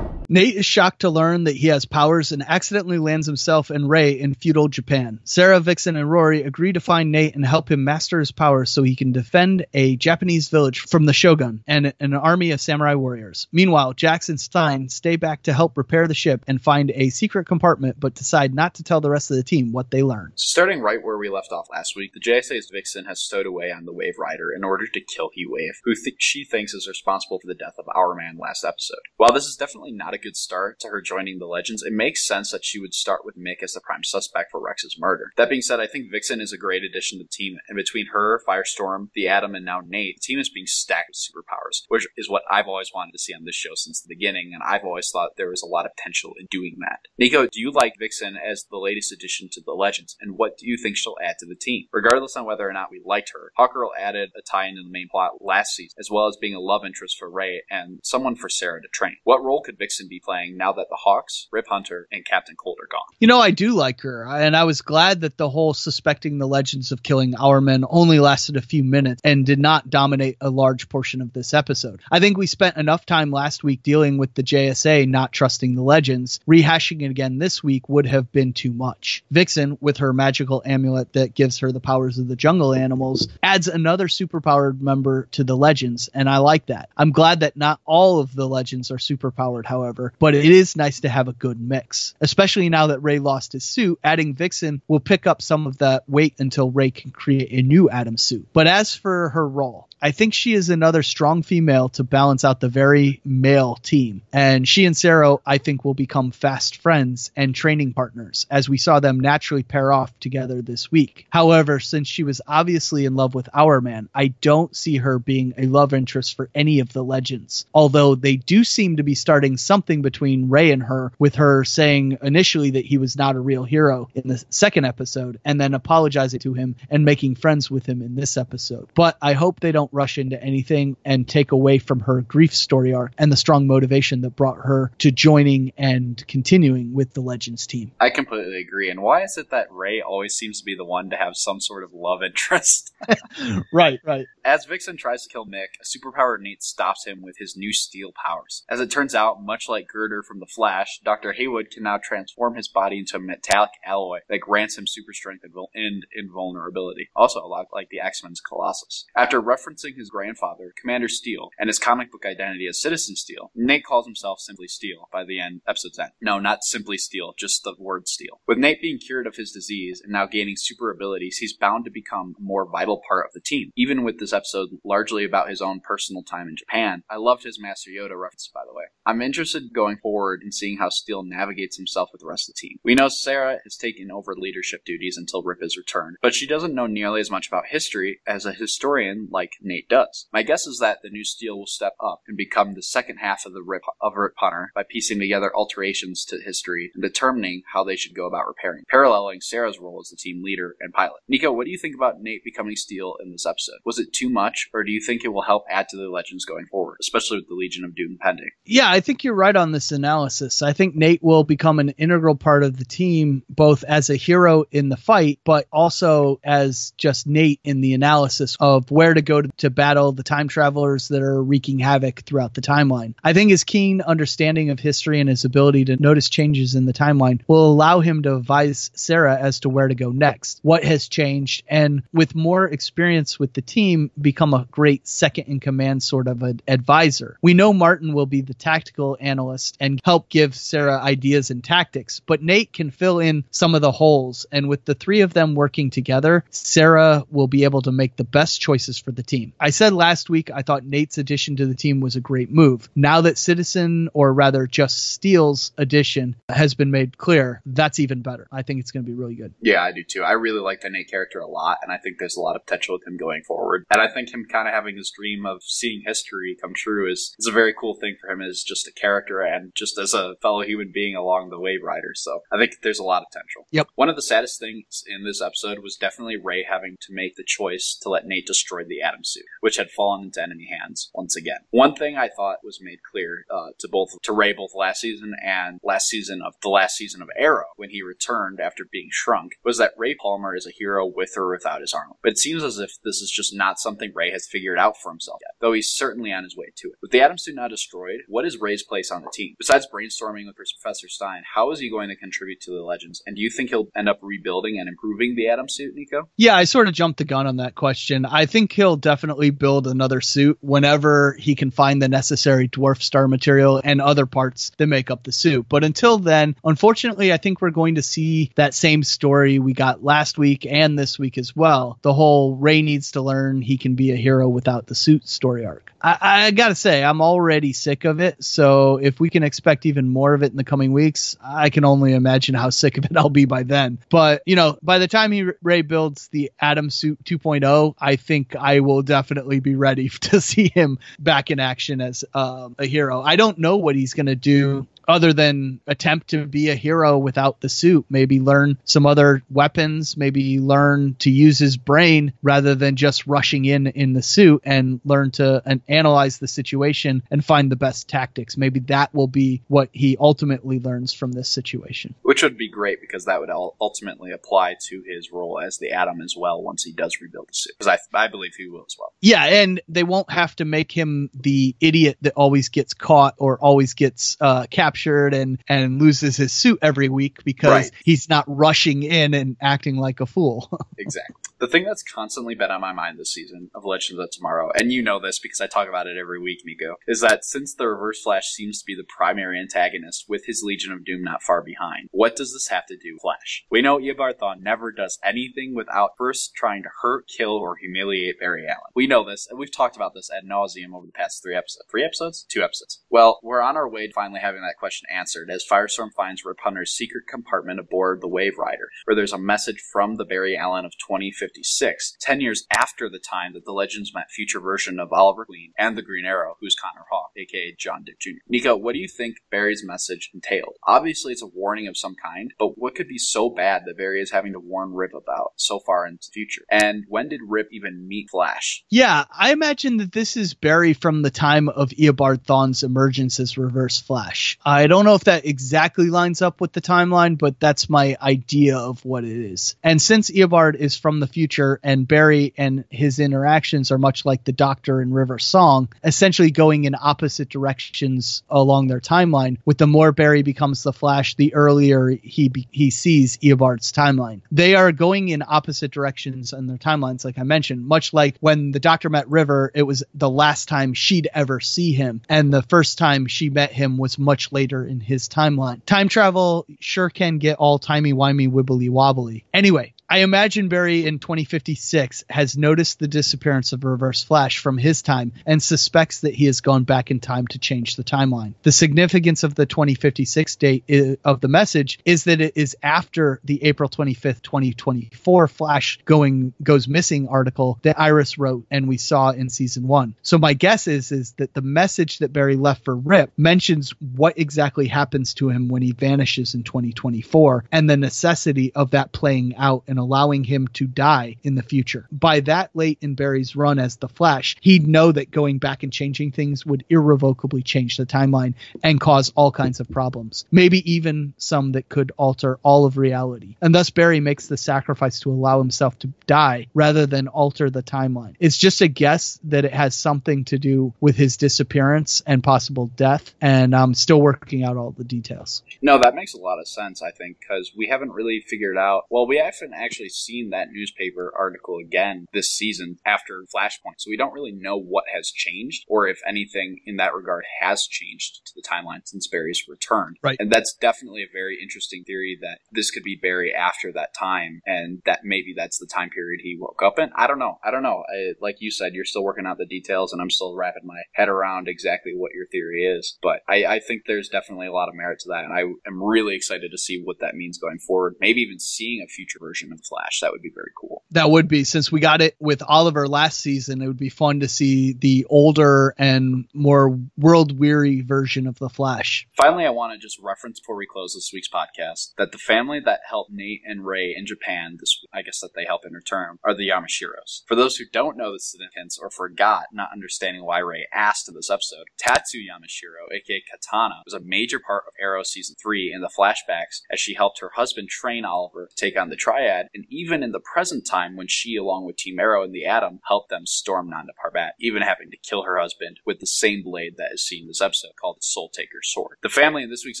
Nate 0.32 0.56
is 0.56 0.64
shocked 0.64 1.00
to 1.00 1.10
learn 1.10 1.44
that 1.44 1.56
he 1.56 1.66
has 1.66 1.84
powers 1.84 2.32
and 2.32 2.42
accidentally 2.42 2.96
lands 2.96 3.26
himself 3.26 3.68
and 3.68 3.86
Ray 3.86 4.12
in 4.18 4.32
feudal 4.32 4.68
Japan. 4.68 5.20
Sara, 5.24 5.60
Vixen, 5.60 5.94
and 5.94 6.10
Rory 6.10 6.42
agree 6.42 6.72
to 6.72 6.80
find 6.80 7.12
Nate 7.12 7.34
and 7.34 7.44
help 7.44 7.70
him 7.70 7.84
master 7.84 8.18
his 8.18 8.32
powers 8.32 8.70
so 8.70 8.82
he 8.82 8.96
can 8.96 9.12
defend 9.12 9.66
a 9.74 9.94
Japanese 9.96 10.48
village 10.48 10.80
from 10.80 11.04
the 11.04 11.12
shogun 11.12 11.62
and 11.66 11.92
an 12.00 12.14
army 12.14 12.52
of 12.52 12.62
samurai 12.62 12.94
warriors. 12.94 13.46
Meanwhile, 13.52 13.92
Jax 13.92 14.30
and 14.30 14.40
Stein 14.40 14.88
stay 14.88 15.16
back 15.16 15.42
to 15.42 15.52
help 15.52 15.76
repair 15.76 16.08
the 16.08 16.14
ship 16.14 16.42
and 16.48 16.62
find 16.62 16.90
a 16.94 17.10
secret 17.10 17.44
compartment 17.44 18.00
but 18.00 18.14
decide 18.14 18.54
not 18.54 18.76
to 18.76 18.82
tell 18.82 19.02
the 19.02 19.10
rest 19.10 19.30
of 19.30 19.36
the 19.36 19.42
team 19.42 19.70
what 19.70 19.90
they 19.90 20.02
learn. 20.02 20.32
So 20.36 20.46
starting 20.50 20.80
right 20.80 21.04
where 21.04 21.18
we 21.18 21.28
left 21.28 21.52
off 21.52 21.68
last 21.70 21.94
week, 21.94 22.14
the 22.14 22.20
JSA's 22.20 22.70
Vixen 22.72 23.04
has 23.04 23.20
stowed 23.20 23.44
away 23.44 23.70
on 23.70 23.84
the 23.84 23.92
Wave 23.92 24.14
Rider 24.18 24.50
in 24.50 24.64
order 24.64 24.86
to 24.86 25.00
kill 25.02 25.28
Heatwave, 25.28 25.76
who 25.84 25.94
th- 25.94 26.16
she 26.18 26.46
thinks 26.46 26.72
is 26.72 26.88
responsible 26.88 27.38
for 27.38 27.48
the 27.48 27.54
death 27.54 27.74
of 27.78 27.84
Hourman 27.94 28.38
last 28.38 28.64
episode. 28.64 28.96
While 29.18 29.34
this 29.34 29.44
is 29.44 29.56
definitely 29.56 29.92
not 29.92 30.14
a 30.14 30.21
good 30.22 30.36
start 30.36 30.80
to 30.80 30.88
her 30.88 31.00
joining 31.00 31.38
the 31.38 31.46
Legends, 31.46 31.82
it 31.82 31.92
makes 31.92 32.26
sense 32.26 32.50
that 32.50 32.64
she 32.64 32.80
would 32.80 32.94
start 32.94 33.24
with 33.24 33.36
Mick 33.36 33.62
as 33.62 33.72
the 33.72 33.80
prime 33.80 34.04
suspect 34.04 34.50
for 34.50 34.60
Rex's 34.60 34.96
murder. 34.98 35.32
That 35.36 35.50
being 35.50 35.62
said, 35.62 35.80
I 35.80 35.86
think 35.86 36.10
Vixen 36.10 36.40
is 36.40 36.52
a 36.52 36.58
great 36.58 36.82
addition 36.84 37.18
to 37.18 37.24
the 37.24 37.28
team, 37.28 37.56
and 37.68 37.76
between 37.76 38.06
her, 38.12 38.40
Firestorm, 38.46 39.08
the 39.14 39.28
Atom, 39.28 39.54
and 39.54 39.64
now 39.64 39.80
Nate, 39.84 40.16
the 40.16 40.24
team 40.24 40.38
is 40.38 40.48
being 40.48 40.66
stacked 40.66 41.10
with 41.10 41.16
superpowers, 41.16 41.82
which 41.88 42.06
is 42.16 42.30
what 42.30 42.42
I've 42.50 42.68
always 42.68 42.90
wanted 42.94 43.12
to 43.12 43.18
see 43.18 43.34
on 43.34 43.44
this 43.44 43.54
show 43.54 43.74
since 43.74 44.00
the 44.00 44.14
beginning, 44.14 44.52
and 44.54 44.62
I've 44.62 44.84
always 44.84 45.10
thought 45.10 45.36
there 45.36 45.50
was 45.50 45.62
a 45.62 45.66
lot 45.66 45.86
of 45.86 45.92
potential 45.96 46.32
in 46.38 46.46
doing 46.50 46.76
that. 46.80 47.00
Nico, 47.18 47.46
do 47.46 47.60
you 47.60 47.72
like 47.72 47.94
Vixen 47.98 48.36
as 48.36 48.64
the 48.70 48.78
latest 48.78 49.12
addition 49.12 49.48
to 49.52 49.62
the 49.64 49.72
Legends, 49.72 50.16
and 50.20 50.36
what 50.36 50.56
do 50.56 50.66
you 50.66 50.76
think 50.76 50.96
she'll 50.96 51.16
add 51.22 51.38
to 51.40 51.46
the 51.46 51.56
team? 51.56 51.86
Regardless 51.92 52.36
on 52.36 52.44
whether 52.44 52.68
or 52.68 52.72
not 52.72 52.90
we 52.90 53.02
liked 53.04 53.32
her, 53.34 53.52
Hawkgirl 53.58 53.90
added 53.98 54.30
a 54.36 54.42
tie 54.42 54.66
into 54.66 54.82
the 54.82 54.90
main 54.90 55.08
plot 55.10 55.32
last 55.40 55.74
season, 55.74 55.96
as 55.98 56.10
well 56.10 56.26
as 56.28 56.36
being 56.36 56.54
a 56.54 56.60
love 56.60 56.84
interest 56.84 57.18
for 57.18 57.30
Ray 57.30 57.62
and 57.70 58.00
someone 58.02 58.36
for 58.36 58.48
Sara 58.48 58.80
to 58.82 58.88
train. 58.88 59.16
What 59.24 59.42
role 59.42 59.62
could 59.62 59.78
Vixen 59.78 60.08
be 60.12 60.20
playing 60.20 60.58
now 60.58 60.72
that 60.72 60.88
the 60.90 60.96
Hawks, 60.96 61.48
Rip 61.50 61.66
Hunter, 61.66 62.06
and 62.12 62.24
Captain 62.24 62.54
Cold 62.54 62.78
are 62.82 62.86
gone? 62.86 63.06
You 63.18 63.28
know, 63.28 63.40
I 63.40 63.50
do 63.50 63.72
like 63.72 64.02
her, 64.02 64.26
and 64.26 64.54
I 64.54 64.64
was 64.64 64.82
glad 64.82 65.22
that 65.22 65.38
the 65.38 65.48
whole 65.48 65.72
suspecting 65.72 66.36
the 66.38 66.46
legends 66.46 66.92
of 66.92 67.02
killing 67.02 67.32
Hourman 67.32 67.84
only 67.88 68.20
lasted 68.20 68.56
a 68.56 68.62
few 68.62 68.84
minutes 68.84 69.22
and 69.24 69.46
did 69.46 69.58
not 69.58 69.88
dominate 69.88 70.36
a 70.40 70.50
large 70.50 70.90
portion 70.90 71.22
of 71.22 71.32
this 71.32 71.54
episode. 71.54 72.00
I 72.10 72.20
think 72.20 72.36
we 72.36 72.46
spent 72.46 72.76
enough 72.76 73.06
time 73.06 73.30
last 73.30 73.64
week 73.64 73.82
dealing 73.82 74.18
with 74.18 74.34
the 74.34 74.42
JSA 74.42 75.08
not 75.08 75.32
trusting 75.32 75.74
the 75.74 75.82
legends. 75.82 76.40
Rehashing 76.46 77.00
it 77.02 77.10
again 77.10 77.38
this 77.38 77.64
week 77.64 77.88
would 77.88 78.06
have 78.06 78.30
been 78.32 78.52
too 78.52 78.72
much. 78.72 79.24
Vixen, 79.30 79.78
with 79.80 79.98
her 79.98 80.12
magical 80.12 80.62
amulet 80.64 81.14
that 81.14 81.34
gives 81.34 81.60
her 81.60 81.72
the 81.72 81.80
powers 81.80 82.18
of 82.18 82.28
the 82.28 82.36
jungle 82.36 82.74
animals, 82.74 83.28
adds 83.42 83.66
another 83.66 84.08
superpowered 84.08 84.80
member 84.80 85.26
to 85.32 85.42
the 85.42 85.56
legends, 85.56 86.10
and 86.12 86.28
I 86.28 86.38
like 86.38 86.66
that. 86.66 86.90
I'm 86.98 87.12
glad 87.12 87.40
that 87.40 87.56
not 87.56 87.80
all 87.86 88.20
of 88.20 88.34
the 88.34 88.46
legends 88.46 88.90
are 88.90 88.96
superpowered, 88.96 89.64
however 89.64 89.91
but 90.18 90.34
it 90.34 90.44
is 90.44 90.76
nice 90.76 91.00
to 91.00 91.08
have 91.08 91.28
a 91.28 91.32
good 91.32 91.60
mix, 91.60 92.14
especially 92.20 92.68
now 92.68 92.88
that 92.88 93.00
Ray 93.00 93.18
lost 93.18 93.52
his 93.52 93.64
suit. 93.64 93.98
Adding 94.02 94.34
Vixen 94.34 94.82
will 94.88 95.00
pick 95.00 95.26
up 95.26 95.42
some 95.42 95.66
of 95.66 95.78
that 95.78 96.08
weight 96.08 96.34
until 96.38 96.70
Ray 96.70 96.90
can 96.90 97.10
create 97.10 97.48
a 97.50 97.62
new 97.62 97.88
Atom 97.90 98.16
suit. 98.16 98.48
But 98.52 98.66
as 98.66 98.94
for 98.94 99.30
her 99.30 99.46
role, 99.48 99.88
I 100.04 100.10
think 100.10 100.34
she 100.34 100.52
is 100.52 100.68
another 100.68 101.04
strong 101.04 101.44
female 101.44 101.88
to 101.90 102.02
balance 102.02 102.44
out 102.44 102.58
the 102.58 102.68
very 102.68 103.20
male 103.24 103.76
team. 103.76 104.22
And 104.32 104.66
she 104.66 104.84
and 104.84 104.96
Sara, 104.96 105.36
I 105.46 105.58
think, 105.58 105.84
will 105.84 105.94
become 105.94 106.32
fast 106.32 106.82
friends 106.82 107.30
and 107.36 107.54
training 107.54 107.92
partners 107.92 108.44
as 108.50 108.68
we 108.68 108.78
saw 108.78 108.98
them 108.98 109.20
naturally 109.20 109.62
pair 109.62 109.92
off 109.92 110.12
together 110.18 110.60
this 110.60 110.90
week. 110.90 111.26
However, 111.30 111.78
since 111.78 112.08
she 112.08 112.24
was 112.24 112.40
obviously 112.48 113.04
in 113.04 113.14
love 113.14 113.36
with 113.36 113.48
Hourman, 113.54 114.08
I 114.12 114.28
don't 114.40 114.74
see 114.74 114.96
her 114.96 115.20
being 115.20 115.54
a 115.56 115.66
love 115.66 115.94
interest 115.94 116.34
for 116.34 116.50
any 116.52 116.80
of 116.80 116.92
the 116.92 117.04
legends. 117.04 117.66
Although 117.72 118.16
they 118.16 118.34
do 118.34 118.64
seem 118.64 118.96
to 118.96 119.04
be 119.04 119.14
starting 119.14 119.56
something 119.56 120.02
between 120.02 120.48
Ray 120.48 120.72
and 120.72 120.82
her, 120.82 121.12
with 121.20 121.36
her 121.36 121.62
saying 121.62 122.18
initially 122.22 122.70
that 122.70 122.86
he 122.86 122.98
was 122.98 123.16
not 123.16 123.36
a 123.36 123.40
real 123.40 123.62
hero 123.62 124.08
in 124.16 124.26
the 124.26 124.44
second 124.50 124.84
episode 124.84 125.38
and 125.44 125.60
then 125.60 125.74
apologizing 125.74 126.40
to 126.40 126.54
him 126.54 126.74
and 126.90 127.04
making 127.04 127.36
friends 127.36 127.70
with 127.70 127.86
him 127.86 128.02
in 128.02 128.16
this 128.16 128.36
episode. 128.36 128.88
But 128.96 129.16
I 129.22 129.34
hope 129.34 129.60
they 129.60 129.70
don't 129.70 129.91
rush 129.92 130.18
into 130.18 130.42
anything 130.42 130.96
and 131.04 131.28
take 131.28 131.52
away 131.52 131.78
from 131.78 132.00
her 132.00 132.22
grief 132.22 132.54
story 132.54 132.94
arc 132.94 133.12
and 133.18 133.30
the 133.30 133.36
strong 133.36 133.66
motivation 133.66 134.22
that 134.22 134.36
brought 134.36 134.58
her 134.58 134.90
to 134.98 135.10
joining 135.10 135.72
and 135.76 136.26
continuing 136.26 136.92
with 136.94 137.14
the 137.14 137.20
Legends 137.20 137.66
team. 137.66 137.92
I 138.00 138.10
completely 138.10 138.60
agree. 138.60 138.90
And 138.90 139.02
why 139.02 139.22
is 139.22 139.36
it 139.36 139.50
that 139.50 139.68
Ray 139.70 140.00
always 140.00 140.34
seems 140.34 140.58
to 140.60 140.64
be 140.64 140.74
the 140.76 140.84
one 140.84 141.10
to 141.10 141.16
have 141.16 141.36
some 141.36 141.60
sort 141.60 141.84
of 141.84 141.92
love 141.92 142.22
interest? 142.22 142.92
right, 143.72 144.00
right. 144.04 144.26
As 144.44 144.64
Vixen 144.64 144.96
tries 144.96 145.22
to 145.22 145.28
kill 145.28 145.46
Mick, 145.46 145.68
a 145.80 145.84
superpowered 145.84 146.40
Nate 146.40 146.62
stops 146.62 147.06
him 147.06 147.22
with 147.22 147.36
his 147.38 147.56
new 147.56 147.72
steel 147.72 148.12
powers. 148.24 148.64
As 148.68 148.80
it 148.80 148.90
turns 148.90 149.14
out, 149.14 149.42
much 149.42 149.68
like 149.68 149.88
Girder 149.88 150.22
from 150.22 150.40
The 150.40 150.46
Flash, 150.46 151.00
Dr. 151.04 151.32
Heywood 151.32 151.70
can 151.70 151.84
now 151.84 151.98
transform 152.02 152.54
his 152.54 152.68
body 152.68 152.98
into 152.98 153.16
a 153.16 153.20
metallic 153.20 153.70
alloy 153.84 154.20
that 154.28 154.40
grants 154.40 154.76
him 154.76 154.86
super 154.86 155.12
strength 155.12 155.44
and 155.74 156.06
invulnerability. 156.14 157.10
Also, 157.14 157.40
a 157.40 157.46
lot 157.46 157.66
like 157.72 157.88
the 157.90 158.00
X-Men's 158.00 158.40
Colossus. 158.40 159.06
After 159.16 159.40
referencing 159.40 159.81
his 159.82 160.10
grandfather, 160.10 160.72
Commander 160.80 161.08
Steel, 161.08 161.50
and 161.58 161.68
his 161.68 161.78
comic 161.78 162.10
book 162.10 162.24
identity 162.24 162.66
as 162.68 162.80
Citizen 162.80 163.16
Steel, 163.16 163.50
Nate 163.54 163.84
calls 163.84 164.06
himself 164.06 164.40
simply 164.40 164.68
Steel 164.68 165.08
by 165.12 165.24
the 165.24 165.40
end 165.40 165.60
episode's 165.66 165.98
end. 165.98 166.12
No, 166.20 166.38
not 166.38 166.64
simply 166.64 166.96
Steel, 166.98 167.34
just 167.38 167.64
the 167.64 167.74
word 167.78 168.08
Steel. 168.08 168.40
With 168.46 168.58
Nate 168.58 168.80
being 168.80 168.98
cured 168.98 169.26
of 169.26 169.36
his 169.36 169.52
disease 169.52 170.00
and 170.02 170.12
now 170.12 170.26
gaining 170.26 170.56
super 170.56 170.90
abilities, 170.90 171.38
he's 171.38 171.56
bound 171.56 171.84
to 171.84 171.90
become 171.90 172.34
a 172.38 172.42
more 172.42 172.68
vital 172.70 173.02
part 173.06 173.26
of 173.26 173.32
the 173.32 173.40
team. 173.40 173.70
Even 173.76 174.04
with 174.04 174.18
this 174.18 174.32
episode 174.32 174.68
largely 174.84 175.24
about 175.24 175.48
his 175.48 175.60
own 175.60 175.80
personal 175.80 176.22
time 176.22 176.48
in 176.48 176.56
Japan, 176.56 177.02
I 177.10 177.16
loved 177.16 177.44
his 177.44 177.60
Master 177.60 177.90
Yoda 177.90 178.18
reference, 178.18 178.50
by 178.52 178.62
the 178.66 178.74
way. 178.74 178.84
I'm 179.04 179.22
interested 179.22 179.72
going 179.72 179.96
forward 179.96 180.42
in 180.44 180.52
seeing 180.52 180.78
how 180.78 180.88
Steel 180.88 181.22
navigates 181.22 181.76
himself 181.76 182.10
with 182.12 182.20
the 182.20 182.26
rest 182.26 182.48
of 182.48 182.54
the 182.54 182.60
team. 182.60 182.78
We 182.84 182.94
know 182.94 183.08
Sara 183.08 183.58
has 183.64 183.76
taken 183.76 184.10
over 184.10 184.34
leadership 184.36 184.84
duties 184.84 185.16
until 185.16 185.42
Rip 185.42 185.62
is 185.62 185.76
returned, 185.76 186.16
but 186.22 186.34
she 186.34 186.46
doesn't 186.46 186.74
know 186.74 186.86
nearly 186.86 187.20
as 187.20 187.30
much 187.30 187.48
about 187.48 187.66
history 187.66 188.20
as 188.26 188.46
a 188.46 188.52
historian 188.52 189.28
like 189.30 189.52
Nate 189.60 189.71
does. 189.88 190.26
My 190.32 190.42
guess 190.42 190.66
is 190.66 190.78
that 190.80 190.98
the 191.02 191.10
new 191.10 191.24
Steel 191.24 191.58
will 191.58 191.66
step 191.66 191.94
up 192.00 192.22
and 192.26 192.36
become 192.36 192.74
the 192.74 192.82
second 192.82 193.18
half 193.18 193.46
of 193.46 193.52
the 193.52 193.62
Rip 193.62 193.82
of 194.00 194.14
Rip 194.16 194.34
Hunter 194.36 194.70
by 194.74 194.82
piecing 194.88 195.18
together 195.18 195.50
alterations 195.54 196.24
to 196.26 196.40
history 196.40 196.90
and 196.94 197.02
determining 197.02 197.62
how 197.72 197.84
they 197.84 197.96
should 197.96 198.14
go 198.14 198.26
about 198.26 198.46
repairing, 198.46 198.84
paralleling 198.90 199.40
Sara's 199.40 199.78
role 199.78 200.00
as 200.00 200.10
the 200.10 200.16
team 200.16 200.42
leader 200.42 200.76
and 200.80 200.92
pilot. 200.92 201.20
Nico, 201.28 201.52
what 201.52 201.64
do 201.64 201.70
you 201.70 201.78
think 201.78 201.94
about 201.94 202.20
Nate 202.20 202.44
becoming 202.44 202.76
Steel 202.76 203.16
in 203.22 203.32
this 203.32 203.46
episode? 203.46 203.78
Was 203.84 203.98
it 203.98 204.12
too 204.12 204.28
much, 204.28 204.68
or 204.74 204.84
do 204.84 204.92
you 204.92 205.00
think 205.00 205.24
it 205.24 205.28
will 205.28 205.42
help 205.42 205.64
add 205.70 205.88
to 205.90 205.96
the 205.96 206.08
legends 206.08 206.44
going 206.44 206.66
forward, 206.66 206.98
especially 207.00 207.38
with 207.38 207.48
the 207.48 207.54
Legion 207.54 207.84
of 207.84 207.94
Doom 207.94 208.18
pending? 208.20 208.50
Yeah, 208.64 208.90
I 208.90 209.00
think 209.00 209.24
you're 209.24 209.34
right 209.34 209.54
on 209.54 209.72
this 209.72 209.92
analysis. 209.92 210.62
I 210.62 210.72
think 210.72 210.94
Nate 210.94 211.22
will 211.22 211.44
become 211.44 211.78
an 211.78 211.90
integral 211.90 212.36
part 212.36 212.62
of 212.64 212.76
the 212.76 212.84
team, 212.84 213.42
both 213.48 213.84
as 213.84 214.10
a 214.10 214.16
hero 214.16 214.64
in 214.70 214.88
the 214.88 214.96
fight, 214.96 215.40
but 215.44 215.66
also 215.72 216.40
as 216.44 216.92
just 216.96 217.26
Nate 217.26 217.60
in 217.64 217.80
the 217.80 217.94
analysis 217.94 218.56
of 218.60 218.90
where 218.90 219.14
to 219.14 219.22
go 219.22 219.42
to, 219.42 219.50
to 219.58 219.70
battle 219.70 220.12
the 220.12 220.22
time 220.22 220.48
travelers 220.48 221.08
that 221.08 221.22
are 221.22 221.42
wreaking 221.42 221.78
havoc 221.78 222.20
throughout 222.20 222.54
the 222.54 222.60
timeline. 222.60 223.14
I 223.22 223.32
think 223.32 223.50
his 223.50 223.64
keen 223.64 224.00
understanding 224.00 224.70
of 224.70 224.80
history 224.80 225.20
and 225.20 225.28
his 225.28 225.44
ability 225.44 225.86
to 225.86 225.96
notice 225.96 226.28
changes 226.28 226.74
in 226.74 226.86
the 226.86 226.92
timeline 226.92 227.40
will 227.46 227.66
allow 227.66 228.00
him 228.00 228.22
to 228.22 228.36
advise 228.36 228.90
Sara 228.94 229.36
as 229.36 229.60
to 229.60 229.68
where 229.68 229.88
to 229.88 229.94
go 229.94 230.10
next, 230.10 230.60
what 230.62 230.84
has 230.84 231.08
changed, 231.08 231.64
and 231.68 232.02
with 232.12 232.34
more 232.34 232.66
experience 232.66 233.38
with 233.38 233.52
the 233.52 233.62
team, 233.62 234.10
become 234.20 234.54
a 234.54 234.66
great 234.70 235.06
second 235.06 235.44
in 235.44 235.60
command 235.60 236.02
sort 236.02 236.28
of 236.28 236.42
an 236.42 236.60
advisor. 236.68 237.36
We 237.42 237.54
know 237.54 237.72
Martin 237.72 238.12
will 238.12 238.26
be 238.26 238.40
the 238.40 238.54
tactical 238.54 239.16
analyst 239.20 239.76
and 239.80 240.00
help 240.04 240.28
give 240.28 240.54
Sara 240.54 241.00
ideas 241.00 241.50
and 241.50 241.62
tactics, 241.62 242.20
but 242.20 242.42
Nate 242.42 242.72
can 242.72 242.90
fill 242.90 243.18
in 243.18 243.44
some 243.50 243.74
of 243.74 243.82
the 243.82 243.92
holes. 243.92 244.46
And 244.52 244.68
with 244.68 244.84
the 244.84 244.94
three 244.94 245.20
of 245.20 245.34
them 245.34 245.54
working 245.54 245.90
together, 245.90 246.44
Sara 246.50 247.24
will 247.30 247.48
be 247.48 247.64
able 247.64 247.82
to 247.82 247.92
make 247.92 248.16
the 248.16 248.24
best 248.24 248.60
choices 248.60 248.98
for 248.98 249.10
the 249.12 249.22
team. 249.22 249.41
I 249.58 249.70
said 249.70 249.92
last 249.92 250.30
week 250.30 250.50
I 250.50 250.62
thought 250.62 250.84
Nate's 250.84 251.18
addition 251.18 251.56
to 251.56 251.66
the 251.66 251.74
team 251.74 252.00
was 252.00 252.16
a 252.16 252.20
great 252.20 252.50
move. 252.50 252.88
Now 252.94 253.22
that 253.22 253.38
Citizen, 253.38 254.08
or 254.14 254.32
rather 254.32 254.66
just 254.66 255.12
Steel's 255.12 255.72
addition, 255.78 256.36
has 256.48 256.74
been 256.74 256.90
made 256.90 257.18
clear, 257.18 257.62
that's 257.66 257.98
even 257.98 258.22
better. 258.22 258.46
I 258.52 258.62
think 258.62 258.80
it's 258.80 258.90
going 258.90 259.04
to 259.04 259.10
be 259.10 259.16
really 259.16 259.34
good. 259.34 259.54
Yeah, 259.60 259.82
I 259.82 259.92
do 259.92 260.04
too. 260.04 260.22
I 260.22 260.32
really 260.32 260.60
like 260.60 260.80
the 260.80 260.90
Nate 260.90 261.10
character 261.10 261.40
a 261.40 261.46
lot, 261.46 261.78
and 261.82 261.92
I 261.92 261.98
think 261.98 262.18
there's 262.18 262.36
a 262.36 262.40
lot 262.40 262.56
of 262.56 262.64
potential 262.64 262.94
with 262.94 263.06
him 263.06 263.16
going 263.16 263.42
forward. 263.42 263.84
And 263.90 264.00
I 264.00 264.12
think 264.12 264.32
him 264.32 264.46
kind 264.50 264.68
of 264.68 264.74
having 264.74 264.96
his 264.96 265.12
dream 265.14 265.46
of 265.46 265.62
seeing 265.62 266.02
history 266.06 266.56
come 266.60 266.74
true 266.74 267.10
is, 267.10 267.34
is 267.38 267.46
a 267.46 267.52
very 267.52 267.74
cool 267.78 267.94
thing 267.94 268.16
for 268.20 268.30
him 268.30 268.42
as 268.42 268.62
just 268.62 268.88
a 268.88 268.92
character 268.92 269.40
and 269.40 269.72
just 269.74 269.98
as 269.98 270.14
a 270.14 270.34
fellow 270.42 270.62
human 270.62 270.90
being 270.92 271.16
along 271.16 271.50
the 271.50 271.60
Wave 271.60 271.82
Rider. 271.82 272.12
So 272.14 272.40
I 272.52 272.58
think 272.58 272.80
there's 272.82 272.98
a 272.98 273.04
lot 273.04 273.22
of 273.22 273.28
potential. 273.30 273.66
Yep. 273.70 273.88
One 273.94 274.08
of 274.08 274.16
the 274.16 274.22
saddest 274.22 274.60
things 274.60 275.04
in 275.06 275.24
this 275.24 275.42
episode 275.42 275.78
was 275.80 275.96
definitely 275.96 276.36
Ray 276.36 276.64
having 276.68 276.96
to 277.00 277.12
make 277.12 277.36
the 277.36 277.44
choice 277.44 277.98
to 278.02 278.08
let 278.08 278.26
Nate 278.26 278.46
destroy 278.46 278.84
the 278.84 279.02
Atom 279.02 279.24
which 279.60 279.76
had 279.76 279.90
fallen 279.90 280.24
into 280.24 280.42
enemy 280.42 280.68
hands 280.70 281.10
once 281.14 281.36
again. 281.36 281.60
One 281.70 281.94
thing 281.94 282.16
I 282.16 282.28
thought 282.28 282.64
was 282.64 282.80
made 282.80 283.02
clear 283.02 283.44
uh, 283.50 283.68
to 283.78 283.88
both 283.88 284.20
to 284.22 284.32
Ray 284.32 284.52
both 284.52 284.74
last 284.74 285.00
season 285.00 285.34
and 285.42 285.78
last 285.82 286.08
season 286.08 286.42
of 286.42 286.54
the 286.62 286.68
last 286.68 286.96
season 286.96 287.22
of 287.22 287.28
Arrow 287.36 287.66
when 287.76 287.90
he 287.90 288.02
returned 288.02 288.60
after 288.60 288.84
being 288.90 289.08
shrunk 289.10 289.52
was 289.64 289.78
that 289.78 289.92
Ray 289.96 290.14
Palmer 290.14 290.54
is 290.54 290.66
a 290.66 290.70
hero 290.70 291.06
with 291.06 291.36
or 291.36 291.50
without 291.50 291.80
his 291.80 291.92
armor. 291.92 292.16
But 292.22 292.32
it 292.32 292.38
seems 292.38 292.62
as 292.62 292.78
if 292.78 292.92
this 293.04 293.20
is 293.20 293.30
just 293.30 293.54
not 293.54 293.78
something 293.78 294.12
Ray 294.14 294.30
has 294.30 294.46
figured 294.46 294.78
out 294.78 294.96
for 294.96 295.10
himself 295.10 295.40
yet, 295.42 295.54
though 295.60 295.72
he's 295.72 295.88
certainly 295.88 296.32
on 296.32 296.44
his 296.44 296.56
way 296.56 296.72
to 296.76 296.88
it. 296.88 296.94
With 297.00 297.10
the 297.10 297.20
Atom 297.20 297.38
suit 297.38 297.56
now 297.56 297.68
destroyed, 297.68 298.20
what 298.28 298.44
is 298.44 298.60
Ray's 298.60 298.82
place 298.82 299.10
on 299.10 299.22
the 299.22 299.30
team? 299.32 299.54
Besides 299.58 299.86
brainstorming 299.92 300.46
with 300.46 300.56
Professor 300.56 301.08
Stein, 301.08 301.42
how 301.54 301.70
is 301.70 301.80
he 301.80 301.90
going 301.90 302.08
to 302.08 302.16
contribute 302.16 302.60
to 302.62 302.70
the 302.70 302.82
Legends? 302.82 303.22
And 303.26 303.36
do 303.36 303.42
you 303.42 303.50
think 303.50 303.70
he'll 303.70 303.88
end 303.96 304.08
up 304.08 304.18
rebuilding 304.22 304.78
and 304.78 304.88
improving 304.88 305.34
the 305.34 305.48
Atom 305.48 305.68
suit, 305.68 305.94
Nico? 305.94 306.28
Yeah, 306.36 306.56
I 306.56 306.64
sort 306.64 306.88
of 306.88 306.94
jumped 306.94 307.18
the 307.18 307.24
gun 307.24 307.46
on 307.46 307.56
that 307.56 307.74
question. 307.74 308.26
I 308.26 308.46
think 308.46 308.72
he'll 308.72 308.96
definitely 308.96 309.21
build 309.50 309.86
another 309.86 310.20
suit 310.20 310.58
whenever 310.60 311.36
he 311.38 311.54
can 311.54 311.70
find 311.70 312.00
the 312.00 312.08
necessary 312.08 312.68
dwarf 312.68 313.02
star 313.02 313.28
material 313.28 313.80
and 313.82 314.00
other 314.00 314.26
parts 314.26 314.72
that 314.78 314.86
make 314.86 315.10
up 315.10 315.22
the 315.22 315.32
suit. 315.32 315.66
But 315.68 315.84
until 315.84 316.18
then, 316.18 316.56
unfortunately, 316.64 317.32
I 317.32 317.36
think 317.36 317.60
we're 317.60 317.70
going 317.70 317.96
to 317.96 318.02
see 318.02 318.50
that 318.56 318.74
same 318.74 319.02
story 319.02 319.58
we 319.58 319.72
got 319.72 320.04
last 320.04 320.38
week 320.38 320.66
and 320.66 320.98
this 320.98 321.18
week 321.18 321.38
as 321.38 321.54
well. 321.54 321.98
The 322.02 322.12
whole 322.12 322.56
Ray 322.56 322.82
needs 322.82 323.12
to 323.12 323.22
learn 323.22 323.62
he 323.62 323.78
can 323.78 323.94
be 323.94 324.10
a 324.10 324.16
hero 324.16 324.48
without 324.48 324.86
the 324.86 324.94
suit 324.94 325.28
story 325.28 325.64
arc. 325.64 325.91
I, 326.02 326.18
I 326.46 326.50
gotta 326.50 326.74
say, 326.74 327.04
I'm 327.04 327.20
already 327.20 327.72
sick 327.72 328.04
of 328.04 328.20
it. 328.20 328.42
So 328.42 328.96
if 328.96 329.20
we 329.20 329.30
can 329.30 329.42
expect 329.42 329.86
even 329.86 330.08
more 330.08 330.34
of 330.34 330.42
it 330.42 330.50
in 330.50 330.56
the 330.56 330.64
coming 330.64 330.92
weeks, 330.92 331.36
I 331.42 331.70
can 331.70 331.84
only 331.84 332.14
imagine 332.14 332.54
how 332.54 332.70
sick 332.70 332.98
of 332.98 333.04
it 333.04 333.16
I'll 333.16 333.30
be 333.30 333.44
by 333.44 333.62
then. 333.62 333.98
But 334.10 334.42
you 334.46 334.56
know, 334.56 334.78
by 334.82 334.98
the 334.98 335.08
time 335.08 335.32
he 335.32 335.48
Ray 335.62 335.82
builds 335.82 336.28
the 336.28 336.50
Atom 336.60 336.90
Suit 336.90 337.22
2.0, 337.24 337.94
I 337.98 338.16
think 338.16 338.56
I 338.56 338.80
will 338.80 339.02
definitely 339.02 339.60
be 339.60 339.76
ready 339.76 340.08
to 340.22 340.40
see 340.40 340.68
him 340.68 340.98
back 341.18 341.50
in 341.50 341.60
action 341.60 342.00
as 342.00 342.24
um, 342.34 342.74
a 342.78 342.86
hero. 342.86 343.22
I 343.22 343.36
don't 343.36 343.58
know 343.58 343.76
what 343.76 343.94
he's 343.94 344.14
gonna 344.14 344.34
do 344.34 344.86
other 345.06 345.32
than 345.32 345.80
attempt 345.86 346.28
to 346.30 346.46
be 346.46 346.70
a 346.70 346.74
hero 346.74 347.18
without 347.18 347.60
the 347.60 347.68
suit. 347.68 348.06
Maybe 348.08 348.40
learn 348.40 348.78
some 348.84 349.06
other 349.06 349.42
weapons, 349.50 350.16
maybe 350.16 350.58
learn 350.58 351.16
to 351.20 351.30
use 351.30 351.58
his 351.58 351.76
brain 351.76 352.32
rather 352.42 352.74
than 352.74 352.96
just 352.96 353.26
rushing 353.26 353.64
in 353.64 353.86
in 353.86 354.12
the 354.12 354.22
suit 354.22 354.62
and 354.64 355.00
learn 355.04 355.30
to 355.32 355.62
and 355.64 355.82
analyze 355.88 356.38
the 356.38 356.48
situation 356.48 357.22
and 357.30 357.44
find 357.44 357.70
the 357.70 357.76
best 357.76 358.08
tactics. 358.08 358.56
Maybe 358.56 358.80
that 358.80 359.14
will 359.14 359.28
be 359.28 359.62
what 359.68 359.90
he 359.92 360.16
ultimately 360.18 360.78
learns 360.78 361.12
from 361.12 361.32
this 361.32 361.48
situation. 361.48 362.14
Which 362.22 362.42
would 362.42 362.56
be 362.56 362.70
great 362.70 363.00
because 363.00 363.26
that 363.26 363.40
would 363.40 363.50
ultimately 363.50 364.32
apply 364.32 364.76
to 364.88 365.02
his 365.06 365.30
role 365.32 365.60
as 365.60 365.78
the 365.78 365.90
Atom 365.90 366.20
as 366.20 366.34
well 366.36 366.62
once 366.62 366.82
he 366.82 366.92
does 366.92 367.20
rebuild 367.20 367.48
the 367.48 367.54
suit. 367.54 367.74
Because 367.78 367.98
I, 368.14 368.24
I 368.24 368.28
believe 368.28 368.54
he 368.56 368.68
will 368.68 368.84
as 368.86 368.96
well. 368.98 369.12
Yeah, 369.20 369.44
and 369.44 369.80
they 369.88 370.04
won't 370.04 370.30
have 370.30 370.56
to 370.56 370.64
make 370.64 370.92
him 370.92 371.30
the 371.34 371.76
idiot 371.80 372.18
that 372.22 372.34
always 372.34 372.68
gets 372.68 372.94
caught 372.94 373.34
or 373.38 373.58
always 373.58 373.94
gets 373.94 374.36
uh, 374.40 374.66
captured 374.70 374.91
captured 374.92 375.32
and 375.34 375.58
and 375.68 376.00
loses 376.00 376.36
his 376.36 376.52
suit 376.52 376.78
every 376.82 377.08
week 377.08 377.42
because 377.44 377.70
Right. 377.70 377.90
he's 378.04 378.28
not 378.28 378.44
rushing 378.46 379.02
in 379.02 379.32
and 379.34 379.56
acting 379.60 379.96
like 379.96 380.20
a 380.20 380.26
fool. 380.26 380.68
Exactly. 380.98 381.34
The 381.58 381.66
thing 381.66 381.84
that's 381.84 382.02
constantly 382.02 382.54
been 382.54 382.70
on 382.70 382.80
my 382.80 382.92
mind 382.92 383.18
this 383.18 383.32
season 383.32 383.70
of 383.74 383.84
Legends 383.84 384.20
of 384.20 384.30
Tomorrow, 384.30 384.70
and 384.74 384.92
you 384.92 385.02
know 385.02 385.18
this 385.20 385.38
because 385.40 385.60
I 385.60 385.66
talk 385.66 385.88
about 385.88 386.06
it 386.06 386.16
every 386.16 386.40
week, 386.40 386.60
Nico, 386.64 386.96
is 387.08 387.20
that 387.22 387.44
since 387.44 387.74
the 387.74 387.88
Reverse 387.88 388.22
Flash 388.22 388.48
seems 388.50 388.78
to 388.80 388.84
be 388.86 388.94
the 388.94 389.04
primary 389.16 389.58
antagonist 389.58 390.26
with 390.28 390.46
his 390.46 390.62
Legion 390.64 390.92
of 390.92 391.04
Doom 391.04 391.22
not 391.24 391.42
far 391.42 391.62
behind, 391.62 392.08
what 392.12 392.36
does 392.36 392.52
this 392.52 392.68
have 392.68 392.86
to 392.86 392.96
do 392.96 393.14
with 393.14 393.22
Flash? 393.22 393.64
We 393.70 393.80
know 393.82 393.98
Eobard 393.98 394.60
never 394.60 394.92
does 394.92 395.18
anything 395.24 395.74
without 395.74 396.10
first 396.16 396.52
trying 396.54 396.82
to 396.84 396.90
hurt, 397.00 397.26
kill, 397.28 397.52
or 397.56 397.76
humiliate 397.76 398.38
Barry 398.38 398.66
Allen. 398.68 398.90
We 398.94 399.06
know 399.08 399.24
this, 399.28 399.46
and 399.48 399.58
we've 399.58 399.74
talked 399.74 399.96
about 399.96 400.14
this 400.14 400.30
ad 400.30 400.44
nauseum 400.48 400.94
over 400.94 401.06
the 401.06 401.12
past 401.12 401.42
three 401.42 401.56
episodes. 401.56 401.86
Three 401.90 402.04
episodes? 402.04 402.44
Two 402.48 402.62
episodes. 402.62 403.02
Well, 403.10 403.40
we're 403.42 403.60
on 403.62 403.76
our 403.76 403.88
way 403.88 404.06
to 404.06 404.12
finally 404.12 404.40
having 404.40 404.62
that 404.62 404.76
question 404.82 405.06
answered 405.14 405.48
as 405.48 405.64
Firestorm 405.64 406.12
finds 406.16 406.44
Rip 406.44 406.58
Hunter's 406.60 406.90
secret 406.90 407.28
compartment 407.30 407.78
aboard 407.78 408.20
the 408.20 408.26
Wave 408.26 408.58
Rider, 408.58 408.88
where 409.04 409.14
there's 409.14 409.32
a 409.32 409.38
message 409.38 409.80
from 409.92 410.16
the 410.16 410.24
Barry 410.24 410.56
Allen 410.56 410.84
of 410.84 410.90
2056, 410.98 412.16
10 412.20 412.40
years 412.40 412.66
after 412.76 413.08
the 413.08 413.20
time 413.20 413.52
that 413.52 413.64
the 413.64 413.70
Legends 413.70 414.12
met 414.12 414.28
future 414.28 414.58
version 414.58 414.98
of 414.98 415.12
Oliver 415.12 415.44
Queen 415.44 415.72
and 415.78 415.96
the 415.96 416.02
Green 416.02 416.24
Arrow, 416.24 416.56
who's 416.60 416.74
Connor 416.74 417.06
Hawke, 417.12 417.30
aka 417.36 417.76
John 417.78 418.02
Diggle 418.02 418.18
Jr. 418.20 418.42
Nico, 418.48 418.76
what 418.76 418.94
do 418.94 418.98
you 418.98 419.06
think 419.06 419.36
Barry's 419.52 419.84
message 419.86 420.30
entailed? 420.34 420.74
Obviously, 420.84 421.30
it's 421.30 421.42
a 421.42 421.46
warning 421.46 421.86
of 421.86 421.96
some 421.96 422.16
kind, 422.20 422.52
but 422.58 422.76
what 422.76 422.96
could 422.96 423.06
be 423.06 423.18
so 423.18 423.50
bad 423.50 423.82
that 423.86 423.96
Barry 423.96 424.20
is 424.20 424.32
having 424.32 424.52
to 424.54 424.58
warn 424.58 424.92
Rip 424.92 425.14
about 425.14 425.52
so 425.54 425.78
far 425.78 426.08
into 426.08 426.26
the 426.26 426.32
future? 426.32 426.62
And 426.68 427.04
when 427.06 427.28
did 427.28 427.40
Rip 427.46 427.68
even 427.70 428.08
meet 428.08 428.30
Flash? 428.30 428.84
Yeah, 428.90 429.26
I 429.30 429.52
imagine 429.52 429.98
that 429.98 430.10
this 430.10 430.36
is 430.36 430.54
Barry 430.54 430.92
from 430.92 431.22
the 431.22 431.30
time 431.30 431.68
of 431.68 431.90
Eobard 431.90 432.44
Thawne's 432.44 432.82
emergence 432.82 433.38
as 433.38 433.56
Reverse 433.56 434.00
Flash. 434.00 434.58
I 434.72 434.86
don't 434.86 435.04
know 435.04 435.14
if 435.14 435.24
that 435.24 435.44
exactly 435.44 436.08
lines 436.08 436.40
up 436.40 436.60
with 436.60 436.72
the 436.72 436.80
timeline, 436.80 437.36
but 437.36 437.60
that's 437.60 437.90
my 437.90 438.16
idea 438.22 438.78
of 438.78 439.04
what 439.04 439.22
it 439.22 439.52
is. 439.52 439.76
And 439.82 440.00
since 440.00 440.30
Eobard 440.30 440.76
is 440.76 440.96
from 440.96 441.20
the 441.20 441.26
future 441.26 441.78
and 441.82 442.08
Barry 442.08 442.54
and 442.56 442.84
his 442.88 443.18
interactions 443.18 443.90
are 443.90 443.98
much 443.98 444.24
like 444.24 444.44
the 444.44 444.52
Doctor 444.52 445.00
and 445.00 445.14
River 445.14 445.38
Song, 445.38 445.90
essentially 446.02 446.50
going 446.50 446.84
in 446.84 446.94
opposite 446.98 447.50
directions 447.50 448.42
along 448.48 448.86
their 448.86 449.00
timeline, 449.00 449.58
with 449.66 449.76
the 449.76 449.86
more 449.86 450.10
Barry 450.10 450.42
becomes 450.42 450.82
the 450.82 450.92
Flash, 450.94 451.34
the 451.36 451.54
earlier 451.54 452.08
he 452.08 452.48
be- 452.48 452.68
he 452.70 452.88
sees 452.88 453.36
Eobard's 453.38 453.92
timeline. 453.92 454.40
They 454.50 454.74
are 454.74 454.90
going 454.90 455.28
in 455.28 455.42
opposite 455.46 455.90
directions 455.90 456.54
in 456.54 456.66
their 456.66 456.78
timelines, 456.78 457.26
like 457.26 457.38
I 457.38 457.42
mentioned, 457.42 457.86
much 457.86 458.14
like 458.14 458.36
when 458.40 458.70
the 458.70 458.80
Doctor 458.80 459.10
met 459.10 459.28
River, 459.28 459.70
it 459.74 459.82
was 459.82 460.02
the 460.14 460.30
last 460.30 460.68
time 460.68 460.94
she'd 460.94 461.28
ever 461.34 461.60
see 461.60 461.92
him, 461.92 462.22
and 462.30 462.50
the 462.50 462.62
first 462.62 462.96
time 462.96 463.26
she 463.26 463.50
met 463.50 463.70
him 463.70 463.98
was 463.98 464.18
much 464.18 464.50
later 464.50 464.61
in 464.70 465.00
his 465.00 465.28
timeline. 465.28 465.84
Time 465.86 466.08
travel 466.08 466.66
sure 466.78 467.10
can 467.10 467.38
get 467.38 467.56
all 467.58 467.78
timey 467.78 468.12
wimey 468.12 468.50
wibbly 468.50 468.88
wobbly. 468.88 469.44
Anyway, 469.52 469.94
I 470.12 470.18
imagine 470.18 470.68
Barry 470.68 471.06
in 471.06 471.20
2056 471.20 472.24
has 472.28 472.54
noticed 472.54 472.98
the 472.98 473.08
disappearance 473.08 473.72
of 473.72 473.82
Reverse 473.82 474.22
Flash 474.22 474.58
from 474.58 474.76
his 474.76 475.00
time 475.00 475.32
and 475.46 475.62
suspects 475.62 476.20
that 476.20 476.34
he 476.34 476.44
has 476.44 476.60
gone 476.60 476.84
back 476.84 477.10
in 477.10 477.18
time 477.18 477.46
to 477.46 477.58
change 477.58 477.96
the 477.96 478.04
timeline. 478.04 478.52
The 478.62 478.72
significance 478.72 479.42
of 479.42 479.54
the 479.54 479.64
2056 479.64 480.56
date 480.56 481.18
of 481.24 481.40
the 481.40 481.48
message 481.48 481.98
is 482.04 482.24
that 482.24 482.42
it 482.42 482.58
is 482.58 482.76
after 482.82 483.40
the 483.42 483.64
April 483.64 483.88
25th, 483.88 484.42
2024 484.42 485.48
Flash 485.48 485.98
going 486.04 486.52
goes 486.62 486.86
missing 486.86 487.28
article 487.28 487.78
that 487.80 487.98
Iris 487.98 488.36
wrote 488.36 488.66
and 488.70 488.88
we 488.88 488.98
saw 488.98 489.30
in 489.30 489.48
season 489.48 489.88
1. 489.88 490.14
So 490.20 490.36
my 490.36 490.52
guess 490.52 490.88
is 490.88 491.10
is 491.10 491.32
that 491.38 491.54
the 491.54 491.62
message 491.62 492.18
that 492.18 492.34
Barry 492.34 492.56
left 492.56 492.84
for 492.84 492.94
Rip 492.94 493.32
mentions 493.38 493.94
what 493.98 494.38
exactly 494.38 494.88
happens 494.88 495.32
to 495.34 495.48
him 495.48 495.68
when 495.68 495.80
he 495.80 495.92
vanishes 495.92 496.54
in 496.54 496.64
2024 496.64 497.64
and 497.72 497.88
the 497.88 497.96
necessity 497.96 498.74
of 498.74 498.90
that 498.90 499.12
playing 499.12 499.56
out 499.56 499.84
and 499.86 500.01
allowing 500.02 500.44
him 500.44 500.68
to 500.74 500.86
die 500.86 501.36
in 501.42 501.54
the 501.54 501.62
future. 501.62 502.06
By 502.10 502.40
that 502.40 502.70
late 502.74 502.98
in 503.00 503.14
Barry's 503.14 503.56
run 503.56 503.78
as 503.78 503.96
the 503.96 504.08
Flash, 504.08 504.56
he'd 504.60 504.86
know 504.86 505.12
that 505.12 505.30
going 505.30 505.58
back 505.58 505.82
and 505.82 505.92
changing 505.92 506.32
things 506.32 506.66
would 506.66 506.84
irrevocably 506.88 507.62
change 507.62 507.96
the 507.96 508.06
timeline 508.06 508.54
and 508.82 509.00
cause 509.00 509.32
all 509.34 509.52
kinds 509.52 509.80
of 509.80 509.88
problems. 509.88 510.44
Maybe 510.50 510.92
even 510.92 511.34
some 511.38 511.72
that 511.72 511.88
could 511.88 512.12
alter 512.16 512.58
all 512.62 512.84
of 512.84 512.98
reality. 512.98 513.56
And 513.60 513.74
thus 513.74 513.90
Barry 513.90 514.20
makes 514.20 514.46
the 514.46 514.56
sacrifice 514.56 515.20
to 515.20 515.30
allow 515.30 515.58
himself 515.58 515.98
to 516.00 516.12
die 516.26 516.66
rather 516.74 517.06
than 517.06 517.28
alter 517.28 517.70
the 517.70 517.82
timeline. 517.82 518.34
It's 518.40 518.58
just 518.58 518.80
a 518.80 518.88
guess 518.88 519.38
that 519.44 519.64
it 519.64 519.72
has 519.72 519.94
something 519.94 520.44
to 520.46 520.58
do 520.58 520.94
with 521.00 521.16
his 521.16 521.36
disappearance 521.36 522.22
and 522.26 522.42
possible 522.42 522.90
death, 522.96 523.34
and 523.40 523.74
I'm 523.74 523.94
still 523.94 524.20
working 524.20 524.64
out 524.64 524.76
all 524.76 524.90
the 524.90 525.04
details. 525.04 525.62
No, 525.80 525.98
that 525.98 526.14
makes 526.14 526.34
a 526.34 526.38
lot 526.38 526.58
of 526.58 526.68
sense, 526.68 527.02
I 527.02 527.10
think, 527.10 527.38
because 527.40 527.72
we 527.76 527.88
haven't 527.88 528.10
really 528.12 528.40
figured 528.40 528.76
out. 528.76 529.04
Well, 529.10 529.26
we 529.26 529.38
haven't 529.38 529.74
actually 529.74 529.91
seen 529.92 530.50
that 530.50 530.68
newspaper 530.70 531.32
article 531.36 531.78
again 531.78 532.26
this 532.32 532.50
season 532.50 532.98
after 533.04 533.44
Flashpoint, 533.54 533.98
so 533.98 534.10
we 534.10 534.16
don't 534.16 534.32
really 534.32 534.52
know 534.52 534.78
what 534.78 535.04
has 535.14 535.30
changed 535.30 535.84
or 535.88 536.06
if 536.06 536.20
anything 536.26 536.80
in 536.86 536.96
that 536.96 537.14
regard 537.14 537.44
has 537.60 537.86
changed 537.86 538.40
to 538.46 538.52
the 538.54 538.62
timeline 538.62 539.00
since 539.04 539.26
Barry's 539.26 539.64
returned. 539.68 540.16
Right. 540.22 540.36
And 540.38 540.50
that's 540.50 540.74
definitely 540.80 541.22
a 541.22 541.32
very 541.32 541.58
interesting 541.60 542.04
theory 542.04 542.38
that 542.40 542.58
this 542.70 542.90
could 542.90 543.02
be 543.02 543.18
Barry 543.20 543.52
after 543.52 543.92
that 543.92 544.14
time, 544.14 544.60
and 544.66 545.02
that 545.04 545.20
maybe 545.24 545.54
that's 545.56 545.78
the 545.78 545.86
time 545.86 546.10
period 546.10 546.40
he 546.42 546.56
woke 546.58 546.82
up 546.82 546.98
in. 546.98 547.10
I 547.16 547.26
don't 547.26 547.38
know. 547.38 547.58
I 547.64 547.70
don't 547.70 547.82
know. 547.82 548.04
I, 548.08 548.32
like 548.40 548.56
you 548.60 548.70
said, 548.70 548.94
you're 548.94 549.04
still 549.04 549.24
working 549.24 549.46
out 549.46 549.58
the 549.58 549.66
details, 549.66 550.12
and 550.12 550.20
I'm 550.20 550.30
still 550.30 550.56
wrapping 550.56 550.86
my 550.86 551.02
head 551.14 551.28
around 551.28 551.68
exactly 551.68 552.12
what 552.14 552.32
your 552.34 552.46
theory 552.46 552.84
is. 552.84 553.18
But 553.22 553.40
I, 553.48 553.64
I 553.64 553.80
think 553.80 554.02
there's 554.06 554.28
definitely 554.28 554.66
a 554.66 554.72
lot 554.72 554.88
of 554.88 554.94
merit 554.94 555.20
to 555.20 555.28
that, 555.28 555.44
and 555.44 555.52
I 555.52 555.62
am 555.86 556.02
really 556.02 556.34
excited 556.34 556.70
to 556.70 556.78
see 556.78 557.00
what 557.02 557.20
that 557.20 557.34
means 557.34 557.58
going 557.58 557.78
forward. 557.78 558.16
Maybe 558.20 558.40
even 558.42 558.58
seeing 558.58 559.02
a 559.02 559.08
future 559.08 559.38
version 559.40 559.71
of 559.72 559.84
Flash. 559.84 560.20
That 560.20 560.32
would 560.32 560.42
be 560.42 560.52
very 560.54 560.72
cool. 560.78 561.02
That 561.10 561.30
would 561.30 561.48
be 561.48 561.64
since 561.64 561.92
we 561.92 562.00
got 562.00 562.22
it 562.22 562.36
with 562.38 562.62
Oliver 562.66 563.06
last 563.06 563.40
season. 563.40 563.82
It 563.82 563.86
would 563.86 563.96
be 563.96 564.08
fun 564.08 564.40
to 564.40 564.48
see 564.48 564.92
the 564.92 565.26
older 565.28 565.94
and 565.98 566.46
more 566.54 566.98
world 567.16 567.58
weary 567.58 568.00
version 568.00 568.46
of 568.46 568.58
the 568.58 568.68
Flash. 568.68 569.26
Finally, 569.36 569.66
I 569.66 569.70
want 569.70 569.92
to 569.92 569.98
just 569.98 570.18
reference 570.20 570.60
before 570.60 570.76
we 570.76 570.86
close 570.86 571.14
this 571.14 571.30
week's 571.32 571.48
podcast 571.48 572.14
that 572.18 572.32
the 572.32 572.38
family 572.38 572.80
that 572.84 573.00
helped 573.08 573.30
Nate 573.32 573.62
and 573.64 573.84
Ray 573.84 574.14
in 574.16 574.26
Japan, 574.26 574.76
this 574.78 574.98
I 575.12 575.22
guess 575.22 575.40
that 575.40 575.54
they 575.54 575.64
help 575.66 575.82
in 575.86 575.92
return, 575.92 576.38
are 576.44 576.54
the 576.54 576.68
Yamashiros. 576.68 577.42
For 577.46 577.54
those 577.54 577.76
who 577.76 577.84
don't 577.92 578.16
know 578.16 578.32
the 578.32 578.40
significance 578.40 578.98
or 579.00 579.10
forgot, 579.10 579.66
not 579.72 579.90
understanding 579.92 580.44
why 580.44 580.58
Ray 580.58 580.86
asked 580.92 581.28
in 581.28 581.34
this 581.34 581.50
episode, 581.50 581.86
Tatsu 581.98 582.38
Yamashiro, 582.38 583.14
aka 583.14 583.42
Katana, 583.50 584.02
was 584.04 584.14
a 584.14 584.20
major 584.20 584.58
part 584.58 584.84
of 584.86 584.94
Arrow 585.00 585.22
season 585.22 585.56
three 585.62 585.92
in 585.92 586.00
the 586.00 586.10
flashbacks 586.16 586.80
as 586.90 587.00
she 587.00 587.14
helped 587.14 587.40
her 587.40 587.52
husband 587.54 587.88
train 587.88 588.24
Oliver 588.24 588.68
to 588.68 588.76
take 588.76 588.98
on 588.98 589.08
the 589.08 589.16
Triad, 589.16 589.61
and 589.74 589.84
even 589.88 590.22
in 590.22 590.32
the 590.32 590.40
present 590.40 590.86
time 590.86 591.16
when 591.16 591.28
she, 591.28 591.56
along 591.56 591.84
with 591.84 591.96
Team 591.96 592.18
Arrow 592.18 592.42
and 592.42 592.54
the 592.54 592.66
Atom, 592.66 593.00
helped 593.06 593.30
them 593.30 593.46
storm 593.46 593.90
Nanda 593.90 594.12
Parbat, 594.12 594.52
even 594.60 594.82
having 594.82 595.10
to 595.10 595.16
kill 595.16 595.42
her 595.42 595.58
husband 595.58 596.00
with 596.06 596.20
the 596.20 596.26
same 596.26 596.62
blade 596.62 596.94
that 596.98 597.12
is 597.12 597.26
seen 597.26 597.42
in 597.42 597.48
this 597.48 597.60
episode 597.60 597.92
called 598.00 598.16
the 598.16 598.22
Soul 598.24 598.48
Taker's 598.48 598.92
Sword. 598.92 599.18
The 599.22 599.28
family 599.28 599.62
in 599.62 599.70
this 599.70 599.84
week's 599.84 600.00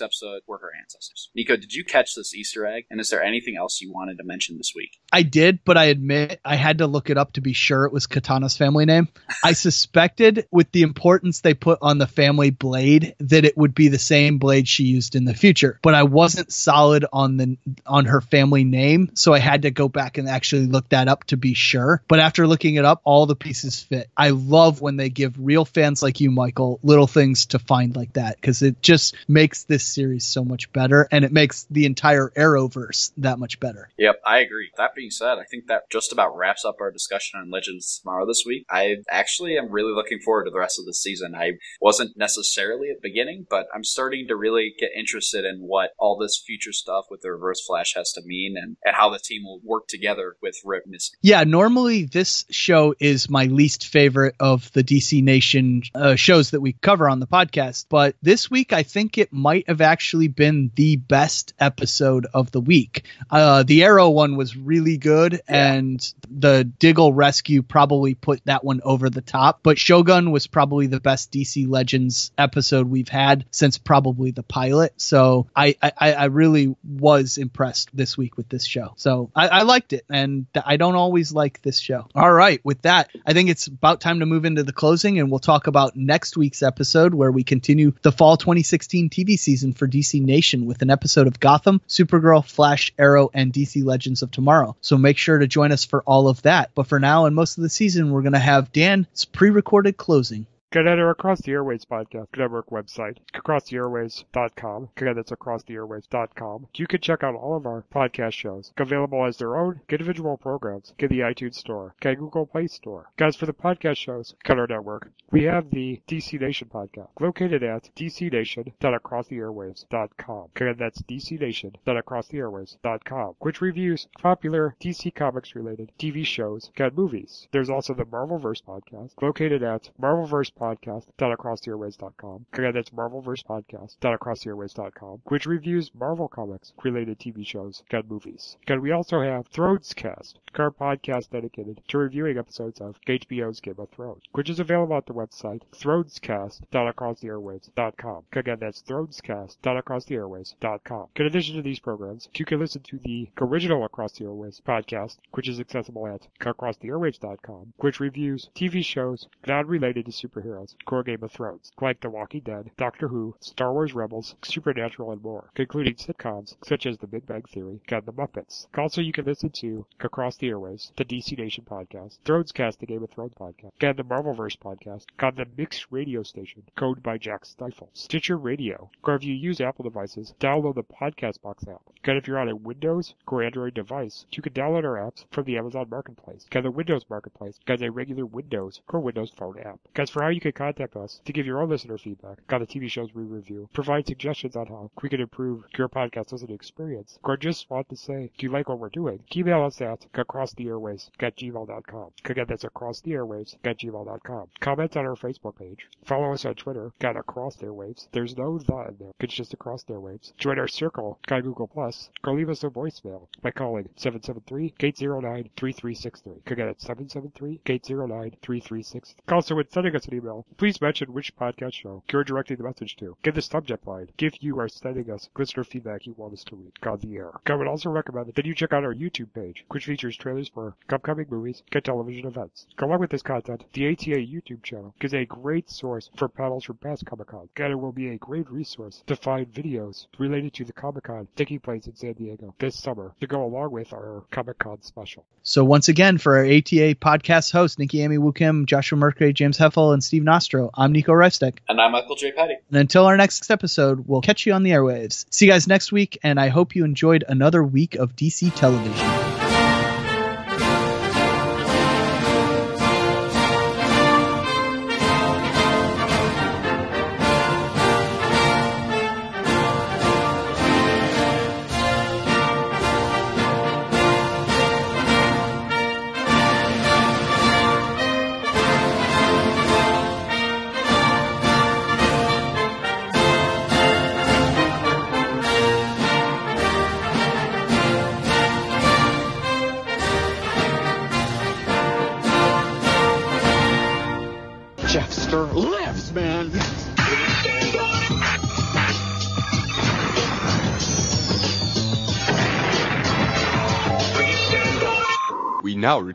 episode 0.00 0.42
were 0.46 0.58
her 0.58 0.72
ancestors. 0.80 1.30
Nico, 1.34 1.56
did 1.56 1.74
you 1.74 1.84
catch 1.84 2.14
this 2.14 2.34
Easter 2.34 2.66
egg? 2.66 2.84
And 2.90 3.00
is 3.00 3.10
there 3.10 3.22
anything 3.22 3.56
else 3.56 3.80
you 3.80 3.92
wanted 3.92 4.18
to 4.18 4.24
mention 4.24 4.56
this 4.56 4.72
week? 4.74 4.98
I 5.12 5.22
did, 5.22 5.60
but 5.64 5.76
I 5.76 5.84
admit 5.84 6.40
I 6.44 6.56
had 6.56 6.78
to 6.78 6.86
look 6.86 7.10
it 7.10 7.18
up 7.18 7.34
to 7.34 7.40
be 7.40 7.52
sure 7.52 7.84
it 7.84 7.92
was 7.92 8.06
Katana's 8.06 8.56
family 8.56 8.84
name. 8.84 9.08
I 9.44 9.52
suspected 9.52 10.46
with 10.50 10.72
the 10.72 10.82
importance 10.82 11.40
they 11.40 11.54
put 11.54 11.78
on 11.82 11.98
the 11.98 12.06
family 12.06 12.50
blade 12.50 13.14
that 13.18 13.44
it 13.44 13.56
would 13.56 13.74
be 13.74 13.88
the 13.88 13.98
same 13.98 14.38
blade 14.38 14.68
she 14.68 14.84
used 14.84 15.14
in 15.14 15.24
the 15.24 15.34
future, 15.34 15.78
but 15.82 15.94
I 15.94 16.04
wasn't 16.04 16.52
solid 16.52 17.04
on 17.12 17.36
the 17.36 17.56
on 17.86 18.06
her 18.06 18.20
family 18.20 18.64
name, 18.64 19.10
so 19.14 19.32
I 19.32 19.38
had 19.38 19.51
to 19.60 19.70
go 19.70 19.88
back 19.88 20.16
and 20.16 20.26
actually 20.26 20.66
look 20.66 20.88
that 20.88 21.08
up 21.08 21.24
to 21.24 21.36
be 21.36 21.52
sure. 21.52 22.02
But 22.08 22.18
after 22.18 22.46
looking 22.46 22.76
it 22.76 22.86
up, 22.86 23.02
all 23.04 23.26
the 23.26 23.36
pieces 23.36 23.80
fit. 23.80 24.08
I 24.16 24.30
love 24.30 24.80
when 24.80 24.96
they 24.96 25.10
give 25.10 25.34
real 25.38 25.66
fans 25.66 26.02
like 26.02 26.20
you, 26.20 26.30
Michael, 26.30 26.80
little 26.82 27.06
things 27.06 27.46
to 27.46 27.58
find 27.58 27.94
like 27.94 28.14
that 28.14 28.36
because 28.36 28.62
it 28.62 28.80
just 28.82 29.14
makes 29.28 29.64
this 29.64 29.86
series 29.86 30.24
so 30.24 30.44
much 30.44 30.72
better 30.72 31.06
and 31.12 31.24
it 31.24 31.32
makes 31.32 31.64
the 31.70 31.84
entire 31.84 32.30
Arrowverse 32.30 33.12
that 33.18 33.38
much 33.38 33.60
better. 33.60 33.90
Yep, 33.98 34.20
I 34.26 34.38
agree. 34.38 34.70
That 34.78 34.94
being 34.94 35.10
said, 35.10 35.38
I 35.38 35.44
think 35.50 35.66
that 35.66 35.90
just 35.90 36.12
about 36.12 36.36
wraps 36.36 36.64
up 36.64 36.76
our 36.80 36.90
discussion 36.90 37.40
on 37.40 37.50
Legends 37.50 38.00
tomorrow 38.00 38.26
this 38.26 38.44
week. 38.46 38.64
I 38.70 38.96
actually 39.10 39.58
am 39.58 39.70
really 39.70 39.92
looking 39.92 40.20
forward 40.24 40.44
to 40.44 40.50
the 40.50 40.58
rest 40.58 40.78
of 40.78 40.86
the 40.86 40.94
season. 40.94 41.34
I 41.34 41.52
wasn't 41.80 42.16
necessarily 42.16 42.88
at 42.90 43.00
the 43.00 43.08
beginning, 43.08 43.46
but 43.48 43.66
I'm 43.74 43.84
starting 43.84 44.26
to 44.28 44.36
really 44.36 44.72
get 44.78 44.90
interested 44.96 45.44
in 45.44 45.60
what 45.60 45.90
all 45.98 46.18
this 46.18 46.42
future 46.44 46.72
stuff 46.72 47.06
with 47.10 47.20
the 47.22 47.32
Reverse 47.32 47.64
Flash 47.66 47.94
has 47.94 48.12
to 48.12 48.22
mean 48.24 48.54
and, 48.56 48.76
and 48.84 48.96
how 48.96 49.10
the 49.10 49.20
team 49.22 49.41
will 49.44 49.60
work 49.64 49.88
together 49.88 50.36
with 50.42 50.56
Rip. 50.64 50.82
Yeah, 51.22 51.44
normally 51.44 52.04
this 52.04 52.44
show 52.50 52.94
is 52.98 53.30
my 53.30 53.44
least 53.44 53.86
favorite 53.86 54.34
of 54.40 54.70
the 54.72 54.82
DC 54.82 55.22
Nation 55.22 55.82
uh, 55.94 56.16
shows 56.16 56.50
that 56.50 56.60
we 56.60 56.72
cover 56.72 57.08
on 57.08 57.20
the 57.20 57.26
podcast, 57.26 57.86
but 57.88 58.16
this 58.20 58.50
week 58.50 58.72
I 58.72 58.82
think 58.82 59.16
it 59.16 59.32
might 59.32 59.68
have 59.68 59.80
actually 59.80 60.28
been 60.28 60.70
the 60.74 60.96
best 60.96 61.54
episode 61.58 62.26
of 62.34 62.50
the 62.50 62.60
week. 62.60 63.04
Uh, 63.30 63.62
the 63.62 63.84
Arrow 63.84 64.10
one 64.10 64.36
was 64.36 64.56
really 64.56 64.96
good, 64.96 65.40
and 65.48 66.12
the 66.28 66.64
Diggle 66.64 67.12
rescue 67.12 67.62
probably 67.62 68.14
put 68.14 68.44
that 68.44 68.64
one 68.64 68.80
over 68.82 69.08
the 69.08 69.22
top. 69.22 69.60
But 69.62 69.78
Shogun 69.78 70.30
was 70.30 70.46
probably 70.46 70.88
the 70.88 71.00
best 71.00 71.32
DC 71.32 71.68
Legends 71.68 72.32
episode 72.36 72.88
we've 72.88 73.08
had 73.08 73.44
since 73.50 73.78
probably 73.78 74.32
the 74.32 74.42
pilot. 74.42 74.94
So 74.96 75.46
I 75.54 75.76
I, 75.82 76.12
I 76.12 76.24
really 76.26 76.74
was 76.84 77.38
impressed 77.38 77.94
this 77.94 78.18
week 78.18 78.36
with 78.36 78.48
this 78.48 78.64
show. 78.64 78.94
So 78.96 79.30
I, 79.34 79.48
I 79.48 79.62
liked 79.62 79.92
it, 79.92 80.04
and 80.10 80.46
I 80.54 80.76
don't 80.76 80.94
always 80.94 81.32
like 81.32 81.62
this 81.62 81.78
show. 81.78 82.06
All 82.14 82.32
right, 82.32 82.60
with 82.64 82.82
that, 82.82 83.10
I 83.24 83.32
think 83.32 83.50
it's 83.50 83.66
about 83.66 84.00
time 84.00 84.20
to 84.20 84.26
move 84.26 84.44
into 84.44 84.62
the 84.62 84.72
closing, 84.72 85.18
and 85.18 85.30
we'll 85.30 85.40
talk 85.40 85.66
about 85.66 85.96
next 85.96 86.36
week's 86.36 86.62
episode 86.62 87.14
where 87.14 87.32
we 87.32 87.44
continue 87.44 87.92
the 88.02 88.12
fall 88.12 88.36
2016 88.36 89.10
TV 89.10 89.38
season 89.38 89.72
for 89.72 89.88
DC 89.88 90.20
Nation 90.20 90.66
with 90.66 90.82
an 90.82 90.90
episode 90.90 91.26
of 91.26 91.40
Gotham, 91.40 91.80
Supergirl, 91.88 92.44
Flash, 92.44 92.92
Arrow, 92.98 93.30
and 93.32 93.52
DC 93.52 93.84
Legends 93.84 94.22
of 94.22 94.30
Tomorrow. 94.30 94.76
So 94.80 94.98
make 94.98 95.18
sure 95.18 95.38
to 95.38 95.46
join 95.46 95.72
us 95.72 95.84
for 95.84 96.02
all 96.02 96.28
of 96.28 96.42
that. 96.42 96.70
But 96.74 96.86
for 96.86 97.00
now 97.00 97.26
and 97.26 97.34
most 97.34 97.58
of 97.58 97.62
the 97.62 97.70
season, 97.70 98.10
we're 98.10 98.22
going 98.22 98.32
to 98.32 98.38
have 98.38 98.72
Dan's 98.72 99.24
pre-recorded 99.24 99.96
closing. 99.96 100.46
Get 100.72 100.88
our 100.88 101.10
Across 101.10 101.42
the 101.42 101.52
Airways 101.52 101.84
podcast 101.84 102.28
network 102.34 102.70
website, 102.70 103.18
acrosstheairways.com. 103.34 104.88
Again, 104.96 105.16
that's 105.16 105.30
acrosstheairways.com. 105.30 106.68
You 106.74 106.86
can 106.86 107.00
check 107.02 107.22
out 107.22 107.34
all 107.34 107.58
of 107.58 107.66
our 107.66 107.84
podcast 107.94 108.32
shows, 108.32 108.72
available 108.78 109.26
as 109.26 109.36
their 109.36 109.58
own 109.58 109.82
individual 109.90 110.38
programs. 110.38 110.94
Get 110.96 111.10
the 111.10 111.20
iTunes 111.20 111.56
Store, 111.56 111.94
get 112.00 112.18
Google 112.18 112.46
Play 112.46 112.68
Store. 112.68 113.10
Guys, 113.18 113.36
for 113.36 113.44
the 113.44 113.52
podcast 113.52 113.98
shows, 113.98 114.34
cut 114.44 114.58
our 114.58 114.66
network. 114.66 115.12
We 115.30 115.42
have 115.42 115.68
the 115.68 116.00
DC 116.08 116.40
Nation 116.40 116.70
podcast, 116.72 117.08
located 117.20 117.62
at 117.62 117.90
dcnation.acrosstheairways.com. 117.94 120.48
Again, 120.56 120.76
that's 120.78 121.02
dcnation.acrosstheairways.com, 121.02 123.34
which 123.40 123.60
reviews 123.60 124.08
popular 124.18 124.74
DC 124.80 125.14
Comics 125.14 125.54
related 125.54 125.92
TV 125.98 126.24
shows 126.24 126.70
and 126.78 126.96
movies. 126.96 127.46
There's 127.52 127.68
also 127.68 127.92
the 127.92 128.06
Marvelverse 128.06 128.62
podcast, 128.62 129.20
located 129.20 129.62
at 129.62 129.90
Marvelverse 130.00 130.50
podcast.acrosstheairways.com. 130.62 132.46
Again, 132.52 132.72
that's 132.72 132.90
Marvelverse 132.90 133.44
podcast.acrosstheairways.com, 133.44 135.22
which 135.24 135.46
reviews 135.46 135.90
Marvel 135.92 136.28
Comics 136.28 136.72
related 136.84 137.18
TV 137.18 137.44
shows 137.44 137.82
and 137.90 138.08
movies. 138.08 138.56
And 138.68 138.80
we 138.80 138.92
also 138.92 139.22
have 139.22 139.48
Thrones 139.48 139.92
Cast, 139.92 140.38
our 140.58 140.70
podcast 140.70 141.30
dedicated 141.30 141.82
to 141.88 141.98
reviewing 141.98 142.38
episodes 142.38 142.80
of 142.80 143.00
HBO's 143.08 143.58
Game 143.60 143.74
of 143.78 143.88
Thrones, 143.90 144.22
which 144.32 144.48
is 144.48 144.60
available 144.60 144.96
at 144.96 145.06
the 145.06 145.14
website 145.14 145.62
thronescast.acrosstheairways.com. 145.72 148.22
Again, 148.32 148.58
that's 148.60 148.82
thronescast.acrosstheairways.com. 148.82 151.08
In 151.16 151.26
addition 151.26 151.56
to 151.56 151.62
these 151.62 151.80
programs, 151.80 152.28
you 152.34 152.44
can 152.44 152.60
listen 152.60 152.82
to 152.82 152.98
the 152.98 153.28
original 153.40 153.84
Across 153.84 154.12
the 154.12 154.24
Airways 154.24 154.60
podcast, 154.66 155.16
which 155.32 155.48
is 155.48 155.58
accessible 155.58 156.06
at 156.06 156.28
acrosstheairways.com, 156.40 157.72
which 157.78 157.98
reviews 158.00 158.50
TV 158.54 158.84
shows 158.84 159.26
not 159.46 159.66
related 159.66 160.04
to 160.06 160.12
superheroes, 160.12 160.51
core 160.84 161.02
Game 161.02 161.22
of 161.22 161.32
Thrones, 161.32 161.72
like 161.80 162.00
The 162.00 162.10
Walking 162.10 162.40
Dead, 162.40 162.70
Doctor 162.76 163.08
Who, 163.08 163.34
Star 163.40 163.72
Wars 163.72 163.94
Rebels, 163.94 164.34
Supernatural, 164.42 165.10
and 165.12 165.22
more, 165.22 165.50
including 165.56 165.94
sitcoms 165.94 166.56
such 166.62 166.84
as 166.86 166.98
The 166.98 167.06
Big 167.06 167.26
Bang 167.26 167.42
Theory 167.42 167.80
and 167.88 168.04
The 168.04 168.12
Muppets. 168.12 168.66
Also, 168.76 169.00
you 169.00 169.12
can 169.12 169.24
listen 169.24 169.50
to 169.50 169.86
Across 170.00 170.36
the 170.36 170.48
Airways, 170.48 170.92
the 170.96 171.04
DC 171.04 171.38
Nation 171.38 171.64
podcast, 171.68 172.18
Thrones 172.24 172.52
Cast, 172.52 172.80
the 172.80 172.86
Game 172.86 173.02
of 173.02 173.10
Thrones 173.10 173.34
podcast, 173.34 173.72
and 173.80 173.96
the 173.96 174.04
Marvelverse 174.04 174.58
podcast 174.58 175.06
on 175.20 175.34
the 175.36 175.46
Mixed 175.56 175.86
Radio 175.90 176.22
Station, 176.22 176.62
coded 176.76 177.02
by 177.02 177.18
Jack 177.18 177.44
Stifle, 177.44 177.88
Stitcher 177.94 178.36
Radio, 178.36 178.90
or 179.04 179.14
if 179.14 179.24
you 179.24 179.34
use 179.34 179.60
Apple 179.60 179.84
devices, 179.84 180.34
download 180.38 180.74
the 180.74 180.84
Podcast 180.84 181.40
Box 181.40 181.66
app. 181.66 181.82
And 182.04 182.18
if 182.18 182.26
you're 182.28 182.38
on 182.38 182.48
a 182.48 182.56
Windows 182.56 183.14
or 183.26 183.42
Android 183.42 183.74
device, 183.74 184.26
you 184.32 184.42
can 184.42 184.52
download 184.52 184.84
our 184.84 184.96
apps 184.96 185.24
from 185.30 185.44
the 185.44 185.56
Amazon 185.56 185.88
Marketplace, 185.88 186.46
and 186.52 186.64
the 186.64 186.70
Windows 186.70 187.06
Marketplace. 187.08 187.58
As 187.66 187.80
a 187.80 187.90
regular 187.90 188.26
Windows 188.26 188.80
or 188.88 189.00
Windows 189.00 189.30
Phone 189.30 189.58
app. 189.60 189.78
Guys, 189.94 190.10
for 190.10 190.22
how 190.22 190.28
you 190.28 190.40
can 190.42 190.52
contact 190.52 190.96
us 190.96 191.20
to 191.24 191.32
give 191.32 191.46
your 191.46 191.62
own 191.62 191.70
listener 191.70 191.96
feedback 191.96 192.38
on 192.50 192.60
the 192.60 192.66
TV 192.66 192.90
shows 192.90 193.14
we 193.14 193.22
review, 193.22 193.68
provide 193.72 194.06
suggestions 194.06 194.56
on 194.56 194.66
how 194.66 194.90
we 195.02 195.08
can 195.08 195.20
improve 195.20 195.64
your 195.78 195.88
podcast 195.88 196.32
listening 196.32 196.54
experience, 196.54 197.18
or 197.24 197.36
just 197.36 197.70
want 197.70 197.88
to 197.88 197.96
say, 197.96 198.30
do 198.36 198.46
you 198.46 198.52
like 198.52 198.68
what 198.68 198.78
we're 198.78 198.88
doing? 198.88 199.20
Email 199.34 199.64
us 199.64 199.80
at 199.80 200.06
acrosstheairways 200.12 201.08
at 201.20 201.36
gmail.com. 201.36 202.10
Again, 202.24 202.46
that's 202.48 202.64
acrosstheairways 202.64 203.56
at 203.64 203.78
gmail.com. 203.78 204.48
Comment 204.60 204.96
on 204.96 205.06
our 205.06 205.16
Facebook 205.16 205.56
page. 205.56 205.88
Follow 206.04 206.32
us 206.32 206.44
on 206.44 206.54
Twitter 206.54 206.92
at 207.00 207.16
Across 207.16 207.56
the 207.56 207.66
Airwaves. 207.66 208.08
There's 208.12 208.36
no 208.36 208.58
the 208.58 208.72
in 208.88 208.96
there. 208.98 209.12
It's 209.20 209.34
just 209.34 209.54
Across 209.54 209.84
the 209.84 209.94
Airwaves. 209.94 210.36
Join 210.38 210.58
our 210.58 210.68
circle 210.68 211.18
on 211.30 211.42
Google 211.42 211.68
Plus, 211.68 212.10
or 212.24 212.34
leave 212.34 212.50
us 212.50 212.64
a 212.64 212.68
voicemail 212.68 213.28
by 213.40 213.50
calling 213.50 213.88
773-809-3363. 213.96 216.50
Again, 216.50 216.68
it's 216.68 216.86
773-809-3363. 216.86 219.14
Also, 219.28 219.54
when 219.54 219.70
sending 219.70 219.96
us 219.96 220.06
an 220.06 220.14
email, 220.14 220.31
please 220.56 220.80
mention 220.80 221.12
which 221.12 221.36
podcast 221.36 221.74
show 221.74 222.02
you're 222.10 222.24
directing 222.24 222.56
the 222.56 222.64
message 222.64 222.96
to. 222.96 223.16
Give 223.22 223.34
the 223.34 223.42
subject 223.42 223.86
line. 223.86 224.08
If 224.18 224.42
you 224.42 224.58
are 224.60 224.68
sending 224.68 225.10
us 225.10 225.28
listener 225.36 225.64
feedback 225.64 226.06
you 226.06 226.14
want 226.16 226.32
us 226.34 226.44
to 226.44 226.56
read 226.56 226.72
on 226.86 226.98
the 226.98 227.16
air. 227.16 227.30
I 227.46 227.54
would 227.54 227.66
also 227.66 227.90
recommend 227.90 228.32
that 228.34 228.46
you 228.46 228.54
check 228.54 228.72
out 228.72 228.84
our 228.84 228.94
YouTube 228.94 229.32
page, 229.34 229.64
which 229.68 229.86
features 229.86 230.16
trailers 230.16 230.48
for 230.48 230.74
upcoming 230.88 231.26
movies 231.30 231.62
and 231.72 231.84
television 231.84 232.26
events. 232.26 232.66
Along 232.78 233.00
with 233.00 233.10
this 233.10 233.22
content, 233.22 233.64
the 233.72 233.88
ATA 233.88 234.16
YouTube 234.16 234.62
channel 234.62 234.94
is 235.00 235.14
a 235.14 235.24
great 235.24 235.70
source 235.70 236.10
for 236.16 236.28
panels 236.28 236.64
from 236.64 236.76
past 236.76 237.06
Comic 237.06 237.28
Con, 237.28 237.48
and 237.56 237.72
it 237.72 237.76
will 237.76 237.92
be 237.92 238.08
a 238.08 238.18
great 238.18 238.50
resource 238.50 239.02
to 239.06 239.16
find 239.16 239.52
videos 239.52 240.06
related 240.18 240.52
to 240.54 240.64
the 240.64 240.72
Comic 240.72 241.04
Con 241.04 241.28
taking 241.36 241.60
place 241.60 241.86
in 241.86 241.96
San 241.96 242.12
Diego 242.12 242.54
this 242.58 242.78
summer 242.78 243.14
to 243.20 243.26
go 243.26 243.44
along 243.44 243.70
with 243.70 243.92
our 243.92 244.24
Comic 244.30 244.58
Con 244.58 244.82
special. 244.82 245.24
So 245.42 245.64
once 245.64 245.88
again, 245.88 246.18
for 246.18 246.36
our 246.36 246.44
ATA 246.44 246.94
podcast 246.94 247.52
hosts, 247.52 247.78
Nikki 247.78 248.02
Amy 248.02 248.18
Wu 248.18 248.32
Kim, 248.32 248.66
Joshua 248.66 248.98
Mercury, 248.98 249.32
James 249.32 249.58
Heffel, 249.58 249.92
and 249.92 250.04
Steve 250.04 250.11
Nostro, 250.20 250.70
I'm 250.74 250.92
Nico 250.92 251.12
Reistek. 251.12 251.58
And 251.68 251.80
I'm 251.80 251.92
Michael 251.92 252.16
J. 252.16 252.32
Petty. 252.32 252.56
And 252.68 252.78
until 252.78 253.06
our 253.06 253.16
next 253.16 253.50
episode, 253.50 254.06
we'll 254.06 254.20
catch 254.20 254.46
you 254.46 254.52
on 254.52 254.62
the 254.62 254.70
airwaves. 254.70 255.26
See 255.30 255.46
you 255.46 255.52
guys 255.52 255.66
next 255.66 255.92
week, 255.92 256.18
and 256.22 256.38
I 256.38 256.48
hope 256.48 256.76
you 256.76 256.84
enjoyed 256.84 257.24
another 257.28 257.62
week 257.62 257.94
of 257.94 258.16
DC 258.16 258.54
television. 258.54 259.31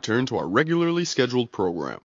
Return 0.08 0.24
to 0.24 0.38
our 0.38 0.48
regularly 0.48 1.04
scheduled 1.04 1.52
program. 1.52 2.00